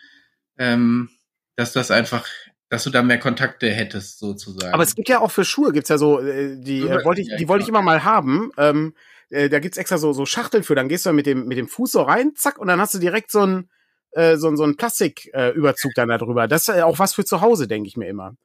ähm, 0.57 1.09
dass 1.55 1.73
das 1.73 1.91
einfach 1.91 2.27
dass 2.71 2.85
du 2.85 2.89
da 2.89 3.03
mehr 3.03 3.19
Kontakte 3.19 3.69
hättest, 3.69 4.19
sozusagen. 4.19 4.73
Aber 4.73 4.83
es 4.83 4.95
gibt 4.95 5.09
ja 5.09 5.19
auch 5.19 5.29
für 5.29 5.43
Schuhe, 5.43 5.73
gibt's 5.73 5.89
ja 5.89 5.97
so, 5.97 6.21
äh, 6.21 6.55
die 6.55 6.79
äh, 6.79 7.03
wollte 7.03 7.19
ich, 7.19 7.29
die 7.37 7.49
wollte 7.49 7.63
ich 7.63 7.69
immer 7.69 7.81
mal 7.81 8.05
haben. 8.05 8.49
Ähm, 8.57 8.95
äh, 9.29 9.49
da 9.49 9.59
gibt's 9.59 9.77
extra 9.77 9.97
so, 9.97 10.13
so 10.13 10.25
Schachteln 10.25 10.63
für, 10.63 10.73
dann 10.73 10.87
gehst 10.87 11.05
du 11.05 11.11
mit 11.11 11.25
dem, 11.25 11.49
mit 11.49 11.57
dem 11.57 11.67
Fuß 11.67 11.91
so 11.91 12.01
rein, 12.01 12.31
zack, 12.33 12.57
und 12.57 12.69
dann 12.69 12.79
hast 12.79 12.93
du 12.93 12.99
direkt 12.99 13.29
so 13.29 13.45
ein, 13.45 13.69
äh, 14.11 14.37
so, 14.37 14.55
so 14.55 14.63
ein 14.63 14.77
Plastiküberzug 14.77 15.91
äh, 15.91 15.95
dann 15.95 16.07
da 16.07 16.17
drüber. 16.17 16.47
Das 16.47 16.69
ist 16.69 16.81
auch 16.81 16.97
was 16.97 17.13
für 17.13 17.25
zu 17.25 17.41
Hause, 17.41 17.67
denke 17.67 17.89
ich 17.89 17.97
mir 17.97 18.07
immer. 18.07 18.37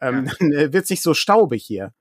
Ähm, 0.00 0.26
ja. 0.26 0.32
Dann 0.38 0.52
äh, 0.52 0.72
wird's 0.72 0.90
nicht 0.90 1.02
so 1.02 1.12
staubig 1.12 1.64
hier. 1.64 1.92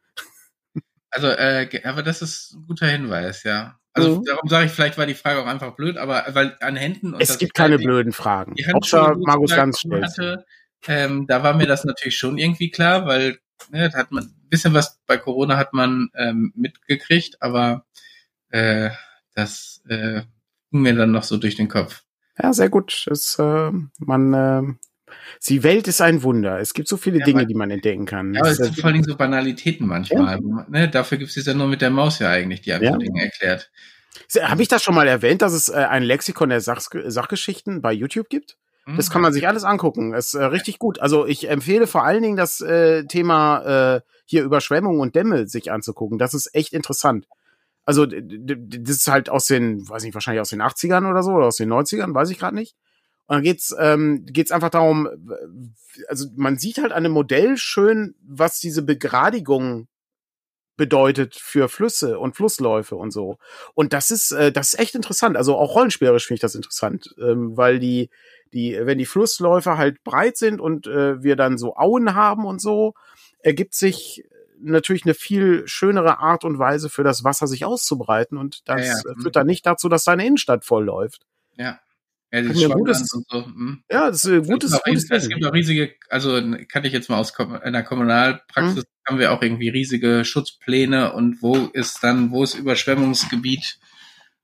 Also, 1.10 1.30
äh, 1.30 1.68
aber 1.84 2.04
das 2.04 2.22
ist 2.22 2.54
ein 2.54 2.68
guter 2.68 2.86
Hinweis, 2.86 3.42
ja. 3.42 3.80
Also 3.94 4.20
mhm. 4.20 4.26
darum 4.26 4.48
sage 4.48 4.68
ich, 4.68 4.72
vielleicht 4.72 5.00
war 5.00 5.08
die 5.08 5.16
Frage 5.16 5.42
auch 5.42 5.48
einfach 5.48 5.76
blöd, 5.76 5.98
aber 5.98 6.26
weil 6.30 6.56
an 6.62 6.76
Händen 6.76 7.16
und 7.16 7.22
es 7.22 7.40
gibt 7.40 7.56
keine 7.56 7.80
blöden 7.80 8.14
Fragen. 8.14 8.56
Außer 8.72 9.16
Markus 9.18 9.56
ganz 9.56 9.82
hatte, 9.84 10.46
ähm, 10.88 11.28
da 11.28 11.44
war 11.44 11.56
mir 11.56 11.68
das 11.68 11.84
natürlich 11.84 12.18
schon 12.18 12.38
irgendwie 12.38 12.72
klar, 12.72 13.06
weil 13.06 13.40
ne, 13.70 13.90
da 13.90 13.98
hat 13.98 14.12
man 14.12 14.24
ein 14.26 14.50
bisschen 14.50 14.74
was 14.74 15.00
bei 15.06 15.18
Corona 15.18 15.58
hat 15.58 15.74
man 15.74 16.10
ähm, 16.16 16.54
mitgekriegt, 16.56 17.42
aber 17.42 17.86
äh, 18.50 18.90
das 19.36 19.82
äh, 19.88 20.22
ging 20.72 20.82
mir 20.82 20.96
dann 20.96 21.12
noch 21.12 21.24
so 21.24 21.38
durch 21.38 21.56
den 21.56 21.68
Kopf. 21.68 22.04
Ja, 22.42 22.54
sehr 22.54 22.70
gut. 22.70 23.08
Es, 23.10 23.38
äh, 23.40 23.72
man, 24.00 24.34
äh, 24.34 24.62
die 25.48 25.64
Welt 25.64 25.88
ist 25.88 26.02
ein 26.02 26.24
Wunder. 26.24 26.60
Es 26.60 26.74
gibt 26.74 26.88
so 26.88 26.98
viele 26.98 27.20
ja, 27.20 27.26
Dinge, 27.26 27.46
die 27.46 27.54
man 27.54 27.72
entdecken 27.72 28.06
kann. 28.06 28.34
Ja, 28.34 28.42
aber 28.42 28.52
es 28.52 28.58
sind 28.58 28.80
vor 28.80 28.90
allem 28.90 29.04
so 29.04 29.16
Banalitäten 29.16 29.88
manchmal. 29.88 30.40
Ja. 30.42 30.66
Ne, 30.70 30.90
dafür 30.90 31.18
gibt 31.18 31.36
es 31.36 31.46
ja 31.46 31.54
nur 31.54 31.68
mit 31.68 31.82
der 31.82 31.90
Maus 31.90 32.20
ja 32.20 32.30
eigentlich, 32.30 32.62
die 32.62 32.74
einfach 32.74 32.92
ja. 32.92 32.98
Dinge 32.98 33.22
erklärt. 33.22 33.72
Habe 34.42 34.62
ich 34.62 34.68
das 34.68 34.84
schon 34.84 34.96
mal 34.96 35.08
erwähnt, 35.08 35.42
dass 35.42 35.54
es 35.54 35.70
äh, 35.70 35.74
ein 35.74 36.04
Lexikon 36.04 36.50
der 36.50 36.62
Sach 36.62 36.82
Sachgeschichten 36.82 37.82
bei 37.82 37.92
YouTube 37.94 38.30
gibt? 38.30 38.58
Das 38.88 39.10
kann 39.12 39.22
man 39.22 39.32
sich 39.32 39.48
alles 39.48 39.64
angucken. 39.64 40.12
Das 40.12 40.28
ist 40.28 40.34
äh, 40.34 40.44
richtig 40.44 40.80
gut. 40.80 41.00
Also 41.00 41.26
ich 41.26 41.50
empfehle 41.50 41.88
vor 41.88 42.04
allen 42.04 42.24
Dingen 42.24 42.38
das 42.38 42.62
äh, 42.62 43.06
Thema 43.06 43.96
äh, 43.96 44.02
hier 44.26 44.44
Überschwemmungen 44.44 45.00
und 45.00 45.16
Dämme 45.16 45.48
sich 45.48 45.72
anzugucken. 45.72 46.18
Das 46.18 46.34
ist 46.34 46.54
echt 46.56 46.74
interessant. 46.74 47.28
Also 47.86 48.06
das 48.06 48.98
ist 48.98 49.08
halt 49.08 49.30
aus 49.30 49.48
den, 49.48 49.88
weiß 49.88 50.04
nicht, 50.04 50.14
wahrscheinlich 50.14 50.42
aus 50.42 50.50
den 50.50 50.62
80ern 50.62 51.10
oder 51.10 51.24
so 51.24 51.32
oder 51.32 51.48
aus 51.48 51.58
den 51.58 51.72
90ern, 51.72 52.14
weiß 52.14 52.30
ich 52.30 52.40
gerade 52.40 52.56
nicht. 52.56 52.76
Und 53.28 53.38
dann 53.38 53.44
geht's 53.44 53.74
ähm, 53.78 54.26
geht's 54.26 54.52
einfach 54.52 54.70
darum, 54.70 55.10
also 56.08 56.28
man 56.36 56.58
sieht 56.58 56.78
halt 56.78 56.92
an 56.92 57.04
dem 57.04 57.12
Modell 57.12 57.58
schön, 57.58 58.16
was 58.22 58.60
diese 58.60 58.82
Begradigung 58.82 59.88
bedeutet 60.78 61.36
für 61.36 61.70
Flüsse 61.70 62.20
und 62.20 62.36
Flussläufe 62.36 62.96
und 62.96 63.12
so. 63.12 63.38
Und 63.74 63.94
das 63.94 64.12
ist 64.12 64.32
äh, 64.32 64.52
das 64.52 64.74
ist 64.74 64.80
echt 64.80 64.96
interessant. 64.96 65.38
Also 65.38 65.56
auch 65.56 65.76
rollenspielerisch 65.76 66.28
finde 66.28 66.36
ich 66.36 66.42
das 66.42 66.56
interessant, 66.56 67.14
ähm, 67.20 67.56
weil 67.56 67.80
die 67.80 68.10
die, 68.54 68.78
wenn 68.82 68.98
die 68.98 69.06
Flussläufe 69.06 69.78
halt 69.78 70.04
breit 70.04 70.38
sind 70.38 70.60
und 70.60 70.88
äh, 70.88 71.24
wir 71.24 71.36
dann 71.36 71.58
so 71.58 71.76
Auen 71.76 72.16
haben 72.16 72.46
und 72.46 72.62
so, 72.62 72.94
ergibt 73.40 73.74
sich 73.74 74.26
natürlich 74.60 75.06
eine 75.06 75.14
viel 75.14 75.68
schönere 75.68 76.20
Art 76.20 76.44
und 76.44 76.60
Weise 76.60 76.90
für 76.90 77.04
das 77.04 77.24
Wasser 77.24 77.48
sich 77.48 77.66
auszubreiten 77.66 78.38
und 78.38 78.68
das 78.70 78.86
ja, 78.86 78.94
ja. 78.94 79.22
führt 79.22 79.36
dann 79.36 79.48
nicht 79.48 79.66
dazu, 79.66 79.90
dass 79.90 80.04
deine 80.04 80.26
Innenstadt 80.26 80.66
voll 80.66 80.86
läuft. 80.86 81.26
Ja. 81.58 81.80
Ja, 82.34 82.42
das 82.44 82.56
ist 82.56 82.70
gutes, 82.70 83.08
so. 83.28 83.46
hm. 83.46 83.84
ja, 83.92 84.10
das 84.10 84.24
ist 84.24 84.32
ein 84.32 84.44
gutes, 84.44 84.72
es 84.72 84.82
gutes 84.82 85.10
Es 85.10 85.28
gibt 85.28 85.46
auch 85.46 85.54
riesige, 85.54 85.96
also 86.08 86.42
kann 86.70 86.86
ich 86.86 86.94
jetzt 86.94 87.10
mal 87.10 87.18
aus 87.18 87.38
einer 87.38 87.84
Kommunalpraxis, 87.84 88.84
hm. 88.84 88.90
haben 89.06 89.20
wir 89.20 89.34
auch 89.34 89.42
irgendwie 89.42 89.68
riesige 89.68 90.24
Schutzpläne 90.24 91.12
und 91.12 91.42
wo 91.42 91.58
ist 91.74 92.02
dann, 92.04 92.32
wo 92.32 92.42
ist 92.42 92.54
Überschwemmungsgebiet 92.54 93.80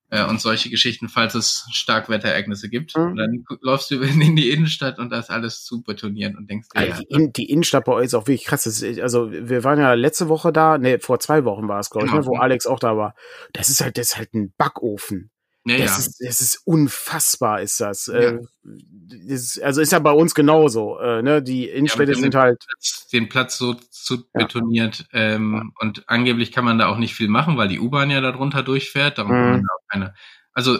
äh, 0.10 0.26
und 0.26 0.40
solche 0.40 0.70
Geschichten, 0.70 1.10
falls 1.10 1.36
es 1.36 1.68
Starkwetterereignisse 1.72 2.70
gibt. 2.70 2.96
Mhm. 2.96 3.04
Und 3.04 3.16
dann 3.18 3.46
läufst 3.62 3.92
du 3.92 4.02
in 4.02 4.36
die 4.36 4.50
Innenstadt 4.52 5.00
und 5.00 5.12
da 5.12 5.20
ist 5.20 5.30
alles 5.30 5.64
zu 5.64 5.82
betonieren 5.82 6.38
und 6.38 6.50
denkst 6.50 6.70
dir, 6.70 6.80
also 6.80 7.04
ja, 7.10 7.18
die, 7.20 7.34
die, 7.34 7.50
Innenstadt 7.50 7.86
bei 7.86 7.94
euch 7.94 8.06
ist 8.06 8.14
auch 8.14 8.28
wirklich 8.28 8.46
krass. 8.46 8.66
Ist, 8.66 8.84
also 9.00 9.32
wir 9.32 9.64
waren 9.64 9.80
ja 9.80 9.94
letzte 9.94 10.30
Woche 10.30 10.52
da, 10.54 10.78
ne, 10.78 11.00
vor 11.00 11.20
zwei 11.20 11.44
Wochen 11.46 11.68
war 11.68 11.80
es, 11.80 11.90
glaube 11.90 12.08
ich, 12.08 12.12
genau. 12.12 12.24
ne, 12.24 12.28
wo 12.28 12.38
Alex 12.38 12.68
auch 12.68 12.80
da 12.80 12.96
war. 12.98 13.16
Das 13.54 13.70
ist 13.70 13.82
halt, 13.82 13.98
das 13.98 14.12
ist 14.12 14.18
halt 14.18 14.34
ein 14.34 14.54
Backofen. 14.58 15.32
Ja, 15.68 15.78
das, 15.78 15.90
ja. 15.92 15.98
Ist, 15.98 16.22
das 16.22 16.42
ist 16.42 16.62
unfassbar, 16.66 17.62
ist 17.62 17.80
das. 17.80 18.08
Ja. 18.08 18.16
Äh, 18.16 18.40
ist, 19.28 19.62
also 19.62 19.82
ist 19.82 19.92
ja 19.92 20.00
bei 20.00 20.12
uns 20.12 20.36
genauso. 20.36 21.00
Äh, 21.00 21.22
ne? 21.22 21.42
Die 21.42 21.68
Innenstädte 21.70 22.14
ja, 22.14 22.18
sind 22.18 22.36
halt. 22.36 22.64
Den 23.12 23.30
Platz 23.30 23.58
so 23.58 23.74
zu 23.74 24.30
betoniert. 24.32 25.06
Ähm, 25.14 25.74
und 25.80 26.08
angeblich 26.08 26.52
kann 26.52 26.66
man 26.66 26.78
da 26.78 26.88
auch 26.88 26.98
nicht 26.98 27.16
viel 27.16 27.28
machen, 27.28 27.58
weil 27.58 27.68
die 27.68 27.80
U-Bahn 27.80 28.10
ja 28.10 28.22
darunter 28.22 28.64
durchfährt. 28.64 29.18
Darum 29.18 29.32
mhm. 29.32 29.36
kann 29.36 29.52
man 29.52 29.62
da 29.62 29.68
auch 29.68 29.88
keine. 29.92 30.14
Also 30.54 30.80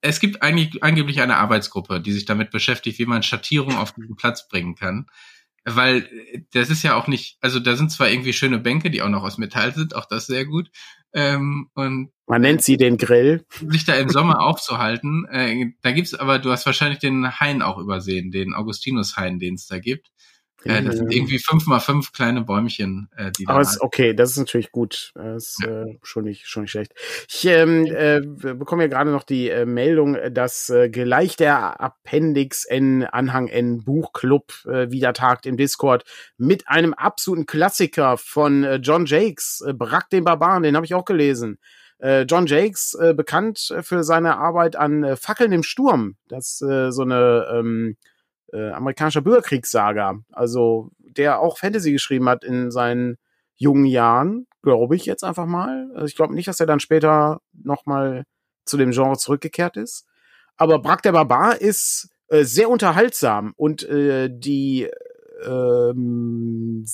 es 0.00 0.20
gibt 0.20 0.42
eigentlich 0.42 0.82
angeblich 0.82 1.20
eine 1.22 1.36
Arbeitsgruppe, 1.36 2.00
die 2.00 2.12
sich 2.12 2.26
damit 2.26 2.50
beschäftigt, 2.50 2.98
wie 2.98 3.06
man 3.06 3.22
Schattierung 3.22 3.76
auf 3.76 3.92
diesen 3.92 4.16
Platz 4.16 4.48
bringen 4.48 4.74
kann. 4.74 5.06
Weil 5.64 6.08
das 6.52 6.68
ist 6.68 6.82
ja 6.82 6.94
auch 6.94 7.06
nicht, 7.06 7.38
also 7.40 7.58
da 7.58 7.74
sind 7.76 7.90
zwar 7.90 8.10
irgendwie 8.10 8.34
schöne 8.34 8.58
Bänke, 8.58 8.90
die 8.90 9.00
auch 9.00 9.08
noch 9.08 9.22
aus 9.22 9.38
Metall 9.38 9.74
sind, 9.74 9.96
auch 9.96 10.04
das 10.04 10.26
sehr 10.26 10.44
gut. 10.44 10.70
Ähm, 11.14 11.70
und 11.74 12.10
man 12.26 12.42
nennt 12.42 12.62
sie 12.62 12.76
den 12.76 12.96
Grill. 12.98 13.44
Sich 13.68 13.84
da 13.84 13.94
im 13.94 14.08
Sommer 14.08 14.40
aufzuhalten. 14.40 15.26
Äh, 15.30 15.72
da 15.82 15.92
gibt's 15.92 16.14
aber, 16.14 16.38
du 16.38 16.50
hast 16.50 16.66
wahrscheinlich 16.66 16.98
den 16.98 17.38
Hain 17.40 17.62
auch 17.62 17.78
übersehen, 17.78 18.30
den 18.30 18.54
Augustinus-Hain, 18.54 19.38
den 19.38 19.54
es 19.54 19.66
da 19.66 19.78
gibt. 19.78 20.10
Äh, 20.64 20.82
das 20.82 20.96
sind 20.96 21.12
irgendwie 21.12 21.38
fünf 21.38 21.66
mal 21.66 21.80
fünf 21.80 22.12
kleine 22.12 22.42
Bäumchen, 22.42 23.08
äh, 23.16 23.30
die 23.32 23.44
da. 23.44 23.54
Aber 23.54 23.62
ist 23.62 23.80
okay, 23.80 24.14
das 24.14 24.30
ist 24.32 24.38
natürlich 24.38 24.72
gut. 24.72 25.12
Das 25.14 25.44
ist 25.44 25.62
ja. 25.64 25.82
äh, 25.82 25.98
schon 26.02 26.24
nicht 26.24 26.46
schon 26.46 26.62
nicht 26.62 26.72
schlecht. 26.72 26.92
Ich 27.28 27.44
ähm, 27.44 27.86
äh, 27.86 28.20
bekomme 28.20 28.84
ja 28.84 28.88
gerade 28.88 29.10
noch 29.10 29.24
die 29.24 29.50
äh, 29.50 29.66
Meldung, 29.66 30.16
dass 30.32 30.70
äh, 30.70 30.88
gleich 30.88 31.36
der 31.36 31.80
Appendix 31.80 32.64
N 32.64 33.04
Anhang 33.04 33.48
N 33.48 33.84
Buchclub 33.84 34.52
äh, 34.66 34.90
wieder 34.90 35.12
tagt 35.12 35.46
im 35.46 35.56
Discord 35.56 36.04
mit 36.38 36.68
einem 36.68 36.94
absoluten 36.94 37.46
Klassiker 37.46 38.16
von 38.16 38.64
äh, 38.64 38.76
John 38.76 39.06
Jakes, 39.06 39.62
äh, 39.66 39.74
Brack 39.74 40.10
den 40.10 40.24
Barbaren, 40.24 40.62
den 40.62 40.76
habe 40.76 40.86
ich 40.86 40.94
auch 40.94 41.04
gelesen. 41.04 41.58
Äh, 41.98 42.22
John 42.22 42.46
Jakes, 42.46 42.94
äh, 42.94 43.14
bekannt 43.14 43.74
für 43.82 44.02
seine 44.02 44.36
Arbeit 44.38 44.76
an 44.76 45.04
äh, 45.04 45.16
Fackeln 45.16 45.52
im 45.52 45.62
Sturm. 45.62 46.16
Das 46.28 46.60
äh, 46.60 46.90
so 46.90 47.02
eine 47.02 47.46
ähm, 47.52 47.96
äh, 48.54 48.70
amerikanischer 48.70 49.20
Bürgerkriegssaga, 49.20 50.20
also 50.32 50.90
der 50.98 51.40
auch 51.40 51.58
Fantasy 51.58 51.92
geschrieben 51.92 52.28
hat 52.28 52.44
in 52.44 52.70
seinen 52.70 53.16
jungen 53.56 53.84
Jahren, 53.84 54.46
glaube 54.62 54.96
ich 54.96 55.06
jetzt 55.06 55.24
einfach 55.24 55.46
mal. 55.46 55.90
Also 55.94 56.06
ich 56.06 56.16
glaube 56.16 56.34
nicht, 56.34 56.48
dass 56.48 56.60
er 56.60 56.66
dann 56.66 56.80
später 56.80 57.40
nochmal 57.52 58.24
zu 58.64 58.76
dem 58.76 58.92
Genre 58.92 59.18
zurückgekehrt 59.18 59.76
ist. 59.76 60.06
Aber 60.56 60.78
Brack 60.78 61.02
der 61.02 61.12
Barbar 61.12 61.60
ist 61.60 62.08
äh, 62.28 62.44
sehr 62.44 62.70
unterhaltsam 62.70 63.52
und 63.56 63.82
äh, 63.88 64.30
die 64.32 64.88
ähm, 65.44 66.84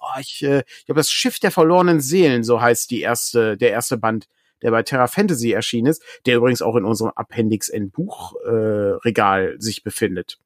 oh, 0.00 0.20
ich, 0.20 0.42
äh, 0.42 0.62
ich 0.78 0.86
glaube, 0.86 0.98
das 0.98 1.10
Schiff 1.10 1.38
der 1.38 1.50
verlorenen 1.50 2.00
Seelen, 2.00 2.42
so 2.44 2.60
heißt 2.60 2.90
die 2.90 3.02
erste, 3.02 3.56
der 3.56 3.70
erste 3.70 3.98
Band, 3.98 4.26
der 4.62 4.70
bei 4.70 4.82
Terra 4.82 5.06
Fantasy 5.06 5.52
erschienen 5.52 5.86
ist, 5.86 6.02
der 6.26 6.36
übrigens 6.36 6.62
auch 6.62 6.76
in 6.76 6.84
unserem 6.84 7.12
Appendix 7.14 7.68
N 7.68 7.90
Buchregal 7.90 8.98
äh, 8.98 9.06
Regal 9.06 9.56
sich 9.58 9.82
befindet. 9.82 10.38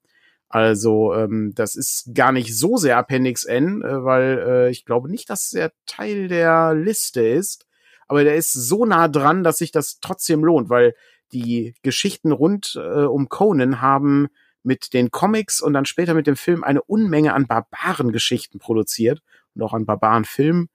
Also 0.55 1.13
ähm, 1.13 1.51
das 1.53 1.75
ist 1.75 2.15
gar 2.15 2.31
nicht 2.31 2.57
so 2.57 2.77
sehr 2.77 2.95
Appendix 2.95 3.43
N, 3.43 3.81
äh, 3.81 4.05
weil 4.05 4.37
äh, 4.47 4.69
ich 4.69 4.85
glaube 4.85 5.11
nicht, 5.11 5.29
dass 5.29 5.51
er 5.51 5.73
Teil 5.85 6.29
der 6.29 6.73
Liste 6.73 7.19
ist, 7.19 7.67
aber 8.07 8.23
der 8.23 8.37
ist 8.37 8.53
so 8.53 8.85
nah 8.85 9.09
dran, 9.09 9.43
dass 9.43 9.57
sich 9.57 9.73
das 9.73 9.99
trotzdem 9.99 10.45
lohnt, 10.45 10.69
weil 10.69 10.95
die 11.33 11.75
Geschichten 11.81 12.31
rund 12.31 12.79
äh, 12.81 13.03
um 13.03 13.27
Conan 13.27 13.81
haben 13.81 14.29
mit 14.63 14.93
den 14.93 15.11
Comics 15.11 15.59
und 15.59 15.73
dann 15.73 15.83
später 15.83 16.13
mit 16.13 16.25
dem 16.25 16.37
Film 16.37 16.63
eine 16.63 16.81
Unmenge 16.83 17.33
an 17.33 17.47
Barbarengeschichten 17.47 18.61
produziert 18.61 19.21
und 19.55 19.61
auch 19.61 19.73
an 19.73 19.85
Barbarenfilmen. 19.85 20.69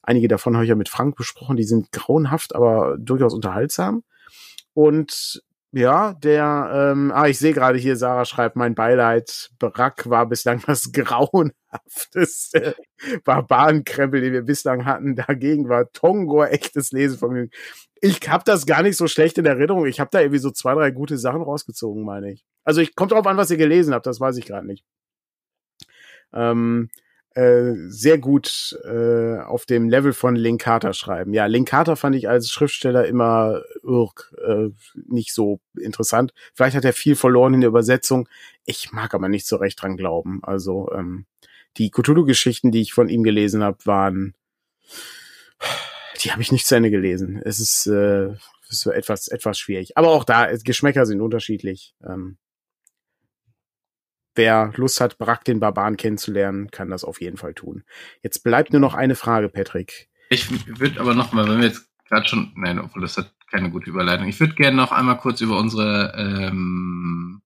Einige 0.00 0.28
davon 0.28 0.54
habe 0.54 0.64
ich 0.64 0.70
ja 0.70 0.76
mit 0.76 0.88
Frank 0.88 1.14
besprochen, 1.14 1.58
die 1.58 1.64
sind 1.64 1.92
grauenhaft, 1.92 2.54
aber 2.54 2.96
durchaus 2.98 3.34
unterhaltsam. 3.34 4.02
Und 4.72 5.42
ja, 5.76 6.14
der, 6.14 6.70
ähm, 6.72 7.12
ah, 7.14 7.26
ich 7.28 7.38
sehe 7.38 7.52
gerade 7.52 7.78
hier, 7.78 7.96
Sarah 7.96 8.24
schreibt, 8.24 8.56
mein 8.56 8.74
Beileid, 8.74 9.50
Barack 9.58 10.08
war 10.08 10.24
bislang 10.24 10.62
das 10.66 10.90
grauenhafteste 10.92 12.74
Barbarenkrempel, 13.24 14.22
den 14.22 14.32
wir 14.32 14.40
bislang 14.40 14.86
hatten. 14.86 15.16
Dagegen 15.16 15.68
war 15.68 15.92
Tongo 15.92 16.42
echtes 16.44 16.92
Lesevergnügen. 16.92 17.50
Ich 18.00 18.26
habe 18.26 18.42
das 18.46 18.64
gar 18.64 18.80
nicht 18.80 18.96
so 18.96 19.06
schlecht 19.06 19.36
in 19.36 19.44
Erinnerung. 19.44 19.84
Ich 19.84 20.00
habe 20.00 20.08
da 20.10 20.20
irgendwie 20.20 20.38
so 20.38 20.50
zwei, 20.50 20.72
drei 20.72 20.90
gute 20.92 21.18
Sachen 21.18 21.42
rausgezogen, 21.42 22.04
meine 22.04 22.32
ich. 22.32 22.46
Also 22.64 22.80
ich 22.80 22.94
kommt 22.94 23.12
drauf 23.12 23.26
an, 23.26 23.36
was 23.36 23.50
ihr 23.50 23.58
gelesen 23.58 23.92
habt, 23.92 24.06
das 24.06 24.18
weiß 24.18 24.38
ich 24.38 24.46
gerade 24.46 24.66
nicht. 24.66 24.82
Ähm, 26.32 26.88
äh, 27.36 27.74
sehr 27.88 28.16
gut 28.16 28.78
äh, 28.84 29.38
auf 29.40 29.66
dem 29.66 29.90
Level 29.90 30.14
von 30.14 30.36
Link 30.36 30.62
Carter 30.62 30.94
schreiben. 30.94 31.34
Ja, 31.34 31.44
Link 31.44 31.68
Carter 31.68 31.94
fand 31.94 32.16
ich 32.16 32.30
als 32.30 32.50
Schriftsteller 32.50 33.06
immer 33.06 33.60
irk, 33.82 34.34
äh, 34.42 34.70
nicht 35.06 35.34
so 35.34 35.60
interessant. 35.78 36.32
Vielleicht 36.54 36.76
hat 36.76 36.86
er 36.86 36.94
viel 36.94 37.14
verloren 37.14 37.52
in 37.52 37.60
der 37.60 37.68
Übersetzung. 37.68 38.26
Ich 38.64 38.90
mag 38.92 39.12
aber 39.12 39.28
nicht 39.28 39.46
so 39.46 39.56
recht 39.56 39.82
dran 39.82 39.98
glauben. 39.98 40.40
Also 40.44 40.90
ähm, 40.94 41.26
die 41.76 41.90
Cthulhu-Geschichten, 41.90 42.72
die 42.72 42.80
ich 42.80 42.94
von 42.94 43.10
ihm 43.10 43.22
gelesen 43.22 43.62
habe, 43.62 43.84
waren, 43.84 44.34
die 46.22 46.32
habe 46.32 46.40
ich 46.40 46.52
nicht 46.52 46.66
zu 46.66 46.74
Ende 46.74 46.90
gelesen. 46.90 47.38
Es 47.44 47.60
ist, 47.60 47.86
äh, 47.86 48.32
ist 48.70 48.86
etwas 48.86 49.28
etwas 49.28 49.58
schwierig. 49.58 49.98
Aber 49.98 50.08
auch 50.08 50.24
da 50.24 50.50
Geschmäcker 50.56 51.04
sind 51.04 51.20
unterschiedlich. 51.20 51.94
Ähm, 52.02 52.38
wer 54.36 54.72
Lust 54.76 55.00
hat, 55.00 55.18
Brack 55.18 55.44
den 55.44 55.60
Barbaren 55.60 55.96
kennenzulernen, 55.96 56.70
kann 56.70 56.90
das 56.90 57.04
auf 57.04 57.20
jeden 57.20 57.36
Fall 57.36 57.54
tun. 57.54 57.84
Jetzt 58.22 58.44
bleibt 58.44 58.72
nur 58.72 58.80
noch 58.80 58.94
eine 58.94 59.14
Frage, 59.14 59.48
Patrick. 59.48 60.08
Ich 60.30 60.48
würde 60.78 61.00
aber 61.00 61.14
noch 61.14 61.32
mal, 61.32 61.48
wenn 61.48 61.60
wir 61.60 61.68
jetzt 61.68 61.88
gerade 62.08 62.26
schon, 62.26 62.52
nein, 62.56 62.78
obwohl 62.78 63.02
das 63.02 63.16
hat 63.16 63.32
keine 63.50 63.70
gute 63.70 63.90
Überleitung. 63.90 64.28
Ich 64.28 64.40
würde 64.40 64.54
gerne 64.54 64.76
noch 64.76 64.92
einmal 64.92 65.18
kurz 65.18 65.40
über 65.40 65.58
unsere 65.58 66.12
ähm, 66.16 67.42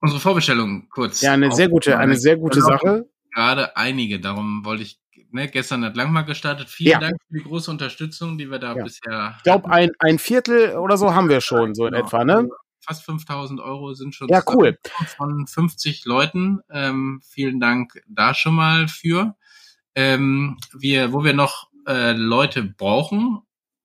unsere 0.00 0.20
Vorbestellung 0.20 0.88
kurz. 0.90 1.22
Ja, 1.22 1.32
eine 1.32 1.50
sehr 1.52 1.68
gute, 1.68 1.98
eine 1.98 2.16
sehr 2.16 2.36
gute 2.36 2.60
Sache. 2.60 3.08
Gerade 3.32 3.76
einige, 3.76 4.20
darum 4.20 4.64
wollte 4.64 4.84
ich 4.84 5.00
Ne, 5.34 5.48
gestern 5.48 5.84
hat 5.84 5.96
Langmark 5.96 6.28
gestartet. 6.28 6.68
Vielen 6.68 6.92
ja. 6.92 6.98
Dank 7.00 7.16
für 7.26 7.38
die 7.38 7.42
große 7.42 7.68
Unterstützung, 7.68 8.38
die 8.38 8.52
wir 8.52 8.60
da 8.60 8.76
ja. 8.76 8.84
bisher. 8.84 9.34
Ich 9.38 9.42
glaube, 9.42 9.68
ein, 9.68 9.90
ein 9.98 10.20
Viertel 10.20 10.76
oder 10.76 10.96
so 10.96 11.12
haben 11.12 11.28
wir 11.28 11.40
schon, 11.40 11.74
so 11.74 11.86
in 11.86 11.92
genau. 11.92 12.06
etwa, 12.06 12.24
ne? 12.24 12.48
Fast 12.84 13.04
5000 13.04 13.60
Euro 13.60 13.94
sind 13.94 14.14
schon 14.14 14.28
ja, 14.28 14.42
cool. 14.48 14.78
von 15.16 15.46
50 15.46 16.04
Leuten. 16.04 16.60
Ähm, 16.70 17.20
vielen 17.24 17.60
Dank 17.60 18.02
da 18.08 18.34
schon 18.34 18.54
mal 18.54 18.88
für. 18.88 19.36
Ähm, 19.94 20.58
wir, 20.72 21.12
wo 21.12 21.24
wir 21.24 21.34
noch 21.34 21.68
äh, 21.86 22.12
Leute 22.12 22.62
brauchen, 22.62 23.40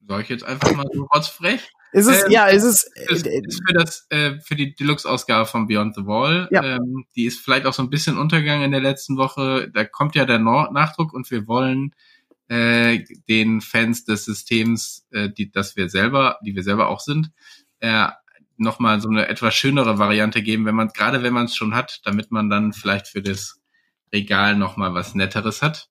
sage 0.08 0.24
ich 0.24 0.30
jetzt 0.30 0.44
einfach 0.44 0.74
mal 0.76 0.86
so 0.92 1.04
rotzfrech. 1.04 1.72
Ist 1.92 2.08
es, 2.08 2.26
ähm, 2.26 2.32
ja, 2.32 2.46
ist 2.48 2.64
es. 2.64 2.84
Ist, 3.08 3.26
äh, 3.26 3.42
ist 3.44 3.62
für 3.66 3.74
das, 3.74 4.06
äh, 4.10 4.40
für 4.40 4.56
die 4.56 4.76
Deluxe-Ausgabe 4.76 5.46
von 5.46 5.68
Beyond 5.68 5.96
the 5.96 6.06
Wall. 6.06 6.48
Ja. 6.52 6.64
Ähm, 6.64 7.06
die 7.16 7.26
ist 7.26 7.40
vielleicht 7.40 7.66
auch 7.66 7.74
so 7.74 7.82
ein 7.82 7.90
bisschen 7.90 8.18
untergegangen 8.18 8.64
in 8.64 8.72
der 8.72 8.82
letzten 8.82 9.18
Woche. 9.18 9.70
Da 9.74 9.86
kommt 9.86 10.16
ja 10.16 10.26
der 10.26 10.40
Nachdruck 10.40 11.14
und 11.14 11.30
wir 11.32 11.48
wollen 11.48 11.96
äh, 12.48 13.04
den 13.28 13.62
Fans 13.62 14.06
des 14.06 14.26
Systems, 14.26 15.08
äh, 15.12 15.30
die, 15.30 15.52
dass 15.52 15.76
wir 15.76 15.90
selber, 15.90 16.38
die 16.46 16.56
wir 16.56 16.64
selber 16.64 16.90
auch 16.90 17.00
sind, 17.00 17.32
äh, 17.80 18.08
nochmal 18.60 19.02
so 19.02 19.10
eine 19.10 19.28
etwas 19.28 19.56
schönere 19.56 19.98
Variante 20.00 20.42
geben, 20.44 20.66
wenn 20.66 20.76
man 20.76 20.90
gerade 20.90 21.24
wenn 21.24 21.34
man 21.34 21.46
es 21.46 21.56
schon 21.56 21.76
hat, 21.76 22.02
damit 22.04 22.32
man 22.32 22.50
dann 22.50 22.74
vielleicht 22.74 23.08
für 23.08 23.22
das 23.22 23.60
Regal 24.14 24.56
nochmal 24.56 24.94
was 24.94 25.16
Netteres 25.16 25.62
hat. 25.62 25.90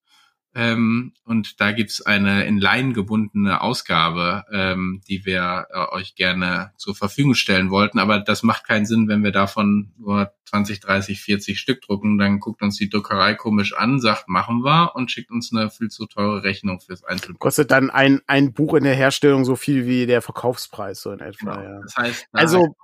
Ähm, 0.58 1.12
und 1.24 1.60
da 1.60 1.70
gibt's 1.70 2.02
eine 2.02 2.44
in 2.44 2.58
Leinen 2.58 2.92
gebundene 2.92 3.60
Ausgabe, 3.60 4.42
ähm, 4.50 5.00
die 5.06 5.24
wir 5.24 5.68
äh, 5.70 5.94
euch 5.94 6.16
gerne 6.16 6.72
zur 6.76 6.96
Verfügung 6.96 7.34
stellen 7.34 7.70
wollten. 7.70 8.00
Aber 8.00 8.18
das 8.18 8.42
macht 8.42 8.66
keinen 8.66 8.84
Sinn, 8.84 9.06
wenn 9.06 9.22
wir 9.22 9.30
davon 9.30 9.92
nur 9.98 10.32
20, 10.46 10.80
30, 10.80 11.20
40 11.20 11.60
Stück 11.60 11.80
drucken. 11.82 12.18
Dann 12.18 12.40
guckt 12.40 12.60
uns 12.60 12.76
die 12.76 12.90
Druckerei 12.90 13.34
komisch 13.34 13.76
an, 13.76 14.00
sagt, 14.00 14.28
machen 14.28 14.64
wir 14.64 14.96
und 14.96 15.12
schickt 15.12 15.30
uns 15.30 15.52
eine 15.54 15.70
viel 15.70 15.90
zu 15.90 16.06
teure 16.06 16.42
Rechnung 16.42 16.80
fürs 16.80 17.04
Einzelbuch. 17.04 17.38
Kostet 17.38 17.70
dann 17.70 17.88
ein, 17.90 18.20
ein 18.26 18.52
Buch 18.52 18.74
in 18.74 18.82
der 18.82 18.96
Herstellung 18.96 19.44
so 19.44 19.54
viel 19.54 19.86
wie 19.86 20.06
der 20.06 20.22
Verkaufspreis, 20.22 21.02
so 21.02 21.12
in 21.12 21.20
etwa. 21.20 21.54
Genau. 21.54 21.68
Ja. 21.68 21.80
Das 21.82 21.96
heißt, 21.96 22.26
also 22.32 22.74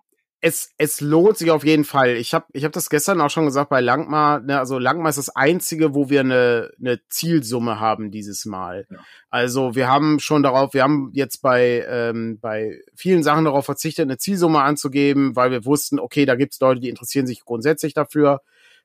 es, 0.45 0.74
es 0.76 1.01
lohnt 1.01 1.38
sich 1.38 1.51
auf 1.51 1.64
jeden 1.64 1.84
Fall. 1.84 2.16
Ich 2.16 2.34
habe 2.34 2.45
ich 2.53 2.66
hab 2.66 2.72
das 2.72 2.90
gestern 2.90 3.18
auch 3.22 3.30
schon 3.30 3.47
gesagt 3.47 3.70
bei 3.70 3.80
Langmar. 3.80 4.40
Ne, 4.40 4.59
also 4.59 4.78
Langmar 4.78 5.09
ist 5.09 5.16
das 5.16 5.34
einzige, 5.34 5.95
wo 5.95 6.11
wir 6.11 6.20
eine, 6.20 6.70
eine 6.78 7.01
Zielsumme 7.09 7.80
haben 7.80 8.11
dieses 8.11 8.45
Mal. 8.45 8.86
Ja. 8.90 8.99
Also 9.30 9.74
wir 9.74 9.88
haben 9.88 10.20
schon 10.20 10.42
darauf, 10.42 10.74
wir 10.74 10.82
haben 10.82 11.09
jetzt 11.14 11.40
bei, 11.40 11.86
ähm, 11.88 12.40
bei 12.42 12.78
vielen 12.95 13.22
Sachen 13.22 13.47
darauf 13.47 13.64
verzichtet, 13.64 14.03
eine 14.03 14.18
Zielsumme 14.18 14.61
anzugeben, 14.61 15.34
weil 15.34 15.51
wir 15.51 15.64
wussten, 15.64 15.99
okay, 15.99 16.26
da 16.26 16.34
gibt's 16.34 16.61
Leute, 16.61 16.80
die 16.80 16.90
interessieren 16.90 17.26
sich 17.26 17.42
grundsätzlich 17.47 17.95
dafür. 17.95 18.42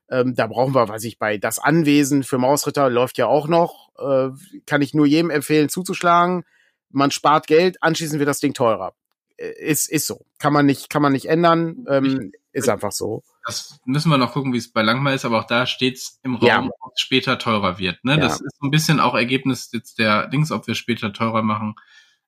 Ähm, 0.09 0.35
da 0.35 0.47
brauchen 0.47 0.73
wir, 0.73 0.87
weiß 0.87 1.03
ich, 1.03 1.19
bei 1.19 1.37
das 1.37 1.59
Anwesen 1.59 2.23
für 2.23 2.37
Mausritter 2.37 2.89
läuft 2.89 3.17
ja 3.17 3.27
auch 3.27 3.49
noch. 3.49 3.89
Äh, 3.99 4.29
kann 4.65 4.81
ich 4.81 4.93
nur 4.93 5.05
jedem 5.05 5.29
empfehlen, 5.29 5.67
zuzuschlagen. 5.67 6.45
Man 6.89 7.11
spart 7.11 7.47
Geld, 7.47 7.83
anschließend 7.83 8.19
wird 8.19 8.29
das 8.29 8.39
Ding 8.39 8.53
teurer 8.53 8.93
ist, 9.39 9.89
ist 9.89 10.07
so. 10.07 10.25
Kann 10.37 10.53
man 10.53 10.65
nicht, 10.65 10.89
kann 10.89 11.01
man 11.01 11.13
nicht 11.13 11.27
ändern. 11.27 11.85
Ähm, 11.87 12.31
ist 12.51 12.69
einfach 12.69 12.91
so. 12.91 13.23
Das 13.45 13.79
müssen 13.85 14.09
wir 14.09 14.17
noch 14.17 14.33
gucken, 14.33 14.53
wie 14.53 14.57
es 14.57 14.71
bei 14.71 14.81
Langmal 14.81 15.15
ist, 15.15 15.25
aber 15.25 15.39
auch 15.39 15.47
da 15.47 15.65
steht's 15.65 16.19
im 16.23 16.35
Raum, 16.35 16.47
ja. 16.47 16.69
ob 16.81 16.93
es 16.95 17.01
später 17.01 17.37
teurer 17.37 17.79
wird. 17.79 18.03
Ne? 18.03 18.13
Ja. 18.13 18.17
Das 18.17 18.41
ist 18.41 18.57
so 18.59 18.67
ein 18.67 18.71
bisschen 18.71 18.99
auch 18.99 19.15
Ergebnis 19.15 19.69
jetzt 19.71 19.99
der 19.99 20.27
Dings, 20.27 20.51
ob 20.51 20.67
wir 20.67 20.75
später 20.75 21.13
teurer 21.13 21.41
machen. 21.41 21.75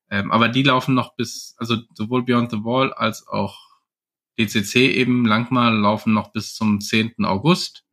Ähm, 0.10 0.32
aber 0.32 0.50
die 0.50 0.64
laufen 0.64 0.94
noch 0.94 1.16
bis, 1.16 1.56
also 1.58 1.78
sowohl 1.94 2.24
Beyond 2.24 2.52
the 2.52 2.64
Wall 2.64 2.94
als 2.94 3.28
auch 3.28 3.58
DCC 4.40 4.76
eben 4.96 5.26
Langmal 5.26 5.76
laufen 5.76 6.14
noch 6.14 6.32
bis 6.32 6.56
zum 6.56 6.82
10. 6.82 7.26
August. 7.26 7.84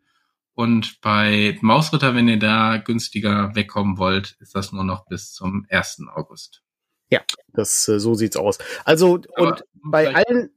Und 0.54 1.00
bei 1.00 1.56
Mausritter, 1.60 2.14
wenn 2.14 2.28
ihr 2.28 2.38
da 2.38 2.78
günstiger 2.78 3.54
wegkommen 3.54 3.98
wollt, 3.98 4.36
ist 4.40 4.54
das 4.54 4.72
nur 4.72 4.84
noch 4.84 5.06
bis 5.06 5.32
zum 5.32 5.66
1. 5.70 6.06
August. 6.14 6.62
Ja, 7.10 7.20
das 7.52 7.88
äh, 7.88 7.98
so 7.98 8.14
sieht's 8.14 8.36
aus. 8.36 8.58
Also 8.84 9.20
Aber 9.34 9.48
und 9.48 9.64
bei 9.82 10.14
allen 10.14 10.50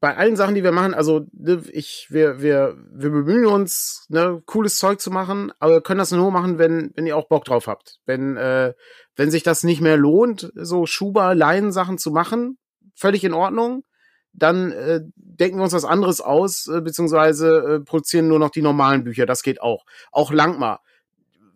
bei 0.00 0.16
allen 0.16 0.34
Sachen, 0.34 0.56
die 0.56 0.64
wir 0.64 0.72
machen, 0.72 0.94
also 0.94 1.26
ne, 1.32 1.62
ich 1.70 2.08
wir 2.10 2.42
wir 2.42 2.76
wir 2.92 3.10
bemühen 3.10 3.46
uns, 3.46 4.04
ne, 4.08 4.42
cooles 4.46 4.76
Zeug 4.78 5.00
zu 5.00 5.10
machen, 5.10 5.52
aber 5.60 5.74
wir 5.74 5.80
können 5.80 5.98
das 5.98 6.10
nur 6.10 6.30
machen, 6.30 6.58
wenn 6.58 6.90
wenn 6.94 7.06
ihr 7.06 7.16
auch 7.16 7.28
Bock 7.28 7.44
drauf 7.44 7.68
habt. 7.68 8.00
Wenn 8.04 8.36
äh, 8.36 8.74
wenn 9.16 9.30
sich 9.30 9.44
das 9.44 9.62
nicht 9.62 9.80
mehr 9.80 9.96
lohnt, 9.96 10.52
so 10.56 10.86
Schuber 10.86 11.34
Leinen 11.34 11.72
Sachen 11.72 11.98
zu 11.98 12.10
machen, 12.10 12.58
völlig 12.94 13.24
in 13.24 13.34
Ordnung. 13.34 13.84
Dann 14.34 14.72
äh, 14.72 15.02
denken 15.14 15.58
wir 15.58 15.64
uns 15.64 15.74
was 15.74 15.84
anderes 15.84 16.22
aus, 16.22 16.66
äh, 16.66 16.80
beziehungsweise 16.80 17.58
äh, 17.58 17.80
produzieren 17.80 18.28
nur 18.28 18.38
noch 18.38 18.48
die 18.48 18.62
normalen 18.62 19.04
Bücher. 19.04 19.26
Das 19.26 19.42
geht 19.42 19.60
auch. 19.60 19.84
Auch 20.10 20.32
Langmar 20.32 20.80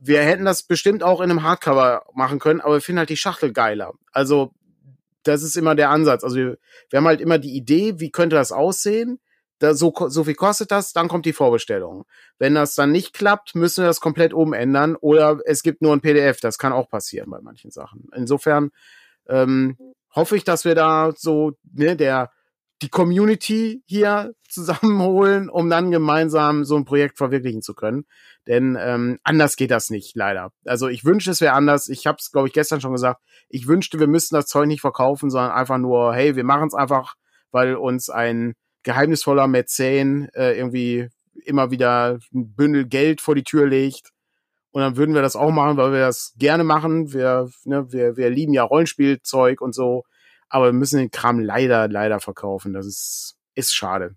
wir 0.01 0.23
hätten 0.23 0.45
das 0.45 0.63
bestimmt 0.63 1.03
auch 1.03 1.21
in 1.21 1.31
einem 1.31 1.43
Hardcover 1.43 2.05
machen 2.15 2.39
können, 2.39 2.61
aber 2.61 2.75
wir 2.75 2.81
finden 2.81 3.01
halt 3.01 3.11
die 3.11 3.17
Schachtel 3.17 3.53
geiler. 3.53 3.93
Also, 4.13 4.53
das 5.23 5.43
ist 5.43 5.57
immer 5.57 5.75
der 5.75 5.91
Ansatz. 5.91 6.25
Also, 6.25 6.37
wir, 6.37 6.59
wir 6.91 6.97
haben 6.99 7.07
halt 7.07 7.21
immer 7.21 7.39
die 7.39 7.57
Idee, 7.57 7.99
wie 7.99 8.11
könnte 8.11 8.37
das 8.37 8.53
aussehen? 8.53 9.19
Da, 9.59 9.73
so, 9.73 9.93
so 10.09 10.25
viel 10.25 10.35
kostet 10.35 10.71
das, 10.71 10.93
dann 10.93 11.09
kommt 11.09 11.25
die 11.25 11.33
Vorbestellung. 11.33 12.05
Wenn 12.39 12.55
das 12.55 12.75
dann 12.75 12.93
nicht 12.93 13.15
klappt, 13.15 13.55
müssen 13.55 13.83
wir 13.83 13.89
das 13.89 14.01
komplett 14.01 14.35
umändern 14.35 14.97
oder 14.97 15.39
es 15.47 15.63
gibt 15.63 15.81
nur 15.81 15.95
ein 15.95 16.03
PDF. 16.03 16.41
Das 16.41 16.59
kann 16.59 16.75
auch 16.75 16.91
passieren 16.91 17.31
bei 17.31 17.41
manchen 17.41 17.71
Sachen. 17.71 18.09
Insofern 18.15 18.71
ähm, 19.29 19.79
hoffe 20.15 20.37
ich, 20.37 20.45
dass 20.45 20.67
wir 20.67 20.75
da 20.75 21.13
so, 21.17 21.53
ne, 21.73 21.97
der 21.97 22.31
die 22.83 22.91
Community 22.91 23.83
hier 23.87 24.35
zusammenholen, 24.57 25.49
um 25.49 25.71
dann 25.71 25.91
gemeinsam 25.91 26.65
so 26.65 26.77
ein 26.77 26.85
Projekt 26.85 27.19
verwirklichen 27.19 27.63
zu 27.63 27.75
können. 27.75 28.07
Denn 28.47 28.77
ähm, 28.81 29.19
anders 29.23 29.57
geht 29.57 29.71
das 29.71 29.91
nicht, 29.91 30.17
leider. 30.17 30.53
Also 30.65 30.89
ich 30.89 31.05
wünschte, 31.05 31.31
es 31.31 31.41
wäre 31.41 31.55
anders. 31.55 31.89
Ich 31.89 32.07
habe 32.07 32.19
es, 32.21 32.33
glaube 32.33 32.49
ich, 32.49 32.55
gestern 32.55 32.81
schon 32.81 32.93
gesagt. 32.93 33.21
Ich 33.49 33.67
wünschte, 33.67 34.01
wir 34.01 34.07
müssten 34.07 34.35
das 34.35 34.47
Zeug 34.47 34.67
nicht 34.67 34.81
verkaufen, 34.81 35.31
sondern 35.31 35.53
einfach 35.53 35.79
nur, 35.79 36.15
hey, 36.15 36.37
wir 36.37 36.45
machen 36.45 36.69
es 36.69 36.75
einfach, 36.75 37.15
weil 37.51 37.75
uns 37.77 38.11
ein 38.11 38.55
geheimnisvoller 38.83 39.49
Mäzen 39.49 40.29
äh, 40.35 40.57
irgendwie 40.57 41.09
immer 41.45 41.71
wieder 41.71 42.19
ein 42.33 42.55
Bündel 42.55 42.87
Geld 42.87 43.21
vor 43.21 43.35
die 43.35 43.45
Tür 43.45 43.67
legt. 43.67 44.11
Und 44.71 44.83
dann 44.83 44.97
würden 44.97 45.15
wir 45.15 45.23
das 45.23 45.37
auch 45.37 45.51
machen, 45.51 45.77
weil 45.77 45.93
wir 45.93 46.01
das 46.01 46.35
gerne 46.37 46.63
machen. 46.63 47.13
Wir, 47.13 47.51
ne, 47.65 47.91
wir, 47.93 48.17
wir 48.17 48.31
lieben 48.31 48.53
ja 48.53 48.63
Rollenspielzeug 48.63 49.61
und 49.61 49.75
so. 49.75 50.05
Aber 50.49 50.67
wir 50.67 50.73
müssen 50.73 50.99
den 50.99 51.11
Kram 51.11 51.41
leider, 51.41 51.89
leider 51.89 52.21
verkaufen. 52.21 52.73
Das 52.73 52.87
ist, 52.87 53.37
ist 53.55 53.75
schade. 53.75 54.17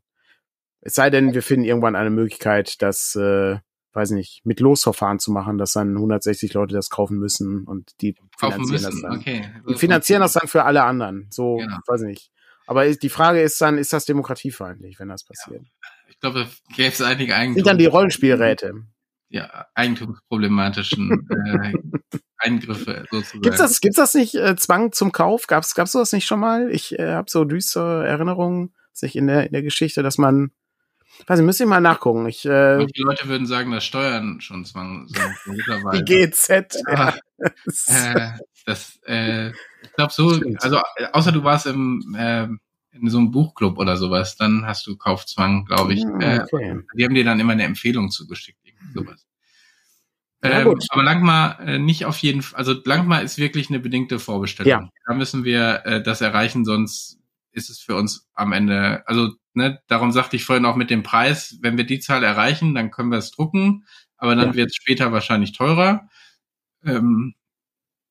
Es 0.82 0.96
sei 0.96 1.10
denn, 1.10 1.34
wir 1.34 1.44
finden 1.44 1.66
irgendwann 1.66 1.96
eine 1.96 2.10
Möglichkeit, 2.10 2.82
das, 2.82 3.16
äh, 3.16 3.58
weiß 3.94 4.12
nicht, 4.12 4.42
mit 4.46 4.60
Losverfahren 4.60 5.20
zu 5.20 5.32
machen, 5.32 5.58
dass 5.58 5.74
dann 5.74 5.96
160 5.98 6.54
Leute 6.54 6.76
das 6.76 6.90
kaufen 6.90 7.18
müssen 7.18 7.66
und 7.66 7.92
die 8.02 8.16
Kaufen 8.40 8.66
finanzieren 8.66 8.72
müssen, 8.72 9.02
das 9.02 9.02
dann. 9.02 9.20
okay. 9.20 9.50
Die 9.68 9.76
finanzieren 9.76 10.22
das 10.22 10.34
dann 10.34 10.48
für 10.48 10.64
alle 10.64 10.84
anderen. 10.84 11.28
So, 11.32 11.58
Genau. 11.58 11.78
weiß 11.88 12.02
nicht. 12.02 12.32
Aber 12.68 12.88
die 12.90 13.10
Frage 13.10 13.42
ist 13.42 13.60
dann, 13.62 13.78
ist 13.80 13.92
das 13.94 14.06
demokratiefeindlich, 14.06 15.00
wenn 15.00 15.10
das 15.10 15.24
passiert? 15.24 15.64
Ich 16.08 16.20
glaube, 16.20 16.42
da 16.44 16.76
gäbe 16.76 16.90
es 16.90 17.02
einige 17.02 17.34
Sind 17.34 17.66
dann 17.66 17.78
die 17.78 17.86
Eigentum, 17.86 17.92
Rollenspielräte? 17.92 18.74
ja, 19.30 19.66
eigentumsproblematischen 19.76 21.28
äh, 21.30 21.74
Eingriffe 22.38 23.06
sozusagen. 23.12 23.42
Gibt's 23.42 23.60
das, 23.60 23.82
gibt's 23.82 23.98
das 23.98 24.14
nicht, 24.14 24.36
äh, 24.36 24.56
Zwang 24.56 24.92
zum 24.92 25.12
Kauf? 25.12 25.48
Gab's, 25.48 25.76
gab's 25.76 25.92
sowas 25.92 26.14
nicht 26.14 26.26
schon 26.26 26.40
mal? 26.40 26.72
Ich 26.72 26.98
äh, 26.98 27.14
habe 27.14 27.30
so 27.30 27.44
düstere 27.44 28.08
Erinnerungen, 28.08 28.74
sich 28.94 29.16
in 29.16 29.28
der, 29.28 29.46
in 29.48 29.52
der 29.54 29.64
Geschichte, 29.64 30.04
dass 30.04 30.18
man, 30.18 30.52
weiß 31.28 31.40
ich, 31.40 31.46
müsste 31.46 31.64
ich 31.64 31.70
mal 31.70 31.82
nachgucken. 31.82 32.28
Ich, 32.28 32.46
äh, 32.46 32.78
Manche 32.78 33.02
Leute 33.04 33.28
würden 33.28 33.46
sagen, 33.48 33.72
dass 33.72 33.84
Steuern 33.86 34.42
schon 34.42 34.66
Zwang 34.66 35.08
sind. 35.08 35.22
die. 35.94 36.04
GZ. 36.06 36.76
Ja. 36.88 36.94
Aber, 36.94 37.18
äh, 37.88 38.32
das, 38.66 39.00
äh, 39.06 39.50
ich 39.50 39.94
glaube 39.96 40.14
so, 40.14 40.34
Stimmt. 40.34 40.64
also 40.64 40.82
außer 41.14 41.32
du 41.32 41.44
warst 41.44 41.66
im 41.68 42.16
äh, 42.18 42.48
in 42.92 43.10
so 43.10 43.20
einem 43.20 43.32
Buchclub 43.32 43.78
oder 43.78 43.98
sowas, 43.98 44.36
dann 44.36 44.66
hast 44.66 44.86
du 44.88 44.98
Kaufzwang, 44.98 45.66
glaube 45.66 45.94
ich. 45.94 46.04
Ah, 46.06 46.20
Äh, 46.20 46.40
okay. 46.42 46.80
die 46.96 47.06
haben 47.06 47.14
dir 47.14 47.24
dann 47.24 47.40
immer 47.40 47.54
eine 47.54 47.64
Empfehlung 47.64 48.10
zugeschickt, 48.10 48.60
irgendwie 48.64 48.94
sowas. 48.94 49.26
Ja, 50.44 50.62
Ähm, 50.62 50.80
aber 50.90 51.04
Langmar 51.04 51.60
äh, 51.60 51.80
nicht 51.80 52.06
auf 52.06 52.18
jeden 52.20 52.42
Fall, 52.42 52.58
also 52.58 52.74
Langmar 52.86 53.22
ist 53.22 53.38
wirklich 53.38 53.70
eine 53.70 53.80
bedingte 53.80 54.20
Vorbestellung. 54.20 54.70
Ja. 54.70 54.90
Da 55.06 55.14
müssen 55.14 55.44
wir 55.44 55.86
äh, 55.86 56.02
das 56.02 56.22
erreichen, 56.22 56.66
sonst 56.66 57.20
ist 57.52 57.70
es 57.70 57.80
für 57.80 57.96
uns 57.96 58.28
am 58.34 58.54
Ende, 58.54 59.04
also 59.08 59.34
ne, 59.54 59.82
darum 59.88 60.12
sagte 60.12 60.36
ich 60.36 60.46
vorhin 60.46 60.66
auch 60.66 60.76
mit 60.76 60.90
dem 60.90 61.04
Preis, 61.04 61.58
wenn 61.62 61.78
wir 61.78 61.86
die 61.86 62.00
Zahl 62.00 62.24
erreichen, 62.24 62.76
dann 62.76 62.92
können 62.92 63.12
wir 63.12 63.18
es 63.20 63.32
drucken, 63.32 63.86
aber 64.18 64.36
dann 64.36 64.50
Ja. 64.50 64.56
wird 64.56 64.70
es 64.72 64.76
später 64.76 65.12
wahrscheinlich 65.12 65.54
teurer. 65.54 66.10
Ähm, 66.86 67.36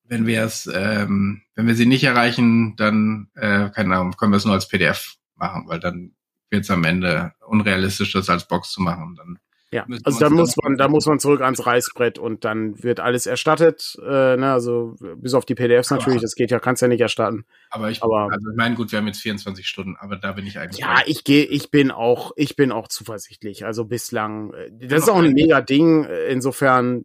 wenn 0.05 0.27
wir 0.27 0.45
es, 0.45 0.71
ähm, 0.73 1.43
wenn 1.55 1.67
wir 1.67 1.75
sie 1.75 1.87
nicht 1.87 2.05
erreichen, 2.05 2.77
dann 2.77 3.29
äh, 3.35 3.71
keine 3.71 3.97
Ahnung, 3.97 4.13
können 4.17 4.33
wir 4.33 4.39
es 4.39 4.45
nur 4.47 4.55
als 4.55 4.69
PDF 4.69 5.17
machen, 5.37 5.65
weil 5.69 5.81
dann 5.81 6.15
wird 6.51 6.65
es 6.65 6.71
am 6.71 6.85
Ende 6.85 7.33
unrealistisch, 7.47 8.13
das 8.13 8.31
als 8.31 8.49
Box 8.49 8.73
zu 8.73 8.83
machen. 8.83 9.17
Dann 9.17 9.39
Ja, 9.71 9.87
also 10.03 10.19
da 10.19 10.31
muss 10.31 10.57
man, 10.63 10.79
da 10.79 10.89
muss 10.89 11.05
man 11.05 11.19
zurück 11.19 11.43
ans 11.43 11.67
Reißbrett 11.67 12.19
und 12.19 12.47
dann 12.47 12.83
wird 12.83 13.01
alles 13.01 13.27
erstattet. 13.27 13.99
Äh, 14.03 14.37
ne, 14.37 14.51
also 14.51 14.97
bis 15.17 15.35
auf 15.35 15.45
die 15.45 15.55
PDFs 15.55 15.93
Aber- 15.93 16.01
natürlich, 16.01 16.23
das 16.23 16.35
geht 16.35 16.51
ja, 16.51 16.59
kannst 16.59 16.81
ja 16.81 16.89
nicht 16.89 17.03
erstatten. 17.03 17.45
Aber 17.69 17.91
ich, 17.91 18.03
Aber- 18.03 18.31
also 18.33 18.51
ich 18.51 18.57
meine, 18.57 18.75
gut, 18.77 18.93
wir 18.93 18.99
haben 18.99 19.07
jetzt 19.09 19.21
24 19.21 19.69
Stunden, 19.69 19.97
aber 20.01 20.17
da 20.17 20.33
bin 20.33 20.47
ich 20.47 20.59
eigentlich. 20.59 20.81
Ja, 20.81 21.03
ich 21.05 21.23
gehe, 21.23 21.45
ich 21.45 21.71
bin 21.71 21.91
auch, 21.91 22.33
ich 22.37 22.57
bin 22.57 22.73
auch 22.73 22.89
zuversichtlich. 22.89 23.67
Also 23.67 23.85
bislang, 23.85 24.55
äh, 24.55 24.71
das 24.89 25.03
ist 25.03 25.09
auch 25.11 25.19
ein 25.23 25.33
mega 25.35 25.61
Ding. 25.61 26.05
Äh, 26.05 26.29
Insofern 26.33 27.05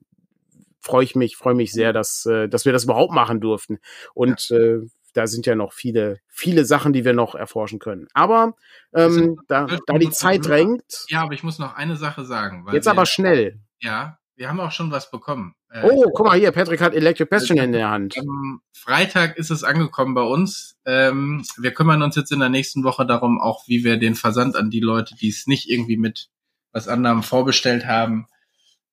freue 0.79 1.03
ich 1.03 1.15
mich, 1.15 1.35
freue 1.35 1.55
mich 1.55 1.71
sehr, 1.73 1.91
dass, 1.91 2.25
äh, 2.25 2.47
dass 2.47 2.63
wir 2.65 2.71
das 2.71 2.85
überhaupt 2.85 3.11
machen 3.13 3.41
durften. 3.41 3.79
Und 4.13 4.51
äh, 4.51 4.79
da 5.13 5.27
sind 5.27 5.45
ja 5.45 5.55
noch 5.55 5.73
viele, 5.73 6.19
viele 6.27 6.65
Sachen, 6.65 6.93
die 6.93 7.05
wir 7.05 7.13
noch 7.13 7.35
erforschen 7.35 7.79
können. 7.79 8.07
Aber 8.13 8.55
ähm, 8.93 9.39
da, 9.47 9.67
da 9.85 9.97
die 9.97 10.09
Zeit 10.09 10.45
drängt, 10.45 10.83
Ja, 11.07 11.21
aber 11.21 11.33
ich 11.33 11.43
muss 11.43 11.59
noch 11.59 11.75
eine 11.75 11.95
Sache 11.95 12.25
sagen. 12.25 12.65
Jetzt 12.71 12.85
wir, 12.85 12.91
aber 12.91 13.05
schnell. 13.05 13.59
Ja, 13.79 14.17
wir 14.35 14.49
haben 14.49 14.59
auch 14.59 14.71
schon 14.71 14.91
was 14.91 15.11
bekommen. 15.11 15.53
Äh, 15.69 15.83
Oh, 15.83 16.11
guck 16.13 16.25
mal 16.25 16.37
hier, 16.37 16.51
Patrick 16.51 16.81
hat 16.81 16.93
Electric 16.93 17.29
Bastion 17.29 17.57
in 17.57 17.71
der 17.71 17.89
Hand. 17.89 18.17
Am 18.17 18.61
Freitag 18.73 19.37
ist 19.37 19.51
es 19.51 19.63
angekommen 19.63 20.13
bei 20.13 20.23
uns. 20.23 20.75
Ähm, 20.85 21.43
wir 21.57 21.73
kümmern 21.73 22.01
uns 22.01 22.15
jetzt 22.15 22.31
in 22.31 22.39
der 22.39 22.49
nächsten 22.49 22.83
Woche 22.83 23.05
darum, 23.05 23.39
auch 23.39 23.67
wie 23.67 23.83
wir 23.83 23.97
den 23.97 24.15
Versand 24.15 24.55
an 24.55 24.69
die 24.69 24.79
Leute, 24.79 25.15
die 25.15 25.29
es 25.29 25.47
nicht 25.47 25.69
irgendwie 25.69 25.97
mit 25.97 26.29
was 26.71 26.87
anderem 26.87 27.21
vorbestellt 27.21 27.85
haben, 27.85 28.27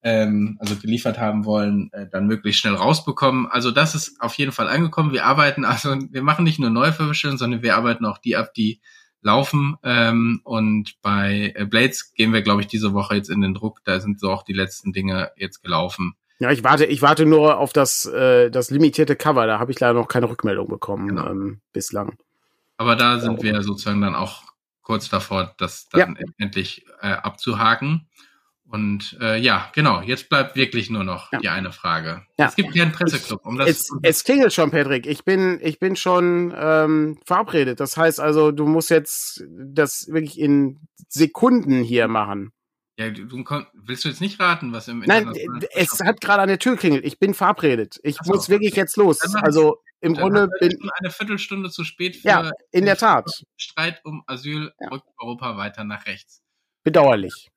ähm, 0.02 0.56
also 0.60 0.76
geliefert 0.76 1.18
haben 1.18 1.44
wollen, 1.44 1.90
äh, 1.92 2.06
dann 2.10 2.26
möglichst 2.26 2.60
schnell 2.60 2.74
rausbekommen. 2.74 3.46
Also 3.46 3.70
das 3.70 3.94
ist 3.94 4.20
auf 4.20 4.34
jeden 4.34 4.52
Fall 4.52 4.68
angekommen. 4.68 5.12
Wir 5.12 5.26
arbeiten, 5.26 5.64
also 5.64 5.96
wir 6.10 6.22
machen 6.22 6.44
nicht 6.44 6.58
nur 6.58 6.70
neue 6.70 6.92
Vorbestellungen, 6.92 7.38
sondern 7.38 7.62
wir 7.62 7.76
arbeiten 7.76 8.04
auch 8.04 8.18
die 8.18 8.36
ab, 8.36 8.54
die 8.54 8.80
laufen. 9.22 9.76
Ähm, 9.82 10.40
und 10.44 10.94
bei 11.02 11.52
äh, 11.54 11.66
Blades 11.66 12.12
gehen 12.14 12.32
wir, 12.32 12.42
glaube 12.42 12.62
ich, 12.62 12.66
diese 12.66 12.94
Woche 12.94 13.16
jetzt 13.16 13.30
in 13.30 13.40
den 13.40 13.54
Druck. 13.54 13.80
Da 13.84 14.00
sind 14.00 14.20
so 14.20 14.30
auch 14.30 14.42
die 14.42 14.54
letzten 14.54 14.92
Dinge 14.92 15.30
jetzt 15.36 15.62
gelaufen. 15.62 16.14
Ja, 16.38 16.50
ich 16.50 16.64
warte, 16.64 16.86
ich 16.86 17.02
warte 17.02 17.26
nur 17.26 17.58
auf 17.58 17.74
das, 17.74 18.06
äh, 18.06 18.50
das 18.50 18.70
limitierte 18.70 19.14
Cover. 19.14 19.46
Da 19.46 19.58
habe 19.58 19.72
ich 19.72 19.80
leider 19.80 19.92
noch 19.92 20.08
keine 20.08 20.30
Rückmeldung 20.30 20.68
bekommen 20.68 21.08
Genau. 21.08 21.28
ähm, 21.28 21.60
bislang. 21.74 22.16
Aber 22.78 22.96
da 22.96 23.18
sind 23.18 23.42
wir 23.42 23.62
sozusagen 23.62 24.00
dann 24.00 24.14
auch 24.14 24.44
kurz 24.80 25.10
davor, 25.10 25.54
das 25.58 25.90
dann 25.90 26.16
endlich 26.38 26.86
äh, 27.02 27.08
abzuhaken. 27.08 28.08
Und 28.72 29.18
äh, 29.20 29.36
ja, 29.36 29.68
genau, 29.74 30.00
jetzt 30.00 30.28
bleibt 30.28 30.54
wirklich 30.54 30.90
nur 30.90 31.02
noch 31.02 31.32
Ja. 31.32 31.40
die 31.40 31.48
eine 31.48 31.72
Frage. 31.72 32.22
Ja. 32.38 32.46
Es 32.46 32.54
gibt 32.54 32.72
keinen 32.72 32.92
Presseclub, 32.92 33.44
um 33.44 33.58
das 33.58 33.68
Es, 33.68 33.90
es 34.02 34.22
klingelt 34.22 34.52
schon, 34.52 34.70
Patrick. 34.70 35.06
Ich 35.06 35.24
bin, 35.24 35.58
ich 35.60 35.80
bin 35.80 35.96
schon 35.96 36.54
ähm, 36.56 37.18
verabredet. 37.26 37.80
Das 37.80 37.96
heißt 37.96 38.20
also, 38.20 38.52
du 38.52 38.66
musst 38.66 38.90
jetzt 38.90 39.42
das 39.48 40.06
wirklich 40.08 40.38
in 40.38 40.86
Sekunden 41.08 41.82
hier 41.82 42.06
machen. 42.06 42.52
ja, 42.96 43.10
du, 43.10 43.26
willst 43.74 44.04
du 44.04 44.08
jetzt 44.08 44.20
nicht 44.20 44.38
raten, 44.38 44.72
was 44.72 44.86
im 44.86 45.00
Nein, 45.00 45.32
es 45.74 45.98
hat 45.98 46.20
gerade 46.20 46.42
an 46.42 46.48
der 46.48 46.60
Tür 46.60 46.76
klingelt. 46.76 47.04
Ich 47.04 47.18
bin 47.18 47.34
verabredet. 47.34 47.98
Ich 48.04 48.18
so, 48.22 48.32
muss 48.32 48.48
wirklich 48.48 48.70
okay. 48.72 48.82
jetzt 48.82 48.96
los. 48.96 49.18
Also 49.34 49.82
im 50.00 50.14
Dann 50.14 50.22
Grunde 50.22 50.48
bin 50.60 50.70
schon 50.70 50.90
eine 51.00 51.10
Viertelstunde 51.10 51.70
zu 51.70 51.82
spät 51.82 52.14
für 52.16 52.28
ja 52.28 52.50
in 52.70 52.84
der 52.84 52.96
Tat 52.96 53.28
Streit 53.56 54.00
um 54.04 54.22
Asyl 54.28 54.72
Ja. 54.80 54.88
rückt 54.90 55.08
Europa 55.18 55.56
weiter 55.56 55.82
nach 55.82 56.06
rechts. 56.06 56.40
bedauerlich. 56.84 57.49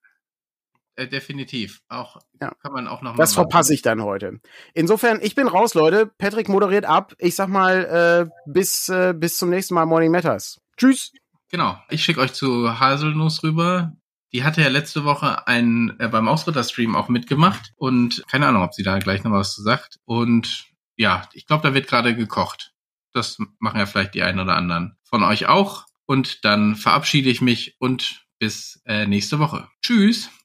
Äh, 0.96 1.08
definitiv. 1.08 1.82
Auch 1.90 2.18
Ja. 2.42 2.52
kann 2.62 2.72
man 2.74 2.88
auch 2.88 3.02
noch 3.02 3.16
Das 3.16 3.34
verpasse 3.34 3.74
ich 3.74 3.82
dann 3.82 4.04
heute. 4.04 4.40
Insofern, 4.74 5.20
ich 5.22 5.34
bin 5.36 5.48
raus, 5.48 5.74
Leute. 5.74 6.12
Patrick 6.18 6.50
moderiert 6.50 6.86
ab. 6.86 7.14
Ich 7.18 7.36
sag 7.36 7.48
mal, 7.50 8.28
äh, 8.28 8.32
bis, 8.52 8.90
äh, 8.90 9.14
bis 9.18 9.38
zum 9.38 9.50
nächsten 9.50 9.74
Mal 9.74 9.86
Morning 9.86 10.12
Matters. 10.12 10.60
Tschüss. 10.78 11.12
Genau. 11.50 11.78
Ich 11.90 12.04
schicke 12.04 12.20
euch 12.22 12.34
zu 12.34 12.80
Haselnuss 12.80 13.44
rüber. 13.44 13.94
Die 14.34 14.44
hatte 14.44 14.62
ja 14.62 14.70
letzte 14.70 15.04
Woche 15.04 15.48
ein, 15.48 15.96
äh, 16.00 16.08
beim 16.08 16.28
Ausritter-Stream 16.28 16.96
auch 16.96 17.08
mitgemacht 17.10 17.72
und 17.76 18.24
keine 18.28 18.48
Ahnung, 18.48 18.64
ob 18.64 18.74
sie 18.74 18.82
da 18.84 18.98
gleich 19.00 19.24
noch 19.24 19.32
was 19.32 19.54
zu 19.54 19.62
sagt. 19.62 20.00
Und 20.06 20.66
ja, 20.96 21.28
ich 21.34 21.46
glaube, 21.46 21.62
da 21.68 21.74
wird 21.76 21.88
gerade 21.88 22.16
gekocht. 22.16 22.72
Das 23.14 23.38
machen 23.60 23.80
ja 23.80 23.86
vielleicht 23.86 24.16
die 24.16 24.24
einen 24.24 24.40
oder 24.40 24.56
anderen 24.56 24.98
von 25.04 25.24
euch 25.24 25.46
auch. 25.48 25.86
Und 26.06 26.44
dann 26.46 26.76
verabschiede 26.76 27.30
ich 27.30 27.42
mich 27.42 27.76
und 27.80 28.26
bis 28.40 28.82
äh, 28.86 29.06
nächste 29.06 29.38
Woche. 29.40 29.68
Tschüss. 29.84 30.30